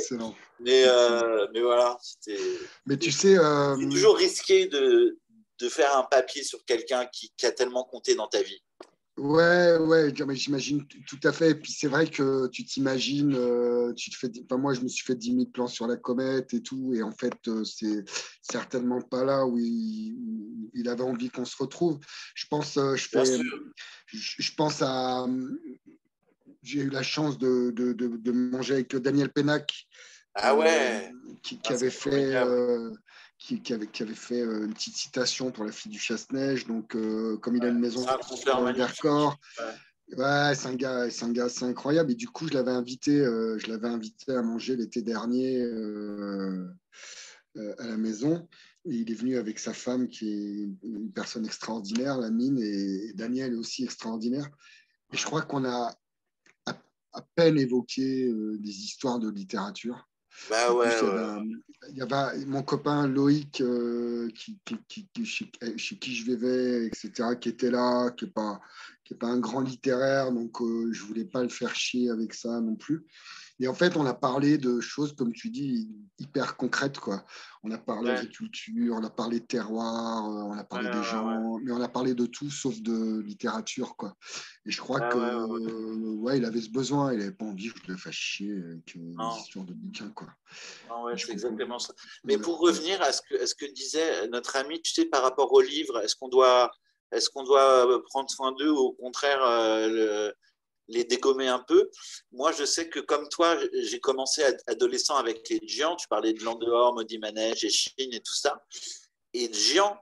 Mais, 0.60 0.84
euh, 0.86 1.48
mais 1.54 1.62
voilà, 1.62 1.98
c'était. 2.02 2.40
Mais 2.86 2.98
tu 2.98 3.12
sais. 3.12 3.38
Euh... 3.38 3.76
Toujours 3.90 4.18
risqué 4.18 4.68
de, 4.68 5.18
de, 5.60 5.70
faire 5.70 5.96
un 5.98 6.04
papier 6.04 6.44
sur 6.44 6.64
quelqu'un 6.66 7.06
qui, 7.06 7.34
qui, 7.38 7.46
a 7.46 7.52
tellement 7.52 7.86
compté 7.86 8.14
dans 8.16 8.28
ta 8.28 8.42
vie. 8.42 8.62
Ouais, 9.18 9.78
ouais, 9.78 10.14
j'imagine 10.36 10.86
tout 11.08 11.20
à 11.24 11.32
fait. 11.32 11.52
Et 11.52 11.56
puis 11.56 11.72
c'est 11.72 11.88
vrai 11.88 12.08
que 12.08 12.48
tu 12.50 12.64
t'imagines, 12.64 13.34
euh, 13.34 13.92
tu 13.94 14.12
te 14.12 14.16
fais, 14.16 14.30
moi 14.52 14.76
je 14.76 14.82
me 14.82 14.88
suis 14.88 15.04
fait 15.04 15.16
10 15.16 15.34
000 15.34 15.46
plans 15.48 15.68
sur 15.68 15.88
la 15.88 15.98
comète 15.98 16.54
et 16.54 16.62
tout, 16.62 16.94
et 16.94 17.02
en 17.02 17.12
fait 17.12 17.36
euh, 17.48 17.64
c'est 17.64 18.06
certainement 18.44 19.02
pas 19.02 19.26
là 19.26 19.44
où 19.48 19.58
il, 19.58 20.88
avait 20.88 21.02
envie 21.02 21.30
qu'on 21.32 21.46
se 21.46 21.58
retrouve. 21.58 22.00
Je 22.36 22.46
pense, 22.46 22.78
euh, 22.78 22.96
je, 22.96 23.10
fais, 23.10 23.26
je, 24.14 24.52
pense 24.56 24.84
à, 24.84 25.26
j'ai 26.62 26.82
eu 26.82 26.90
la 26.90 27.04
chance 27.04 27.40
de, 27.40 27.72
de, 27.72 27.94
de, 27.94 28.32
manger 28.32 28.76
avec 28.76 28.96
Daniel 28.96 29.30
Pénac, 29.30 29.88
ah 30.36 30.56
ouais, 30.56 31.12
qui, 31.42 31.60
qui 31.60 31.74
ah, 31.74 31.76
avait 31.76 31.90
fait 31.90 32.36
qui, 33.38 33.74
avait, 33.74 33.88
qui, 33.88 34.04
avait, 34.04 34.14
fait 34.14 34.42
euh, 34.42 34.66
une 34.66 34.74
petite 34.74 34.96
citation 34.96 35.52
pour 35.52 35.64
la 35.64 35.72
fille 35.72 35.92
du 35.92 36.00
chasse-neige. 36.00 36.66
Donc, 36.66 36.96
euh, 36.96 37.38
comme 37.38 37.56
il 37.56 37.64
a 37.64 37.70
une 37.70 37.80
maison 37.80 38.04
dans 38.46 38.72
Vercors, 38.74 39.38
ouais, 40.18 40.56
c'est 40.56 40.68
un 40.68 40.76
gars, 40.76 41.10
c'est 41.10 41.26
un 41.26 41.32
gars, 41.32 41.50
c'est 41.50 41.66
incroyable. 41.66 42.12
Et 42.12 42.16
du 42.16 42.28
coup, 42.28 42.48
je 42.48 42.54
l'avais 42.54 42.72
invité, 42.72 43.20
euh, 43.20 43.58
je 43.60 43.68
l'avais 43.68 43.88
invité 43.88 44.34
à 44.34 44.42
manger 44.42 44.76
l'été 44.76 45.02
dernier 45.02 45.64
à 47.80 47.88
la 47.88 47.98
maison. 47.98 48.48
Et 48.86 48.96
il 48.96 49.12
est 49.12 49.16
venu 49.16 49.38
avec 49.38 49.60
sa 49.60 49.74
femme, 49.74 50.08
qui 50.08 50.30
est 50.30 50.88
une 50.88 51.12
personne 51.12 51.46
extraordinaire, 51.46 52.18
la 52.18 52.32
mine, 52.32 52.60
et, 52.60 53.14
Daniel 53.14 53.54
est 53.54 53.58
aussi 53.58 53.84
extraordinaire. 53.84 54.50
Et 55.14 55.18
je 55.18 55.26
crois 55.26 55.42
qu'on 55.42 55.66
a 55.66 55.94
à, 56.66 57.22
peine 57.36 57.58
évoqué 57.58 58.32
des 58.60 58.84
histoires 58.84 59.20
de 59.20 59.30
littérature. 59.30 60.08
Bah 60.50 60.74
ouais, 60.74 60.90
il 61.90 61.98
y 61.98 62.02
avait 62.02 62.46
mon 62.46 62.64
copain 62.64 63.08
Loïc, 63.08 63.62
euh, 63.62 64.30
qui, 64.36 64.60
chez, 65.26 65.50
qui 65.98 66.16
je 66.16 66.26
vivais, 66.26 66.86
etc., 66.88 67.36
qui 67.40 67.50
était 67.50 67.72
là, 67.72 68.12
qui 68.12 68.26
n'est 68.26 68.32
pas, 68.32 68.60
pas 69.20 69.28
un 69.28 69.40
grand 69.40 69.62
littéraire, 69.62 70.32
donc 70.32 70.62
euh, 70.62 70.92
je 70.92 71.02
ne 71.04 71.08
voulais 71.08 71.26
pas 71.26 71.44
le 71.44 71.50
faire 71.50 71.76
chier 71.76 72.10
avec 72.10 72.34
ça 72.34 72.60
non 72.62 72.76
plus. 72.76 73.06
Et 73.60 73.68
en 73.68 73.74
fait, 73.74 73.98
on 73.98 74.06
a 74.06 74.14
parlé 74.14 74.58
de 74.58 74.80
choses, 74.80 75.16
comme 75.16 75.34
tu 75.34 75.50
dis, 75.50 75.90
hyper 76.20 76.58
concrètes. 76.58 77.00
Quoi. 77.00 77.24
On 77.64 77.72
a 77.72 77.78
parlé 77.78 78.10
d'agriculture, 78.10 78.96
on 78.96 79.04
a 79.04 79.10
parlé 79.10 79.40
de 79.40 79.46
terroir, 79.46 80.30
euh, 80.30 80.44
on 80.44 80.58
a 80.58 80.64
parlé 80.64 80.90
des 80.90 81.04
gens, 81.04 81.58
mais 81.64 81.72
on 81.72 81.82
a 81.82 81.88
parlé 81.88 82.14
de 82.14 82.26
tout 82.26 82.50
sauf 82.52 82.80
de 82.82 83.22
littérature. 83.22 83.96
Quoi. 83.96 84.16
Et 84.66 84.72
je 84.72 84.80
crois 84.80 85.02
que 85.02 86.16
ouais, 86.18 86.38
il 86.38 86.46
avait 86.46 86.62
ce 86.62 86.70
besoin, 86.70 87.14
il 87.14 87.20
n'avait 87.20 87.32
pas 87.32 87.46
envie 87.46 87.72
que 87.72 87.80
je 87.86 87.92
le 87.92 87.98
fasse 87.98 88.14
chier 88.14 88.52
avec 88.52 88.96
une 88.96 89.16
histoire 89.40 89.66
de 89.66 89.74
bouquin. 89.74 90.10
Quoi. 90.10 90.28
c'est 91.18 91.32
exactement 91.32 91.80
ça. 91.80 91.94
Mais 92.26 92.38
pour 92.38 92.60
revenir 92.60 93.02
à 93.02 93.12
ce, 93.12 93.22
que, 93.28 93.42
à 93.42 93.48
ce 93.48 93.56
que 93.56 93.66
disait 93.74 94.28
notre 94.30 94.56
ami, 94.56 94.82
tu 94.82 94.94
sais, 94.94 95.06
par 95.06 95.24
rapport 95.24 95.52
au 95.52 95.62
livre, 95.62 96.00
est-ce 96.04 96.16
qu'on 96.16 96.30
doit, 96.30 96.72
est 97.12 97.28
qu'on 97.30 97.44
doit 97.44 98.04
prendre 98.04 98.30
soin 98.30 98.52
d'eux 98.52 98.70
ou 98.70 98.78
au 98.78 98.94
contraire 98.94 99.44
euh, 99.44 99.88
le, 99.88 100.34
les 100.88 101.04
dégommer 101.04 101.48
un 101.48 101.60
peu. 101.60 101.90
Moi, 102.32 102.52
je 102.52 102.66
sais 102.66 102.90
que 102.90 103.00
comme 103.00 103.28
toi, 103.30 103.58
j'ai 103.74 104.00
commencé 104.00 104.44
adolescent 104.68 105.16
avec 105.16 105.48
les 105.50 105.60
géants. 105.68 105.96
Tu 105.96 106.08
parlais 106.08 106.34
de 106.34 106.44
Landehor, 106.44 106.94
Maudit 106.94 107.20
Manège 107.20 107.64
et 107.64 107.70
Chine 107.70 108.14
et 108.14 108.22
tout 108.22 108.36
ça. 108.36 108.64
Et 109.34 109.52
Jean 109.54 109.98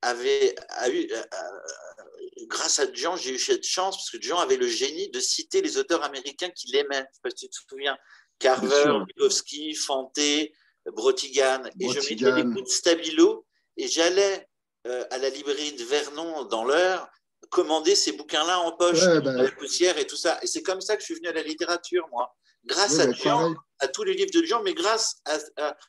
avait 0.00 0.54
eu, 0.88 1.06
euh, 1.12 1.16
euh, 1.16 2.46
grâce 2.46 2.80
à 2.80 2.92
Jean, 2.92 3.16
j'ai 3.16 3.34
eu 3.34 3.38
cette 3.38 3.64
chance 3.64 3.96
parce 3.96 4.10
que 4.10 4.20
Jean 4.20 4.38
avait 4.38 4.56
le 4.56 4.66
génie 4.66 5.10
de 5.10 5.20
citer 5.20 5.62
les 5.62 5.78
auteurs 5.78 6.02
américains 6.02 6.50
qu'il 6.50 6.74
aimait. 6.76 7.04
Je 7.10 7.14
sais 7.14 7.20
pas 7.22 7.30
si 7.30 7.48
tu 7.48 7.50
te 7.50 7.70
souviens. 7.70 7.96
Carver, 8.38 8.98
Bukowski, 9.06 9.74
Fante, 9.74 10.18
Brotigan. 10.86 11.62
Et 11.78 11.88
je 11.88 12.00
mettais 12.00 12.32
des 12.32 12.42
coups 12.42 12.64
de 12.64 12.68
stabilo 12.68 13.46
et 13.76 13.86
j'allais 13.86 14.48
euh, 14.86 15.04
à 15.10 15.18
la 15.18 15.28
librairie 15.28 15.74
de 15.74 15.84
Vernon 15.84 16.44
dans 16.46 16.64
l'heure 16.64 17.08
commander 17.52 17.94
ces 17.94 18.12
bouquins-là 18.12 18.60
en 18.60 18.72
poche, 18.72 19.04
bah 19.04 19.32
la 19.34 19.50
poussière 19.52 19.98
et 19.98 20.06
tout 20.06 20.16
ça. 20.16 20.38
Et 20.42 20.46
c'est 20.46 20.62
comme 20.62 20.80
ça 20.80 20.96
que 20.96 21.02
je 21.02 21.06
suis 21.06 21.14
venu 21.14 21.28
à 21.28 21.32
la 21.32 21.42
littérature, 21.42 22.08
moi. 22.10 22.34
Grâce 22.64 22.98
à 22.98 23.12
Jean, 23.12 23.54
à 23.78 23.88
tous 23.88 24.04
les 24.04 24.14
livres 24.14 24.30
de 24.32 24.44
Jean, 24.44 24.62
mais 24.62 24.72
grâce 24.72 25.16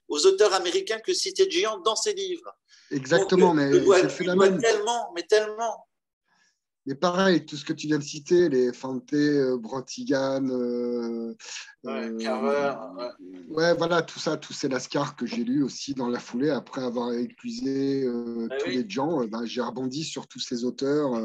aux 0.07 0.25
auteurs 0.25 0.53
américains 0.53 0.99
que 0.99 1.13
citait 1.13 1.49
Jean 1.49 1.79
dans 1.79 1.95
ses 1.95 2.13
livres. 2.13 2.51
Exactement, 2.91 3.53
mais 3.53 3.71
c'est 3.71 4.23
le 4.23 4.59
Tellement, 4.59 5.11
mais 5.15 5.23
tellement. 5.23 5.87
Mais 6.85 6.95
pareil, 6.95 7.45
tout 7.45 7.55
ce 7.55 7.63
que 7.63 7.71
tu 7.71 7.87
viens 7.87 7.97
de 7.97 8.03
citer, 8.03 8.49
les 8.49 8.73
Fante, 8.73 9.13
euh, 9.13 9.57
Brotigan, 9.57 10.45
euh, 10.49 11.33
ouais, 11.85 12.11
Carver, 12.19 12.73
ouais. 13.51 13.73
voilà, 13.75 14.01
tout 14.01 14.19
ça, 14.19 14.35
tous 14.35 14.51
ces 14.51 14.67
Lascars 14.67 15.15
que 15.15 15.25
j'ai 15.25 15.45
lus 15.45 15.63
aussi 15.63 15.93
dans 15.93 16.09
la 16.09 16.19
foulée, 16.19 16.49
après 16.49 16.83
avoir 16.83 17.13
éclusé 17.13 18.03
euh, 18.03 18.49
tous 18.59 18.69
les 18.69 18.85
gens, 18.89 19.23
ben, 19.25 19.45
j'ai 19.45 19.61
rebondi 19.61 20.03
sur 20.03 20.27
tous 20.27 20.41
ces 20.41 20.65
auteurs. 20.65 21.15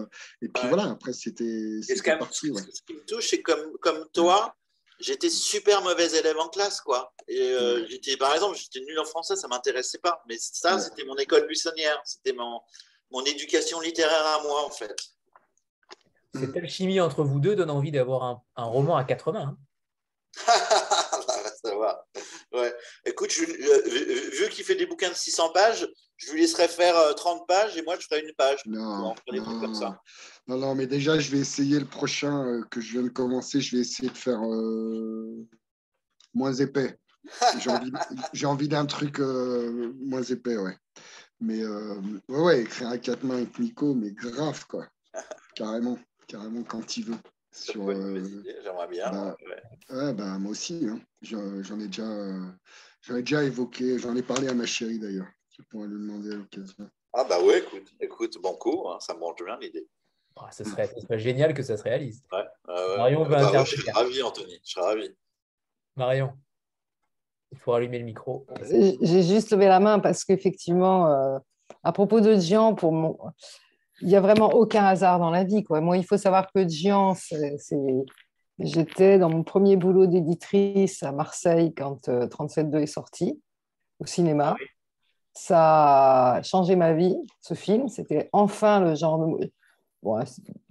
et 0.43 0.49
puis 0.49 0.69
voilà, 0.69 0.85
après, 0.85 1.13
c'était 1.13 1.81
parti. 2.19 2.53
Ce 2.55 2.83
qui 2.87 2.95
me 2.95 3.05
touche, 3.05 3.31
c'est 3.31 3.43
comme, 3.43 3.73
comme 3.81 4.07
toi, 4.13 4.55
j'étais 5.01 5.31
super 5.31 5.83
mauvais 5.83 6.07
élève 6.17 6.39
en 6.39 6.49
classe, 6.51 6.81
quoi. 6.81 7.13
Et 7.27 7.53
j'étais, 7.89 8.17
par 8.17 8.33
exemple, 8.33 8.57
j'étais 8.57 8.85
nul 8.87 8.99
en 9.01 9.05
français, 9.05 9.35
ça 9.35 9.49
m'intéressait 9.49 9.99
pas. 9.99 10.23
Mais 10.29 10.37
ça, 10.39 10.79
c'était 10.79 11.05
mon 11.05 11.17
école 11.17 11.49
buissonnière, 11.49 12.01
c'était 12.05 12.33
mon, 12.33 12.61
mon 13.11 13.25
éducation 13.25 13.81
littéraire 13.81 14.25
à 14.25 14.43
moi, 14.45 14.65
en 14.65 14.71
fait. 14.71 14.95
Cette 16.35 16.57
alchimie 16.57 17.01
entre 17.01 17.25
vous 17.25 17.41
deux 17.41 17.57
donne 17.57 17.71
envie 17.71 17.91
d'avoir 17.91 18.43
un, 18.57 18.65
roman 18.65 18.97
à 18.97 19.05
quatre 19.05 19.33
mains. 19.33 19.57
ça 20.37 21.77
va. 21.77 22.07
Ouais. 22.53 22.75
Écoute, 23.07 23.33
vu 23.33 24.49
qu'il 24.51 24.65
fait 24.65 24.75
des 24.75 24.87
bouquins 24.87 25.09
de 25.09 25.15
600 25.15 25.53
pages, 25.53 25.89
je 26.19 26.33
lui 26.33 26.41
laisserai 26.41 26.69
faire 26.69 26.95
30 27.15 27.41
euh, 27.41 27.45
pages 27.47 27.77
et 27.77 27.83
moi 27.83 27.97
je 27.99 28.07
ferai 28.07 28.21
une 28.21 28.33
page. 28.35 28.61
Non, 28.67 29.15
non, 30.47 30.75
mais 30.75 30.87
déjà, 30.87 31.19
je 31.19 31.31
vais 31.31 31.39
essayer 31.39 31.79
le 31.79 31.87
prochain 31.87 32.45
euh, 32.45 32.65
que 32.71 32.81
je 32.81 32.93
viens 32.93 33.03
de 33.03 33.09
commencer. 33.09 33.61
Je 33.61 33.77
vais 33.77 33.83
essayer 33.83 34.09
de 34.09 34.17
faire 34.17 34.41
euh, 34.45 35.47
moins 36.35 36.53
épais. 36.53 36.99
J'ai 37.59 37.71
envie, 38.47 38.69
d'un 38.69 38.87
truc 38.87 39.19
moins 39.19 40.23
épais, 40.23 40.57
ouais. 40.57 40.77
Mais 41.41 41.65
ouais, 41.65 42.41
ouais, 42.41 42.63
écrire 42.63 42.89
à 42.89 42.99
quatre 42.99 43.23
mains 43.23 43.37
avec 43.37 43.59
Nico, 43.59 43.95
mais 43.95 44.11
grave, 44.11 44.67
quoi. 44.67 44.87
Carrément 45.55 45.99
carrément 46.29 46.63
quand 46.63 46.97
il 46.97 47.07
veut. 47.07 47.19
Euh, 47.77 48.43
j'aimerais 48.63 48.89
bien. 48.89 49.11
Bah, 49.11 49.37
ouais. 49.91 50.13
bah, 50.15 50.39
moi 50.39 50.53
aussi. 50.53 50.87
Hein. 50.89 51.01
J'en 51.23 51.81
ai 51.81 51.87
déjà, 51.87 52.05
ai 53.11 53.23
déjà 53.23 53.43
évoqué. 53.43 53.99
J'en 53.99 54.15
ai 54.15 54.23
parlé 54.23 54.49
à 54.49 54.55
ma 54.55 54.67
chérie 54.67 54.99
d'ailleurs. 54.99 55.27
Tu 55.51 55.63
pourrais 55.65 55.89
lui 55.89 55.95
demander 55.95 56.33
à 56.33 56.37
l'occasion. 56.37 56.89
Ah 57.15 57.25
bah 57.25 57.43
ouais, 57.43 57.59
écoute, 57.59 57.91
écoute 58.01 58.37
bon 58.41 58.55
coup, 58.55 58.87
hein, 58.89 58.99
ça 59.01 59.15
me 59.15 59.19
montre 59.19 59.45
bien 59.45 59.59
l'idée. 59.59 59.89
Ah, 60.37 60.51
ce, 60.53 60.63
serait, 60.63 60.89
génial 61.19 61.53
que 61.53 61.63
ça 61.65 61.77
se 61.77 61.83
réalise. 61.83 62.23
Ouais, 62.31 62.45
Marion 62.97 63.25
va 63.25 63.51
bah, 63.51 63.65
Je 63.65 63.77
serais 63.77 63.91
ravi, 63.91 64.23
Anthony. 64.23 64.61
Je 64.65 64.71
serais 64.71 64.87
ravi. 64.87 65.17
Marion, 65.97 66.33
il 67.51 67.59
faut 67.59 67.73
allumer 67.73 67.99
le 67.99 68.05
micro. 68.05 68.47
J'ai 68.71 69.23
juste 69.23 69.51
levé 69.51 69.67
la 69.67 69.81
main 69.81 69.99
parce 69.99 70.25
qu'effectivement, 70.25 71.09
euh, 71.09 71.39
à 71.83 71.93
propos 71.93 72.21
de 72.21 72.39
Jean, 72.39 72.75
pour 72.75 72.93
mon 72.93 73.19
il 74.01 74.09
n'y 74.09 74.17
a 74.17 74.21
vraiment 74.21 74.51
aucun 74.51 74.85
hasard 74.85 75.19
dans 75.19 75.31
la 75.31 75.45
vie. 75.45 75.65
Quoi. 75.65 75.81
Moi, 75.81 75.97
il 75.97 76.05
faut 76.05 76.17
savoir 76.17 76.51
que 76.53 76.69
Gian, 76.69 77.15
j'étais 78.59 79.19
dans 79.19 79.31
mon 79.31 79.43
premier 79.43 79.77
boulot 79.77 80.07
d'éditrice 80.07 81.03
à 81.03 81.13
Marseille 81.13 81.75
quand 81.75 82.09
37.2 82.09 82.75
euh, 82.75 82.79
est 82.81 82.87
sorti 82.87 83.41
au 83.99 84.07
cinéma. 84.07 84.57
Ça 85.35 86.35
a 86.35 86.43
changé 86.43 86.77
ma 86.77 86.93
vie, 86.93 87.17
ce 87.41 87.55
film. 87.55 87.89
C'était 87.89 88.29
enfin 88.33 88.81
le 88.81 88.95
genre 88.95 89.19
de... 89.19 89.53
Bon, 90.03 90.19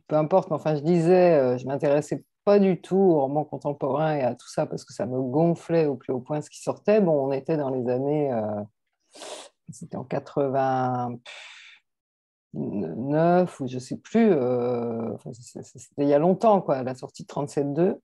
peu 0.08 0.16
importe, 0.16 0.50
mais 0.50 0.56
enfin, 0.56 0.76
je 0.76 0.82
disais, 0.82 1.34
euh, 1.34 1.58
je 1.58 1.66
m'intéressais 1.66 2.24
pas 2.46 2.60
du 2.60 2.80
tout 2.80 2.96
au 2.96 3.22
roman 3.22 3.44
contemporain 3.44 4.16
et 4.16 4.22
à 4.22 4.36
tout 4.36 4.48
ça 4.48 4.66
parce 4.66 4.86
que 4.86 4.94
ça 4.94 5.06
me 5.06 5.20
gonflait 5.22 5.86
au 5.86 5.96
plus 5.96 6.14
haut 6.14 6.22
point 6.22 6.42
ce 6.42 6.50
qui 6.50 6.62
sortait. 6.62 7.02
Bon, 7.02 7.28
on 7.28 7.32
était 7.32 7.58
dans 7.58 7.70
les 7.70 7.90
années... 7.90 8.32
Euh, 8.32 8.64
c'était 9.70 9.98
en 9.98 10.06
80 10.06 11.18
neuf 12.54 13.60
ou 13.60 13.68
je 13.68 13.80
sais 13.80 13.98
plus, 13.98 14.32
euh, 14.32 15.16
c'était 15.32 16.04
il 16.04 16.08
y 16.08 16.14
a 16.14 16.20
longtemps, 16.20 16.62
quoi, 16.62 16.84
la 16.84 16.96
sortie 16.96 17.24
de 17.24 17.28
37.2. 17.28 17.96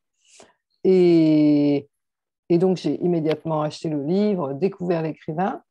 Et, 0.84 1.88
et 2.50 2.58
donc 2.58 2.78
j'ai 2.78 3.02
immédiatement 3.04 3.62
acheté 3.62 3.90
le 3.90 4.04
livre, 4.04 4.54
découvert 4.54 5.02
l'écrivain. 5.02 5.62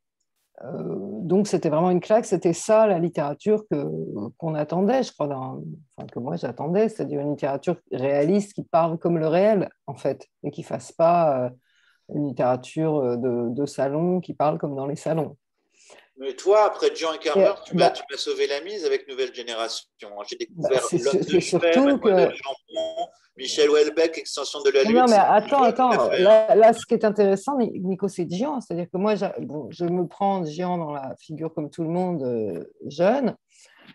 Euh, 0.64 0.96
donc 1.22 1.48
c'était 1.48 1.70
vraiment 1.70 1.90
une 1.90 2.00
claque, 2.00 2.24
c'était 2.24 2.52
ça 2.52 2.86
la 2.86 2.98
littérature 2.98 3.64
qu'on 4.38 4.54
attendait, 4.54 5.02
je 5.02 5.12
crois, 5.12 5.58
que 6.12 6.18
moi 6.18 6.36
j'attendais, 6.36 6.88
c'est-à-dire 6.88 7.20
une 7.20 7.30
littérature 7.30 7.76
réaliste 7.90 8.52
qui 8.54 8.62
parle 8.62 8.98
comme 8.98 9.18
le 9.18 9.26
réel, 9.26 9.70
en 9.86 9.94
fait, 9.94 10.28
et 10.42 10.50
qui 10.50 10.62
fasse 10.62 10.92
pas 10.92 11.46
euh, 11.46 11.50
une 12.14 12.26
littérature 12.28 13.16
de 13.16 13.66
salon 13.66 14.20
qui 14.20 14.34
parle 14.34 14.58
comme 14.58 14.76
dans 14.76 14.86
les 14.86 14.96
salons. 14.96 15.36
Mais 16.22 16.34
toi, 16.34 16.66
après 16.66 16.94
Jean 16.94 17.12
et 17.14 17.18
Carver, 17.18 17.54
tu, 17.66 17.74
bah, 17.74 17.90
tu 17.90 18.02
m'as 18.08 18.16
sauvé 18.16 18.46
la 18.46 18.60
mise 18.60 18.84
avec 18.84 19.08
Nouvelle 19.08 19.34
Génération. 19.34 19.84
J'ai 20.28 20.36
découvert 20.36 20.70
bah, 20.70 20.98
l'homme 21.04 21.20
de 21.20 21.40
surtout 21.40 21.98
que... 21.98 22.28
Michel 23.36 23.70
Houellebecq, 23.70 24.18
extension 24.18 24.60
de 24.62 24.70
la 24.70 24.82
lutte. 24.84 24.94
Non, 24.94 25.06
mais 25.08 25.16
attends, 25.16 25.62
attends. 25.62 26.10
Là, 26.10 26.72
ce 26.74 26.86
qui 26.86 26.94
est 26.94 27.04
intéressant, 27.04 27.58
Nico, 27.58 28.06
c'est 28.06 28.30
Jean. 28.30 28.60
C'est-à-dire 28.60 28.86
que 28.92 28.98
moi, 28.98 29.14
bon, 29.40 29.68
je 29.70 29.84
me 29.84 30.06
prends 30.06 30.44
Jean 30.44 30.78
dans 30.78 30.92
la 30.92 31.14
figure 31.18 31.52
comme 31.52 31.70
tout 31.70 31.82
le 31.82 31.88
monde, 31.88 32.22
euh, 32.22 32.64
jeune. 32.86 33.34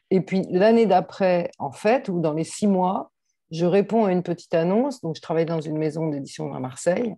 Et 0.10 0.20
puis, 0.20 0.44
l'année 0.50 0.86
d'après, 0.86 1.52
en 1.60 1.72
fait, 1.72 2.10
ou 2.10 2.20
dans 2.20 2.34
les 2.34 2.44
six 2.44 2.68
mois, 2.68 3.12
je 3.52 3.66
réponds 3.66 4.06
à 4.06 4.12
une 4.12 4.24
petite 4.24 4.54
annonce. 4.54 5.00
Donc, 5.02 5.16
je 5.16 5.22
travaille 5.22 5.46
dans 5.46 5.62
une 5.62 5.78
maison 5.78 6.08
d'édition 6.08 6.54
à 6.54 6.60
Marseille. 6.60 7.16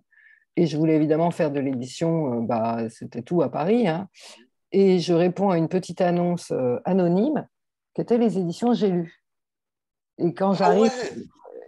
Et 0.56 0.66
je 0.66 0.76
voulais 0.76 0.94
évidemment 0.94 1.30
faire 1.30 1.50
de 1.50 1.58
l'édition, 1.58 2.34
euh, 2.34 2.40
bah, 2.42 2.88
c'était 2.90 3.22
tout 3.22 3.42
à 3.42 3.50
Paris. 3.50 3.88
Hein 3.88 4.08
et 4.72 4.98
je 4.98 5.12
réponds 5.12 5.50
à 5.50 5.58
une 5.58 5.68
petite 5.68 6.00
annonce 6.00 6.50
euh, 6.52 6.78
anonyme 6.84 7.46
qui 7.94 8.00
était 8.00 8.18
les 8.18 8.38
éditions 8.38 8.72
J'ai 8.72 8.88
lu. 8.88 9.24
Et 10.18 10.34
quand 10.34 10.50
ah 10.50 10.54
j'arrive, 10.54 10.92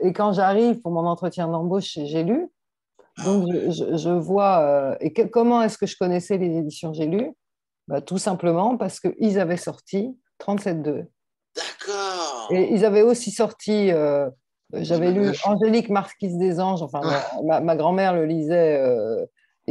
et 0.01 0.13
quand 0.13 0.33
j'arrive 0.33 0.81
pour 0.81 0.93
mon 0.93 1.07
entretien 1.07 1.49
d'embauche 1.49 1.87
chez 1.87 2.07
J'ai 2.07 2.23
lu, 2.23 2.49
ah 3.19 3.25
donc 3.25 3.49
je, 3.49 4.11
vois. 4.11 4.61
Euh, 4.61 4.97
et 5.01 5.13
comment 5.13 5.63
est-ce 5.63 5.79
que 5.79 5.87
je 5.87 5.97
connaissais 5.97 6.39
les 6.39 6.57
éditions 6.57 6.93
J'ai 6.93 7.07
lu? 7.07 7.33
Bah, 7.89 8.01
Tout 8.01 8.19
simplement 8.19 8.77
parce 8.77 9.01
qu'ils 9.01 9.39
avaient 9.39 9.57
sorti 9.57 10.17
37.2. 10.41 11.07
D'accord. 11.55 12.49
Et 12.51 12.73
ils 12.73 12.85
avaient 12.85 13.03
aussi 13.03 13.31
sorti. 13.31 13.91
Euh, 13.91 14.31
j'avais 14.73 15.11
lu 15.11 15.31
Angélique 15.45 15.91
Marquise 15.91 16.39
des 16.39 16.59
Anges, 16.59 16.81
enfin, 16.81 17.03
ah. 17.05 17.61
ma, 17.61 17.77
grand-mère 17.77 18.15
le 18.15 18.25
lisait. 18.25 18.81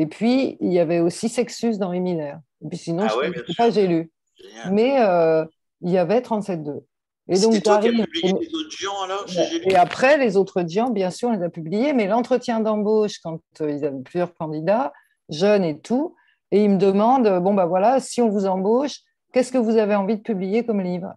Et 0.02 0.07
puis, 0.07 0.57
il 0.61 0.73
y 0.73 0.80
avait 0.80 0.99
aussi 0.99 1.30
Sexus 1.30 1.78
d'Henri 1.78 2.02
Miller. 2.02 2.40
Et 2.65 2.68
puis 2.68 2.78
sinon, 2.80 3.06
ah 3.07 3.14
je 3.23 3.28
ne 3.28 3.56
pas, 3.56 3.69
j'ai 3.69 3.86
lu. 3.86 4.10
Mais 4.72 4.99
euh, 4.99 5.45
il 5.82 5.91
y 5.91 5.99
avait 5.99 6.22
37.2. 6.22 6.82
Et 7.28 7.40
donc, 7.40 7.61
toi 7.61 7.78
qui 7.78 7.90
as 7.90 7.91
publié 7.91 8.34
les 8.34 8.56
autres 8.56 8.72
gens 8.72 8.99
alors 9.03 9.26
Et 9.64 9.76
après, 9.76 10.18
les 10.18 10.38
autres 10.38 10.65
gens, 10.68 10.90
bien 10.90 11.11
sûr, 11.11 11.30
on 11.30 11.34
les 11.34 11.44
a 11.44 11.49
publiés, 11.52 11.94
mais 11.94 12.07
l'entretien 12.07 12.61
d'embauche, 12.61 13.19
quand 13.19 13.41
euh, 13.61 13.69
ils 13.69 13.86
avaient 13.86 14.02
plusieurs 14.02 14.34
candidats, 14.34 14.91
jeunes 15.30 15.64
et 15.64 15.80
tout, 15.80 16.15
et 16.49 16.64
ils 16.64 16.69
me 16.72 16.78
demandent 16.78 17.40
bon, 17.40 17.53
ben 17.53 17.68
voilà, 17.68 17.99
si 17.99 18.23
on 18.23 18.30
vous 18.30 18.48
embauche, 18.48 19.02
qu'est-ce 19.34 19.52
que 19.52 19.60
vous 19.60 19.78
avez 19.78 19.94
envie 19.94 20.18
de 20.18 20.23
publier 20.23 20.65
comme 20.65 20.82
livre? 20.82 21.14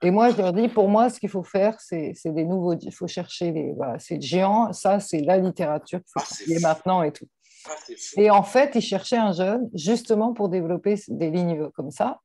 Et 0.00 0.10
moi, 0.10 0.30
je 0.30 0.38
leur 0.38 0.54
dis 0.54 0.68
pour 0.68 0.88
moi, 0.88 1.10
ce 1.10 1.20
qu'il 1.20 1.28
faut 1.28 1.44
faire, 1.44 1.78
c'est 1.78 2.14
des 2.24 2.44
nouveaux. 2.46 2.74
Il 2.74 2.92
faut 2.94 3.06
chercher 3.06 3.52
les. 3.52 3.74
Voilà, 3.74 3.98
c'est 3.98 4.18
géant, 4.18 4.72
ça, 4.72 4.98
c'est 4.98 5.20
la 5.20 5.36
littérature 5.36 5.98
qu'il 5.98 6.08
faut 6.08 6.26
ah, 6.26 6.36
publier 6.38 6.60
maintenant 6.60 7.02
et 7.02 7.12
tout. 7.12 7.26
Ah, 7.68 7.74
et 8.16 8.30
en 8.30 8.42
fait, 8.42 8.72
il 8.74 8.82
cherchait 8.82 9.16
un 9.16 9.32
jeune 9.32 9.70
justement 9.74 10.32
pour 10.32 10.48
développer 10.48 10.96
des 11.08 11.30
lignes 11.30 11.68
comme 11.70 11.90
ça. 11.90 12.20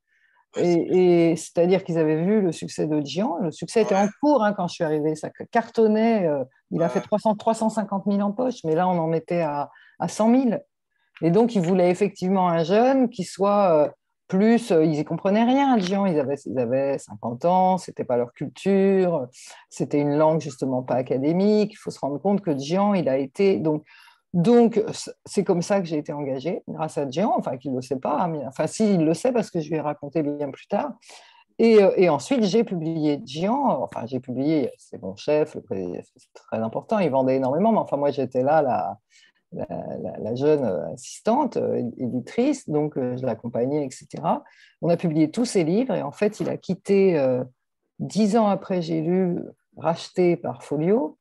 Et, 0.57 1.35
c'est-à-dire 1.35 1.83
qu'ils 1.83 1.97
avaient 1.97 2.23
vu 2.23 2.41
le 2.41 2.51
succès 2.51 2.87
de 2.87 3.05
Gian. 3.05 3.37
Le 3.41 3.51
succès 3.51 3.83
était 3.83 3.95
en 3.95 4.07
cours 4.21 4.43
hein, 4.43 4.53
quand 4.53 4.67
je 4.67 4.73
suis 4.75 4.83
arrivée. 4.83 5.15
Ça 5.15 5.29
cartonnait. 5.51 6.25
Euh, 6.27 6.43
il 6.71 6.81
a 6.81 6.89
fait 6.89 7.01
300, 7.01 7.35
350 7.35 8.03
000 8.07 8.19
en 8.21 8.31
poche, 8.31 8.63
mais 8.63 8.75
là, 8.75 8.87
on 8.87 8.97
en 8.97 9.13
était 9.13 9.41
à, 9.41 9.69
à 9.99 10.07
100 10.07 10.49
000. 10.49 10.59
Et 11.21 11.31
donc, 11.31 11.55
ils 11.55 11.61
voulaient 11.61 11.91
effectivement 11.91 12.49
un 12.49 12.63
jeune 12.63 13.09
qui 13.09 13.23
soit 13.23 13.85
euh, 13.85 13.89
plus. 14.27 14.71
Euh, 14.71 14.83
ils 14.83 14.91
n'y 14.91 15.05
comprenaient 15.05 15.43
rien, 15.43 15.77
Gian. 15.77 16.05
Ils 16.05 16.19
avaient, 16.19 16.37
ils 16.45 16.57
avaient 16.57 16.97
50 16.97 17.45
ans, 17.45 17.77
ce 17.77 17.91
n'était 17.91 18.03
pas 18.03 18.17
leur 18.17 18.33
culture. 18.33 19.27
C'était 19.69 19.99
une 19.99 20.17
langue 20.17 20.41
justement 20.41 20.81
pas 20.81 20.95
académique. 20.95 21.73
Il 21.73 21.77
faut 21.77 21.91
se 21.91 21.99
rendre 21.99 22.17
compte 22.19 22.41
que 22.41 22.57
Gian, 22.57 22.95
il 22.95 23.07
a 23.07 23.17
été. 23.17 23.57
Donc, 23.59 23.83
donc, 24.33 24.83
c'est 25.25 25.43
comme 25.43 25.63
ça 25.63 25.79
que 25.79 25.87
j'ai 25.87 25.97
été 25.97 26.13
engagée, 26.13 26.61
grâce 26.67 26.97
à 26.99 27.09
Jean, 27.09 27.33
enfin, 27.37 27.57
qu'il 27.57 27.71
ne 27.71 27.77
le 27.77 27.81
sait 27.81 27.99
pas, 27.99 28.27
mais, 28.27 28.45
enfin, 28.45 28.67
si, 28.67 28.93
il 28.93 29.03
le 29.03 29.13
sait 29.15 29.31
parce 29.31 29.49
que 29.49 29.59
je 29.59 29.69
lui 29.69 29.77
ai 29.77 29.81
raconté 29.81 30.21
bien 30.21 30.51
plus 30.51 30.67
tard. 30.67 30.91
Et, 31.57 31.81
euh, 31.81 32.11
ensuite, 32.11 32.43
j'ai 32.43 32.63
publié 32.63 33.21
Jean, 33.25 33.81
enfin, 33.81 34.05
j'ai 34.05 34.19
publié, 34.19 34.71
c'est 34.77 35.01
mon 35.01 35.15
chef, 35.15 35.57
c'est 35.69 36.33
très 36.33 36.57
important, 36.57 36.99
il 36.99 37.09
vendait 37.09 37.37
énormément, 37.37 37.71
mais 37.71 37.79
enfin, 37.79 37.97
moi, 37.97 38.11
j'étais 38.11 38.43
là, 38.43 38.61
la, 38.61 38.97
la, 39.51 40.35
jeune 40.35 40.63
assistante, 40.93 41.57
euh, 41.57 41.81
éditrice, 41.97 42.69
donc 42.69 42.97
euh, 42.97 43.17
je 43.17 43.25
l'accompagnais, 43.25 43.83
etc. 43.83 44.07
On 44.83 44.89
a 44.89 44.95
publié 44.95 45.31
tous 45.31 45.45
ses 45.45 45.63
livres 45.63 45.95
et 45.95 46.03
en 46.03 46.11
fait, 46.11 46.39
il 46.39 46.49
a 46.49 46.57
quitté 46.57 47.19
dix 47.97 48.37
ans 48.37 48.47
après, 48.47 48.81
j'ai 48.83 49.01
lu 49.01 49.39
racheté 49.75 50.37
par 50.37 50.63
Folio, 50.63 51.17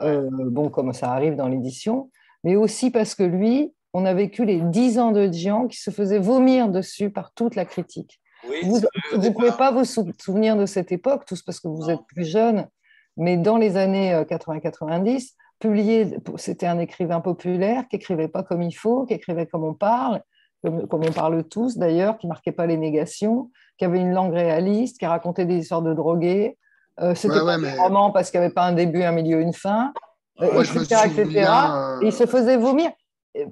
bon, 0.00 0.70
comme 0.70 0.94
ça 0.94 1.12
arrive 1.12 1.36
dans 1.36 1.46
l'édition, 1.46 2.10
mais 2.44 2.56
aussi 2.56 2.90
parce 2.90 3.14
que 3.14 3.22
lui, 3.22 3.72
on 3.92 4.04
a 4.04 4.14
vécu 4.14 4.44
les 4.44 4.60
dix 4.60 4.98
ans 4.98 5.10
de 5.10 5.26
Dian 5.26 5.66
qui 5.66 5.78
se 5.78 5.90
faisait 5.90 6.18
vomir 6.18 6.68
dessus 6.68 7.10
par 7.10 7.32
toute 7.32 7.56
la 7.56 7.64
critique. 7.64 8.20
vous 8.62 8.80
ne 9.18 9.30
pouvez 9.30 9.52
pas 9.52 9.72
vous 9.72 9.84
souvenir 9.84 10.56
de 10.56 10.66
cette 10.66 10.92
époque, 10.92 11.24
tous 11.26 11.42
parce 11.42 11.60
que 11.60 11.68
vous 11.68 11.90
êtes 11.90 12.04
plus 12.06 12.24
jeunes, 12.24 12.68
mais 13.16 13.36
dans 13.36 13.56
les 13.56 13.76
années 13.76 14.14
80-90, 14.14 15.34
publié, 15.58 16.16
c'était 16.36 16.66
un 16.66 16.78
écrivain 16.78 17.20
populaire 17.20 17.86
qui 17.88 17.96
écrivait 17.96 18.28
pas 18.28 18.42
comme 18.42 18.62
il 18.62 18.72
faut, 18.72 19.04
qui 19.04 19.14
écrivait 19.14 19.46
comme 19.46 19.64
on 19.64 19.74
parle, 19.74 20.22
comme, 20.62 20.86
on 20.90 21.12
parle 21.12 21.44
tous 21.44 21.76
d'ailleurs, 21.76 22.18
qui 22.18 22.26
marquait 22.26 22.52
pas 22.52 22.66
les 22.66 22.76
négations, 22.76 23.50
qui 23.78 23.84
avait 23.84 24.00
une 24.00 24.12
langue 24.12 24.32
réaliste, 24.32 24.98
qui 24.98 25.06
racontait 25.06 25.44
des 25.44 25.58
histoires 25.58 25.82
de 25.82 25.94
drogués. 25.94 26.56
Euh, 27.00 27.14
c'était 27.14 27.38
pas 27.38 27.54
un 27.54 27.82
roman 27.82 28.10
parce 28.10 28.30
qu'il 28.30 28.40
n'y 28.40 28.46
avait 28.46 28.54
pas 28.54 28.64
un 28.64 28.72
début, 28.72 29.02
un 29.02 29.12
milieu, 29.12 29.40
une 29.40 29.52
fin, 29.54 29.92
etc. 30.42 31.50
Euh, 31.50 31.98
il 32.02 32.12
se 32.12 32.26
faisait 32.26 32.56
vomir 32.56 32.90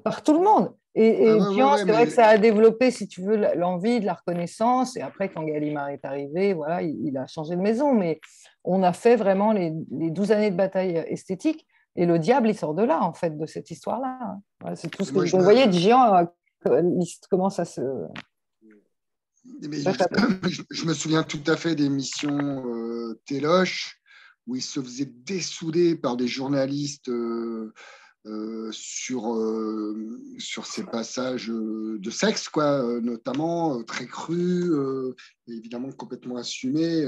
par 0.05 0.23
tout 0.23 0.32
le 0.32 0.40
monde. 0.40 0.74
Et, 0.94 1.28
ah 1.28 1.77
c'est 1.78 1.93
vrai 1.93 2.06
que 2.06 2.12
ça 2.12 2.27
a 2.27 2.39
développé, 2.39 2.90
si 2.90 3.06
tu 3.06 3.23
veux, 3.23 3.36
l'envie 3.55 4.01
de 4.01 4.06
la 4.06 4.15
reconnaissance. 4.15 4.97
Et 4.97 5.01
après, 5.01 5.28
quand 5.28 5.44
Gallimard 5.44 5.90
est 5.90 6.05
arrivé, 6.05 6.55
voilà, 6.55 6.82
il, 6.82 7.16
a 7.16 7.27
changé 7.28 7.55
de 7.55 7.60
maison. 7.60 7.94
Mais 7.94 8.20
on 8.65 8.82
a 8.82 8.93
fait 8.93 9.15
vraiment 9.15 9.52
les, 9.52 9.73
les 9.93 10.10
12 10.10 10.32
années 10.32 10.51
de 10.51 10.56
bataille 10.56 10.97
esthétique. 11.06 11.65
Et 11.94 12.06
le 12.06 12.19
diable, 12.19 12.48
il 12.48 12.56
sort 12.56 12.74
de 12.74 12.82
là, 12.82 13.02
en 13.02 13.12
fait, 13.12 13.36
de 13.36 13.47
cette 13.47 13.70
histoire-là. 13.70 14.36
c'est 14.77 14.89
tout 14.89 15.05
ce 15.05 15.12
que 15.12 15.36
vous 15.36 15.43
voyez, 15.43 15.70
Gian 15.73 16.27
commence 17.28 17.59
à 17.59 17.65
se. 17.65 17.81
je, 19.62 20.85
me 20.85 20.94
souviens 20.94 21.23
tout 21.24 21.43
à 21.47 21.56
fait 21.56 21.74
des 21.74 21.89
missions 21.89 22.65
euh, 22.66 23.20
Téloche, 23.27 23.98
où 24.49 24.57
il 24.57 24.62
se 24.62 24.81
faisait 24.81 25.12
dessouder 25.25 25.95
par 25.95 26.16
des 26.16 26.27
journalistes. 26.27 27.09
Euh, 27.09 27.73
euh, 28.27 28.70
sur, 28.73 29.33
euh, 29.33 30.20
sur 30.39 30.66
passages 30.91 31.51
euh, 31.51 31.99
de 31.99 32.11
sexe, 32.11 32.49
quoi, 32.49 33.01
notamment 33.01 33.83
très 33.85 34.07
crus, 34.07 34.70
évidemment 35.47 35.93
complètement 35.93 36.37
assumés, 36.37 37.07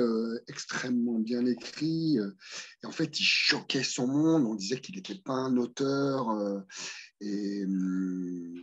extrêmement 0.49 1.19
bien 1.19 1.45
écrits. 1.47 2.17
et 2.17 2.87
en 2.87 2.93
fait, 2.93 3.19
il 3.21 3.25
choquait 3.25 3.83
son 3.83 4.07
monde. 4.07 4.47
On 4.47 4.55
disait 4.55 4.81
qu'il 4.81 4.95
n'était 4.95 5.21
pas 5.23 5.35
un 5.35 5.57
auteur. 5.57 6.29
hum, 7.21 8.55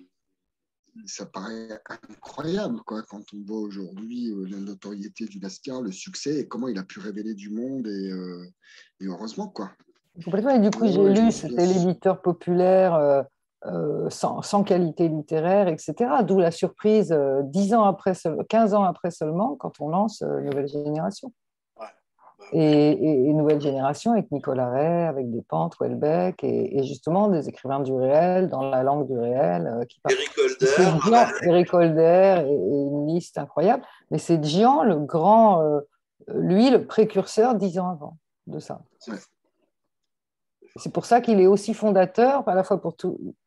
ça 1.06 1.26
paraît 1.26 1.82
incroyable 2.10 2.80
quoi, 2.86 3.04
quand 3.04 3.24
on 3.34 3.44
voit 3.46 3.60
aujourd'hui 3.60 4.34
la 4.50 4.58
notoriété 4.58 5.26
du 5.26 5.40
Lascar, 5.40 5.82
le 5.82 5.92
succès 5.92 6.40
et 6.40 6.48
comment 6.48 6.68
il 6.68 6.78
a 6.78 6.84
pu 6.84 7.00
révéler 7.00 7.34
du 7.34 7.50
monde. 7.50 7.88
Et, 7.88 8.12
et 9.02 9.08
heureusement, 9.08 9.48
quoi. 9.48 9.72
Complètement. 10.24 10.52
Et 10.52 10.60
du 10.60 10.72
coup, 10.72 10.88
j'ai 10.88 11.14
lu, 11.14 11.32
c'était 11.32 11.66
l'éditeur 11.66 12.22
populaire 12.22 12.96
euh, 12.96 13.22
euh, 13.66 14.10
sans, 14.10 14.42
sans, 14.42 14.64
qualité 14.64 15.08
littéraire, 15.08 15.68
etc. 15.68 15.96
D'où 16.24 16.40
la 16.40 16.52
surprise, 16.52 17.12
euh, 17.12 17.42
10 17.44 17.74
ans 17.74 17.84
après, 17.84 18.14
15 18.50 18.74
ans 18.74 18.84
après 18.84 19.12
seulement, 19.12 19.56
quand 19.56 19.80
on 19.80 19.90
lance 19.90 20.22
euh, 20.22 20.42
Nouvelle 20.42 20.68
Génération. 20.68 21.32
Et, 22.54 22.92
et, 22.92 23.34
Nouvelle 23.34 23.60
Génération 23.60 24.12
avec 24.12 24.32
Nicolas 24.32 24.70
Ray, 24.70 25.08
avec 25.08 25.30
Despentes, 25.32 25.76
Welbeck, 25.80 26.44
et, 26.44 26.78
et, 26.78 26.84
justement 26.84 27.28
des 27.28 27.50
écrivains 27.50 27.82
du 27.82 27.94
réel, 27.94 28.48
dans 28.50 28.70
la 28.70 28.84
langue 28.84 29.08
du 29.08 29.18
réel. 29.18 29.70
qui 29.90 30.00
Eric 30.10 30.94
Holder. 30.94 31.26
Eric 31.44 31.74
Holder, 31.74 32.46
et, 32.48 32.54
une 32.54 33.08
liste 33.08 33.38
incroyable. 33.38 33.84
Mais 34.12 34.18
c'est 34.18 34.42
Gian, 34.44 34.84
le 34.84 34.98
grand, 34.98 35.62
lui, 36.28 36.70
le 36.70 36.86
précurseur 36.86 37.56
dix 37.56 37.80
ans 37.80 37.90
avant 37.90 38.18
de 38.46 38.60
ça. 38.60 38.82
C'est 40.78 40.94
pour 40.94 41.06
ça 41.06 41.22
qu'il 41.22 41.42
est 41.42 41.48
aussi 41.48 41.74
fondateur, 41.74 42.48
à 42.48 42.56
la 42.56 42.64
fois 42.64 42.80
pour 42.80 42.96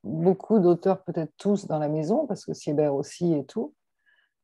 beaucoup 0.03 0.59
d'auteurs, 0.59 1.03
peut-être 1.05 1.33
tous 1.37 1.67
dans 1.67 1.79
la 1.79 1.89
maison, 1.89 2.27
parce 2.27 2.45
que 2.45 2.53
Siebert 2.53 2.95
aussi 2.95 3.33
et 3.35 3.45
tout, 3.45 3.73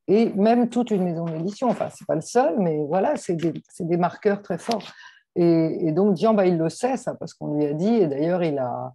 et 0.08 0.26
même 0.34 0.68
toute 0.68 0.90
une 0.90 1.02
maison 1.02 1.24
d'édition. 1.24 1.68
Enfin, 1.68 1.90
ce 1.90 2.02
n'est 2.02 2.06
pas 2.06 2.14
le 2.14 2.20
seul, 2.20 2.58
mais 2.58 2.78
voilà, 2.86 3.16
c'est 3.16 3.34
des, 3.34 3.96
marqueurs 3.96 4.42
très 4.42 4.58
forts. 4.58 4.92
Et, 5.34 5.92
donc, 5.92 6.14
Dian, 6.14 6.32
bah, 6.32 6.46
il 6.46 6.56
le 6.56 6.68
sait, 6.68 6.96
ça, 6.96 7.14
parce 7.14 7.34
qu'on 7.34 7.54
lui 7.54 7.66
a 7.66 7.74
dit, 7.74 7.94
et 7.94 8.06
d'ailleurs, 8.06 8.42
il 8.42 8.58
a. 8.58 8.94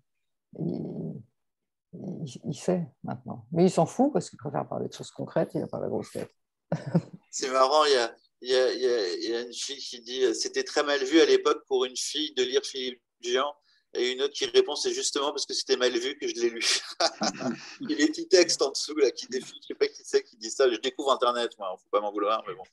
Il, 2.44 2.54
sait 2.54 2.88
maintenant. 3.04 3.46
Mais 3.52 3.66
il 3.66 3.70
s'en 3.70 3.86
fout 3.86 4.14
parce 4.14 4.30
qu'il 4.30 4.38
préfère 4.38 4.66
parler 4.68 4.88
de 4.88 4.94
choses 4.94 5.12
concrètes, 5.12 5.52
il 5.54 5.60
n'a 5.60 5.68
pas 5.68 5.80
la 5.80 5.90
grosse 5.90 6.12
tête. 6.12 6.32
C'est 7.30 7.50
marrant, 7.50 7.84
il 7.86 7.94
y, 7.94 8.56
a, 8.56 8.74
il, 8.74 9.30
y 9.30 9.36
a, 9.36 9.42
une 9.42 9.54
fille 9.54 9.78
qui 9.78 10.02
dit 10.02 10.34
C'était 10.34 10.64
très 10.64 10.84
mal 10.84 11.04
vu 11.04 11.20
à 11.20 11.26
l'époque 11.26 11.64
pour 11.68 11.84
une 11.84 11.98
fille 11.98 12.34
de 12.36 12.44
lire 12.44 12.62
Philippe 12.64 13.02
Dian 13.20 13.54
et 13.94 14.14
une 14.14 14.22
autre 14.22 14.34
qui 14.34 14.46
répond, 14.46 14.76
c'est 14.76 14.94
justement 14.94 15.32
parce 15.32 15.46
que 15.46 15.54
c'était 15.54 15.76
mal 15.76 15.92
vu 15.92 16.18
que 16.18 16.28
je 16.28 16.36
l'ai 16.36 16.50
lu. 16.50 16.66
Il 17.82 17.92
y 17.92 17.94
a 17.94 17.98
des 17.98 18.08
petits 18.08 18.28
textes 18.28 18.62
en 18.62 18.72
dessous 18.72 18.96
là, 18.96 19.12
qui 19.12 19.28
défient. 19.28 19.60
Je 19.68 19.74
ne 19.74 19.80
sais 19.80 19.80
pas 19.80 19.88
qui 19.88 20.02
c'est 20.06 20.24
qui 20.24 20.38
dit 20.38 20.50
ça. 20.50 20.70
Je 20.72 20.78
découvre 20.78 21.12
Internet, 21.12 21.52
moi. 21.60 21.70
Il 21.72 21.74
ne 21.74 21.78
faut 21.78 21.90
pas 21.92 22.00
m'en 22.00 22.12
vouloir, 22.12 22.44
mais 22.48 22.54
bon, 22.56 22.64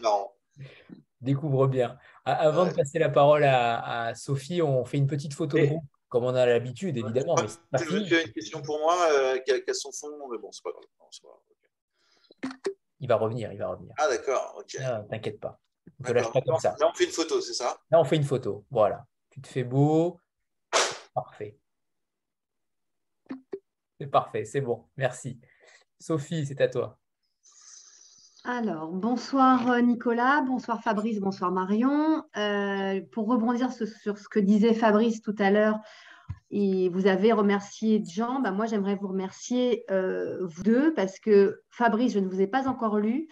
marrant. 0.00 0.34
Découvre 1.20 1.66
bien. 1.66 1.98
Avant 2.24 2.66
de 2.66 2.72
passer 2.72 2.98
la 2.98 3.10
parole 3.10 3.44
à, 3.44 4.14
Sophie, 4.14 4.62
on 4.62 4.84
fait 4.84 4.96
une 4.96 5.06
petite 5.06 5.34
photo 5.34 5.58
de 5.58 5.66
groupe, 5.66 5.84
comme 6.08 6.24
on 6.24 6.34
a 6.34 6.46
l'habitude, 6.46 6.96
évidemment. 6.96 7.36
Tu 7.36 8.14
as 8.16 8.22
une 8.22 8.32
question 8.32 8.62
pour 8.62 8.78
moi 8.78 8.96
euh, 9.12 9.38
qui, 9.40 9.52
a, 9.52 9.74
son 9.74 9.92
fond, 9.92 10.08
mais 10.30 10.38
bon, 10.38 10.50
c'est 10.52 10.62
pas 10.62 10.70
grave. 10.70 10.84
Il 12.98 13.08
va 13.08 13.16
revenir, 13.16 13.52
il 13.52 13.58
va 13.58 13.68
revenir. 13.68 13.92
Ah, 13.98 14.08
d'accord, 14.08 14.54
ok. 14.58 14.76
Ah, 14.80 15.02
t'inquiète 15.10 15.38
pas. 15.38 15.60
On 16.00 16.04
te 16.04 16.12
lâche 16.12 16.32
pas 16.32 16.40
comme 16.40 16.58
ça. 16.58 16.76
Là, 16.80 16.88
on 16.88 16.94
fait 16.94 17.04
une 17.04 17.10
photo, 17.10 17.40
c'est 17.40 17.54
ça? 17.54 17.76
Là, 17.90 18.00
on 18.00 18.04
fait 18.04 18.16
une 18.16 18.24
photo. 18.24 18.64
Voilà. 18.70 19.04
Tu 19.30 19.40
te 19.40 19.48
fais 19.48 19.64
beau. 19.64 20.18
Parfait. 21.14 21.58
C'est 24.00 24.06
parfait, 24.06 24.44
c'est 24.44 24.60
bon. 24.60 24.84
Merci. 24.96 25.40
Sophie, 25.98 26.46
c'est 26.46 26.60
à 26.60 26.68
toi. 26.68 26.98
Alors, 28.44 28.90
bonsoir 28.90 29.70
euh, 29.70 29.80
Nicolas, 29.80 30.40
bonsoir 30.40 30.82
Fabrice, 30.82 31.20
bonsoir 31.20 31.52
Marion. 31.52 32.24
Euh, 32.36 33.00
pour 33.12 33.28
rebondir 33.28 33.70
sur 33.72 34.18
ce 34.18 34.28
que 34.28 34.40
disait 34.40 34.74
Fabrice 34.74 35.22
tout 35.22 35.36
à 35.38 35.50
l'heure, 35.50 35.78
vous 36.50 37.06
avez 37.06 37.32
remercié 37.32 38.02
Jean, 38.04 38.40
bah, 38.40 38.50
moi 38.50 38.66
j'aimerais 38.66 38.96
vous 38.96 39.08
remercier 39.08 39.84
euh, 39.90 40.44
vous 40.46 40.62
deux 40.62 40.92
parce 40.94 41.18
que 41.18 41.62
Fabrice, 41.70 42.12
je 42.12 42.18
ne 42.18 42.28
vous 42.28 42.40
ai 42.40 42.46
pas 42.46 42.68
encore 42.68 42.98
lu, 42.98 43.28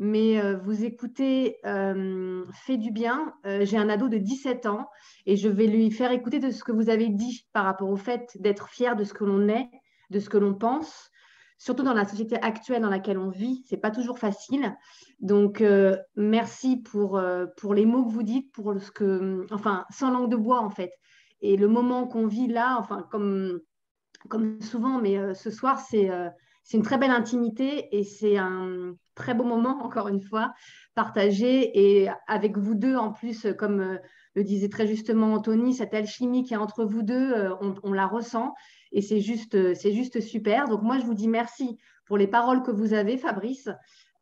mais 0.00 0.40
euh, 0.40 0.56
vous 0.56 0.82
écoutez 0.82 1.58
euh, 1.66 2.46
fait 2.54 2.78
du 2.78 2.90
bien. 2.90 3.34
Euh, 3.44 3.66
j'ai 3.66 3.76
un 3.76 3.90
ado 3.90 4.08
de 4.08 4.16
17 4.16 4.64
ans 4.64 4.88
et 5.26 5.36
je 5.36 5.46
vais 5.46 5.66
lui 5.66 5.90
faire 5.90 6.10
écouter 6.10 6.38
de 6.38 6.50
ce 6.50 6.64
que 6.64 6.72
vous 6.72 6.88
avez 6.88 7.10
dit 7.10 7.46
par 7.52 7.66
rapport 7.66 7.90
au 7.90 7.96
fait 7.96 8.30
d'être 8.40 8.70
fier 8.70 8.96
de 8.96 9.04
ce 9.04 9.12
que 9.12 9.24
l'on 9.24 9.46
est, 9.48 9.68
de 10.08 10.18
ce 10.18 10.30
que 10.30 10.38
l'on 10.38 10.54
pense, 10.54 11.10
surtout 11.58 11.82
dans 11.82 11.92
la 11.92 12.06
société 12.06 12.40
actuelle 12.40 12.80
dans 12.80 12.88
laquelle 12.88 13.18
on 13.18 13.28
vit. 13.28 13.62
C'est 13.68 13.76
pas 13.76 13.90
toujours 13.90 14.18
facile. 14.18 14.74
Donc 15.20 15.62
merci 16.16 16.78
pour, 16.78 17.20
pour 17.58 17.74
les 17.74 17.84
mots 17.84 18.06
que 18.06 18.10
vous 18.10 18.22
dites, 18.22 18.50
pour 18.52 18.80
ce 18.80 18.90
que, 18.90 19.46
enfin, 19.52 19.84
sans 19.90 20.10
langue 20.10 20.30
de 20.30 20.36
bois 20.36 20.60
en 20.60 20.70
fait. 20.70 20.92
Et 21.42 21.58
le 21.58 21.68
moment 21.68 22.06
qu'on 22.06 22.26
vit 22.26 22.48
là, 22.48 22.78
enfin 22.78 23.06
comme 23.10 23.60
comme 24.30 24.60
souvent, 24.62 24.98
mais 24.98 25.34
ce 25.34 25.50
soir 25.50 25.78
c'est 25.78 26.10
c'est 26.62 26.78
une 26.78 26.82
très 26.82 26.96
belle 26.96 27.10
intimité 27.10 27.94
et 27.94 28.04
c'est 28.04 28.38
un 28.38 28.94
très 29.20 29.34
beau 29.34 29.44
moment, 29.44 29.84
encore 29.84 30.08
une 30.08 30.20
fois, 30.20 30.54
partagé. 30.94 31.78
Et 31.78 32.08
avec 32.26 32.56
vous 32.56 32.74
deux, 32.74 32.96
en 32.96 33.12
plus, 33.12 33.46
comme 33.58 33.80
euh, 33.80 33.98
le 34.34 34.44
disait 34.44 34.68
très 34.68 34.86
justement 34.86 35.34
Anthony, 35.34 35.74
cette 35.74 35.94
alchimie 35.94 36.44
qui 36.44 36.54
est 36.54 36.58
entre 36.58 36.84
vous 36.84 37.02
deux, 37.02 37.32
euh, 37.32 37.54
on, 37.82 37.92
la 37.92 38.06
ressent. 38.06 38.54
Et 38.92 39.02
c'est 39.02 39.20
juste, 39.20 39.74
c'est 39.74 39.92
juste 39.92 40.20
super. 40.20 40.68
Donc 40.68 40.82
moi, 40.82 40.98
je 40.98 41.04
vous 41.04 41.14
dis 41.14 41.28
merci 41.28 41.78
pour 42.06 42.16
les 42.16 42.26
paroles 42.26 42.62
que 42.62 42.70
vous 42.70 42.94
avez, 42.94 43.18
Fabrice. 43.18 43.68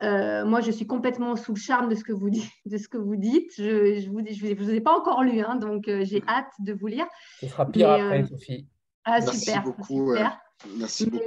Euh, 0.02 0.44
moi, 0.44 0.60
je 0.60 0.70
suis 0.70 0.86
complètement 0.86 1.34
sous 1.36 1.54
le 1.54 1.58
charme 1.58 1.88
de 1.88 1.94
ce 1.94 2.04
que 2.04 2.12
vous 2.12 2.30
dites. 2.30 2.50
De 2.66 2.76
ce 2.76 2.88
que 2.88 2.98
vous 2.98 3.16
dites. 3.16 3.52
Je 3.56 4.04
ne 4.04 4.10
vous, 4.10 4.20
je 4.28 4.54
vous, 4.54 4.70
ai 4.70 4.80
pas 4.80 4.96
encore 4.96 5.22
lu, 5.22 5.40
hein, 5.40 5.56
donc 5.56 5.84
j'ai 5.86 6.22
hâte 6.28 6.52
de 6.58 6.72
vous 6.72 6.86
lire. 6.86 7.06
Ce 7.40 7.46
sera 7.46 7.66
pire 7.66 7.90
après, 7.90 8.24
Sophie. 8.24 8.68
Ah, 9.04 9.22
super, 9.22 9.62
beaucoup, 9.62 10.12
super. 10.12 10.38
Merci 10.76 11.08
beaucoup. 11.08 11.22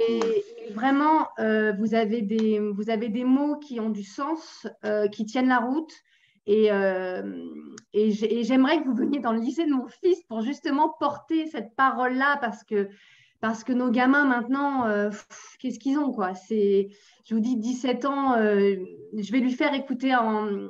vraiment, 0.74 1.28
euh, 1.38 1.72
vous, 1.72 1.94
avez 1.94 2.22
des, 2.22 2.58
vous 2.58 2.90
avez 2.90 3.08
des 3.08 3.24
mots 3.24 3.56
qui 3.56 3.80
ont 3.80 3.90
du 3.90 4.04
sens, 4.04 4.66
euh, 4.84 5.08
qui 5.08 5.24
tiennent 5.24 5.48
la 5.48 5.58
route. 5.58 5.92
Et, 6.46 6.72
euh, 6.72 7.22
et 7.92 8.10
j'aimerais 8.10 8.82
que 8.82 8.88
vous 8.88 8.96
veniez 8.96 9.20
dans 9.20 9.32
le 9.32 9.38
lycée 9.38 9.64
de 9.64 9.72
mon 9.72 9.86
fils 9.86 10.22
pour 10.24 10.42
justement 10.42 10.88
porter 10.98 11.46
cette 11.46 11.76
parole-là 11.76 12.36
parce 12.40 12.64
que, 12.64 12.88
parce 13.40 13.62
que 13.62 13.72
nos 13.72 13.90
gamins 13.90 14.24
maintenant, 14.24 14.88
qu'est-ce 15.60 15.78
qu'ils 15.78 15.98
ont 15.98 16.10
quoi? 16.10 16.34
C'est, 16.34 16.88
Je 17.24 17.34
vous 17.34 17.40
dis 17.40 17.56
17 17.56 18.04
ans, 18.06 18.34
je 18.36 19.32
vais 19.32 19.38
lui 19.38 19.52
faire 19.52 19.72
écouter 19.72 20.16
en, 20.16 20.68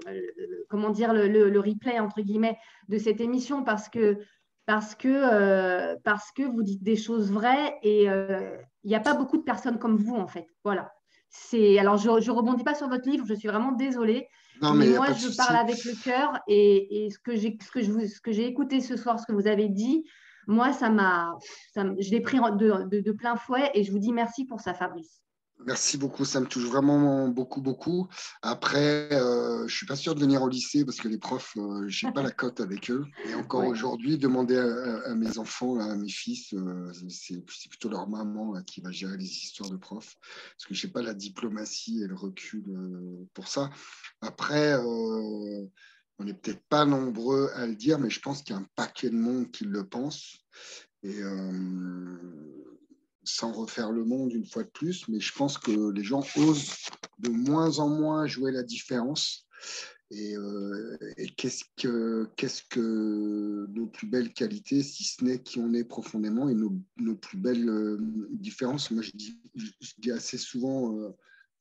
comment 0.68 0.90
dire, 0.90 1.14
le, 1.14 1.26
le, 1.26 1.60
replay 1.60 1.98
entre 1.98 2.20
guillemets 2.20 2.58
de 2.88 2.98
cette 2.98 3.22
émission 3.22 3.64
parce 3.64 3.88
que 3.88 4.18
parce 4.66 4.94
que, 4.94 5.08
euh, 5.08 5.96
parce 6.04 6.30
que 6.32 6.42
vous 6.42 6.62
dites 6.62 6.82
des 6.82 6.96
choses 6.96 7.32
vraies 7.32 7.76
et 7.82 8.08
euh, 8.08 8.56
il 8.84 8.88
n'y 8.88 8.94
a 8.94 9.00
pas 9.00 9.14
beaucoup 9.14 9.36
de 9.36 9.42
personnes 9.42 9.78
comme 9.78 9.96
vous, 9.96 10.14
en 10.14 10.26
fait. 10.26 10.46
Voilà. 10.64 10.92
C'est, 11.28 11.78
alors, 11.78 11.96
je 11.96 12.08
ne 12.08 12.30
rebondis 12.30 12.62
pas 12.62 12.74
sur 12.74 12.88
votre 12.88 13.08
livre, 13.08 13.24
je 13.26 13.34
suis 13.34 13.48
vraiment 13.48 13.72
désolée, 13.72 14.28
mais, 14.60 14.90
moi, 14.90 15.12
je 15.12 15.34
parle 15.36 15.56
avec 15.56 15.82
le 15.84 15.92
cœur 16.04 16.38
et, 16.46 17.08
ce 17.10 17.18
que 17.18 17.34
j'ai 17.34 17.56
ce 17.60 17.70
que 17.70 17.80
je 17.80 18.06
ce 18.06 18.20
que 18.20 18.32
j'ai 18.32 18.46
écouté 18.46 18.80
ce 18.80 18.96
soir, 18.96 19.18
ce 19.18 19.26
que 19.26 19.32
vous 19.32 19.46
avez 19.46 19.68
dit, 19.68 20.04
moi, 20.46 20.72
ça 20.72 20.90
m'a, 20.90 21.36
je 21.74 22.10
l'ai 22.10 22.20
pris 22.20 22.38
de, 22.38 23.00
de, 23.00 23.12
plein 23.12 23.36
fouet 23.36 23.70
et 23.74 23.82
je 23.82 23.90
vous 23.90 23.98
dis 23.98 24.12
merci 24.12 24.44
pour 24.44 24.60
ça, 24.60 24.74
Fabrice. 24.74 25.22
Merci 25.66 25.96
beaucoup, 25.96 26.24
ça 26.24 26.40
me 26.40 26.46
touche 26.46 26.64
vraiment 26.64 27.28
beaucoup, 27.28 27.60
beaucoup. 27.60 28.08
Après, 28.42 29.12
euh, 29.12 29.58
je 29.60 29.62
ne 29.62 29.68
suis 29.68 29.86
pas 29.86 29.96
sûr 29.96 30.14
de 30.14 30.20
venir 30.20 30.42
au 30.42 30.48
lycée 30.48 30.84
parce 30.84 30.98
que 30.98 31.08
les 31.08 31.18
profs, 31.18 31.56
euh, 31.56 31.84
je 31.88 32.06
n'ai 32.06 32.12
pas 32.12 32.22
la 32.22 32.30
cote 32.32 32.60
avec 32.60 32.90
eux. 32.90 33.04
Et 33.26 33.34
encore 33.34 33.64
aujourd'hui, 33.64 34.18
demander 34.18 34.56
à, 34.56 35.14
mes 35.14 35.38
enfants, 35.38 35.78
à 35.78 35.94
mes 35.94 36.08
fils, 36.08 36.52
euh, 36.54 36.92
c'est 37.08 37.42
plutôt 37.68 37.88
leur 37.88 38.08
maman 38.08 38.60
qui 38.62 38.80
va 38.80 38.90
gérer 38.90 39.16
les 39.16 39.24
histoires 39.24 39.70
de 39.70 39.76
profs 39.76 40.16
parce 40.56 40.66
que 40.66 40.74
je 40.74 40.86
n'ai 40.86 40.92
pas 40.92 41.02
la 41.02 41.14
diplomatie 41.14 42.02
et 42.02 42.06
le 42.06 42.14
recul 42.14 42.64
pour 43.34 43.48
ça. 43.48 43.70
Après, 44.20 44.74
on 44.76 46.24
n'est 46.24 46.34
peut-être 46.34 46.62
pas 46.68 46.84
nombreux 46.84 47.50
à 47.54 47.66
le 47.66 47.76
dire, 47.76 47.98
mais 47.98 48.10
je 48.10 48.20
pense 48.20 48.42
qu'il 48.42 48.54
y 48.54 48.58
a 48.58 48.60
un 48.60 48.66
paquet 48.74 49.10
de 49.10 49.16
monde 49.16 49.50
qui 49.50 49.64
le 49.64 49.86
pense. 49.86 50.38
Et 51.04 51.20
sans 53.24 53.52
refaire 53.52 53.92
le 53.92 54.04
monde 54.04 54.32
une 54.32 54.46
fois 54.46 54.64
de 54.64 54.70
plus, 54.70 55.06
mais 55.08 55.20
je 55.20 55.32
pense 55.32 55.58
que 55.58 55.90
les 55.90 56.04
gens 56.04 56.24
osent 56.36 56.74
de 57.18 57.28
moins 57.28 57.78
en 57.78 57.88
moins 57.88 58.26
jouer 58.26 58.52
la 58.52 58.62
différence. 58.62 59.46
Et, 60.10 60.36
euh, 60.36 60.98
qu'est-ce 61.38 61.64
que, 61.76 63.66
nos 63.70 63.86
plus 63.86 64.06
belles 64.06 64.32
qualités, 64.34 64.82
si 64.82 65.04
ce 65.04 65.24
n'est 65.24 65.42
qui 65.42 65.58
on 65.58 65.72
est 65.72 65.84
profondément 65.84 66.48
et 66.48 66.54
nos, 66.54 67.16
plus 67.16 67.38
belles 67.38 67.68
euh, 67.68 67.98
différences? 68.32 68.90
Moi, 68.90 69.02
je 69.02 69.12
dis, 69.14 70.10
assez 70.10 70.36
souvent 70.36 70.94
euh, 70.98 71.16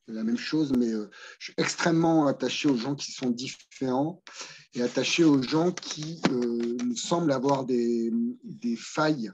la 0.07 0.23
même 0.23 0.37
chose, 0.37 0.73
mais 0.77 0.91
je 1.39 1.45
suis 1.45 1.53
extrêmement 1.57 2.27
attaché 2.27 2.67
aux 2.67 2.75
gens 2.75 2.95
qui 2.95 3.13
sont 3.13 3.29
différents 3.29 4.21
et 4.73 4.81
attaché 4.81 5.23
aux 5.23 5.41
gens 5.41 5.71
qui 5.71 6.19
me 6.29 6.95
semblent 6.95 7.31
avoir 7.31 7.65
des 7.65 8.11
failles 8.75 9.31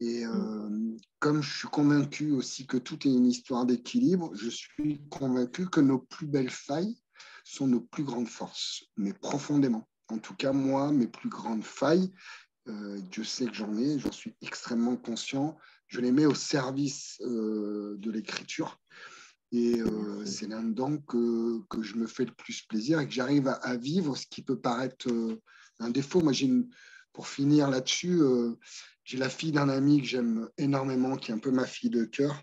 et 0.00 0.24
mm. 0.24 0.30
euh, 0.30 0.96
comme 1.18 1.42
je 1.42 1.58
suis 1.58 1.68
convaincu 1.68 2.32
aussi 2.32 2.66
que 2.66 2.76
tout 2.76 3.06
est 3.06 3.12
une 3.12 3.26
histoire 3.26 3.66
d'équilibre, 3.66 4.32
je 4.34 4.48
suis 4.48 5.02
convaincu 5.10 5.68
que 5.68 5.80
nos 5.80 5.98
plus 5.98 6.26
belles 6.26 6.50
failles 6.50 6.96
sont 7.44 7.66
nos 7.66 7.80
plus 7.80 8.04
grandes 8.04 8.28
forces, 8.28 8.84
mais 8.96 9.12
profondément. 9.12 9.88
En 10.08 10.18
tout 10.18 10.34
cas, 10.34 10.52
moi, 10.52 10.90
mes 10.92 11.06
plus 11.06 11.28
grandes 11.28 11.64
failles, 11.64 12.10
euh, 12.68 12.98
Dieu 13.10 13.24
sait 13.24 13.46
que 13.46 13.54
j'en 13.54 13.76
ai, 13.76 13.98
j'en 13.98 14.12
suis 14.12 14.34
extrêmement 14.40 14.96
conscient, 14.96 15.56
je 15.86 16.00
les 16.00 16.12
mets 16.12 16.26
au 16.26 16.34
service 16.34 17.20
euh, 17.22 17.96
de 17.98 18.10
l'écriture. 18.10 18.80
Et 19.52 19.82
c'est 20.26 20.46
là-dedans 20.46 20.98
que, 20.98 21.60
que, 21.68 21.82
je 21.82 21.96
me 21.96 22.06
fais 22.06 22.24
le 22.24 22.32
plus 22.32 22.62
plaisir 22.62 23.00
et 23.00 23.08
que 23.08 23.12
j'arrive 23.12 23.48
à, 23.48 23.54
à, 23.54 23.76
vivre 23.76 24.16
ce 24.16 24.24
qui 24.28 24.42
peut 24.42 24.60
paraître 24.60 25.08
un 25.80 25.90
défaut. 25.90 26.20
Moi, 26.20 26.32
j'ai 26.32 26.46
une, 26.46 26.70
pour 27.12 27.26
finir 27.26 27.68
là-dessus, 27.68 28.20
j'ai 29.10 29.18
la 29.18 29.28
fille 29.28 29.50
d'un 29.50 29.68
ami 29.68 30.00
que 30.00 30.06
j'aime 30.06 30.48
énormément, 30.56 31.16
qui 31.16 31.32
est 31.32 31.34
un 31.34 31.38
peu 31.38 31.50
ma 31.50 31.66
fille 31.66 31.90
de 31.90 32.04
cœur, 32.04 32.40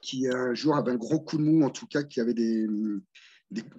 qui 0.00 0.28
un 0.28 0.54
jour 0.54 0.76
avait 0.76 0.92
un 0.92 0.96
gros 0.96 1.18
coup 1.18 1.36
de 1.36 1.42
mou, 1.42 1.64
en 1.64 1.70
tout 1.70 1.88
cas, 1.88 2.04
qui 2.04 2.20
avait 2.20 2.32
des, 2.32 2.68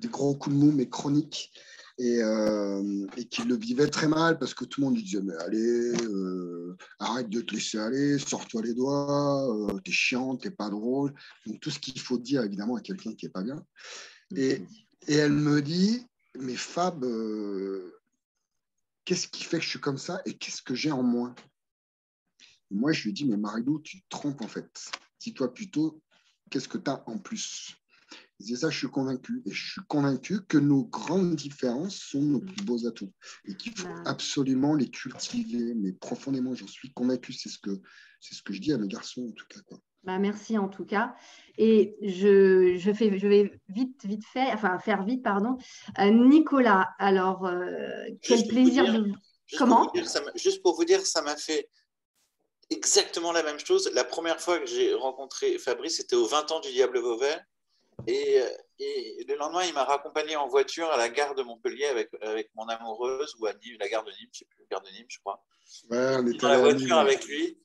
gros 0.09 0.35
coups 0.35 0.53
de 0.53 0.59
mou, 0.59 0.73
mais 0.73 0.89
chroniques, 0.89 1.53
et, 1.97 2.21
euh, 2.21 3.07
et 3.15 3.23
qui 3.23 3.43
le 3.43 3.55
vivait 3.55 3.87
très 3.87 4.09
mal 4.09 4.37
parce 4.39 4.53
que 4.53 4.65
tout 4.65 4.81
le 4.81 4.87
monde 4.87 4.95
lui 4.97 5.03
disait 5.03 5.21
Mais 5.21 5.35
allez, 5.35 5.93
euh, 6.03 6.75
arrête 6.99 7.29
de 7.29 7.39
te 7.39 7.55
laisser 7.55 7.77
aller, 7.77 8.19
sors-toi 8.19 8.61
les 8.61 8.73
doigts, 8.73 9.47
euh, 9.49 9.79
t'es 9.79 9.93
chiant, 9.93 10.35
t'es 10.35 10.51
pas 10.51 10.69
drôle. 10.69 11.13
Donc, 11.45 11.61
tout 11.61 11.71
ce 11.71 11.79
qu'il 11.79 12.01
faut 12.01 12.17
dire, 12.17 12.43
évidemment, 12.43 12.75
à 12.75 12.81
quelqu'un 12.81 13.13
qui 13.13 13.25
est 13.25 13.29
pas 13.29 13.43
bien. 13.43 13.63
Et, 14.35 14.63
et 15.07 15.15
elle 15.15 15.31
me 15.31 15.61
dit 15.61 16.05
Mais 16.37 16.55
Fab, 16.55 17.05
qu'est-ce 19.05 19.29
qui 19.29 19.45
fait 19.45 19.59
que 19.59 19.63
je 19.63 19.69
suis 19.69 19.79
comme 19.79 19.97
ça 19.97 20.21
et 20.25 20.33
qu'est-ce 20.33 20.61
que 20.61 20.75
j'ai 20.75 20.91
en 20.91 21.03
moins 21.03 21.33
moi, 22.71 22.91
je 22.91 23.03
lui 23.03 23.13
dis, 23.13 23.25
mais 23.25 23.37
Marilou, 23.37 23.79
tu 23.79 24.01
te 24.01 24.09
trompes 24.09 24.41
en 24.41 24.47
fait. 24.47 24.91
Dis-toi 25.19 25.53
plutôt, 25.53 26.01
qu'est-ce 26.49 26.67
que 26.67 26.77
tu 26.77 26.89
as 26.89 27.03
en 27.07 27.17
plus? 27.17 27.75
C'est 28.39 28.55
ça, 28.55 28.69
je 28.69 28.77
suis 28.77 28.87
convaincu. 28.87 29.41
Et 29.45 29.51
je 29.51 29.71
suis 29.71 29.81
convaincu 29.87 30.41
que 30.47 30.57
nos 30.57 30.85
grandes 30.85 31.35
différences 31.35 31.97
sont 31.97 32.21
nos 32.21 32.39
plus 32.39 32.63
beaux 32.63 32.87
atouts 32.87 33.11
et 33.45 33.55
qu'il 33.55 33.77
faut 33.77 33.89
absolument 34.05 34.75
les 34.75 34.89
cultiver. 34.89 35.73
Mais 35.75 35.91
profondément, 35.91 36.53
j'en 36.55 36.67
suis 36.67 36.91
convaincu. 36.93 37.33
C'est 37.33 37.49
ce, 37.49 37.59
que, 37.59 37.81
c'est 38.21 38.35
ce 38.35 38.41
que 38.41 38.53
je 38.53 38.61
dis 38.61 38.71
à 38.71 38.77
mes 38.77 38.87
garçons, 38.87 39.27
en 39.27 39.31
tout 39.31 39.45
cas. 39.49 39.59
Quoi. 39.67 39.79
Bah, 40.03 40.17
merci 40.17 40.57
en 40.57 40.69
tout 40.69 40.85
cas. 40.85 41.13
Et 41.57 41.97
je, 42.01 42.77
je, 42.77 42.93
fais, 42.93 43.19
je 43.19 43.27
vais 43.27 43.59
vite, 43.67 44.05
vite 44.05 44.25
faire, 44.25 44.53
enfin 44.53 44.79
faire 44.79 45.03
vite, 45.03 45.21
pardon. 45.21 45.57
Euh, 45.99 46.09
Nicolas, 46.09 46.89
alors, 46.97 47.45
euh, 47.45 48.05
quel 48.21 48.47
plaisir 48.47 48.85
de... 48.85 49.11
Comment 49.57 49.91
Juste 50.35 50.61
pour 50.61 50.75
vous 50.75 50.85
dire, 50.85 51.01
ça 51.01 51.21
m'a 51.23 51.35
fait 51.35 51.67
exactement 52.69 53.31
la 53.31 53.43
même 53.43 53.59
chose. 53.59 53.89
La 53.93 54.03
première 54.03 54.39
fois 54.39 54.59
que 54.59 54.65
j'ai 54.65 54.93
rencontré 54.93 55.57
Fabrice, 55.57 55.97
c'était 55.97 56.15
au 56.15 56.25
20 56.25 56.51
ans 56.51 56.59
du 56.59 56.71
Diable 56.71 56.99
Vauvert. 56.99 57.43
Et, 58.07 58.41
et, 58.79 59.25
le 59.27 59.35
lendemain, 59.35 59.63
il 59.65 59.73
m'a 59.73 59.83
raccompagné 59.83 60.35
en 60.35 60.47
voiture 60.47 60.89
à 60.89 60.97
la 60.97 61.09
gare 61.09 61.35
de 61.35 61.43
Montpellier 61.43 61.85
avec, 61.85 62.09
avec 62.21 62.49
mon 62.55 62.67
amoureuse, 62.67 63.35
ou 63.39 63.45
à 63.45 63.53
Nîmes, 63.53 63.77
la 63.79 63.89
gare 63.89 64.03
de 64.03 64.11
Nîmes, 64.11 64.29
je 64.31 64.37
ne 64.37 64.39
sais 64.39 64.45
plus, 64.45 64.59
la 64.61 64.77
gare 64.77 64.81
de 64.81 64.89
Nîmes, 64.89 65.07
je 65.09 65.19
crois. 65.19 65.43
Ouais, 65.89 66.15
on 66.17 66.27
était 66.27 66.37
dans 66.37 66.49
la 66.49 66.59
voiture 66.59 66.97
avec 66.97 67.25
lui. 67.25 67.57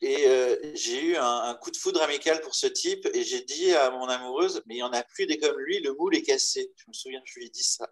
Et 0.00 0.26
euh, 0.28 0.56
j'ai 0.74 1.02
eu 1.02 1.16
un, 1.16 1.54
coup 1.60 1.70
de 1.70 1.76
foudre 1.76 2.02
amical 2.02 2.40
pour 2.40 2.54
ce 2.54 2.66
type. 2.66 3.08
Et 3.14 3.22
j'ai 3.22 3.42
dit 3.42 3.72
à 3.72 3.90
mon 3.90 4.06
amoureuse, 4.06 4.62
mais 4.66 4.74
il 4.74 4.78
n'y 4.78 4.82
en 4.82 4.92
a 4.92 5.02
plus 5.02 5.26
des 5.26 5.38
comme 5.38 5.58
lui, 5.58 5.80
le 5.80 5.92
moule 5.94 6.16
est 6.16 6.22
cassé. 6.22 6.72
Je 6.76 6.84
me 6.88 6.92
souviens, 6.92 7.20
je 7.24 7.38
lui 7.38 7.46
ai 7.46 7.50
dit 7.50 7.64
ça. 7.64 7.88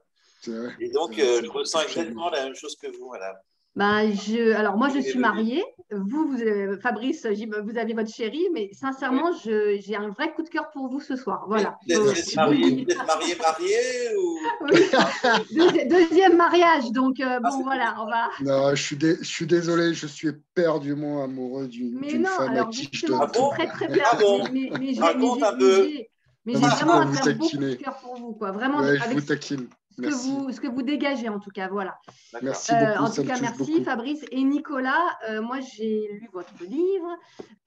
Et 0.81 0.89
donc, 0.91 1.19
euh, 1.19 1.43
je 1.43 1.51
ressens 1.51 1.81
exactement 1.83 2.31
la 2.31 2.45
même 2.45 2.55
chose 2.55 2.77
que 2.77 2.87
vous, 2.87 3.09
madame. 3.11 3.37
Ben, 3.77 4.11
je, 4.11 4.55
alors 4.55 4.79
moi, 4.79 4.89
je 4.89 5.01
suis 5.01 5.19
mariée. 5.19 5.63
Vous, 5.93 6.29
vous 6.29 6.81
Fabrice, 6.81 7.27
vous 7.27 7.79
avez 7.79 7.93
votre 7.93 8.13
chérie, 8.13 8.47
mais 8.53 8.71
sincèrement, 8.73 9.31
j'ai 9.45 9.95
un 9.95 10.09
vrai 10.09 10.33
coup 10.35 10.43
de 10.43 10.49
cœur 10.49 10.71
pour 10.73 10.89
vous 10.89 11.01
ce 11.01 11.15
soir. 11.15 11.45
Voilà. 11.47 11.77
Vous 11.87 12.11
êtes 12.11 12.35
marié, 12.35 12.87
marié, 13.07 13.37
marié 13.37 14.17
ou... 14.19 14.39
deuxième 15.89 16.37
mariage, 16.37 16.91
donc 16.91 17.21
euh, 17.21 17.39
bon, 17.39 17.49
ah, 17.53 17.61
voilà, 17.63 17.97
on 18.01 18.07
va. 18.07 18.29
Non, 18.41 18.75
je 18.75 18.83
suis, 18.83 18.99
je 18.99 19.23
suis 19.23 19.47
désolé, 19.47 19.93
je 19.93 20.07
suis 20.07 20.29
éperdument 20.29 21.23
amoureux 21.23 21.69
d'une 21.69 22.01
femme 22.27 22.57
à 22.57 22.65
qui 22.65 22.89
je. 22.91 23.07
Ah 23.13 23.27
très 23.29 23.67
très. 23.69 24.01
Ah 24.11 24.17
bon? 24.17 24.45
Mais, 24.53 24.71
mais, 24.79 24.95
j'ai 24.95 26.61
vraiment 26.61 26.95
un 26.95 27.13
très 27.13 27.35
beau 27.35 27.47
coup 27.47 27.57
de 27.59 27.75
cœur 27.75 27.97
pour 27.99 28.17
vous, 28.17 28.33
quoi. 28.33 28.53
Vraiment. 28.53 28.81
Ouais, 28.81 28.99
je 28.99 29.15
vous 29.15 29.21
taquine 29.21 29.69
que, 29.97 30.09
vous, 30.09 30.53
ce 30.53 30.61
que 30.61 30.67
vous 30.67 30.83
dégagez 30.83 31.29
en 31.29 31.39
tout 31.39 31.51
cas. 31.51 31.69
Voilà. 31.69 31.99
Merci 32.43 32.73
euh, 32.73 32.93
beaucoup. 32.93 33.05
en 33.05 33.11
tout 33.11 33.25
cas, 33.25 33.39
merci 33.41 33.83
Fabrice 33.85 34.25
et 34.31 34.43
Nicolas. 34.43 35.19
Euh, 35.29 35.43
moi, 35.43 35.59
j'ai 35.61 36.09
lu 36.13 36.29
votre 36.33 36.53
livre 36.63 37.09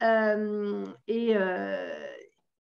euh, 0.03 0.85
et, 1.07 1.35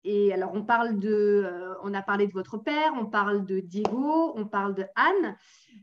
et 0.03 0.33
alors 0.33 0.51
on 0.53 0.63
parle 0.63 0.99
de, 0.99 1.49
on 1.83 1.93
a 1.93 2.01
parlé 2.01 2.27
de 2.27 2.33
votre 2.33 2.57
père, 2.57 2.91
on 2.99 3.05
parle 3.05 3.45
de 3.45 3.59
Diego, 3.59 4.33
on 4.35 4.45
parle 4.45 4.75
de 4.75 4.85
Anne, 4.95 5.35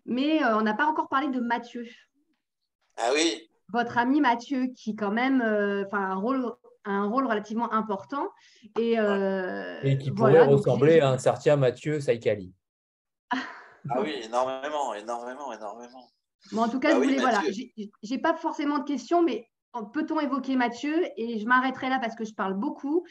mais 0.05 0.45
on 0.45 0.63
n'a 0.63 0.75
pas 0.75 0.87
encore 0.87 1.09
parlé 1.09 1.29
de 1.29 1.41
Mathieu. 1.41 1.87
Ah 2.97 3.11
oui. 3.15 3.49
Votre 3.73 3.99
ami 3.99 4.21
Mathieu, 4.21 4.69
qui 4.77 4.95
quand 4.95 5.11
même, 5.11 5.41
enfin 5.87 6.11
un 6.11 6.15
rôle 6.15 6.53
un 6.89 7.09
rôle 7.09 7.27
relativement 7.27 7.73
important. 7.73 8.29
Et, 8.79 8.93
et 8.93 9.99
qui 9.99 10.13
pourrait 10.13 10.45
ressembler 10.45 11.01
à 11.01 11.11
un 11.11 11.19
certain 11.19 11.57
Mathieu 11.57 12.01
Saïkali. 12.01 12.53
Ah 13.91 14.01
oui, 14.01 14.15
énormément, 14.25 14.95
énormément, 14.95 15.53
énormément. 15.53 16.11
Bon, 16.53 16.63
en 16.63 16.69
tout 16.69 16.79
cas, 16.79 16.91
bah 16.91 17.01
je 17.01 17.05
voulais, 17.05 17.19
voilà, 17.19 17.43
j'ai 18.03 18.19
pas 18.19 18.35
forcément 18.35 18.79
de 18.79 18.85
questions, 18.85 19.23
mais 19.23 19.49
peut-on 19.93 20.21
évoquer 20.21 20.57
Mathieu? 20.57 21.07
Et 21.17 21.39
je 21.39 21.47
m'arrêterai 21.47 21.89
là 21.89 21.99
parce 22.01 22.15
que 22.15 22.25
je 22.25 22.35
parle 22.35 22.55
beaucoup. 22.55 23.05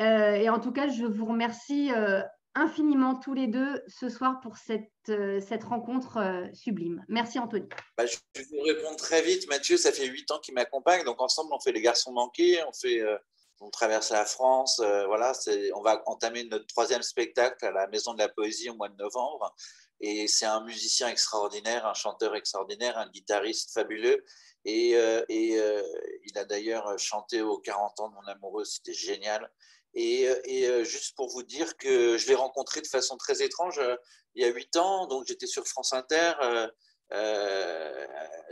Euh, 0.00 0.34
et 0.34 0.48
en 0.48 0.60
tout 0.60 0.72
cas, 0.72 0.88
je 0.88 1.04
vous 1.04 1.24
remercie 1.24 1.92
euh, 1.92 2.22
infiniment 2.54 3.16
tous 3.16 3.34
les 3.34 3.46
deux 3.46 3.82
ce 3.88 4.08
soir 4.08 4.40
pour 4.40 4.56
cette, 4.56 4.90
euh, 5.08 5.40
cette 5.40 5.64
rencontre 5.64 6.48
sublime. 6.52 7.04
Merci 7.08 7.38
Anthony. 7.38 7.68
Bah, 7.96 8.06
je 8.06 8.16
vais 8.36 8.46
vous 8.50 8.62
répondre 8.62 8.96
très 8.96 9.22
vite. 9.22 9.48
Mathieu, 9.48 9.76
ça 9.76 9.92
fait 9.92 10.06
huit 10.06 10.30
ans 10.30 10.38
qu'il 10.38 10.54
m'accompagne. 10.54 11.04
Donc 11.04 11.20
ensemble, 11.20 11.52
on 11.52 11.60
fait 11.60 11.72
les 11.72 11.82
garçons 11.82 12.12
manqués, 12.12 12.58
on 12.68 12.72
fait 12.72 13.02
on 13.60 13.70
traverse 13.70 14.10
la 14.10 14.26
France. 14.26 14.82
voilà, 15.06 15.32
on 15.74 15.80
va 15.80 16.02
entamer 16.06 16.44
notre 16.44 16.66
troisième 16.66 17.02
spectacle 17.02 17.64
à 17.64 17.70
la 17.70 17.86
Maison 17.86 18.12
de 18.12 18.18
la 18.18 18.28
Poésie 18.28 18.68
au 18.68 18.74
mois 18.74 18.88
de 18.88 18.96
novembre. 18.96 19.54
Et 20.00 20.28
c'est 20.28 20.46
un 20.46 20.62
musicien 20.64 21.08
extraordinaire, 21.08 21.86
un 21.86 21.94
chanteur 21.94 22.34
extraordinaire, 22.34 22.98
un 22.98 23.08
guitariste 23.08 23.72
fabuleux. 23.72 24.24
Et, 24.64 24.96
euh, 24.96 25.24
et 25.28 25.58
euh, 25.58 25.82
il 26.24 26.38
a 26.38 26.44
d'ailleurs 26.44 26.98
chanté 26.98 27.42
aux 27.42 27.58
40 27.58 28.00
ans 28.00 28.08
de 28.08 28.14
mon 28.14 28.26
amoureux, 28.26 28.64
c'était 28.64 28.94
génial. 28.94 29.50
Et, 29.94 30.28
euh, 30.28 30.40
et, 30.44 30.84
juste 30.84 31.14
pour 31.16 31.28
vous 31.28 31.42
dire 31.42 31.76
que 31.76 32.16
je 32.18 32.26
l'ai 32.26 32.34
rencontré 32.34 32.80
de 32.80 32.86
façon 32.86 33.16
très 33.16 33.42
étrange 33.42 33.80
il 34.34 34.42
y 34.42 34.46
a 34.46 34.48
8 34.52 34.76
ans, 34.76 35.06
donc 35.06 35.26
j'étais 35.26 35.46
sur 35.46 35.66
France 35.66 35.92
Inter. 35.92 36.32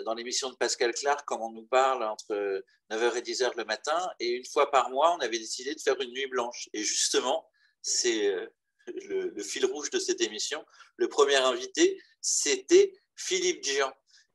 dans 0.04 0.14
l'émission 0.14 0.50
de 0.50 0.56
Pascal 0.56 0.92
Clark, 0.94 1.24
comme 1.24 1.42
on 1.42 1.50
nous 1.50 1.66
parle, 1.66 2.02
entre 2.04 2.62
9h 2.90 3.16
et 3.16 3.22
10h 3.22 3.52
le 3.56 3.64
matin. 3.64 4.10
Et 4.20 4.30
une 4.30 4.44
fois 4.44 4.70
par 4.70 4.90
mois, 4.90 5.14
on 5.16 5.20
avait 5.20 5.38
décidé 5.38 5.74
de 5.74 5.80
faire 5.80 6.00
une 6.00 6.10
nuit 6.10 6.28
blanche. 6.28 6.68
Et 6.72 6.82
justement, 6.82 7.48
c'est 7.80 8.32
le, 8.86 9.42
fil 9.42 9.66
rouge 9.66 9.90
de 9.90 9.98
cette 9.98 10.20
émission. 10.20 10.64
Le 10.96 11.08
premier 11.08 11.36
invité, 11.36 12.00
c'était 12.20 12.92
Philippe 13.16 13.64
Gian. 13.64 13.92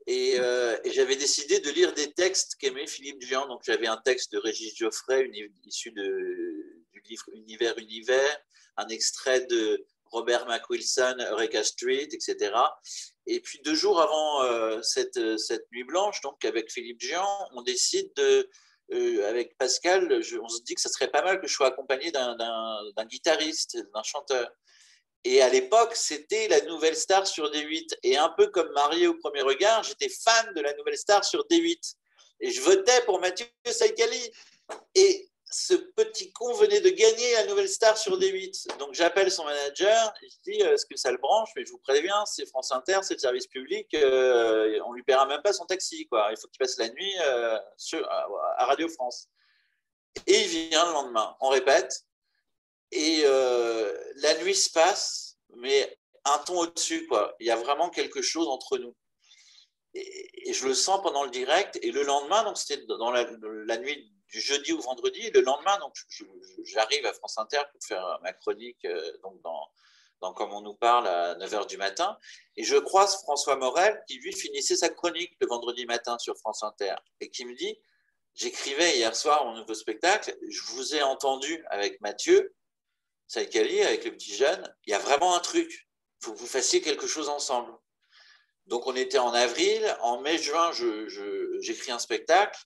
Et, 0.07 0.38
j'avais 0.86 1.15
décidé 1.15 1.60
de 1.60 1.69
lire 1.69 1.94
des 1.94 2.11
textes 2.14 2.56
qu'aimait 2.60 2.88
Philippe 2.88 3.22
Gian. 3.22 3.48
Donc 3.48 3.61
j'avais 3.65 3.88
un 3.88 3.98
texte 3.98 4.32
de 4.34 4.38
Régis 4.38 4.76
Geoffrey, 4.76 5.30
issu 5.65 5.91
du 5.91 7.02
livre 7.10 7.26
Univers, 7.34 7.78
Univers, 7.78 8.40
un 8.78 8.88
extrait 8.88 9.45
de 9.48 9.86
Robert 10.11 10.48
McWilson, 10.48 11.18
Eureka 11.19 11.64
Street, 11.64 12.07
etc. 12.11 12.53
Et 13.26 13.41
puis 13.41 13.60
deux 13.64 13.76
jours 13.76 14.02
avant 14.02 14.44
euh, 14.44 14.82
cette, 14.82 15.38
cette, 15.38 15.69
nuit 15.72 15.84
blanche, 15.84 16.22
donc 16.22 16.44
avec 16.45 16.72
Philippe 16.72 17.02
Jean, 17.02 17.49
on 17.53 17.61
décide 17.61 18.10
de, 18.15 18.49
euh, 18.93 19.30
avec 19.30 19.57
Pascal, 19.57 20.22
on 20.41 20.49
se 20.49 20.61
dit 20.64 20.76
que 20.76 20.81
ça 20.81 20.89
serait 20.89 21.09
pas 21.09 21.22
mal 21.22 21.41
que 21.41 21.47
je 21.47 21.53
sois 21.53 21.68
accompagné 21.68 22.11
d'un 22.11 23.05
guitariste, 23.05 23.77
d'un 23.93 24.03
chanteur. 24.03 24.49
Et 25.23 25.41
à 25.41 25.49
l'époque, 25.49 25.95
c'était 25.95 26.47
la 26.47 26.61
nouvelle 26.61 26.95
star 26.95 27.27
sur 27.27 27.51
D8. 27.51 27.97
Et 28.03 28.18
un 28.18 28.30
peu 28.30 28.47
comme 28.47 28.72
marié 28.72 29.07
au 29.07 29.15
premier 29.15 29.41
regard, 29.41 29.84
j'étais 29.84 30.09
fan 30.09 30.53
de 30.53 30.61
la 30.61 30.73
nouvelle 30.76 30.97
star 30.97 31.26
sur 31.26 31.45
D8. 31.51 31.95
Et 32.39 32.51
je 32.51 32.61
votais 32.61 33.01
pour 33.05 33.19
Mathieu 33.19 33.47
Saïkali. 33.65 34.31
Et 34.95 35.27
ce 35.49 35.74
petit 35.74 36.32
con 36.34 36.53
venait 36.56 36.82
de 36.82 36.90
gagner 36.90 37.34
la 37.34 37.45
nouvelle 37.45 37.69
star 37.69 37.98
sur 37.98 38.19
D8. 38.19 38.78
Donc 38.78 38.94
j'appelle 38.94 39.32
son 39.32 39.45
manager, 39.45 40.14
je 40.22 40.52
dis 40.52 40.61
euh, 40.61 40.74
est-ce 40.74 40.86
que 40.86 40.98
ça 40.98 41.11
le 41.11 41.18
branche? 41.18 41.49
Mais 41.56 41.65
je 41.65 41.72
vous 41.72 41.80
préviens, 41.80 42.26
c'est 42.26 42.45
France 42.48 42.72
Inter, 42.72 42.99
c'est 43.02 43.14
le 43.14 43.19
service 43.19 43.48
public, 43.48 43.88
euh, 43.94 44.80
on 44.86 44.94
lui 44.94 45.03
paiera 45.03 45.26
même 45.26 45.41
pas 45.41 45.53
son 45.53 45.65
taxi. 45.65 46.07
Il 46.11 46.38
faut 46.40 46.48
qu'il 46.48 46.60
passe 46.60 46.78
la 46.78 46.90
nuit 46.90 47.14
euh, 47.22 47.57
à 48.57 48.65
Radio 48.65 48.90
France. 48.90 49.30
Et 50.26 50.41
il 50.41 50.48
vient 50.48 50.86
le 50.86 50.94
lendemain, 50.94 51.36
on 51.40 51.49
répète. 51.49 52.03
Et 52.91 53.24
la 53.24 54.41
nuit 54.41 54.56
se 54.56 54.72
passe, 54.72 55.38
mais 55.56 55.98
un 56.26 56.38
ton 56.40 56.60
au-dessus. 56.60 57.07
Il 57.40 57.45
y 57.45 57.52
a 57.52 57.56
vraiment 57.56 57.90
quelque 57.90 58.22
chose 58.22 58.48
entre 58.48 58.78
nous. 58.78 58.95
Et, 59.94 60.53
je 60.53 60.65
le 60.65 60.74
sens 60.74 61.02
pendant 61.02 61.24
le 61.24 61.30
direct. 61.30 61.78
Et 61.84 61.91
le 61.91 62.03
lendemain, 62.03 62.44
donc 62.44 62.57
c'était 62.57 62.84
dans 62.86 63.11
la 63.11 63.78
nuit 63.78 64.11
du 64.30 64.40
jeudi 64.40 64.74
au 64.74 64.80
vendredi. 64.80 65.30
le 65.32 65.41
lendemain, 65.41 65.78
donc, 65.80 65.95
j'arrive 66.64 67.06
à 67.06 67.14
France 67.14 67.38
Inter 67.38 67.62
pour 67.72 67.82
faire 67.84 68.20
ma 68.22 68.34
chronique 68.34 68.84
euh, 68.86 69.18
donc 69.24 69.41
dans, 69.41 70.34
Comme 70.34 70.54
on 70.54 70.62
nous 70.62 70.74
parle 70.74 71.08
à 71.08 71.36
9h 71.36 71.68
du 71.68 71.78
matin. 71.78 72.18
Et 72.56 72.64
je 72.64 72.78
croise 72.78 73.22
François 73.22 73.56
Morel 73.56 74.02
qui, 74.08 74.20
lui, 74.20 74.34
finissait 74.34 74.76
sa 74.76 74.90
chronique 74.90 75.34
le 75.40 75.48
vendredi 75.48 75.86
matin 75.86 76.18
sur 76.20 76.38
France 76.38 76.64
Inter 76.64 76.95
et 77.22 77.30
qui 77.30 77.45
me 77.45 77.56
dit 77.56 77.80
J'écrivais 78.34 78.98
hier 78.98 79.16
soir 79.16 79.45
mon 79.45 79.56
nouveau 79.56 79.74
spectacle, 79.74 80.38
je 80.48 80.62
vous 80.74 80.95
ai 80.95 81.02
entendu 81.02 81.66
avec 81.70 81.99
Mathieu 82.02 82.54
Saïkali, 83.28 83.82
avec 83.82 84.06
le 84.06 84.12
petit 84.12 84.36
jeune, 84.36 84.74
il 84.86 84.91
y 84.91 84.94
a 84.94 84.99
vraiment 84.99 85.36
un 85.36 85.40
truc. 85.40 85.88
Il 86.22 86.26
faut 86.26 86.34
que 86.34 86.38
vous 86.38 86.48
fassiez 86.48 86.82
quelque 86.82 87.08
chose 87.08 87.30
ensemble. 87.30 87.74
Donc 88.68 88.86
on 88.86 88.95
était 88.95 89.18
en 89.18 89.34
avril, 89.34 89.84
en 90.02 90.22
mai-juin, 90.22 90.72
j'écris 91.60 91.91
un 91.91 91.99
spectacle 91.99 92.60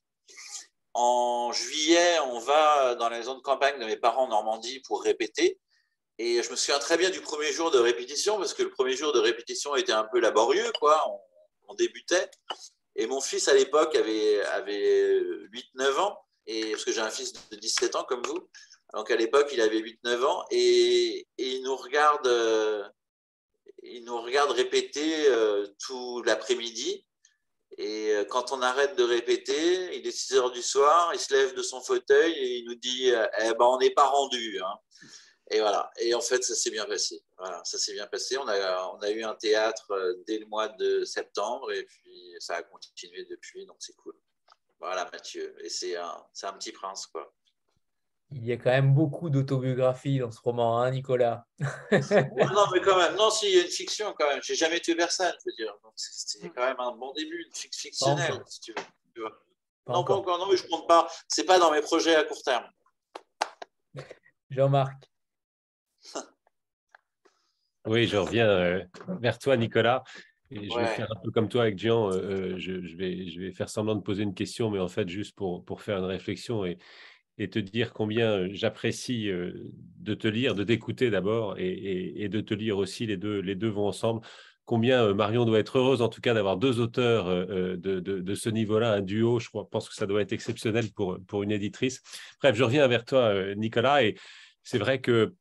en 0.94 1.52
juillet, 1.52 2.20
on 2.28 2.40
va 2.40 2.96
dans 2.96 3.10
la 3.10 3.22
zone 3.22 3.38
de 3.38 3.42
campagne 3.42 3.80
de 3.80 3.86
mes 3.86 3.98
parents 3.98 4.26
en 4.26 4.30
Normandie 4.30 4.80
pour 4.82 5.04
répéter. 5.04 5.60
Et 6.18 6.44
je 6.44 6.52
me 6.52 6.56
souviens 6.56 6.80
très 6.80 6.98
bien 6.98 7.10
du 7.10 7.22
premier 7.22 7.52
jour 7.52 7.72
de 7.72 7.80
répétition, 7.80 8.38
parce 8.38 8.54
que 8.54 8.64
le 8.64 8.70
premier 8.70 8.96
jour 8.96 9.12
de 9.14 9.20
répétition 9.20 9.76
était 9.76 9.92
un 9.92 10.04
peu 10.04 10.20
laborieux, 10.20 10.72
quoi. 10.80 11.04
On, 11.68 11.74
débutait. 11.76 12.30
Et 12.98 13.08
mon 13.08 13.22
fils, 13.22 13.48
à 13.48 13.54
l'époque, 13.54 13.96
avait, 13.96 14.42
avait 14.42 15.20
8-9 15.78 16.00
ans, 16.00 16.20
et, 16.46 16.72
parce 16.72 16.84
que 16.84 16.92
j'ai 16.92 17.00
un 17.00 17.10
fils 17.10 17.32
de 17.50 17.56
17 17.56 17.96
ans 17.96 18.04
comme 18.04 18.22
vous. 18.24 18.50
Donc 18.94 19.10
à 19.10 19.16
l'époque, 19.16 19.50
il 19.54 19.62
avait 19.62 19.80
8-9 19.80 20.24
ans, 20.26 20.46
et, 20.52 21.28
il, 21.38 21.64
nous 21.64 21.78
regarde, 21.78 22.28
euh, 22.28 22.84
il 23.84 24.04
nous 24.04 24.22
regarde 24.22 24.52
répéter 24.52 25.28
euh, 25.30 25.66
tout 25.80 26.22
l'après-midi. 26.24 27.06
Et 27.82 28.12
euh, 28.12 28.26
quand 28.26 28.52
on 28.52 28.62
arrête 28.62 28.96
de 28.96 29.04
répéter, 29.04 29.98
il 29.98 30.06
est 30.06 30.12
6 30.12 30.36
heures 30.36 30.52
du 30.52 30.62
soir, 30.62 31.12
il 31.16 31.20
se 31.20 31.34
lève 31.34 31.56
de 31.56 31.64
son 31.64 31.82
fauteuil 31.82 32.32
et 32.32 32.58
il 32.60 32.66
nous 32.66 32.76
dit 32.76 33.12
euh, 33.12 33.26
Eh 33.40 33.54
ben, 33.56 33.66
on 33.66 33.80
n'est 33.80 33.90
pas 33.90 34.08
rendu. 34.08 34.62
Hein. 34.62 34.78
Et 35.50 35.60
voilà. 35.60 35.92
Et 36.00 36.14
en 36.14 36.22
fait, 36.22 36.44
ça 36.44 36.54
s'est 36.54 36.70
bien 36.70 36.86
passé. 36.86 37.24
Ça 37.64 37.80
s'est 37.80 37.94
bien 37.94 38.06
passé. 38.06 38.38
On 38.38 38.48
a, 38.48 38.94
on 38.94 39.00
a 39.00 39.10
eu 39.10 39.24
un 39.24 39.34
théâtre 39.34 39.90
euh, 39.92 40.14
dès 40.28 40.38
le 40.38 40.46
mois 40.46 40.68
de 40.68 41.04
septembre 41.06 41.72
et 41.72 41.84
puis 41.84 42.36
ça 42.40 42.58
a 42.58 42.62
continué 42.64 43.26
depuis, 43.26 43.66
donc 43.66 43.78
c'est 43.80 43.96
cool. 43.96 44.16
Voilà, 44.80 45.10
Mathieu. 45.12 45.56
Et 45.64 45.70
c'est 45.70 45.96
un, 45.96 46.24
un 46.44 46.54
petit 46.54 46.72
prince, 46.72 47.08
quoi. 47.08 47.34
Il 48.34 48.46
y 48.46 48.54
a 48.54 48.58
quand 48.58 48.70
même 48.70 48.94
beaucoup 48.94 49.30
d'autobiographies 49.30 50.20
dans 50.20 50.32
ce 50.32 50.40
roman, 50.40 50.80
hein, 50.80 50.92
Nicolas? 50.92 51.46
Non, 51.92 52.66
mais 52.72 52.80
quand 52.82 52.98
même, 52.98 53.16
non, 53.18 53.30
si, 53.30 53.48
il 53.48 53.56
y 53.56 53.60
a 53.60 53.64
une 53.64 53.68
fiction 53.68 54.14
quand 54.18 54.28
même. 54.28 54.40
J'ai 54.42 54.56
jamais 54.56 54.80
tué 54.80 54.96
personne, 54.96 55.34
je 55.40 55.52
veux 55.52 55.56
dire. 55.58 55.76
C'est 55.96 56.50
quand 56.50 56.66
même 56.66 56.80
un 56.80 56.96
bon 56.96 57.12
début, 57.14 57.44
une 57.46 57.54
fiction 57.54 58.16
fictionnelle, 58.16 58.42
si 58.48 58.62
tu 58.62 58.74
veux. 58.74 59.24
non, 59.24 60.04
pas 60.06 60.16
encore, 60.16 60.40
non, 60.40 60.48
mais 60.50 60.56
je 60.56 60.64
ne 60.64 60.70
compte 60.70 60.88
pas. 60.88 61.10
Ce 61.28 61.42
n'est 61.42 61.48
pas 61.48 61.60
dans 61.60 61.72
mes 61.72 61.82
projets 61.82 62.16
à 62.16 62.24
court 62.24 62.42
terme. 62.42 62.66
Jean-Marc. 64.50 65.12
oui, 67.86 68.08
je 68.08 68.16
reviens 68.16 68.48
euh, 68.48 68.84
vers 69.20 69.40
toi, 69.40 69.58
Nicolas. 69.58 70.04
Et 70.52 70.70
je 70.70 70.78
vais 70.78 70.86
faire 70.86 71.08
un 71.10 71.20
peu 71.22 71.32
comme 71.32 71.50
toi 71.50 71.64
avec 71.64 71.78
Jean. 71.78 72.12
Euh, 72.12 72.16
euh, 72.16 72.58
je, 72.58 72.74
vais, 72.96 73.28
je 73.28 73.40
vais 73.42 73.52
faire 73.52 73.70
semblant 73.70 73.96
de 73.96 74.02
poser 74.02 74.24
une 74.24 74.34
question, 74.34 74.70
mais 74.70 74.80
en 74.80 74.90
fait, 74.90 75.08
juste 75.10 75.36
pour, 75.36 75.64
pour 75.66 75.82
faire 75.82 75.98
une 75.98 76.06
réflexion. 76.06 76.66
Et, 76.66 76.78
et 77.42 77.50
te 77.50 77.58
dire 77.58 77.92
combien 77.92 78.32
euh, 78.34 78.50
j'apprécie 78.52 79.30
euh, 79.30 79.52
de 79.98 80.14
te 80.14 80.28
lire, 80.28 80.54
de 80.54 80.64
t'écouter 80.64 81.10
d'abord 81.10 81.56
et, 81.58 82.30
de 82.30 82.40
te 82.42 82.54
lire 82.54 82.78
aussi. 82.78 83.08
Les 83.08 83.18
deux, 83.18 83.40
les 83.40 83.56
deux 83.56 83.70
vont 83.70 83.88
ensemble. 83.88 84.22
Combien 84.66 85.04
euh, 85.04 85.14
Marion 85.16 85.44
doit 85.44 85.58
être 85.58 85.80
heureuse, 85.80 86.04
en 86.04 86.08
tout 86.08 86.22
cas, 86.22 86.36
d'avoir 86.36 86.58
deux 86.58 86.80
auteurs 86.80 87.26
de, 87.48 88.00
de, 88.00 88.36
ce 88.36 88.50
niveau-là, 88.50 88.94
un 88.94 89.02
duo. 89.02 89.40
Je 89.40 89.50
pense 89.50 89.90
que 89.90 89.96
ça 89.96 90.06
doit 90.06 90.22
être 90.22 90.34
exceptionnel 90.34 90.92
pour, 90.92 91.18
pour 91.28 91.42
une 91.42 91.52
éditrice. 91.52 92.02
Bref, 92.42 92.56
je 92.56 92.64
reviens 92.64 92.88
vers 92.88 93.06
toi, 93.06 93.56
Nicolas. 93.56 94.04
Et 94.04 94.16
c'est 94.62 94.78
vrai 94.78 95.02
que 95.02 95.34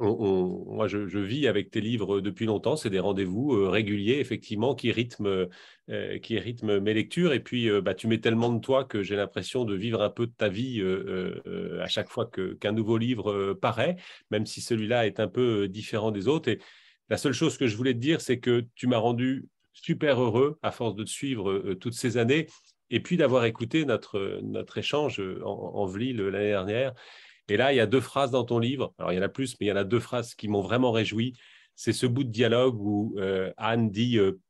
moi, 0.00 0.86
je, 0.86 1.18
vis 1.18 1.48
avec 1.48 1.70
tes 1.70 1.80
livres 1.80 2.20
depuis 2.20 2.46
longtemps. 2.46 2.76
C'est 2.76 2.90
des 2.90 3.00
rendez-vous 3.00 3.54
euh, 3.54 3.68
réguliers, 3.68 4.18
effectivement, 4.20 4.74
qui 4.74 4.92
rythment, 4.92 5.48
euh, 5.90 6.18
qui 6.20 6.38
rythment 6.38 6.80
mes 6.80 6.94
lectures. 6.94 7.32
Et 7.32 7.40
puis, 7.40 7.68
euh, 7.68 7.80
bah, 7.80 7.94
tu 7.94 8.06
mets 8.06 8.20
tellement 8.20 8.52
de 8.52 8.60
toi 8.60 8.84
que 8.84 9.02
j'ai 9.02 9.16
l'impression 9.16 9.64
de 9.64 9.74
vivre 9.74 10.02
un 10.02 10.10
peu 10.10 10.26
de 10.26 10.32
ta 10.32 10.48
vie 10.48 10.82
à 11.80 11.88
chaque 11.88 12.08
fois 12.08 12.30
qu'un 12.60 12.72
nouveau 12.72 12.98
livre 12.98 13.54
paraît, 13.54 13.96
même 14.30 14.46
si 14.46 14.60
celui-là 14.60 15.06
est 15.06 15.20
un 15.20 15.28
peu 15.28 15.68
différent 15.68 16.10
des 16.10 16.28
autres. 16.28 16.48
Et 16.48 16.60
la 17.08 17.16
seule 17.16 17.32
chose 17.32 17.56
que 17.58 17.66
je 17.66 17.76
voulais 17.76 17.94
te 17.94 17.98
dire, 17.98 18.20
c'est 18.20 18.38
que 18.38 18.66
tu 18.74 18.86
m'as 18.86 18.98
rendu 18.98 19.48
super 19.72 20.20
heureux 20.22 20.58
à 20.62 20.70
force 20.70 20.94
de 20.94 21.04
te 21.04 21.10
suivre 21.10 21.74
toutes 21.74 21.94
ces 21.94 22.16
années 22.16 22.46
et 22.90 23.00
puis 23.00 23.16
d'avoir 23.16 23.44
écouté 23.44 23.84
notre, 23.84 24.40
notre 24.42 24.78
échange 24.78 25.20
en, 25.44 25.50
en 25.74 25.86
l'année 25.96 26.48
dernière. 26.48 26.94
Et 27.48 27.56
là, 27.56 27.72
il 27.72 27.76
y 27.76 27.80
a 27.80 27.86
deux 27.86 28.00
phrases 28.00 28.30
dans 28.30 28.44
ton 28.44 28.58
livre. 28.58 28.94
Alors, 28.98 29.12
il 29.12 29.16
y 29.16 29.18
en 29.18 29.22
a 29.22 29.28
plus, 29.28 29.56
mais 29.58 29.66
il 29.66 29.68
y 29.68 29.72
en 29.72 29.76
a 29.76 29.84
deux 29.84 30.00
phrases 30.00 30.34
qui 30.34 30.48
m'ont 30.48 30.60
vraiment 30.60 30.92
réjoui. 30.92 31.36
C'est 31.74 31.92
ce 31.92 32.06
bout 32.06 32.24
de 32.24 32.30
dialogue 32.30 32.80
où 32.80 33.14
euh, 33.18 33.52
Anne 33.56 33.90
dit 33.90 34.18
euh, 34.18 34.40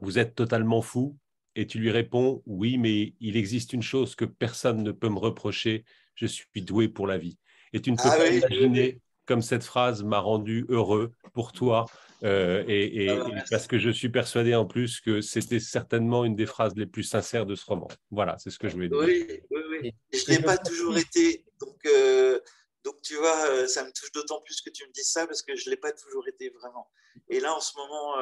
Vous 0.00 0.18
êtes 0.18 0.34
totalement 0.34 0.82
fou. 0.82 1.16
Et 1.56 1.66
tu 1.66 1.78
lui 1.78 1.90
réponds 1.90 2.42
Oui, 2.46 2.78
mais 2.78 3.14
il 3.20 3.36
existe 3.36 3.72
une 3.72 3.82
chose 3.82 4.14
que 4.14 4.24
personne 4.24 4.82
ne 4.82 4.92
peut 4.92 5.08
me 5.08 5.18
reprocher 5.18 5.84
je 6.20 6.26
suis 6.26 6.62
doué 6.62 6.88
pour 6.88 7.06
la 7.06 7.18
vie. 7.18 7.38
Et 7.72 7.80
tu 7.80 7.90
ne 7.90 7.96
peux 7.96 8.02
ah 8.04 8.16
pas 8.16 8.28
imaginer 8.28 9.00
comme 9.26 9.42
cette 9.42 9.64
phrase 9.64 10.02
m'a 10.02 10.18
rendu 10.18 10.66
heureux 10.68 11.12
pour 11.32 11.52
toi. 11.52 11.86
Euh, 12.22 12.64
et, 12.68 13.08
ah 13.08 13.24
bah, 13.24 13.42
parce 13.50 13.66
que 13.66 13.78
je 13.78 13.88
suis 13.90 14.10
persuadé 14.10 14.54
en 14.54 14.66
plus 14.66 15.00
que 15.00 15.20
c'était 15.20 15.60
certainement 15.60 16.24
une 16.24 16.36
des 16.36 16.46
phrases 16.46 16.74
les 16.76 16.86
plus 16.86 17.04
sincères 17.04 17.46
de 17.46 17.54
ce 17.54 17.64
roman. 17.64 17.88
Voilà, 18.10 18.36
c'est 18.38 18.50
ce 18.50 18.58
que 18.58 18.68
je 18.68 18.74
voulais 18.74 18.88
dire. 18.88 18.98
Oui, 18.98 19.24
oui, 19.50 19.59
oui. 19.82 19.92
Je 20.12 20.30
n'ai 20.30 20.42
pas 20.42 20.58
toujours 20.58 20.96
été. 20.96 21.44
Donc, 21.60 21.78
euh, 21.86 22.40
donc, 22.84 23.00
tu 23.02 23.16
vois, 23.16 23.46
euh, 23.48 23.66
ça 23.66 23.84
me 23.84 23.92
touche 23.92 24.12
d'autant 24.12 24.40
plus 24.40 24.60
que 24.60 24.70
tu 24.70 24.86
me 24.86 24.92
dis 24.92 25.04
ça 25.04 25.26
parce 25.26 25.42
que 25.42 25.54
je 25.56 25.66
ne 25.66 25.70
l'ai 25.70 25.76
pas 25.76 25.92
toujours 25.92 26.26
été 26.28 26.50
vraiment. 26.50 26.90
Et 27.28 27.40
là, 27.40 27.54
en 27.54 27.60
ce 27.60 27.76
moment, 27.76 28.14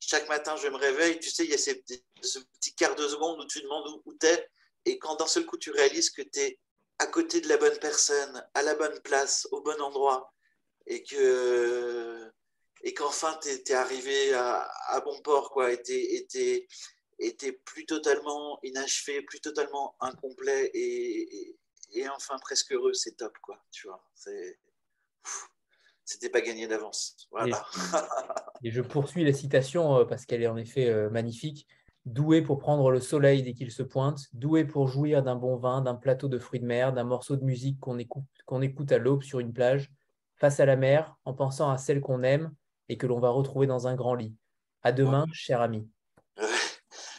chaque 0.00 0.28
matin, 0.28 0.56
je 0.56 0.68
me 0.68 0.76
réveille. 0.76 1.18
Tu 1.18 1.30
sais, 1.30 1.44
il 1.44 1.50
y 1.50 1.54
a 1.54 1.58
ce 1.58 2.38
petit 2.38 2.74
quart 2.74 2.94
de 2.94 3.08
seconde 3.08 3.40
où 3.40 3.46
tu 3.46 3.60
demandes 3.62 3.88
où, 3.88 4.02
où 4.10 4.14
tu 4.18 4.26
es. 4.26 4.48
Et 4.84 4.98
quand 4.98 5.16
d'un 5.16 5.26
seul 5.26 5.46
coup, 5.46 5.58
tu 5.58 5.70
réalises 5.70 6.10
que 6.10 6.22
tu 6.22 6.40
es 6.40 6.58
à 6.98 7.06
côté 7.06 7.40
de 7.40 7.48
la 7.48 7.56
bonne 7.56 7.78
personne, 7.78 8.46
à 8.54 8.62
la 8.62 8.74
bonne 8.74 9.00
place, 9.00 9.46
au 9.50 9.60
bon 9.60 9.80
endroit, 9.80 10.32
et 10.86 11.02
que 11.02 12.30
et 12.82 12.94
qu'enfin 12.94 13.38
tu 13.42 13.48
es, 13.48 13.72
arrivé 13.72 14.32
à, 14.34 15.00
bon 15.04 15.20
port 15.22 15.50
quoi 15.50 15.72
et 15.72 15.80
était 16.14 16.66
était 17.18 17.52
plus 17.52 17.86
totalement 17.86 18.58
inachevé 18.62 19.22
plus 19.22 19.40
totalement 19.40 19.96
incomplet 20.00 20.70
et, 20.74 21.56
et, 21.94 22.08
enfin 22.10 22.36
presque 22.38 22.72
heureux 22.72 22.92
c'est 22.92 23.16
top 23.16 23.36
quoi 23.42 23.64
tu 23.70 23.86
vois. 23.86 24.04
C'était 26.06 26.30
pas 26.30 26.40
gagné 26.40 26.68
d'avance. 26.68 27.16
Voilà. 27.32 27.66
Et, 28.62 28.70
je 28.70 28.80
poursuis 28.80 29.24
la 29.24 29.32
citation 29.32 29.98
euh, 29.98 30.04
parce 30.04 30.24
qu'elle 30.24 30.40
est 30.40 30.46
en 30.46 30.56
effet 30.56 30.88
euh, 30.88 31.10
magnifique. 31.10 31.66
Doué 32.04 32.42
pour 32.42 32.58
prendre 32.58 32.92
le 32.92 33.00
soleil 33.00 33.42
dès 33.42 33.52
qu'il 33.52 33.72
se 33.72 33.82
pointe, 33.82 34.26
doué 34.32 34.64
pour 34.64 34.86
jouir 34.86 35.24
d'un 35.24 35.34
bon 35.34 35.56
vin, 35.56 35.82
d'un 35.82 35.96
plateau 35.96 36.28
de 36.28 36.38
fruits 36.38 36.60
de 36.60 36.64
mer, 36.64 36.92
d'un 36.92 37.02
morceau 37.02 37.34
de 37.34 37.44
musique 37.44 37.80
qu'on 37.80 37.98
écoute, 37.98 38.24
qu'on 38.44 38.62
écoute 38.62 38.92
à 38.92 38.98
l'aube 38.98 39.24
sur 39.24 39.40
une 39.40 39.52
plage, 39.52 39.90
face 40.36 40.60
à 40.60 40.66
la 40.66 40.76
mer, 40.76 41.16
en 41.24 41.34
pensant 41.34 41.68
à 41.68 41.78
celle 41.78 42.00
qu'on 42.00 42.22
aime 42.22 42.54
et 42.88 42.96
que 42.96 43.08
l'on 43.08 43.18
va 43.18 43.30
retrouver 43.30 43.66
dans 43.66 43.88
un 43.88 43.96
grand 43.96 44.14
lit. 44.14 44.36
À 44.82 44.92
demain, 44.92 45.26
cher 45.32 45.60
ami. 45.60 45.88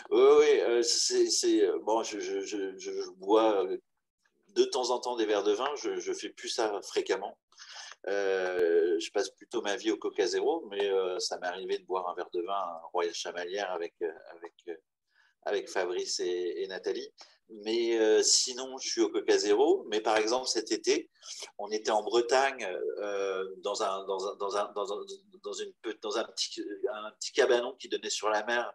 Oui, 0.09 0.59
euh, 0.61 0.81
c'est 0.83 1.65
euh, 1.65 1.79
bon. 1.79 2.03
Je, 2.03 3.09
bois 3.17 3.65
de 4.49 4.63
temps 4.65 4.89
en 4.91 4.99
temps 4.99 5.15
des 5.15 5.25
verres 5.25 5.43
de 5.43 5.53
vin. 5.53 5.69
Je, 5.75 5.99
je 5.99 6.13
fais 6.13 6.29
plus 6.29 6.49
ça 6.49 6.79
fréquemment. 6.81 7.37
Euh, 8.07 8.97
je 8.99 9.11
passe 9.11 9.29
plutôt 9.29 9.61
ma 9.61 9.75
vie 9.75 9.91
au 9.91 9.97
Coca 9.97 10.25
Zéro, 10.25 10.65
mais 10.69 10.89
ça 11.19 11.37
m'est 11.39 11.47
arrivé 11.47 11.77
de 11.77 11.85
boire 11.85 12.09
un 12.09 12.15
verre 12.15 12.29
de 12.33 12.41
vin 12.41 12.81
Royal 12.93 13.13
Chamalière 13.13 13.71
avec, 13.71 13.95
avec, 14.01 14.79
avec 15.47 15.69
Fabrice 15.69 16.19
et, 16.19 16.65
Nathalie. 16.67 17.11
Mais 17.49 17.97
euh, 17.97 18.21
sinon, 18.21 18.77
je 18.77 18.89
suis 18.89 19.01
au 19.01 19.09
Coca 19.09 19.37
Zéro. 19.37 19.85
Mais 19.89 20.01
par 20.01 20.17
exemple, 20.17 20.47
cet 20.47 20.71
été, 20.71 21.09
on 21.57 21.69
était 21.71 21.91
en 21.91 22.03
Bretagne 22.03 22.67
euh, 22.99 23.45
dans, 23.59 23.73
petit, 26.33 26.61
un 26.93 27.11
petit 27.11 27.31
cabanon 27.31 27.73
qui 27.79 27.87
donnait 27.87 28.09
sur 28.09 28.29
la 28.29 28.43
mer. 28.45 28.71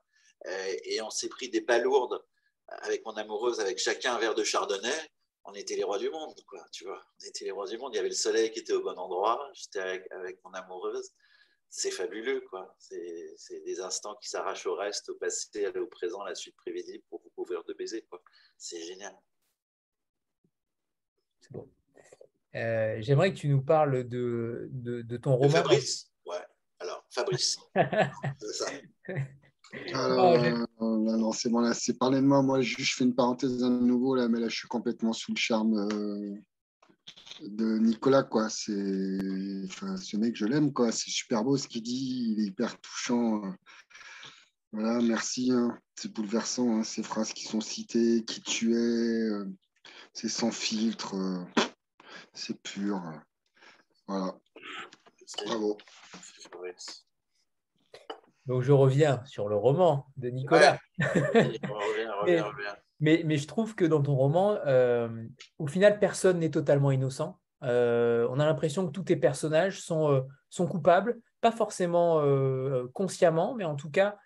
Euh, 0.47 0.77
et 0.85 1.01
on 1.03 1.11
s'est 1.11 1.29
pris 1.29 1.49
des 1.49 1.61
palourdes 1.61 2.23
avec 2.69 3.05
mon 3.05 3.13
amoureuse, 3.13 3.61
avec 3.61 3.79
chacun 3.79 4.15
un 4.15 4.19
verre 4.19 4.35
de 4.35 4.45
chardonnay. 4.45 5.11
On 5.45 5.55
était 5.55 5.77
les 5.77 5.85
rois 5.85 5.99
du 5.99 6.09
monde, 6.11 6.41
quoi, 6.47 6.65
tu 6.73 6.85
vois. 6.85 7.03
On 7.21 7.27
était 7.27 7.45
les 7.45 7.51
rois 7.51 7.67
du 7.67 7.77
monde. 7.79 7.93
Il 7.95 7.97
y 7.97 8.01
avait 8.01 8.09
le 8.09 8.15
soleil 8.15 8.51
qui 8.51 8.61
était 8.61 8.73
au 8.73 8.83
bon 8.83 8.97
endroit. 8.99 9.51
J'étais 9.55 9.81
avec, 9.81 10.11
avec 10.13 10.43
mon 10.45 10.53
amoureuse 10.53 11.13
c'est 11.75 11.91
fabuleux, 11.91 12.43
quoi. 12.51 12.77
C'est 12.79 13.65
des 13.65 13.81
instants 13.81 14.15
qui 14.17 14.29
s'arrachent 14.29 14.67
au 14.67 14.75
reste, 14.75 15.09
au 15.09 15.15
passé, 15.15 15.49
au 15.75 15.87
présent, 15.87 16.23
la 16.23 16.35
suite 16.35 16.55
prévisible 16.57 17.03
pour 17.09 17.23
vous 17.23 17.31
couvrir 17.31 17.65
de 17.65 17.73
baisers, 17.73 18.05
quoi. 18.11 18.23
C'est 18.59 18.83
génial. 18.83 19.17
C'est 21.41 21.51
bon. 21.51 21.67
Euh, 22.55 22.99
j'aimerais 23.01 23.33
que 23.33 23.39
tu 23.39 23.49
nous 23.49 23.63
parles 23.63 24.07
de, 24.07 24.69
de, 24.71 25.17
ton 25.17 25.35
roman. 25.35 25.49
Fabrice 25.49 26.13
Ouais, 26.27 26.45
alors, 26.79 27.07
Fabrice. 27.09 27.59
c'est 27.75 28.53
ça. 28.53 28.71
Alors, 29.95 30.35
euh, 30.35 30.67
non, 30.81 31.33
c'est 31.33 31.49
bon, 31.49 31.61
là, 31.61 31.73
c'est 31.75 31.99
parler 31.99 32.21
de 32.21 32.27
moi. 32.27 32.43
Moi, 32.43 32.61
je, 32.61 32.77
fais 32.77 33.05
une 33.05 33.15
parenthèse 33.15 33.63
à 33.63 33.69
nouveau, 33.69 34.15
là, 34.15 34.29
mais 34.29 34.39
là, 34.39 34.49
je 34.49 34.57
suis 34.57 34.69
complètement 34.69 35.13
sous 35.13 35.33
le 35.33 35.39
charme 35.39 35.89
euh, 35.93 36.35
de 37.41 37.79
Nicolas, 37.79 38.23
quoi. 38.23 38.51
C'est 38.51 39.19
enfin, 39.65 39.97
ce 39.97 40.17
mec, 40.17 40.37
je 40.37 40.45
l'aime, 40.45 40.73
quoi. 40.73 40.93
C'est 40.93 41.11
super 41.11 41.43
beau 41.43 41.57
ce 41.57 41.69
qu'il 41.69 41.83
dit, 41.83 42.35
il 42.37 42.41
est 42.41 42.47
hyper 42.49 42.79
touchant. 42.81 43.43
Voilà, 44.73 45.01
merci. 45.03 45.51
Hein. 45.53 45.79
C'est 45.97 46.13
bouleversant, 46.13 46.79
hein, 46.79 46.83
ces 46.83 47.03
phrases 47.03 47.33
qui 47.33 47.45
sont 47.45 47.61
citées, 47.61 48.25
qui 48.25 48.41
tu 48.41 48.75
es, 48.75 48.77
euh, 48.77 49.47
c'est 50.15 50.29
sans 50.29 50.51
filtre, 50.51 51.15
euh, 51.15 51.45
c'est 52.33 52.61
pur. 52.63 53.01
voilà. 54.07 54.37
Bravo. 55.47 55.79
Donc 58.47 58.63
je 58.63 58.73
reviens 58.73 59.23
sur 59.25 59.49
le 59.49 59.57
roman 59.57 60.07
de 60.17 60.29
Nicolas. 60.29 60.79
mais, 63.01 63.23
mais, 63.25 63.37
je 63.37 63.47
trouve 63.47 63.75
que 63.75 63.85
dans 63.85 64.03
ton 64.03 64.15
roman, 64.15 64.59
euh, 64.67 65.09
au 65.59 65.67
final, 65.67 65.99
personne 65.99 66.39
n'est 66.39 66.51
totalement 66.51 66.91
innocent. 66.91 67.39
on 67.61 67.67
a 68.41 68.45
l'impression 68.45 68.87
que 68.87 68.93
tous 68.93 69.05
tes 69.05 69.17
personnages 69.17 69.81
sont, 69.81 70.27
sont 70.51 70.67
coupables, 70.67 71.19
pas 71.41 71.53
forcément 71.53 72.23
consciemment, 72.93 73.55
mais 73.55 73.65
en 73.65 73.77
tout 73.77 73.91
cas, 73.91 74.17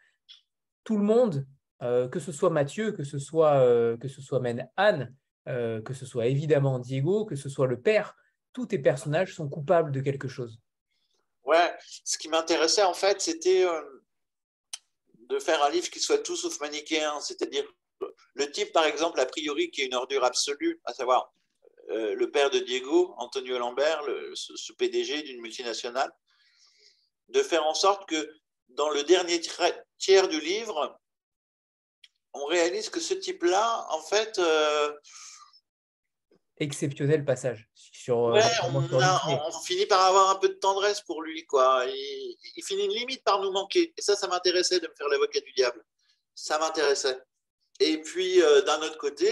tout 0.87 0.97
le 0.97 1.05
monde, 1.05 1.47
euh, 1.83 2.09
que 2.09 2.21
ce 2.21 2.33
soit 2.33 2.49
Mathieu, 2.49 2.93
que 2.93 3.05
ce 3.05 3.19
soit, 3.19 3.57
euh, 3.57 3.99
que 3.99 4.09
ce 4.09 4.23
soit 4.23 4.41
même 4.41 4.67
Anne, 4.77 5.15
euh, 5.49 5.83
que 5.83 5.93
ce 5.93 6.07
soit 6.07 6.27
évidemment 6.27 6.79
Diego, 6.79 7.27
que 7.27 7.37
ce 7.37 7.51
soit 7.51 7.67
le 7.67 7.79
père, 7.79 8.17
tous 8.55 8.67
tes 8.67 8.79
personnages 8.79 9.35
sont 9.35 9.49
coupables 9.49 9.93
de 9.93 10.01
quelque 10.01 10.29
chose. 10.29 10.59
Ouais, 11.45 11.75
ce 12.05 12.17
qui 12.17 12.29
m'intéressait 12.29 12.85
en 12.85 12.95
fait, 12.95 13.21
c'était 13.21 13.67
de 15.29 15.39
faire 15.39 15.63
un 15.63 15.71
livre 15.71 15.91
qui 15.91 16.01
soit 16.01 16.19
tout 16.19 16.37
sauf 16.37 16.61
manichéen, 16.61 17.21
c'est-à-dire 17.21 17.65
le 18.35 18.51
type, 18.51 18.73
par 18.73 18.85
exemple, 18.85 19.21
a 19.21 19.27
priori, 19.27 19.71
qui 19.71 19.83
est 19.83 19.87
une 19.87 19.95
ordure 19.95 20.25
absolue, 20.25 20.81
à 20.85 20.93
savoir 20.93 21.33
le 21.89 22.27
père 22.27 22.51
de 22.51 22.59
Diego, 22.59 23.15
Antonio 23.17 23.59
Lambert, 23.59 24.03
le, 24.03 24.33
ce 24.35 24.73
PDG 24.73 25.23
d'une 25.23 25.41
multinationale, 25.41 26.13
de 27.29 27.43
faire 27.43 27.65
en 27.65 27.75
sorte 27.75 28.09
que 28.09 28.31
dans 28.71 28.91
le 28.91 29.03
dernier 29.05 29.41
tiers 29.99 30.29
du 30.29 30.41
livre, 30.41 30.99
on 32.35 32.45
réalise 32.47 32.89
que 32.89 33.01
ce 33.01 33.15
type-là, 33.15 33.87
en 33.91 34.03
fait. 34.03 34.39
Euh, 34.39 34.93
Exceptionnel 36.59 37.25
passage. 37.25 37.69
Sur, 38.07 38.29
euh, 38.29 38.41
on, 38.63 39.51
finit 39.65 39.87
par 39.87 40.01
avoir 40.01 40.31
un 40.31 40.37
peu 40.37 40.49
de 40.49 40.55
tendresse 40.55 41.01
pour 41.01 41.23
lui. 41.23 41.45
quoi. 41.45 41.85
Il, 41.89 42.63
finit 42.65 42.87
limite 42.87 43.25
par 43.25 43.41
nous 43.41 43.51
manquer. 43.51 43.93
Et 43.97 44.01
ça, 44.01 44.15
ça 44.15 44.29
m'intéressait 44.29 44.79
de 44.79 44.87
me 44.87 44.95
faire 44.95 45.09
l'avocat 45.09 45.41
du 45.41 45.53
diable. 45.55 45.85
Ça 46.33 46.57
m'intéressait. 46.61 47.19
Et 47.81 48.01
puis, 48.01 48.41
euh, 48.41 48.63
d'un 48.63 48.81
autre 48.83 48.97
côté, 48.97 49.29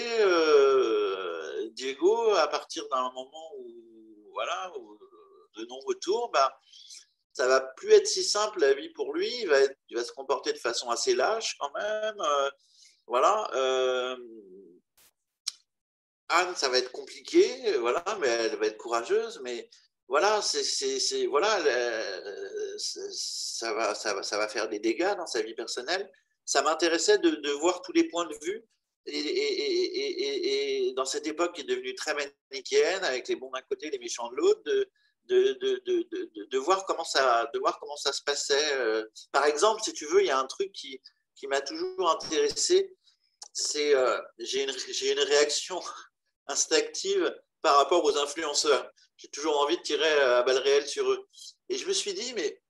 Diego, 1.70 2.30
à 2.30 2.48
partir 2.48 2.82
d'un 2.88 3.12
moment 3.12 3.52
où, 3.58 4.30
voilà, 4.32 4.72
de 5.56 5.66
non-retour, 5.66 6.32
bah, 6.32 6.58
ça 7.32 7.46
va 7.46 7.60
plus 7.60 7.92
être 7.92 8.08
si 8.08 8.24
simple 8.24 8.58
la 8.58 8.74
vie 8.74 8.88
pour 8.88 9.14
lui. 9.14 9.32
Il 9.42 9.48
va, 9.50 9.58
il 9.88 9.96
va 9.96 10.02
se 10.02 10.10
comporter 10.10 10.52
de 10.52 10.58
façon 10.58 10.90
assez 10.90 11.14
lâche 11.14 11.56
quand 11.60 11.70
même. 11.74 12.20
Euh, 12.20 12.50
voilà. 13.06 13.48
Euh, 16.32 16.34
Anne, 16.34 16.54
ça 16.56 16.68
va 16.68 16.78
être 16.78 16.92
compliqué, 16.92 17.76
voilà, 17.78 18.04
mais 18.20 18.28
elle 18.28 18.56
va 18.56 18.66
être 18.66 18.78
courageuse. 18.78 19.40
Mais 19.42 19.68
voilà, 20.08 20.40
c'est, 20.42 21.26
voilà, 21.26 21.48
ça 22.78 23.72
va, 23.72 23.94
ça 23.94 24.14
va, 24.14 24.22
ça 24.22 24.38
va 24.38 24.48
faire 24.48 24.68
des 24.68 24.78
dégâts 24.78 25.16
dans 25.16 25.26
sa 25.26 25.42
vie 25.42 25.54
personnelle. 25.54 26.10
Ça 26.44 26.62
m'intéressait 26.62 27.18
de, 27.18 27.50
voir 27.52 27.82
tous 27.82 27.92
les 27.92 28.04
points 28.04 28.26
de 28.26 28.36
vue. 28.42 28.64
Et, 29.06 30.92
dans 30.96 31.04
cette 31.04 31.26
époque 31.26 31.54
qui 31.54 31.62
est 31.62 31.64
devenue 31.64 31.94
très 31.94 32.14
manichéenne, 32.50 33.04
avec 33.04 33.28
les 33.28 33.36
bons 33.36 33.50
d'un 33.50 33.62
côté, 33.62 33.90
les 33.90 33.98
méchants 33.98 34.30
de 34.30 34.36
l'autre, 34.36 34.62
de, 34.64 34.88
de, 35.26 36.46
de, 36.50 36.58
voir 36.58 36.84
comment 36.86 37.04
ça, 37.04 37.50
de 37.52 37.58
voir 37.58 37.78
comment 37.80 37.96
ça 37.96 38.12
se 38.12 38.22
passait. 38.22 38.74
Euh. 38.74 39.04
Par 39.32 39.44
exemple, 39.46 39.82
si 39.82 39.92
tu 39.92 40.06
veux, 40.06 40.22
il 40.22 40.26
y 40.26 40.30
a 40.30 40.38
un 40.38 40.46
truc 40.46 40.72
qui, 40.72 41.00
qui 41.34 41.46
m'a 41.46 41.60
toujours 41.60 42.10
intéressé, 42.10 42.94
c'est 43.52 43.94
euh, 43.94 44.20
j'ai 44.38 44.64
une, 44.64 44.70
une, 44.70 45.20
réaction 45.20 45.80
instinctive 46.46 47.34
par 47.62 47.76
rapport 47.76 48.04
aux 48.04 48.16
influenceurs. 48.18 48.90
J'ai 49.16 49.28
toujours 49.28 49.60
envie 49.60 49.76
de 49.76 49.82
tirer 49.82 50.12
à 50.20 50.42
balles 50.42 50.58
réelles 50.58 50.86
sur 50.86 51.10
eux. 51.10 51.26
Et 51.68 51.78
je 51.78 51.86
me 51.86 51.92
suis 51.92 52.14
dit, 52.14 52.32
mais 52.34 52.60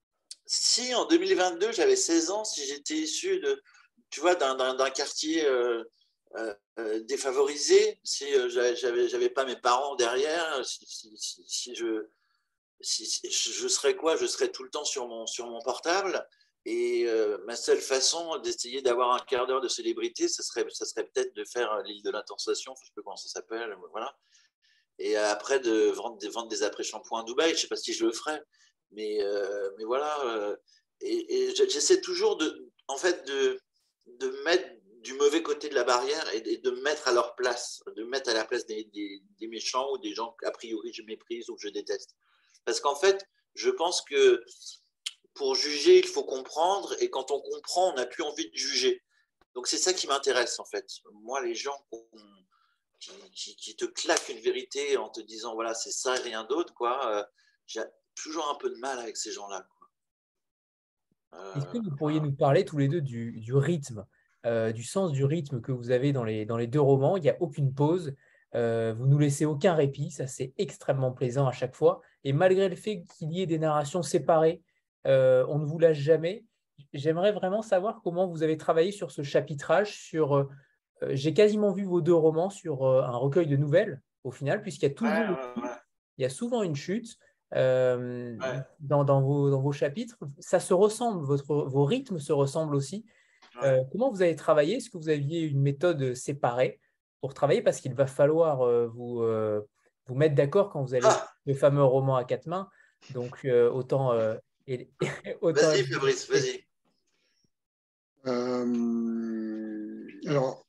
si 0.47 0.95
en 0.95 1.07
2022, 1.07 1.73
j'avais 1.73 1.97
16 1.97 2.31
ans, 2.31 2.45
si 2.45 2.67
j'étais 2.67 2.95
issu 2.95 3.41
de, 3.41 3.63
tu 4.11 4.21
vois, 4.21 4.35
d'un 4.35 4.91
quartier 4.91 5.45
euh, 5.47 5.85
défavorisé, 7.03 7.99
si 8.05 8.27
j'avais 8.51 9.09
j'avais 9.09 9.31
pas 9.31 9.45
mes 9.45 9.57
parents 9.57 9.95
derrière, 9.97 10.65
si, 10.65 10.87
si 11.17 11.75
je 11.75 12.07
je 12.81 13.69
serais 13.69 13.97
quoi? 13.97 14.17
Je 14.17 14.27
serais 14.27 14.51
tout 14.51 14.63
le 14.63 14.71
temps 14.71 14.85
sur 14.85 15.07
mon, 15.07 15.27
sur 15.27 15.47
mon 15.49 15.61
portable. 15.63 16.27
Et 16.67 17.05
euh, 17.07 17.37
ma 17.45 17.57
seule 17.57 17.81
façon 17.81 18.39
d'essayer 18.39 18.81
d'avoir 18.81 19.13
un 19.15 19.19
quart 19.19 19.47
d'heure 19.47 19.61
de 19.61 19.69
célébrité, 19.69 20.29
ça 20.29 20.43
serait, 20.43 20.65
ça 20.71 20.87
serait 20.87 21.05
peut-être 21.05 21.35
de 21.35 21.45
faire 21.45 21.83
l'île 21.83 22.03
de 22.03 22.11
l'intensation, 22.11 22.75
je 22.77 22.83
ne 22.83 22.87
sais 22.87 22.93
pas 22.97 23.03
comment 23.03 23.17
ça 23.17 23.29
s'appelle, 23.29 23.77
voilà. 23.91 24.17
Et 24.99 25.17
après 25.17 25.61
de 25.61 25.91
vendre 25.91 26.19
des, 26.49 26.63
après-shampoings 26.63 27.21
à 27.21 27.25
Dubaï, 27.25 27.51
je 27.51 27.55
ne 27.55 27.61
sais 27.61 27.69
pas 27.69 27.77
si 27.77 27.93
je 27.93 28.07
le 28.07 28.13
ferais, 28.13 28.43
mais, 28.93 29.23
euh, 29.23 29.71
mais 29.77 29.85
voilà. 29.85 30.19
Euh, 30.25 30.57
et, 31.01 31.55
j'essaie 31.55 32.01
toujours 32.01 32.37
de, 32.37 32.71
en 32.89 32.97
fait, 32.97 33.27
de, 33.27 33.59
de 34.07 34.29
mettre 34.45 34.69
du 35.03 35.13
mauvais 35.15 35.43
côté 35.43 35.69
de 35.69 35.75
la 35.75 35.85
barrière 35.85 36.33
et 36.33 36.41
de, 36.41 36.71
me 36.71 36.81
mettre 36.81 37.09
à 37.09 37.13
leur 37.13 37.35
place, 37.35 37.83
de 37.95 38.05
mettre 38.05 38.31
à 38.31 38.35
la 38.35 38.47
place 38.47 38.65
des, 38.65 38.89
des 38.95 39.47
méchants 39.49 39.93
ou 39.93 39.99
des 39.99 40.15
gens 40.15 40.35
qu'a 40.41 40.51
priori 40.51 40.95
je 40.95 41.03
méprise 41.03 41.51
ou 41.51 41.57
que 41.57 41.61
je 41.61 41.69
déteste. 41.69 42.15
Parce 42.65 42.81
qu'en 42.81 42.97
fait, 42.97 43.23
je 43.55 43.69
pense 43.69 44.01
que 44.01 44.43
pour 45.35 45.55
juger, 45.55 45.99
il 45.99 46.07
faut 46.07 46.25
comprendre, 46.25 46.95
et 47.01 47.11
quand 47.11 47.31
on 47.31 47.41
comprend, 47.41 47.91
on 47.91 47.95
n'a 47.95 48.07
plus 48.07 48.23
envie 48.23 48.49
de 48.49 48.57
juger. 48.57 49.03
Donc 49.55 49.67
c'est 49.67 49.79
ça 49.79 49.93
qui 49.93 50.07
m'intéresse 50.07 50.59
en 50.59 50.65
fait. 50.65 50.87
Moi, 51.13 51.45
les 51.45 51.55
gens 51.55 51.77
qui, 53.33 53.77
te 53.77 53.85
claquent 53.85 54.29
une 54.29 54.39
vérité 54.39 54.97
en 54.97 55.09
te 55.09 55.21
disant 55.21 55.55
voilà, 55.55 55.75
c'est 55.75 55.93
ça 55.93 56.17
et 56.17 56.21
rien 56.21 56.45
d'autre, 56.45 56.73
quoi, 56.75 57.11
euh, 57.11 57.25
j'ai 57.67 57.83
toujours 58.15 58.49
un 58.51 58.57
peu 58.57 58.71
de 58.71 58.77
mal 58.77 58.99
avec 58.99 59.17
ces 59.17 59.33
gens-là. 59.33 59.67
Est-ce 61.57 61.67
que 61.67 61.79
vous 61.79 61.97
pourriez 61.97 62.21
nous 62.21 62.33
parler 62.33 62.65
tous 62.65 62.79
les 62.79 62.87
deux 62.87 63.01
du, 63.01 63.55
rythme, 63.55 64.07
euh, 64.47 64.71
du 64.71 64.85
sens 64.85 65.11
du 65.11 65.25
rythme 65.25 65.61
que 65.61 65.73
vous 65.73 65.91
avez 65.91 66.13
dans 66.13 66.23
les, 66.23 66.47
dans 66.47 66.57
les 66.57 66.69
deux 66.69 66.81
romans? 66.81 67.17
Il 67.17 67.23
n'y 67.23 67.31
a 67.31 67.37
aucune 67.41 67.75
pause. 67.75 68.15
Euh, 68.55 68.95
vous 68.97 69.09
nous 69.09 69.19
laissez 69.19 69.45
aucun 69.45 69.75
répit, 69.75 70.13
ça 70.13 70.29
c'est 70.29 70.53
extrêmement 70.59 71.11
plaisant 71.11 71.49
à 71.49 71.53
chaque 71.53 71.75
fois. 71.75 72.03
Et 72.23 72.33
malgré 72.33 72.69
le 72.69 72.77
fait 72.77 73.03
qu'il 73.03 73.33
y 73.33 73.43
ait 73.43 73.47
des 73.47 73.59
narrations 73.59 74.03
séparées, 74.03 74.63
euh, 75.07 75.45
on 75.49 75.59
ne 75.59 75.65
vous 75.65 75.79
lâche 75.79 75.99
jamais. 75.99 76.45
J'aimerais 76.93 77.33
vraiment 77.33 77.63
savoir 77.63 78.01
comment 78.03 78.27
vous 78.27 78.43
avez 78.43 78.57
travaillé 78.57 78.91
sur 78.91 79.11
ce 79.11 79.23
chapitrage. 79.23 79.97
Sur, 79.97 80.35
euh, 80.35 80.49
j'ai 81.11 81.35
quasiment 81.35 81.73
vu 81.73 81.85
vos 81.85 82.01
deux 82.01 82.15
romans 82.15 82.51
sur 82.51 82.87
un 82.87 83.17
recueil 83.17 83.47
de 83.47 83.57
nouvelles 83.57 84.01
au 84.25 84.31
final, 84.31 84.63
puisqu'il 84.63 84.89
y 84.89 84.91
a 84.91 84.95
toujours, 84.95 85.39
il 86.19 86.23
y 86.23 86.25
a 86.25 86.31
souvent 86.31 86.63
une 86.63 86.77
chute. 86.77 87.17
dans, 87.53 89.05
dans, 89.05 89.21
vos, 89.21 89.51
dans, 89.51 89.61
vos, 89.61 89.73
chapitres. 89.73 90.17
Ça 90.39 90.59
se 90.61 90.75
ressemble, 90.75 91.25
votre, 91.25 91.45
vos 91.47 91.85
rythmes 91.85 92.19
se 92.19 92.33
ressemblent 92.33 92.75
aussi. 92.75 93.05
comment 93.93 94.11
vous 94.11 94.23
avez 94.23 94.35
travaillé? 94.35 94.77
Est-ce 94.77 94.91
que 94.91 94.99
vous 94.99 95.11
aviez 95.11 95.43
une 95.43 95.61
méthode 95.61 96.15
séparée 96.15 96.81
pour 97.21 97.35
travailler? 97.35 97.63
Parce 97.63 97.81
qu'il 97.81 97.95
va 97.95 98.07
falloir 98.07 98.59
vous, 98.89 99.23
vous 100.07 100.15
mettre 100.15 100.35
d'accord 100.35 100.71
quand 100.71 100.83
vous 100.83 100.95
allez 100.95 101.07
ah 101.07 101.29
le 101.45 101.55
fameux 101.55 101.85
roman 101.85 102.17
à 102.17 102.25
quatre 102.25 102.47
mains. 102.47 102.69
Donc, 103.13 103.47
autant. 103.73 104.13
Autant 105.41 105.61
vas-y, 105.71 105.85
Fabrice, 105.85 106.29
vas-y. 106.29 106.65
alors, 110.27 110.65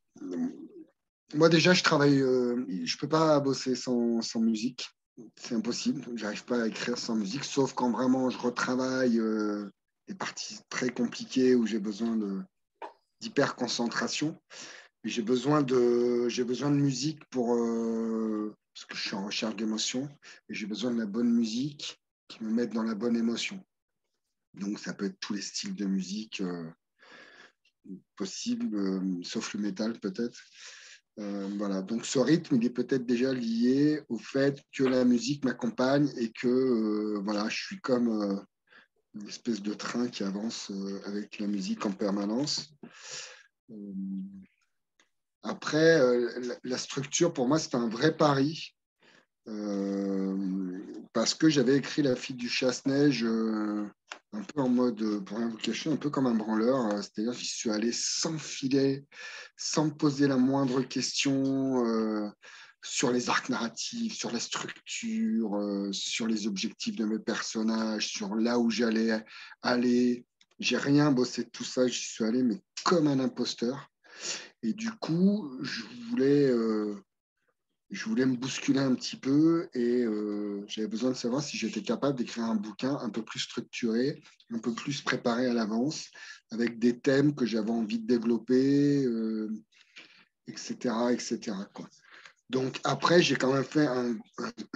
moi 1.34 1.50
déjà, 1.50 1.74
je 1.74 1.84
travaille, 1.84 2.22
euh, 2.22 2.66
je 2.84 2.98
peux 2.98 3.10
pas 3.10 3.40
bosser 3.40 3.76
sans, 3.76 4.22
musique. 4.40 4.90
C'est 5.36 5.56
impossible. 5.56 6.06
J'arrive 6.16 6.46
pas 6.46 6.64
à 6.64 6.68
écrire 6.68 6.98
sans 6.98 7.16
musique, 7.16 7.44
sauf 7.44 7.74
quand 7.74 7.92
vraiment 7.92 8.30
je 8.30 8.38
retravaille 8.38 9.20
euh, 9.20 9.70
des 10.08 10.16
parties 10.16 10.60
très 10.70 10.90
compliquées 10.90 11.56
où 11.56 11.66
j'ai 11.66 11.80
besoin 11.80 12.18
d'hyper 13.22 13.56
concentration. 13.56 14.38
J'ai 15.04 15.22
besoin 15.22 15.62
de 15.62 16.28
j'ai 16.30 16.44
besoin 16.44 16.72
de 16.72 16.78
musique 16.78 17.24
pour 17.30 17.56
euh, 17.56 18.56
parce 18.74 18.86
que 18.86 18.96
je 18.98 19.08
suis 19.08 19.16
en 19.16 19.26
recherche 19.26 19.56
d'émotion 19.56 20.10
et 20.50 20.54
j'ai 20.54 20.66
besoin 20.66 20.92
de 20.92 21.00
la 21.00 21.06
bonne 21.06 21.32
musique 21.32 22.02
qui 22.28 22.44
me 22.44 22.50
mette 22.50 22.74
dans 22.74 22.84
la 22.84 22.96
bonne 22.96 23.16
émotion. 23.16 23.64
Donc 24.60 24.80
ça 24.80 24.94
peut 24.94 25.06
être 25.06 25.20
tous 25.20 25.34
les 25.34 25.42
styles 25.42 25.76
de 25.76 25.86
musique 25.86 26.42
possibles, 28.16 29.02
sauf 29.24 29.54
le 29.54 29.62
métal 29.62 30.00
peut-être. 30.00 30.40
Euh, 31.20 31.50
voilà, 31.58 31.82
donc 31.82 32.06
ce 32.06 32.20
rythme, 32.20 32.56
il 32.56 32.66
est 32.66 32.72
peut-être 32.72 33.06
déjà 33.06 33.34
lié 33.34 34.02
au 34.10 34.18
fait 34.18 34.62
que 34.74 34.84
la 34.84 35.06
musique 35.06 35.46
m'accompagne 35.46 36.12
et 36.18 36.32
que 36.32 36.48
euh, 36.48 37.22
voilà, 37.24 37.48
je 37.48 37.56
suis 37.56 37.80
comme 37.80 38.10
euh, 38.22 38.36
une 39.14 39.30
espèce 39.30 39.62
de 39.62 39.74
train 39.74 40.10
qui 40.10 40.24
avance 40.24 40.72
avec 41.06 41.40
la 41.40 41.48
musique 41.48 41.86
en 41.86 41.92
permanence. 41.92 42.76
après, 45.42 46.02
la, 46.64 46.78
structure, 46.78 47.32
pour 47.32 47.48
moi, 47.48 47.60
c'est 47.60 47.76
un 47.76 47.88
vrai 47.88 48.18
pari. 48.18 48.76
parce 51.14 51.34
que 51.34 51.48
j'avais 51.48 51.78
écrit 51.78 52.02
La 52.02 52.18
fille 52.18 52.36
du 52.36 52.50
chasse-neige 52.50 53.26
un 54.36 54.44
peu 54.44 54.62
en 54.62 54.70
mode, 54.70 55.02
euh, 55.02 55.22
pour 55.22 55.38
rien 55.38 55.48
vous 55.48 55.58
cacher, 55.58 55.90
un 55.90 55.96
peu 55.96 56.10
comme 56.10 56.28
un 56.28 56.36
branleur. 56.36 56.88
Euh, 56.88 57.02
c'est-à-dire 57.02 57.34
j'y 57.34 57.46
suis 57.46 57.72
allé 57.72 57.92
sans 57.92 58.38
filet, 58.38 59.06
sans 59.58 59.90
poser 59.90 60.28
la 60.28 60.38
moindre 60.38 60.82
question 60.82 61.86
euh, 61.86 62.30
sur 62.84 63.12
les 63.12 63.30
arcs 63.30 63.50
narratifs, 63.50 64.16
sur 64.16 64.32
la 64.32 64.40
structure, 64.40 65.60
sur 65.92 66.28
les 66.28 66.46
objectifs 66.46 66.96
de 66.96 67.06
mes 67.06 67.18
personnages, 67.18 68.08
sur 68.08 68.36
là 68.36 68.60
où 68.60 68.70
j'allais 68.70 69.24
aller. 69.64 70.26
J'ai 70.60 70.78
rien 70.78 71.12
bossé 71.12 71.46
de 71.46 71.50
tout 71.50 71.64
ça, 71.64 71.88
j'y 71.88 72.04
suis 72.04 72.24
allé, 72.24 72.44
mais 72.44 72.62
comme 72.84 73.08
un 73.08 73.20
imposteur. 73.20 73.90
Et 74.62 74.74
du 74.74 74.92
coup, 74.92 75.52
je 75.64 75.82
voulais 76.10 76.54
je 77.96 78.06
voulais 78.06 78.26
me 78.26 78.36
bousculer 78.36 78.82
un 78.82 78.94
petit 78.94 79.16
peu 79.16 79.70
et 79.74 80.04
euh, 80.04 80.66
j'avais 80.68 80.88
besoin 80.88 81.12
de 81.12 81.16
savoir 81.16 81.42
si 81.42 81.58
j'étais 81.58 81.82
capable 81.82 82.18
d'écrire 82.18 82.44
un 82.44 82.56
bouquin 82.56 82.98
un 83.02 83.10
peu 83.10 83.24
plus 83.24 83.40
structuré, 83.40 84.22
un 84.54 84.60
peu 84.60 84.74
plus 84.74 85.02
préparé 85.02 85.48
à 85.48 85.54
l'avance, 85.54 86.10
avec 86.52 86.78
des 86.78 87.00
thèmes 87.00 87.34
que 87.34 87.46
j'avais 87.46 87.72
envie 87.72 88.00
de 88.00 88.06
développer, 88.06 89.08
etc. 90.48 90.76
Euh, 90.86 91.10
etc. 91.10 91.54
Donc 92.50 92.80
après, 92.84 93.22
j'ai 93.22 93.36
quand 93.36 93.54
même 93.54 93.64
fait 93.64 93.88
un, 93.88 94.18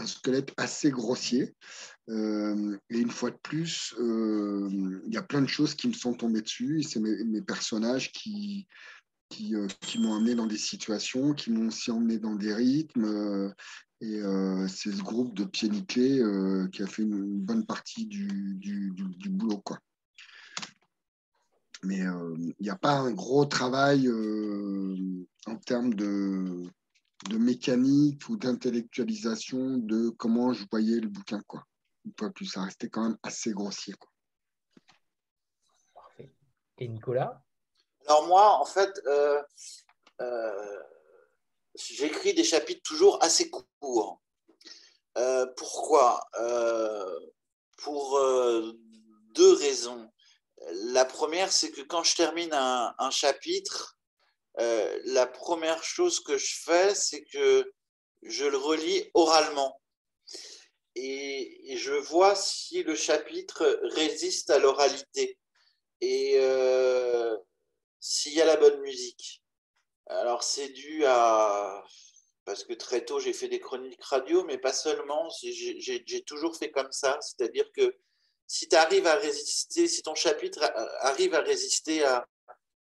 squelette 0.05 0.53
assez 0.55 0.89
grossier. 0.89 1.53
Euh, 2.07 2.77
et 2.89 2.99
une 2.99 3.11
fois 3.11 3.31
de 3.31 3.37
plus, 3.43 3.93
il 3.99 5.13
y 5.13 5.17
a 5.17 5.23
plein 5.23 5.41
de 5.41 5.47
choses 5.47 5.75
qui 5.75 5.89
me 5.89 5.93
sont 5.93 6.13
tombées 6.13 6.41
dessus. 6.41 6.83
C'est 6.83 7.01
mes, 7.01 7.41
personnages 7.41 8.11
qui, 8.13 8.65
euh, 9.31 9.68
qui, 9.81 9.99
m'ont 9.99 10.15
amené 10.15 10.35
dans 10.35 10.47
des 10.47 10.57
situations, 10.57 11.34
qui 11.34 11.51
m'ont 11.51 11.68
aussi 11.68 11.91
emmené 11.91 12.18
dans 12.18 12.35
des 12.35 12.53
rythmes. 12.53 13.06
Euh, 13.06 13.53
et 14.01 14.19
euh, 14.22 14.68
c'est 14.68 14.91
ce 14.91 15.03
groupe 15.03 15.35
de 15.35 15.45
pieds 15.45 15.69
qui 15.69 16.84
a 16.84 16.88
fait 16.88 17.03
une, 17.03 17.39
bonne 17.39 17.65
partie 17.65 18.06
du, 18.06 18.56
du, 18.57 19.30
boulot. 19.30 19.60
Quoi. 19.60 19.77
Mais 21.84 21.99
il 21.99 22.56
n'y 22.60 22.69
a 22.69 22.77
pas 22.77 22.97
un 22.97 23.11
gros 23.11 23.45
travail 23.45 24.10
en 25.45 25.57
termes 25.57 25.93
de, 25.93 26.64
de 27.30 27.38
mécanique 27.38 28.27
ou 28.30 28.38
d'intellectualisation 28.38 29.77
de 29.77 30.10
comment 30.10 30.53
je 30.53 30.65
voyais 30.72 30.99
le 30.99 31.10
bouquin. 31.10 31.41
Quoi. 31.45 31.65
plus, 32.34 32.45
ça 32.45 32.64
restait 32.64 32.89
quand 32.89 33.03
même 33.03 33.18
assez 33.22 33.51
grossier. 33.51 33.93
Quoi. 33.93 34.10
Parfait. 35.93 36.34
Et 36.77 36.88
Nicolas? 36.88 37.43
Alors 38.10 38.26
moi, 38.26 38.60
en 38.60 38.65
fait, 38.65 38.90
euh, 39.06 39.40
euh, 40.19 40.84
j'écris 41.76 42.34
des 42.34 42.44
chapitres 42.44 42.81
toujours 42.84 43.23
assez 43.23 43.52
courts. 43.52 44.19
Euh, 45.19 45.45
pourquoi? 45.56 46.19
Pour 47.77 48.19
deux 49.36 49.53
raisons. 49.53 50.11
La 50.72 51.06
première, 51.06 51.52
c'est 51.52 51.72
que 51.72 51.81
quand 51.81 52.03
je 52.03 52.15
termine 52.15 52.52
un, 52.52 53.11
chapitre, 53.11 53.95
la 54.57 55.27
première 55.27 55.84
chose 55.84 56.19
que 56.19 56.36
je 56.36 56.56
fais, 56.64 56.95
c'est 56.95 57.23
que 57.26 57.72
je 58.23 58.45
le 58.45 58.57
relis 58.57 59.10
oralement. 59.14 59.80
Et, 60.95 61.77
je 61.77 61.94
vois 61.94 62.36
si 62.36 62.81
le 62.81 62.95
chapitre 62.95 63.80
résiste 63.94 64.49
à 64.49 64.57
l'oralité. 64.57 65.38
Et 66.02 66.40
s'il 67.99 68.34
y 68.34 68.41
a 68.41 68.45
la 68.45 68.57
bonne 68.57 68.80
musique. 68.81 69.43
Alors 70.07 70.43
c'est 70.43 70.69
dû 70.69 71.05
à... 71.05 71.84
Parce 72.45 72.63
que 72.63 72.73
très 72.73 73.05
tôt, 73.05 73.19
j'ai 73.19 73.34
fait 73.34 73.47
des 73.47 73.59
chroniques 73.59 74.03
radio, 74.03 74.43
mais 74.43 74.57
pas 74.57 74.73
seulement. 74.73 75.30
J'ai 75.43 76.23
toujours 76.26 76.57
fait 76.57 76.71
comme 76.71 76.91
ça. 76.91 77.19
C'est-à-dire 77.21 77.71
que 77.73 77.95
si 78.47 78.67
tu 78.67 78.76
arrives 78.76 79.05
à 79.05 79.15
résister, 79.15 79.88
si 79.88 80.01
ton 80.01 80.15
chapitre 80.15 80.63
arrive 81.01 81.35
à 81.35 81.41
résister 81.41 82.03
à, 82.03 82.27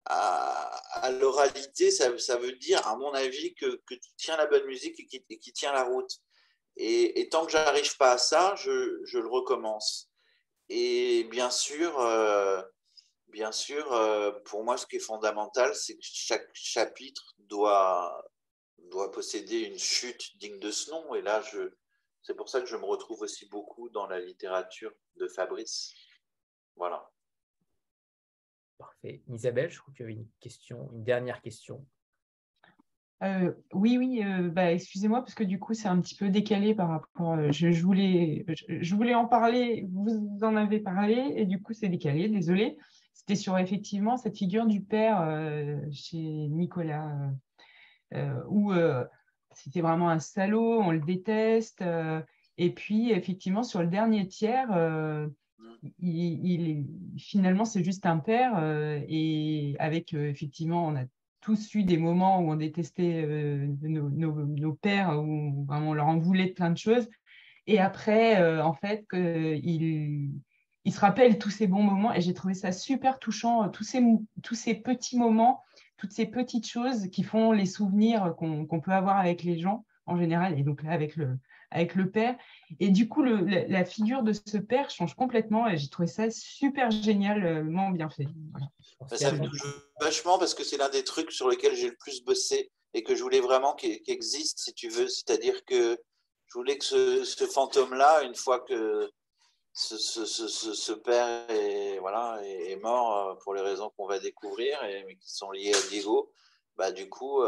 à, 0.07 1.11
l'oralité, 1.13 1.91
ça, 1.91 2.09
veut 2.39 2.53
dire, 2.53 2.87
à 2.87 2.97
mon 2.97 3.13
avis, 3.13 3.55
que, 3.55 3.81
que 3.87 3.95
tu 3.95 4.11
tiens 4.17 4.37
la 4.37 4.47
bonne 4.47 4.65
musique 4.65 4.99
et 5.01 5.07
qui, 5.07 5.23
qui 5.39 5.53
tient 5.53 5.73
la 5.73 5.85
route. 5.85 6.19
Et, 6.77 7.29
tant 7.31 7.45
que 7.45 7.53
j'arrive 7.53 7.97
pas 7.97 8.13
à 8.13 8.19
ça, 8.19 8.55
je, 8.57 9.01
je, 9.05 9.19
le 9.19 9.29
recommence. 9.29 10.09
Et 10.69 11.25
bien 11.25 11.51
sûr, 11.51 11.99
euh, 12.01 12.63
bien 13.29 13.53
sûr, 13.53 13.93
euh, 13.93 14.33
pour 14.45 14.65
moi, 14.65 14.77
ce 14.77 14.87
qui 14.87 14.97
est 14.97 15.01
fondamental, 15.01 15.75
c'est 15.75 15.95
que 15.95 16.03
chaque 16.03 16.49
chapitre 16.55 17.35
doit, 17.39 18.25
doit 18.91 19.11
posséder 19.11 19.61
une 19.61 19.79
chute 19.79 20.37
digne 20.39 20.59
de 20.59 20.71
ce 20.71 20.91
nom. 20.91 21.15
Et 21.15 21.23
là, 21.23 21.41
je, 21.43 21.71
c'est 22.23 22.35
pour 22.35 22.49
ça 22.49 22.61
que 22.61 22.67
je 22.67 22.77
me 22.77 22.85
retrouve 22.85 23.23
aussi 23.23 23.49
beaucoup 23.49 23.89
dans 23.91 24.07
la 24.07 24.21
littérature 24.21 24.93
de 25.17 25.29
Fabrice. 25.29 25.95
Voilà. 26.77 27.11
Parfait. 28.79 29.23
Isabelle, 29.29 29.71
je 29.71 29.81
crois 29.81 29.93
qu'il 29.95 30.03
y 30.03 30.09
avait 30.09 30.21
une 30.21 30.29
question, 30.41 30.91
une 30.93 31.05
dernière 31.05 31.41
question. 31.43 31.85
Euh, 33.25 33.53
oui, 33.73 33.99
oui, 33.99 34.23
euh, 34.25 34.49
bah, 34.49 34.71
excusez-moi 34.71 35.23
parce 35.23 35.35
que 35.35 35.43
du 35.43 35.59
coup 35.59 35.75
c'est 35.75 35.89
un 35.89 36.01
petit 36.01 36.15
peu 36.15 36.29
décalé 36.29 36.73
par 36.73 36.89
rapport. 36.89 37.51
je, 37.51 37.73
je, 37.73 37.83
voulais, 37.83 38.47
je, 38.69 38.95
voulais 38.95 39.17
en 39.17 39.27
parler, 39.27 39.89
vous 39.91 40.39
en 40.43 40.55
avez 40.55 40.79
parlé 40.79 41.33
et 41.35 41.45
du 41.45 41.61
coup 41.61 41.73
c'est 41.73 41.89
décalé, 41.89 42.29
désolé 42.29 42.79
c'était 43.19 43.35
sur 43.35 43.59
effectivement 43.59 44.17
cette 44.17 44.39
figure 44.39 44.65
du 44.65 44.81
père 44.81 45.21
euh, 45.21 45.77
chez 45.91 46.19
Nicolas, 46.19 47.11
euh, 48.15 48.17
euh, 48.19 48.43
où 48.49 48.73
c'était 49.53 49.81
vraiment 49.81 50.09
un 50.09 50.21
salaud, 50.21 50.81
on 50.81 50.93
le 50.93 51.01
déteste. 51.01 51.85
et 52.59 52.71
puis, 52.71 53.11
effectivement, 53.11 53.65
sur 53.65 53.83
le 53.83 53.89
dernier 53.89 54.29
tiers, 54.29 54.71
il, 55.99 56.87
finalement, 57.19 57.65
c'est 57.65 57.83
juste 57.83 58.07
un 58.07 58.19
père. 58.19 58.63
et 59.09 59.75
avec, 59.81 60.15
effectivement, 60.15 60.87
on 60.87 60.95
a 60.95 61.05
tous 61.41 61.75
eu 61.75 61.83
des 61.83 61.99
moments 61.99 62.41
où 62.41 62.53
on 62.53 62.57
détestait 62.57 63.27
nos, 63.83 64.11
nos, 64.11 64.75
pères, 64.75 65.19
où 65.19 65.65
vraiment 65.65 65.91
on 65.91 65.95
leur 65.95 66.07
en 66.07 66.19
voulait 66.19 66.53
plein 66.53 66.71
de 66.71 66.79
choses. 66.79 67.09
Et 67.67 67.81
après, 67.81 68.61
en 68.61 68.75
fait, 68.75 69.05
il, 69.13 70.31
il 70.89 70.95
se 70.95 71.01
rappelle 71.01 71.39
tous 71.39 71.51
ces 71.51 71.67
bons 71.67 71.83
moments 71.83 72.15
et 72.15 72.23
j'ai 72.23 72.33
trouvé 72.33 72.55
ça 72.55 72.73
super 72.73 73.19
touchant, 73.19 73.65
euh, 73.65 73.69
tous 73.69 73.85
ces, 73.85 74.03
tous 74.43 74.55
ces 74.55 74.73
petits 74.75 75.19
moments, 75.19 75.63
toutes 75.99 76.13
ces 76.13 76.25
petites 76.25 76.67
choses 76.67 77.09
qui 77.09 77.25
font 77.25 77.53
les 77.53 77.67
souvenirs 77.67 78.35
qu'on 78.39 78.81
peut 78.81 78.93
avoir 78.93 79.19
avec 79.19 79.43
les 79.43 79.59
gens 79.59 79.85
en 80.07 80.17
général 80.17 80.59
et 80.59 80.63
donc 80.63 80.83
avec 80.87 81.17
le, 81.17 81.37
avec 81.71 81.95
le 81.95 82.11
père. 82.11 82.39
Et 82.81 82.89
du 82.89 83.07
coup, 83.07 83.23
la, 83.23 83.85
figure 83.85 84.23
de 84.23 84.33
ce 84.33 84.57
père 84.57 84.89
change 84.89 85.15
complètement 85.15 85.69
et 85.69 85.77
j'ai 85.77 85.91
trouvé 85.91 86.09
ça 86.09 86.31
super 86.31 86.91
génialement 86.91 87.91
bien 87.91 88.09
fait. 88.09 88.27
Ça 89.15 89.31
me 89.33 89.47
touche 89.47 89.61
vachement 90.01 90.39
parce 90.39 90.55
que 90.55 90.65
c'est 90.65 90.79
l'un 90.79 90.89
des 90.89 91.05
trucs 91.05 91.33
sur 91.33 91.51
lesquels 91.51 91.77
j'ai 91.77 91.91
le 91.91 91.97
plus 91.97 92.25
bossé 92.25 92.71
et 92.95 93.03
que 93.03 93.15
je 93.15 93.23
voulais 93.23 93.41
vraiment 93.41 93.75
qu'il 93.75 94.01
existe, 94.07 94.61
si 94.61 94.73
tu 94.73 94.89
veux. 94.89 95.09
C'est-à-dire 95.09 95.63
que 95.67 95.99
je 96.47 96.55
voulais 96.55 96.79
que 96.79 97.25
ce 97.25 97.45
fantôme-là, 97.45 98.23
une 98.23 98.35
fois 98.35 98.61
que 98.61 99.11
ce, 99.79 100.93
père 100.93 101.49
est, 101.51 101.99
voilà, 102.01 102.41
est, 102.43 102.77
mort 102.77 103.39
pour 103.39 103.55
les 103.55 103.61
raisons 103.61 103.91
qu'on 103.91 104.07
va 104.07 104.19
découvrir 104.19 104.83
et 104.85 105.17
qui 105.21 105.31
sont 105.31 105.53
liées 105.53 105.73
à 105.73 105.89
Diego, 105.89 106.33
bah, 106.77 106.91
du 106.91 107.09
coup, 107.09 107.43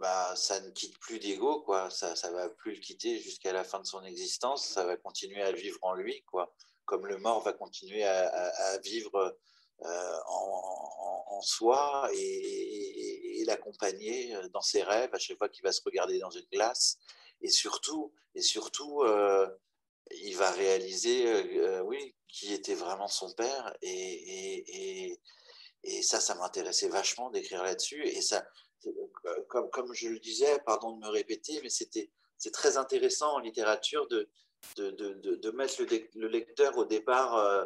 bah, 0.00 0.34
ça 0.36 0.60
ne 0.60 0.70
quitte 0.70 0.98
plus 0.98 1.18
Diego, 1.18 1.60
quoi. 1.60 1.90
Ça 1.90 2.14
ne 2.30 2.34
va 2.34 2.48
plus 2.48 2.74
le 2.74 2.80
quitter 2.80 3.18
jusqu'à 3.18 3.52
la 3.52 3.62
fin 3.62 3.78
de 3.78 3.86
son 3.86 4.02
existence. 4.04 4.66
Ça 4.66 4.84
va 4.84 4.96
continuer 4.96 5.42
à 5.42 5.52
vivre 5.52 5.78
en 5.82 5.94
lui, 5.94 6.22
quoi. 6.22 6.54
Comme 6.86 7.06
le 7.06 7.18
mort 7.18 7.42
va 7.42 7.52
continuer 7.52 8.04
à, 8.04 8.78
vivre 8.82 9.36
en, 9.80 11.40
soi 11.42 12.08
et, 12.14 13.40
et 13.40 13.44
l'accompagner 13.44 14.34
dans 14.52 14.62
ses 14.62 14.82
rêves 14.82 15.10
à 15.12 15.18
chaque 15.18 15.36
fois 15.36 15.50
qu'il 15.50 15.62
va 15.62 15.72
se 15.72 15.82
regarder 15.84 16.18
dans 16.18 16.30
une 16.30 16.46
glace. 16.50 16.98
Et 17.42 17.48
surtout, 17.48 18.14
et 18.34 18.40
surtout 18.40 19.02
il 20.10 20.36
va 20.36 20.50
réaliser, 20.50 21.26
euh, 21.26 21.82
oui, 21.82 22.14
qui 22.28 22.52
était 22.52 22.74
vraiment 22.74 23.08
son 23.08 23.32
père. 23.32 23.74
Et, 23.82 25.10
et, 25.82 26.02
ça, 26.02 26.18
ça 26.20 26.34
m'intéressait 26.34 26.88
vachement 26.88 27.30
d'écrire 27.30 27.62
là-dessus. 27.62 28.06
Et 28.06 28.22
ça, 28.22 28.44
comme, 29.48 29.68
comme 29.70 29.92
je 29.94 30.08
le 30.08 30.18
disais, 30.18 30.58
pardon 30.64 30.92
de 30.92 31.00
me 31.06 31.10
répéter, 31.10 31.60
mais 31.62 31.68
c'était 31.68 32.10
c'est 32.38 32.50
très 32.50 32.76
intéressant 32.76 33.34
en 33.34 33.38
littérature 33.38 34.06
de, 34.08 34.28
de, 34.76 34.90
de, 34.90 35.36
de 35.36 35.50
mettre 35.52 35.82
le, 35.82 36.28
lecteur 36.28 36.76
au 36.76 36.84
départ 36.84 37.36
euh, 37.36 37.64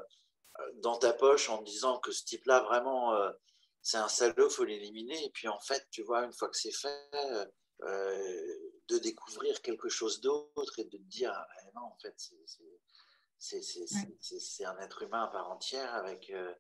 dans 0.74 0.98
ta 0.98 1.12
poche 1.12 1.48
en 1.48 1.62
disant 1.62 1.98
que 1.98 2.12
ce 2.12 2.24
type-là, 2.24 2.60
vraiment, 2.60 3.15
euh, 3.15 3.31
c'est 3.82 3.97
un 3.97 4.09
salaud, 4.09 4.51
faut 4.51 4.65
l'éliminer. 4.65 5.24
Et 5.24 5.31
puis 5.31 5.48
en 5.48 5.59
fait, 5.60 5.86
tu 5.90 6.02
vois, 6.02 6.24
une 6.24 6.32
fois 6.32 6.48
que 6.48 6.56
c'est 6.56 6.73
fait, 6.73 7.10
de 7.80 8.98
découvrir 8.98 9.60
quelque 9.62 9.88
chose 9.88 10.20
d'autre 10.20 10.78
et 10.78 10.84
de 10.84 10.90
te 10.90 11.02
dire 11.02 11.32
ah, 11.34 11.46
ben 11.56 11.70
non, 11.74 11.86
en 11.86 11.96
fait, 12.00 12.14
c'est 13.38 14.64
un 14.64 14.78
être 14.78 15.02
humain 15.02 15.24
à 15.24 15.28
part 15.28 15.50
entière 15.50 15.94
avec, 15.94 16.30
euh, 16.30 16.52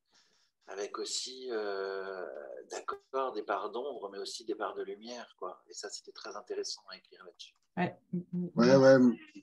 avec 0.66 0.98
aussi, 0.98 1.48
euh, 1.50 2.24
d'accord, 2.70 3.32
des 3.32 3.42
parts 3.42 3.70
d'ombre, 3.70 4.10
mais 4.10 4.18
aussi 4.18 4.44
des 4.44 4.54
parts 4.54 4.74
de 4.74 4.82
lumière. 4.82 5.34
Quoi. 5.38 5.62
Et 5.68 5.72
ça, 5.72 5.88
c'était 5.88 6.12
très 6.12 6.36
intéressant 6.36 6.82
à 6.90 6.96
écrire 6.96 7.24
là-dessus. 7.24 7.54
Ouais. 7.76 7.96
ouais, 8.56 8.76
ouais, 8.76 8.98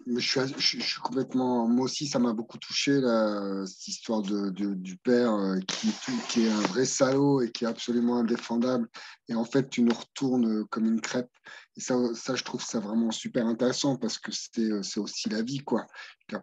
mais 0.06 0.20
je 0.20 0.42
suis, 0.42 0.54
je, 0.58 0.82
suis 0.82 1.02
complètement. 1.02 1.70
Moi 1.70 1.86
aussi, 1.86 2.06
ça 2.06 2.20
m'a 2.20 2.34
beaucoup 2.34 2.58
touché, 2.58 3.00
là, 3.00 3.66
cette 3.66 3.88
histoire 3.88 4.22
de, 4.22 4.50
du 4.50 4.98
père 4.98 5.34
euh, 5.34 5.58
qui, 5.60 5.88
qui 6.28 6.46
est 6.46 6.50
un 6.50 6.62
vrai 6.62 6.84
salaud 6.84 7.42
et 7.42 7.50
qui 7.50 7.64
est 7.64 7.68
absolument 7.68 8.18
indéfendable. 8.18 8.90
Et 9.30 9.36
en 9.36 9.46
fait, 9.46 9.70
tu 9.70 9.84
nous 9.84 9.94
retournes 9.94 10.68
comme 10.68 10.86
une 10.86 11.00
crêpe. 11.00 11.32
Et 11.78 11.82
ça, 11.82 11.96
ça 12.14 12.36
je 12.36 12.44
trouve 12.44 12.64
ça 12.64 12.80
vraiment 12.80 13.12
super 13.12 13.46
intéressant 13.46 13.98
parce 13.98 14.18
que 14.18 14.32
c'est 14.32 15.00
aussi 15.00 15.30
la 15.30 15.42
vie, 15.42 15.60
quoi. 15.60 15.86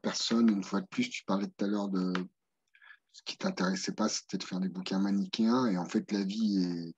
Personne, 0.03 0.51
une 0.51 0.65
fois 0.65 0.81
de 0.81 0.87
plus, 0.87 1.09
tu 1.09 1.25
parlais 1.25 1.47
tout 1.47 1.65
à 1.65 1.69
l'heure 1.69 1.89
de 1.89 2.13
ce 3.13 3.23
qui 3.25 3.37
t'intéressait 3.37 3.93
pas, 3.93 4.09
c'était 4.09 4.39
de 4.39 4.45
faire 4.45 4.61
des 4.61 4.69
bouquins 4.69 4.99
manichéens. 4.99 5.67
Et 5.67 5.79
en 5.79 5.87
fait, 5.87 6.11
la 6.13 6.25
vie 6.25 6.95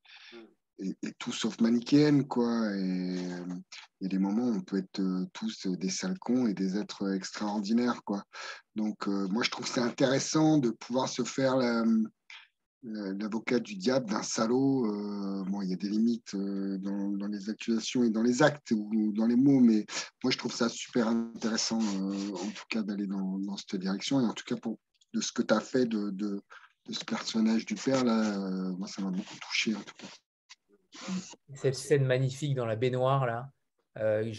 est, 0.80 0.94
et, 1.02 1.12
tout 1.18 1.32
sauf 1.32 1.60
manichéenne, 1.60 2.26
quoi. 2.26 2.74
Et 2.76 3.28
y 4.00 4.06
a 4.06 4.08
des 4.08 4.18
moments 4.18 4.48
où 4.48 4.54
on 4.54 4.60
peut 4.60 4.78
être 4.78 5.00
euh, 5.00 5.26
tous 5.32 5.66
des 5.66 5.88
sales 5.88 6.18
cons 6.18 6.46
et 6.46 6.54
des 6.54 6.76
êtres 6.76 7.14
extraordinaires, 7.14 8.02
quoi. 8.04 8.24
Donc, 8.74 9.08
euh, 9.08 9.28
moi, 9.28 9.42
je 9.42 9.50
trouve 9.50 9.66
c'est 9.66 9.80
intéressant 9.80 10.58
de 10.58 10.70
pouvoir 10.70 11.08
se 11.08 11.22
faire 11.22 11.58
l'avocat 12.84 13.58
du 13.58 13.76
diable 13.76 14.10
d'un 14.10 14.22
salaud. 14.22 14.86
Euh, 14.86 15.44
bon, 15.44 15.62
il 15.62 15.70
y 15.70 15.72
a 15.72 15.76
des 15.76 15.88
limites 15.88 16.36
dans, 16.36 17.26
les 17.26 17.50
accusations 17.50 18.04
et 18.04 18.10
dans 18.10 18.22
les 18.22 18.42
actes 18.42 18.70
ou 18.72 19.12
dans 19.16 19.26
les 19.26 19.36
mots, 19.36 19.60
mais 19.60 19.86
moi, 20.22 20.30
je 20.30 20.38
trouve 20.38 20.54
ça 20.54 20.68
super 20.68 21.08
intéressant, 21.08 21.78
en 21.78 22.50
tout 22.50 22.64
cas, 22.68 22.82
d'aller 22.82 23.06
dans, 23.06 23.56
cette 23.56 23.80
direction. 23.80 24.20
Et 24.20 24.24
en 24.24 24.34
tout 24.34 24.44
cas, 24.44 24.56
pour, 24.56 24.78
de 25.12 25.20
ce 25.20 25.32
que 25.32 25.42
tu 25.42 25.54
as 25.54 25.60
fait 25.60 25.86
de, 25.86 26.42
ce 26.90 27.04
personnage 27.04 27.66
du 27.66 27.74
père, 27.74 28.04
là, 28.04 28.38
moi, 28.78 28.86
ça 28.86 29.02
m'a 29.02 29.10
beaucoup 29.10 29.38
touché, 29.40 29.74
en 29.74 29.80
tout 29.80 29.94
cas. 29.98 30.06
Cette 31.54 31.74
scène 31.74 32.04
magnifique 32.04 32.54
dans 32.54 32.66
la 32.66 32.76
baignoire, 32.76 33.26
là, 33.26 33.50
euh, 33.98 34.32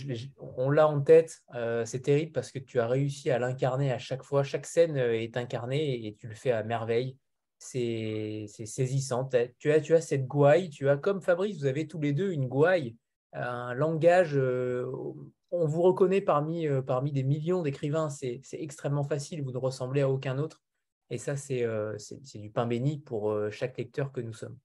on 0.58 0.70
l'a 0.70 0.88
en 0.88 1.02
tête. 1.02 1.42
Euh, 1.56 1.86
c'est 1.86 2.02
terrible 2.02 2.32
parce 2.32 2.52
que 2.52 2.60
tu 2.60 2.80
as 2.80 2.88
réussi 2.88 3.30
à 3.32 3.40
l'incarner 3.40 3.92
à 3.92 3.98
chaque 3.98 4.24
fois. 4.24 4.44
Chaque 4.44 4.66
scène 4.66 4.98
euh, 4.98 5.18
est 5.18 5.38
incarnée 5.38 6.06
et 6.08 6.16
tu 6.16 6.28
le 6.28 6.36
fais 6.36 6.52
à 6.52 6.64
merveille. 6.64 7.18
C'est 7.58 8.48
saisissant. 8.48 9.30
Tu 9.60 9.72
as, 9.72 9.82
tu 9.82 9.96
as 9.96 10.02
cette 10.02 10.28
gouaille. 10.28 10.70
Tu 10.70 10.90
as, 10.90 10.98
comme 10.98 11.22
Fabrice, 11.22 11.58
vous 11.58 11.66
avez 11.66 11.88
tous 11.88 12.00
les 12.00 12.14
deux 12.14 12.32
une 12.32 12.48
gouaille, 12.48 12.96
un 13.34 13.74
langage. 13.74 14.38
on 14.38 15.66
vous 15.66 15.82
reconnaît 15.82 16.22
parmi, 16.22 16.68
parmi 16.86 17.12
des 17.12 17.24
millions 17.24 17.62
d'écrivains. 17.62 18.10
C'est 18.10 18.42
extrêmement 18.52 19.04
facile. 19.04 19.44
Vous 19.44 19.52
ne 19.52 19.58
ressemblez 19.58 20.02
à 20.02 20.10
aucun 20.10 20.38
autre. 20.38 20.62
Et 21.10 21.18
ça, 21.18 21.36
c'est 21.38 21.66
du 22.36 22.52
pain 22.52 22.66
béni 22.66 23.00
pour 23.00 23.36
chaque 23.52 23.78
lecteur 23.78 24.12
que 24.12 24.22
nous 24.22 24.34
sommes. 24.34 24.58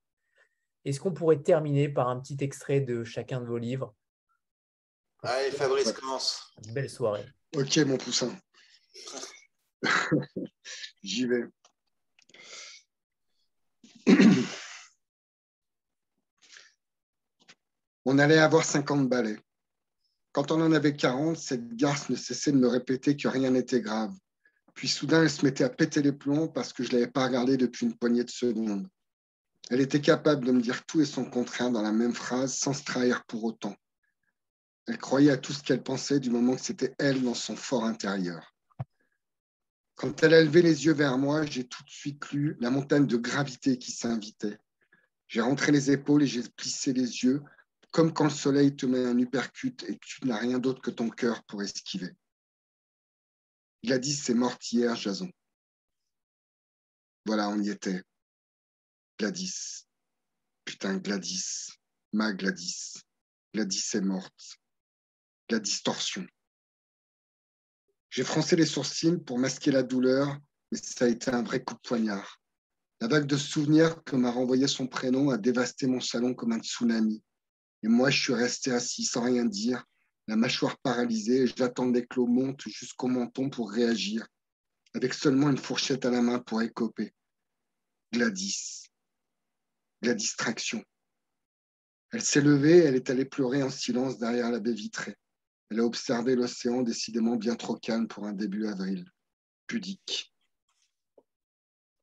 Est-ce 0.84 1.00
qu'on 1.00 1.12
pourrait 1.12 1.42
terminer 1.42 1.88
par 1.88 2.08
un 2.08 2.18
petit 2.20 2.38
extrait 2.40 2.80
de 2.80 3.04
chacun 3.04 3.40
de 3.40 3.46
vos 3.46 3.58
livres? 3.58 3.94
Allez, 5.22 5.50
Fabrice, 5.50 5.92
commence. 5.92 6.54
Belle 6.72 6.88
soirée. 6.88 7.26
Ok, 7.54 7.76
mon 7.78 7.98
poussin. 7.98 8.34
J'y 11.02 11.26
vais. 11.26 11.44
On 18.04 18.18
allait 18.18 18.38
avoir 18.38 18.64
50 18.64 19.08
balais. 19.08 19.38
Quand 20.32 20.52
on 20.52 20.60
en 20.60 20.72
avait 20.72 20.96
40, 20.96 21.36
cette 21.36 21.74
garce 21.74 22.08
ne 22.08 22.16
cessait 22.16 22.52
de 22.52 22.56
me 22.56 22.68
répéter 22.68 23.16
que 23.16 23.28
rien 23.28 23.50
n'était 23.50 23.80
grave. 23.80 24.12
Puis 24.74 24.88
soudain, 24.88 25.22
elle 25.22 25.30
se 25.30 25.44
mettait 25.44 25.64
à 25.64 25.68
péter 25.68 26.00
les 26.02 26.12
plombs 26.12 26.48
parce 26.48 26.72
que 26.72 26.82
je 26.84 26.88
ne 26.90 26.94
l'avais 26.94 27.10
pas 27.10 27.26
regardée 27.26 27.56
depuis 27.56 27.86
une 27.86 27.96
poignée 27.96 28.24
de 28.24 28.30
secondes. 28.30 28.88
Elle 29.70 29.80
était 29.80 30.00
capable 30.00 30.46
de 30.46 30.52
me 30.52 30.60
dire 30.60 30.84
tout 30.86 31.00
et 31.00 31.04
son 31.04 31.24
contraire 31.24 31.70
dans 31.70 31.82
la 31.82 31.92
même 31.92 32.14
phrase 32.14 32.54
sans 32.54 32.72
se 32.72 32.84
trahir 32.84 33.24
pour 33.26 33.44
autant. 33.44 33.76
Elle 34.86 34.98
croyait 34.98 35.30
à 35.30 35.36
tout 35.36 35.52
ce 35.52 35.62
qu'elle 35.62 35.82
pensait 35.82 36.20
du 36.20 36.30
moment 36.30 36.56
que 36.56 36.62
c'était 36.62 36.94
elle 36.98 37.22
dans 37.22 37.34
son 37.34 37.56
fort 37.56 37.84
intérieur. 37.84 38.54
Quand 40.00 40.22
elle 40.22 40.32
a 40.32 40.42
levé 40.42 40.62
les 40.62 40.86
yeux 40.86 40.94
vers 40.94 41.18
moi, 41.18 41.44
j'ai 41.44 41.68
tout 41.68 41.84
de 41.84 41.90
suite 41.90 42.32
lu 42.32 42.56
la 42.58 42.70
montagne 42.70 43.06
de 43.06 43.18
gravité 43.18 43.76
qui 43.76 43.92
s'invitait. 43.92 44.58
J'ai 45.28 45.42
rentré 45.42 45.72
les 45.72 45.90
épaules 45.90 46.22
et 46.22 46.26
j'ai 46.26 46.42
plissé 46.56 46.94
les 46.94 47.22
yeux, 47.22 47.42
comme 47.90 48.10
quand 48.14 48.24
le 48.24 48.30
soleil 48.30 48.74
te 48.74 48.86
met 48.86 49.04
un 49.04 49.18
uppercut 49.18 49.84
et 49.86 49.98
tu 49.98 50.24
n'as 50.24 50.38
rien 50.38 50.58
d'autre 50.58 50.80
que 50.80 50.90
ton 50.90 51.10
cœur 51.10 51.42
pour 51.42 51.62
esquiver. 51.62 52.14
Gladys 53.84 54.22
est 54.30 54.34
morte 54.34 54.72
hier, 54.72 54.96
Jason. 54.96 55.30
Voilà, 57.26 57.50
on 57.50 57.60
y 57.60 57.68
était. 57.68 58.02
Gladys. 59.18 59.84
Putain, 60.64 60.96
Gladys. 60.96 61.74
Ma 62.14 62.32
Gladys. 62.32 63.02
Gladys 63.52 63.90
est 63.92 64.00
morte. 64.00 64.56
La 65.50 65.58
distorsion. 65.58 66.26
J'ai 68.10 68.24
froncé 68.24 68.56
les 68.56 68.66
sourcils 68.66 69.18
pour 69.18 69.38
masquer 69.38 69.70
la 69.70 69.82
douleur, 69.82 70.38
mais 70.70 70.78
ça 70.78 71.04
a 71.06 71.08
été 71.08 71.30
un 71.30 71.42
vrai 71.42 71.62
coup 71.62 71.74
de 71.74 71.80
poignard. 71.80 72.40
La 73.00 73.08
vague 73.08 73.26
de 73.26 73.36
souvenirs 73.36 74.02
que 74.04 74.16
m'a 74.16 74.30
renvoyé 74.30 74.66
son 74.66 74.86
prénom 74.86 75.30
a 75.30 75.38
dévasté 75.38 75.86
mon 75.86 76.00
salon 76.00 76.34
comme 76.34 76.52
un 76.52 76.58
tsunami. 76.58 77.22
Et 77.82 77.88
moi, 77.88 78.10
je 78.10 78.20
suis 78.20 78.34
resté 78.34 78.72
assis 78.72 79.04
sans 79.04 79.22
rien 79.22 79.46
dire, 79.46 79.84
la 80.28 80.36
mâchoire 80.36 80.76
paralysée, 80.78 81.44
et 81.44 81.46
j'attendais 81.46 82.04
que 82.04 82.16
l'eau 82.16 82.26
monte 82.26 82.68
jusqu'au 82.68 83.06
menton 83.06 83.48
pour 83.48 83.70
réagir, 83.70 84.26
avec 84.92 85.14
seulement 85.14 85.48
une 85.48 85.56
fourchette 85.56 86.04
à 86.04 86.10
la 86.10 86.20
main 86.20 86.40
pour 86.40 86.60
écoper. 86.60 87.14
Gladys 88.12 88.80
la 90.02 90.14
distraction. 90.14 90.82
Elle 92.12 92.22
s'est 92.22 92.40
levée, 92.40 92.78
elle 92.78 92.96
est 92.96 93.10
allée 93.10 93.24
pleurer 93.24 93.62
en 93.62 93.70
silence 93.70 94.18
derrière 94.18 94.50
la 94.50 94.58
baie 94.58 94.72
vitrée. 94.72 95.16
Elle 95.70 95.80
a 95.80 95.84
observé 95.84 96.34
l'océan 96.34 96.82
décidément 96.82 97.36
bien 97.36 97.54
trop 97.54 97.76
calme 97.76 98.08
pour 98.08 98.26
un 98.26 98.32
début 98.32 98.66
avril, 98.66 99.04
pudique. 99.66 100.34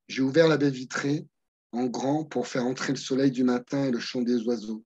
J'ai 0.08 0.22
ouvert 0.22 0.48
la 0.48 0.56
baie 0.56 0.70
vitrée 0.70 1.26
en 1.72 1.84
grand 1.86 2.24
pour 2.24 2.46
faire 2.46 2.64
entrer 2.64 2.94
le 2.94 2.98
soleil 2.98 3.30
du 3.30 3.44
matin 3.44 3.84
et 3.84 3.90
le 3.90 4.00
chant 4.00 4.22
des 4.22 4.42
oiseaux. 4.44 4.84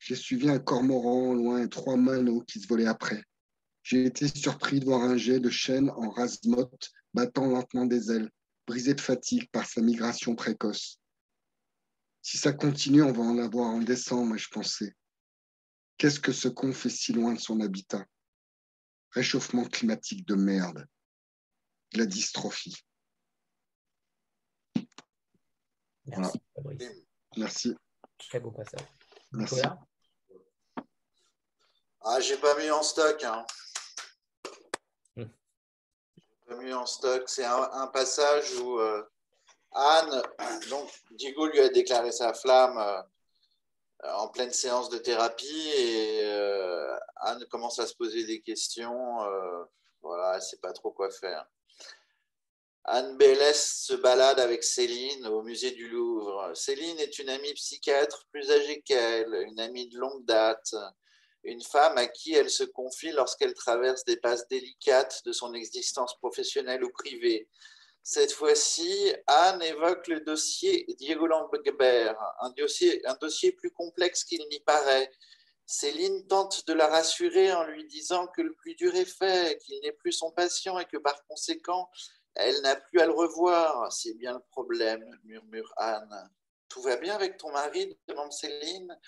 J'ai 0.00 0.16
suivi 0.16 0.48
un 0.50 0.58
cormoran 0.58 1.34
loin 1.34 1.62
et 1.62 1.68
trois 1.68 1.96
manots 1.96 2.42
qui 2.42 2.58
se 2.58 2.66
volaient 2.66 2.86
après. 2.86 3.22
J'ai 3.84 4.06
été 4.06 4.26
surpris 4.26 4.80
de 4.80 4.86
voir 4.86 5.02
un 5.02 5.16
jet 5.16 5.38
de 5.38 5.50
chêne 5.50 5.90
en 5.90 6.10
rasemotte 6.10 6.90
battant 7.14 7.46
lentement 7.46 7.86
des 7.86 8.10
ailes, 8.10 8.30
brisé 8.66 8.94
de 8.94 9.00
fatigue 9.00 9.48
par 9.50 9.66
sa 9.66 9.82
migration 9.82 10.34
précoce. 10.34 10.98
Si 12.22 12.38
ça 12.38 12.52
continue, 12.52 13.02
on 13.02 13.12
va 13.12 13.22
en 13.22 13.38
avoir 13.38 13.68
en 13.68 13.80
décembre, 13.80 14.36
je 14.36 14.48
pensais. 14.48 14.94
Qu'est-ce 16.00 16.18
que 16.18 16.32
ce 16.32 16.48
con 16.48 16.72
fait 16.72 16.88
si 16.88 17.12
loin 17.12 17.34
de 17.34 17.38
son 17.38 17.60
habitat? 17.60 18.06
Réchauffement 19.10 19.66
climatique 19.66 20.26
de 20.26 20.34
merde. 20.34 20.86
La 21.92 22.06
dystrophie. 22.06 22.74
Merci, 26.06 26.40
Fabrice. 26.54 26.90
Merci. 27.36 27.76
Très 28.16 28.40
beau 28.40 28.50
passage. 28.50 28.86
Merci. 29.32 29.60
Ah, 32.00 32.18
j'ai 32.20 32.38
pas 32.38 32.56
mis 32.58 32.70
en 32.70 32.82
stock. 32.82 33.22
Hein. 33.22 33.44
remue 36.46 36.72
en 36.72 36.86
stock. 36.86 37.28
C'est 37.28 37.44
un, 37.44 37.86
passage 37.88 38.50
où 38.54 38.78
euh, 38.78 39.06
Anne, 39.72 40.22
donc 40.70 40.90
Diego 41.10 41.46
lui 41.48 41.60
a 41.60 41.68
déclaré 41.68 42.10
sa 42.10 42.32
flamme 42.32 42.78
euh, 42.78 43.02
en 44.04 44.28
pleine 44.28 44.52
séance 44.52 44.88
de 44.88 44.98
thérapie 44.98 45.70
et 45.76 46.20
euh, 46.24 46.96
Anne 47.16 47.44
commence 47.50 47.78
à 47.78 47.86
se 47.86 47.94
poser 47.94 48.24
des 48.24 48.40
questions. 48.40 49.18
voilà, 50.02 50.32
elle 50.32 50.36
ne 50.36 50.42
sait 50.42 50.58
pas 50.58 50.72
trop 50.72 50.90
quoi 50.90 51.10
faire. 51.10 51.46
Anne 52.84 53.16
Bélès 53.18 53.84
se 53.86 53.92
balade 53.94 54.40
avec 54.40 54.64
Céline 54.64 55.26
au 55.26 55.42
musée 55.42 55.72
du 55.72 55.88
Louvre. 55.88 56.52
Céline 56.54 56.98
est 56.98 57.18
une 57.18 57.28
amie 57.28 57.52
psychiatre 57.52 58.26
plus 58.32 58.50
âgée 58.50 58.80
qu'elle, 58.82 59.34
une 59.48 59.60
amie 59.60 59.88
de 59.88 59.98
longue 59.98 60.24
date 60.24 60.74
une 61.44 61.62
femme 61.62 61.96
à 61.96 62.06
qui 62.06 62.34
elle 62.34 62.50
se 62.50 62.64
confie 62.64 63.12
lorsqu'elle 63.12 63.54
traverse 63.54 64.04
des 64.04 64.16
passes 64.16 64.46
délicates 64.48 65.22
de 65.24 65.32
son 65.32 65.54
existence 65.54 66.16
professionnelle 66.18 66.84
ou 66.84 66.90
privée. 66.90 67.48
Cette 68.02 68.32
fois-ci, 68.32 69.14
Anne 69.26 69.62
évoque 69.62 70.08
le 70.08 70.20
dossier 70.20 70.86
Diego 70.98 71.26
Lambert, 71.26 72.16
un 72.40 72.50
dossier, 72.50 73.06
un 73.06 73.14
dossier 73.14 73.52
plus 73.52 73.70
complexe 73.70 74.24
qu'il 74.24 74.46
n'y 74.50 74.60
paraît. 74.60 75.10
Céline 75.66 76.26
tente 76.26 76.66
de 76.66 76.72
la 76.72 76.88
rassurer 76.88 77.52
en 77.52 77.64
lui 77.64 77.86
disant 77.86 78.26
que 78.26 78.42
le 78.42 78.54
plus 78.54 78.74
dur 78.74 78.94
est 78.96 79.04
fait, 79.04 79.58
qu'il 79.58 79.78
n'est 79.82 79.92
plus 79.92 80.12
son 80.12 80.32
patient 80.32 80.78
et 80.78 80.84
que 80.86 80.96
par 80.96 81.24
conséquent, 81.26 81.88
elle 82.34 82.60
n'a 82.62 82.76
plus 82.76 83.00
à 83.00 83.06
le 83.06 83.12
revoir. 83.12 83.92
C'est 83.92 84.14
bien 84.14 84.34
le 84.34 84.42
problème, 84.50 85.04
murmure 85.24 85.72
Anne. 85.76 86.30
Tout 86.68 86.82
va 86.82 86.96
bien 86.96 87.14
avec 87.14 87.36
ton 87.36 87.52
mari 87.52 87.96
demande 88.08 88.32
Céline 88.32 88.98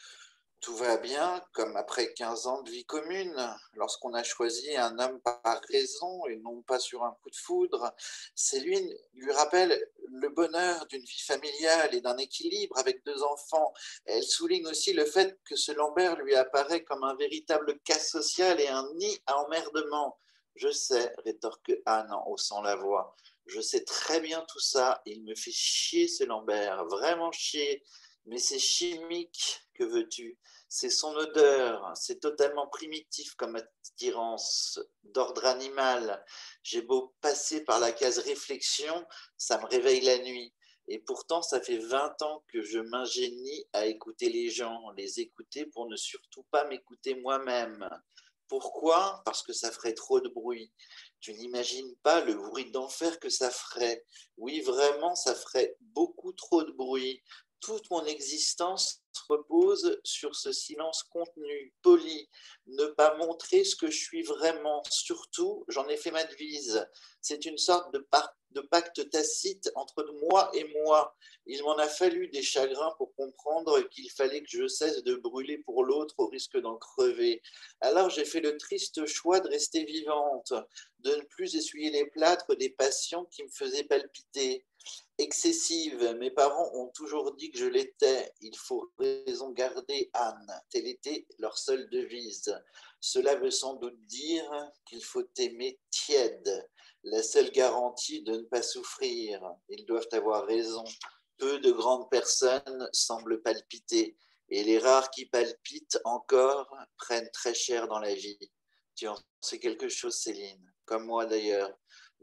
tout 0.63 0.77
va 0.77 0.97
bien, 0.97 1.45
comme 1.53 1.77
après 1.77 2.15
15 2.15 2.47
ans 2.47 2.63
de 2.63 2.71
vie 2.71 2.85
commune, 2.85 3.59
lorsqu'on 3.75 4.15
a 4.15 4.23
choisi 4.23 4.77
un 4.77 4.97
homme 5.01 5.21
par 5.21 5.61
raison 5.69 6.25
et 6.27 6.37
non 6.37 6.63
pas 6.63 6.79
sur 6.79 7.03
un 7.03 7.19
coup 7.21 7.31
de 7.31 7.37
foudre. 7.37 7.93
Céline 8.37 8.89
lui 9.15 9.33
rappelle 9.33 9.91
le 10.07 10.29
bonheur 10.29 10.87
d'une 10.87 11.03
vie 11.03 11.23
familiale 11.27 11.93
et 11.97 12.01
d'un 12.01 12.17
équilibre 12.17 12.79
avec 12.79 13.05
deux 13.05 13.25
enfants. 13.25 13.75
Elle 14.05 14.23
souligne 14.23 14.69
aussi 14.69 14.93
le 14.93 15.05
fait 15.05 15.37
que 15.45 15.57
ce 15.57 15.73
Lambert 15.73 16.17
lui 16.17 16.37
apparaît 16.37 16.85
comme 16.85 17.03
un 17.03 17.17
véritable 17.17 17.81
cas 17.81 17.99
social 17.99 18.61
et 18.61 18.69
un 18.69 18.89
nid 18.95 19.21
à 19.27 19.39
emmerdement. 19.39 20.17
Je 20.55 20.71
sais, 20.71 21.13
rétorque 21.25 21.73
Anne 21.87 22.13
en 22.13 22.29
haussant 22.29 22.63
la 22.63 22.77
voix. 22.77 23.17
Je 23.47 23.61
sais 23.61 23.83
très 23.83 24.21
bien 24.21 24.45
tout 24.49 24.61
ça. 24.61 25.03
Il 25.07 25.25
me 25.25 25.35
fait 25.35 25.51
chier 25.51 26.07
ce 26.07 26.23
Lambert, 26.23 26.85
vraiment 26.85 27.33
chier. 27.33 27.83
Mais 28.27 28.39
c'est 28.39 28.59
chimique, 28.59 29.61
que 29.75 29.85
veux-tu? 29.85 30.39
C'est 30.69 30.91
son 30.91 31.15
odeur, 31.17 31.93
c'est 31.97 32.21
totalement 32.21 32.69
primitif 32.69 33.35
comme 33.35 33.57
attirance 33.57 34.79
d'ordre 35.03 35.45
animal. 35.45 36.25
J'ai 36.63 36.83
beau 36.83 37.15
passer 37.21 37.65
par 37.65 37.81
la 37.81 37.93
case 37.93 38.19
réflexion, 38.19 39.07
ça 39.37 39.59
me 39.59 39.67
réveille 39.67 40.01
la 40.03 40.19
nuit. 40.19 40.55
Et 40.89 40.99
pourtant, 40.99 41.43
ça 41.43 41.61
fait 41.61 41.79
20 41.79 42.23
ans 42.23 42.45
que 42.49 42.63
je 42.63 42.79
m'ingénie 42.79 43.67
à 43.73 43.87
écouter 43.87 44.29
les 44.29 44.51
gens, 44.51 44.91
les 44.97 45.21
écouter 45.21 45.67
pour 45.67 45.89
ne 45.89 45.97
surtout 45.97 46.45
pas 46.51 46.65
m'écouter 46.65 47.15
moi-même. 47.17 47.89
Pourquoi? 48.49 49.23
Parce 49.25 49.43
que 49.43 49.53
ça 49.53 49.71
ferait 49.73 49.95
trop 49.95 50.21
de 50.21 50.29
bruit. 50.29 50.73
Tu 51.21 51.33
n'imagines 51.35 51.95
pas 52.03 52.21
le 52.21 52.35
bruit 52.35 52.71
d'enfer 52.71 53.19
que 53.19 53.31
ça 53.31 53.51
ferait. 53.51 54.05
Oui, 54.37 54.61
vraiment, 54.61 55.15
ça 55.15 55.35
ferait 55.35 55.77
beaucoup 55.81 56.33
trop 56.33 56.63
de 56.63 56.73
bruit 56.73 57.23
toute 57.63 57.91
mon 57.91 58.05
existence 58.05 59.03
repose 59.29 60.01
sur 60.05 60.35
ce 60.35 60.53
silence 60.53 61.05
contenu, 61.05 61.73
poli, 61.83 62.29
ne 62.67 62.87
pas 62.87 63.17
montrer 63.17 63.65
ce 63.65 63.77
que 63.77 63.91
je 63.91 63.99
suis 63.99 64.23
vraiment. 64.23 64.83
Surtout, 64.91 65.65
j'en 65.69 65.89
ai 65.89 65.97
fait 65.97 66.11
ma 66.11 66.25
devise. 66.25 66.85
C'est 67.21 67.45
une 67.45 67.59
sorte 67.59 67.95
de, 67.95 68.01
pacte 68.71 69.11
tacite 69.11 69.71
entre 69.77 70.05
moi 70.23 70.51
et 70.55 70.65
moi. 70.83 71.17
Il 71.47 71.63
m'en 71.63 71.77
a 71.77 71.87
fallu 71.87 72.29
des 72.29 72.43
chagrins 72.43 72.95
pour 72.99 73.15
comprendre 73.15 73.81
qu'il 73.91 74.11
fallait 74.11 74.43
que 74.43 74.51
je 74.51 74.67
cesse 74.67 75.03
de 75.05 75.15
brûler 75.15 75.59
pour 75.59 75.85
l'autre 75.85 76.17
au 76.19 76.27
risque 76.27 76.59
d'en 76.59 76.77
crever. 76.77 77.43
Alors 77.81 78.11
j'ai 78.11 78.25
fait 78.25 78.41
le 78.41 78.57
triste 78.57 79.07
choix 79.07 79.41
de 79.41 79.49
rester 79.49 79.85
vivante, 79.85 80.53
de 81.01 81.15
ne 81.15 81.23
plus 81.23 81.55
essuyer 81.55 81.91
les 81.91 82.07
plâtres 82.07 82.57
des 82.57 82.71
patients 82.71 83.25
qui 83.27 83.45
me 83.45 83.51
faisaient 83.51 83.85
palpiter 83.85 84.67
excessive. 85.23 86.17
Mes 86.19 86.31
parents 86.31 86.71
ont 86.75 86.89
toujours 86.89 87.35
dit 87.37 87.51
que 87.51 87.59
je 87.59 87.67
l'étais. 87.67 88.33
Il 88.41 88.57
faut 88.57 88.91
raison 88.99 89.51
garder 89.51 90.11
Anne. 90.13 90.61
Telle 90.71 90.87
était 90.87 91.27
leur 91.39 91.57
seule 91.57 91.89
devise. 91.91 92.55
Cela 93.01 93.37
veut 93.37 93.51
sans 93.51 93.75
doute 93.75 93.99
dire 94.07 94.49
qu'il 94.85 95.03
faut 95.03 95.25
aimer 95.39 95.81
tiède, 95.91 96.69
la 97.05 97.23
seule 97.23 97.51
garantie 97.51 98.23
de 98.23 98.33
ne 98.33 98.43
pas 98.43 98.63
souffrir. 98.63 99.43
Ils 99.69 99.87
doivent 99.87 100.09
avoir 100.13 100.47
raison. 100.47 100.85
Peu 101.39 101.59
de 101.59 101.73
grandes 101.73 102.09
personnes 102.11 102.89
semblent 102.93 103.43
palpiter, 103.43 104.17
et 104.49 104.63
les 104.63 104.79
rares 104.79 105.11
qui 105.11 105.27
palpitent 105.27 105.99
encore 106.05 106.73
prennent 106.99 107.31
très 107.33 107.55
cher 107.55 107.89
dans 107.89 107.99
la 107.99 108.15
vie. 108.15 108.39
Tu 108.95 109.09
en 109.09 109.19
sais 109.41 109.59
quelque 109.59 109.89
chose, 109.89 110.17
Céline, 110.17 110.73
comme 110.85 111.07
moi 111.07 111.27
d'ailleurs. 111.27 111.73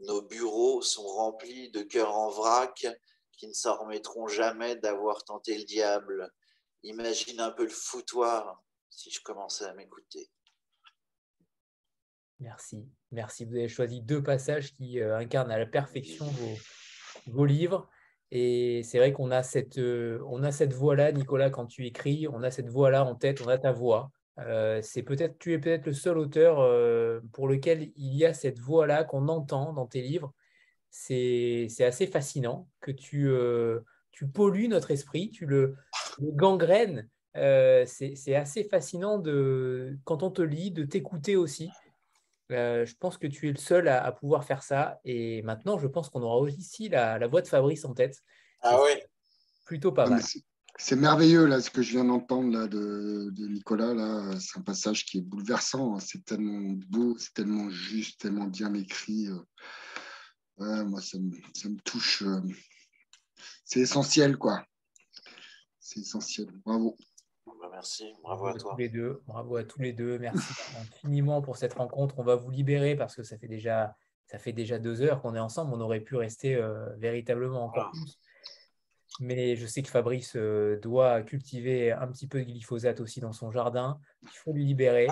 Nos 0.00 0.22
bureaux 0.22 0.82
sont 0.82 1.06
remplis 1.06 1.70
de 1.70 1.82
cœurs 1.82 2.14
en 2.14 2.30
vrac 2.30 2.86
qui 3.32 3.48
ne 3.48 3.52
s'en 3.52 3.76
remettront 3.76 4.28
jamais 4.28 4.76
d'avoir 4.76 5.24
tenté 5.24 5.56
le 5.56 5.64
diable. 5.64 6.30
Imagine 6.82 7.40
un 7.40 7.50
peu 7.50 7.64
le 7.64 7.70
foutoir 7.70 8.62
si 8.88 9.10
je 9.10 9.20
commençais 9.22 9.64
à 9.64 9.74
m'écouter. 9.74 10.30
Merci, 12.38 12.88
merci. 13.12 13.44
Vous 13.44 13.56
avez 13.56 13.68
choisi 13.68 14.00
deux 14.00 14.22
passages 14.22 14.72
qui 14.72 15.00
euh, 15.00 15.18
incarnent 15.18 15.50
à 15.50 15.58
la 15.58 15.66
perfection 15.66 16.26
vos, 17.26 17.44
livres. 17.44 17.88
Et 18.30 18.82
c'est 18.82 18.98
vrai 18.98 19.12
qu'on 19.12 19.30
a 19.30 19.42
cette, 19.42 19.78
euh, 19.78 20.22
on 20.26 20.42
a 20.42 20.50
cette 20.50 20.72
voix-là, 20.72 21.12
Nicolas, 21.12 21.50
quand 21.50 21.66
tu 21.66 21.86
écris, 21.86 22.26
on 22.28 22.42
a 22.42 22.50
cette 22.50 22.68
voix-là 22.68 23.04
en 23.04 23.14
tête, 23.14 23.42
on 23.42 23.48
a 23.48 23.58
ta 23.58 23.72
voix. 23.72 24.10
Euh, 24.46 24.80
c'est 24.82 25.02
peut-être, 25.02 25.38
tu 25.38 25.52
es 25.52 25.58
peut-être 25.58 25.86
le 25.86 25.92
seul 25.92 26.18
auteur 26.18 26.60
euh, 26.60 27.20
pour 27.32 27.48
lequel 27.48 27.92
il 27.96 28.14
y 28.14 28.24
a 28.24 28.32
cette 28.34 28.58
voix-là 28.58 29.04
qu'on 29.04 29.28
entend 29.28 29.72
dans 29.72 29.86
tes 29.86 30.00
livres. 30.00 30.32
C'est, 30.90 31.68
assez 31.80 32.06
fascinant 32.06 32.68
que 32.80 32.90
tu, 32.90 33.28
euh, 33.28 33.80
tu 34.10 34.26
pollues 34.26 34.68
notre 34.68 34.90
esprit, 34.90 35.30
tu 35.30 35.46
le, 35.46 35.76
gangrènes. 36.20 37.08
c'est, 37.34 38.34
assez 38.34 38.64
fascinant 38.64 39.18
de, 39.18 39.96
quand 40.04 40.22
on 40.22 40.30
te 40.30 40.42
lit, 40.42 40.70
de 40.70 40.84
t'écouter 40.84 41.36
aussi. 41.36 41.70
je 42.48 42.94
pense 42.98 43.18
que 43.18 43.28
tu 43.28 43.48
es 43.48 43.52
le 43.52 43.58
seul 43.58 43.88
à, 43.88 44.10
pouvoir 44.10 44.44
faire 44.44 44.62
ça. 44.62 45.00
Et 45.04 45.42
maintenant, 45.42 45.78
je 45.78 45.86
pense 45.86 46.08
qu'on 46.08 46.22
aura 46.22 46.38
aussi 46.38 46.88
la, 46.88 47.18
la 47.18 47.26
voix 47.28 47.42
de 47.42 47.48
Fabrice 47.48 47.84
en 47.84 47.94
tête. 47.94 48.22
Ah 48.62 48.78
oui. 48.82 49.00
Plutôt 49.64 49.92
pas 49.92 50.08
mal. 50.08 50.22
C'est 50.78 50.96
merveilleux 50.96 51.46
là 51.46 51.60
ce 51.60 51.70
que 51.70 51.82
je 51.82 51.92
viens 51.92 52.04
d'entendre 52.04 52.52
là 52.56 52.66
de, 52.66 53.30
Nicolas 53.48 53.94
là. 53.94 54.38
C'est 54.40 54.58
un 54.58 54.62
passage 54.62 55.04
qui 55.04 55.18
est 55.18 55.22
bouleversant. 55.22 55.96
Hein. 55.96 56.00
C'est 56.00 56.24
tellement 56.24 56.78
beau, 56.88 57.16
c'est 57.18 57.34
tellement 57.34 57.68
juste, 57.70 58.20
tellement 58.20 58.46
bien 58.46 58.72
écrit. 58.74 59.28
Euh. 60.58 60.84
moi 60.84 61.00
ça 61.00 61.18
me, 61.18 61.80
touche. 61.82 62.22
Euh. 62.22 62.40
C'est 63.64 63.80
essentiel 63.80 64.36
quoi. 64.36 64.64
C'est 65.78 66.00
essentiel. 66.00 66.46
Bravo. 66.64 66.96
Bah, 67.60 67.68
merci, 67.70 68.12
bravo, 68.22 68.46
à 68.46 68.54
toi. 68.54 68.72
Tous 68.72 68.78
les 68.78 68.88
deux. 68.88 69.22
Bravo 69.26 69.56
à 69.56 69.64
tous 69.64 69.80
les 69.80 69.92
deux. 69.92 70.18
Merci 70.18 70.52
infiniment 70.80 71.42
pour 71.42 71.56
cette 71.56 71.74
rencontre. 71.74 72.18
On 72.18 72.24
va 72.24 72.36
vous 72.36 72.50
libérer 72.50 72.96
parce 72.96 73.14
que 73.14 73.22
ça 73.22 73.36
fait 73.36 73.48
déjà, 73.48 73.94
ça 74.26 74.38
fait 74.38 74.52
déjà 74.52 74.78
deux 74.78 75.02
heures 75.02 75.20
qu'on 75.20 75.34
est 75.34 75.40
ensemble. 75.40 75.74
On 75.74 75.80
aurait 75.80 76.00
pu 76.00 76.16
rester 76.16 76.54
euh, 76.54 76.88
véritablement 76.96 77.64
encore 77.64 77.90
plus. 77.90 78.18
Mais 79.20 79.54
je 79.54 79.66
sais 79.66 79.82
que 79.82 79.90
Fabrice 79.90 80.32
euh, 80.34 80.80
doit 80.80 81.20
cultiver 81.20 81.92
un 81.92 82.08
petit 82.08 82.26
peu 82.26 82.38
de 82.40 82.44
glyphosate 82.44 83.00
aussi 83.00 83.20
dans 83.20 83.34
son 83.34 83.50
jardin. 83.50 84.00
Il 84.22 84.30
faut 84.30 84.52
lui 84.52 84.64
libérer. 84.64 85.08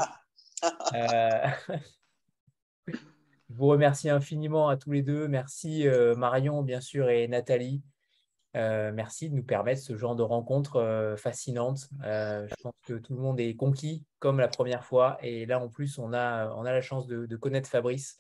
Euh, 0.94 1.46
je 2.88 2.94
vous 3.50 3.66
remercie 3.66 4.08
infiniment 4.08 4.70
à 4.70 4.78
tous 4.78 4.92
les 4.92 5.02
deux. 5.02 5.28
Merci 5.28 5.86
euh, 5.86 6.14
Marion, 6.14 6.62
bien 6.62 6.80
sûr, 6.80 7.10
et 7.10 7.28
Nathalie. 7.28 7.82
merci 8.54 9.28
de 9.28 9.34
nous 9.34 9.44
permettre 9.44 9.82
ce 9.82 9.94
genre 9.94 10.16
de 10.16 10.22
rencontre 10.22 11.14
fascinante. 11.18 11.90
je 12.02 12.54
pense 12.62 12.74
que 12.86 12.94
tout 12.94 13.14
le 13.14 13.20
monde 13.20 13.38
est 13.38 13.56
conquis 13.56 14.06
comme 14.20 14.40
la 14.40 14.48
première 14.48 14.86
fois. 14.86 15.18
Et 15.22 15.44
là, 15.44 15.60
en 15.60 15.68
plus, 15.68 15.98
on 15.98 16.14
a, 16.14 16.50
on 16.54 16.64
a 16.64 16.72
la 16.72 16.80
chance 16.80 17.06
de, 17.06 17.26
de 17.26 17.36
connaître 17.36 17.68
Fabrice. 17.68 18.16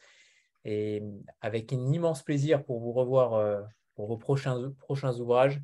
Et 0.66 1.02
avec 1.40 1.72
un 1.72 1.92
immense 1.92 2.22
plaisir 2.22 2.62
pour 2.62 2.78
vous 2.78 2.92
revoir 2.92 3.66
pour 3.94 4.06
vos 4.06 4.18
prochains, 4.18 4.70
prochains 4.78 5.18
ouvrages. 5.18 5.62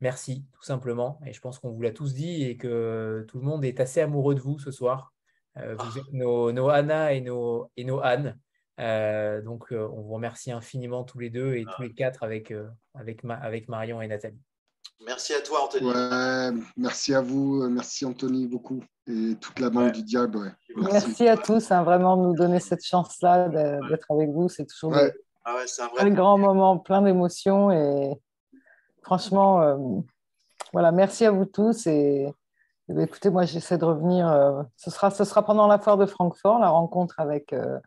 Merci, 0.00 0.46
tout 0.52 0.62
simplement. 0.62 1.20
Et 1.26 1.32
je 1.32 1.40
pense 1.40 1.58
qu'on 1.58 1.70
vous 1.70 1.82
l'a 1.82 1.90
tous 1.90 2.14
dit 2.14 2.44
et 2.44 2.56
que 2.56 3.24
tout 3.28 3.38
le 3.38 3.44
monde 3.44 3.64
est 3.64 3.80
assez 3.80 4.00
amoureux 4.00 4.34
de 4.34 4.40
vous 4.40 4.58
ce 4.58 4.70
soir. 4.70 5.12
Euh, 5.58 5.74
vous 5.78 5.98
êtes 5.98 6.12
nos, 6.12 6.52
nos, 6.52 6.68
Anna 6.68 7.12
et 7.12 7.20
nos, 7.20 7.70
et 7.76 7.84
nos 7.84 8.00
Anne. 8.00 8.38
Euh, 8.78 9.42
donc, 9.42 9.72
euh, 9.72 9.86
on 9.92 10.00
vous 10.00 10.14
remercie 10.14 10.52
infiniment 10.52 11.04
tous 11.04 11.18
les 11.18 11.28
deux 11.28 11.54
et 11.54 11.66
tous 11.76 11.82
les 11.82 11.92
quatre 11.92 12.22
avec, 12.22 12.52
avec, 12.94 13.22
avec 13.24 13.68
Marion 13.68 14.00
et 14.00 14.08
Nathalie. 14.08 14.40
Merci 15.04 15.34
à 15.34 15.40
toi, 15.40 15.64
Anthony. 15.64 15.92
merci 16.76 17.14
à 17.14 17.20
vous. 17.20 17.68
Merci, 17.68 18.06
Anthony, 18.06 18.46
beaucoup. 18.46 18.82
Et 19.06 19.34
toute 19.40 19.58
la 19.58 19.68
bande 19.68 19.92
du 19.92 20.02
diable. 20.02 20.56
Merci. 20.76 21.28
à 21.28 21.36
tous, 21.36 21.70
hein, 21.72 21.82
vraiment, 21.82 22.16
de 22.16 22.22
nous 22.22 22.34
donner 22.34 22.60
cette 22.60 22.84
chance-là 22.84 23.48
d'être 23.88 24.10
avec 24.10 24.30
vous. 24.30 24.48
C'est 24.48 24.66
toujours 24.66 24.94
Ah 25.44 25.56
un 25.56 25.88
vrai 25.88 26.02
un 26.02 26.10
grand 26.10 26.38
moment, 26.38 26.78
plein 26.78 27.02
d'émotions 27.02 27.70
et 27.70 28.14
franchement, 29.02 29.62
euh, 29.62 29.76
voilà, 30.72 30.92
merci 30.92 31.24
à 31.24 31.30
vous 31.30 31.44
tous 31.44 31.86
et, 31.86 32.32
ben, 32.88 33.00
écoutez, 33.00 33.30
moi 33.30 33.44
j'essaie 33.44 33.78
de 33.78 33.84
revenir. 33.84 34.28
Euh, 34.28 34.62
ce 34.76 34.90
sera, 34.90 35.10
ce 35.10 35.24
sera 35.24 35.44
pendant 35.44 35.66
la 35.66 35.78
foire 35.78 35.96
de 35.96 36.06
Francfort, 36.06 36.58
la 36.58 36.70
rencontre 36.70 37.20
avec 37.20 37.52
euh, 37.52 37.78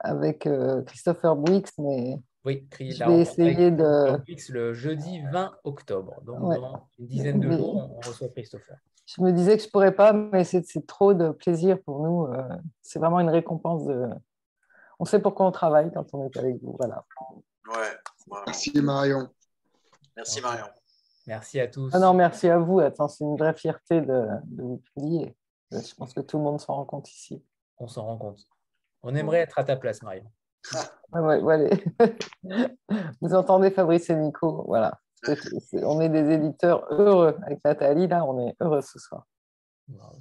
avec 0.00 0.48
Christopher 0.86 1.36
Bwix, 1.36 1.72
mais 1.78 2.20
oui, 2.44 2.68
je 2.78 3.04
vais 3.04 3.20
essayer 3.20 3.70
de 3.70 4.20
le 4.50 4.74
jeudi 4.74 5.22
20 5.32 5.54
octobre. 5.64 6.20
Donc 6.24 6.40
dans 6.40 6.88
une 6.98 7.06
dizaine 7.06 7.40
de 7.40 7.50
jours, 7.50 7.90
on 7.96 8.06
reçoit 8.06 8.28
Christopher. 8.28 8.76
Je 9.06 9.22
me 9.22 9.32
disais 9.32 9.56
que 9.56 9.62
je 9.62 9.68
pourrais 9.68 9.94
pas, 9.94 10.12
mais 10.12 10.44
c'est 10.44 10.86
trop 10.86 11.14
de 11.14 11.30
plaisir 11.30 11.78
pour 11.84 12.02
nous. 12.02 12.26
c'est 12.82 12.98
vraiment 12.98 13.20
une 13.20 13.30
récompense 13.30 13.86
de 13.86 14.08
on 14.98 15.04
sait 15.04 15.20
pourquoi 15.20 15.46
on 15.46 15.52
travaille 15.52 15.90
quand 15.92 16.06
on 16.12 16.24
est 16.26 16.36
avec 16.36 16.62
vous. 16.62 16.76
Voilà. 16.78 17.04
Ouais. 17.68 18.36
Merci 18.46 18.72
Marion. 18.80 19.28
Merci 20.16 20.40
Marion. 20.40 20.66
Merci 21.26 21.60
à 21.60 21.68
tous. 21.68 21.90
Ah 21.94 21.98
non, 21.98 22.14
merci 22.14 22.48
à 22.48 22.58
vous. 22.58 22.80
Attends, 22.80 23.08
c'est 23.08 23.24
une 23.24 23.36
vraie 23.36 23.54
fierté 23.54 24.00
de, 24.00 24.26
vous 24.56 24.82
publier. 24.94 25.34
Je 25.70 25.94
pense 25.94 26.12
que 26.12 26.20
tout 26.20 26.36
le 26.36 26.44
monde 26.44 26.60
s'en 26.60 26.74
rend 26.74 26.84
compte 26.84 27.10
ici. 27.10 27.42
On 27.78 27.88
s'en 27.88 28.04
rend 28.04 28.18
compte. 28.18 28.40
On 29.02 29.14
aimerait 29.14 29.40
être 29.40 29.58
à 29.58 29.64
ta 29.64 29.76
place, 29.76 30.02
Marion. 30.02 30.30
ouais, 31.12 31.40
ouais, 31.40 31.70
Vous 33.20 33.34
entendez 33.34 33.70
Fabrice 33.70 34.08
et 34.10 34.16
Nico, 34.16 34.64
voilà. 34.66 34.98
on 35.72 36.00
est 36.00 36.08
des 36.08 36.30
éditeurs 36.30 36.86
heureux. 36.90 37.36
Avec 37.44 37.64
Nathalie, 37.64 38.06
là, 38.06 38.24
on 38.24 38.48
est 38.48 38.54
heureux 38.60 38.82
ce 38.82 38.98
soir. 38.98 39.26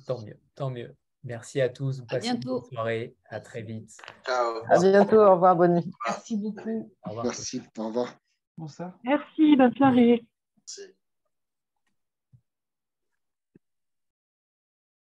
Tant 0.05 0.21
mieux, 0.21 0.39
tant 0.55 0.69
mieux. 0.69 0.95
Merci 1.23 1.61
à 1.61 1.69
tous. 1.69 2.01
à 2.09 2.19
bientôt. 2.19 2.61
bonne 2.61 2.69
soirée. 2.69 3.15
À 3.29 3.39
très 3.39 3.61
vite. 3.61 3.97
Ciao. 4.25 4.61
À 4.67 4.79
bientôt. 4.79 5.21
Au 5.21 5.31
revoir. 5.35 5.55
Bonne 5.55 5.75
nuit. 5.75 5.91
Merci 6.05 6.37
beaucoup. 6.37 6.91
Merci. 7.23 7.61
Au 7.77 7.87
revoir. 7.87 8.13
Bonsoir. 8.57 8.93
Merci. 9.03 9.55
Bonne 9.55 9.75
soirée. 9.75 10.25
Merci. 10.57 10.81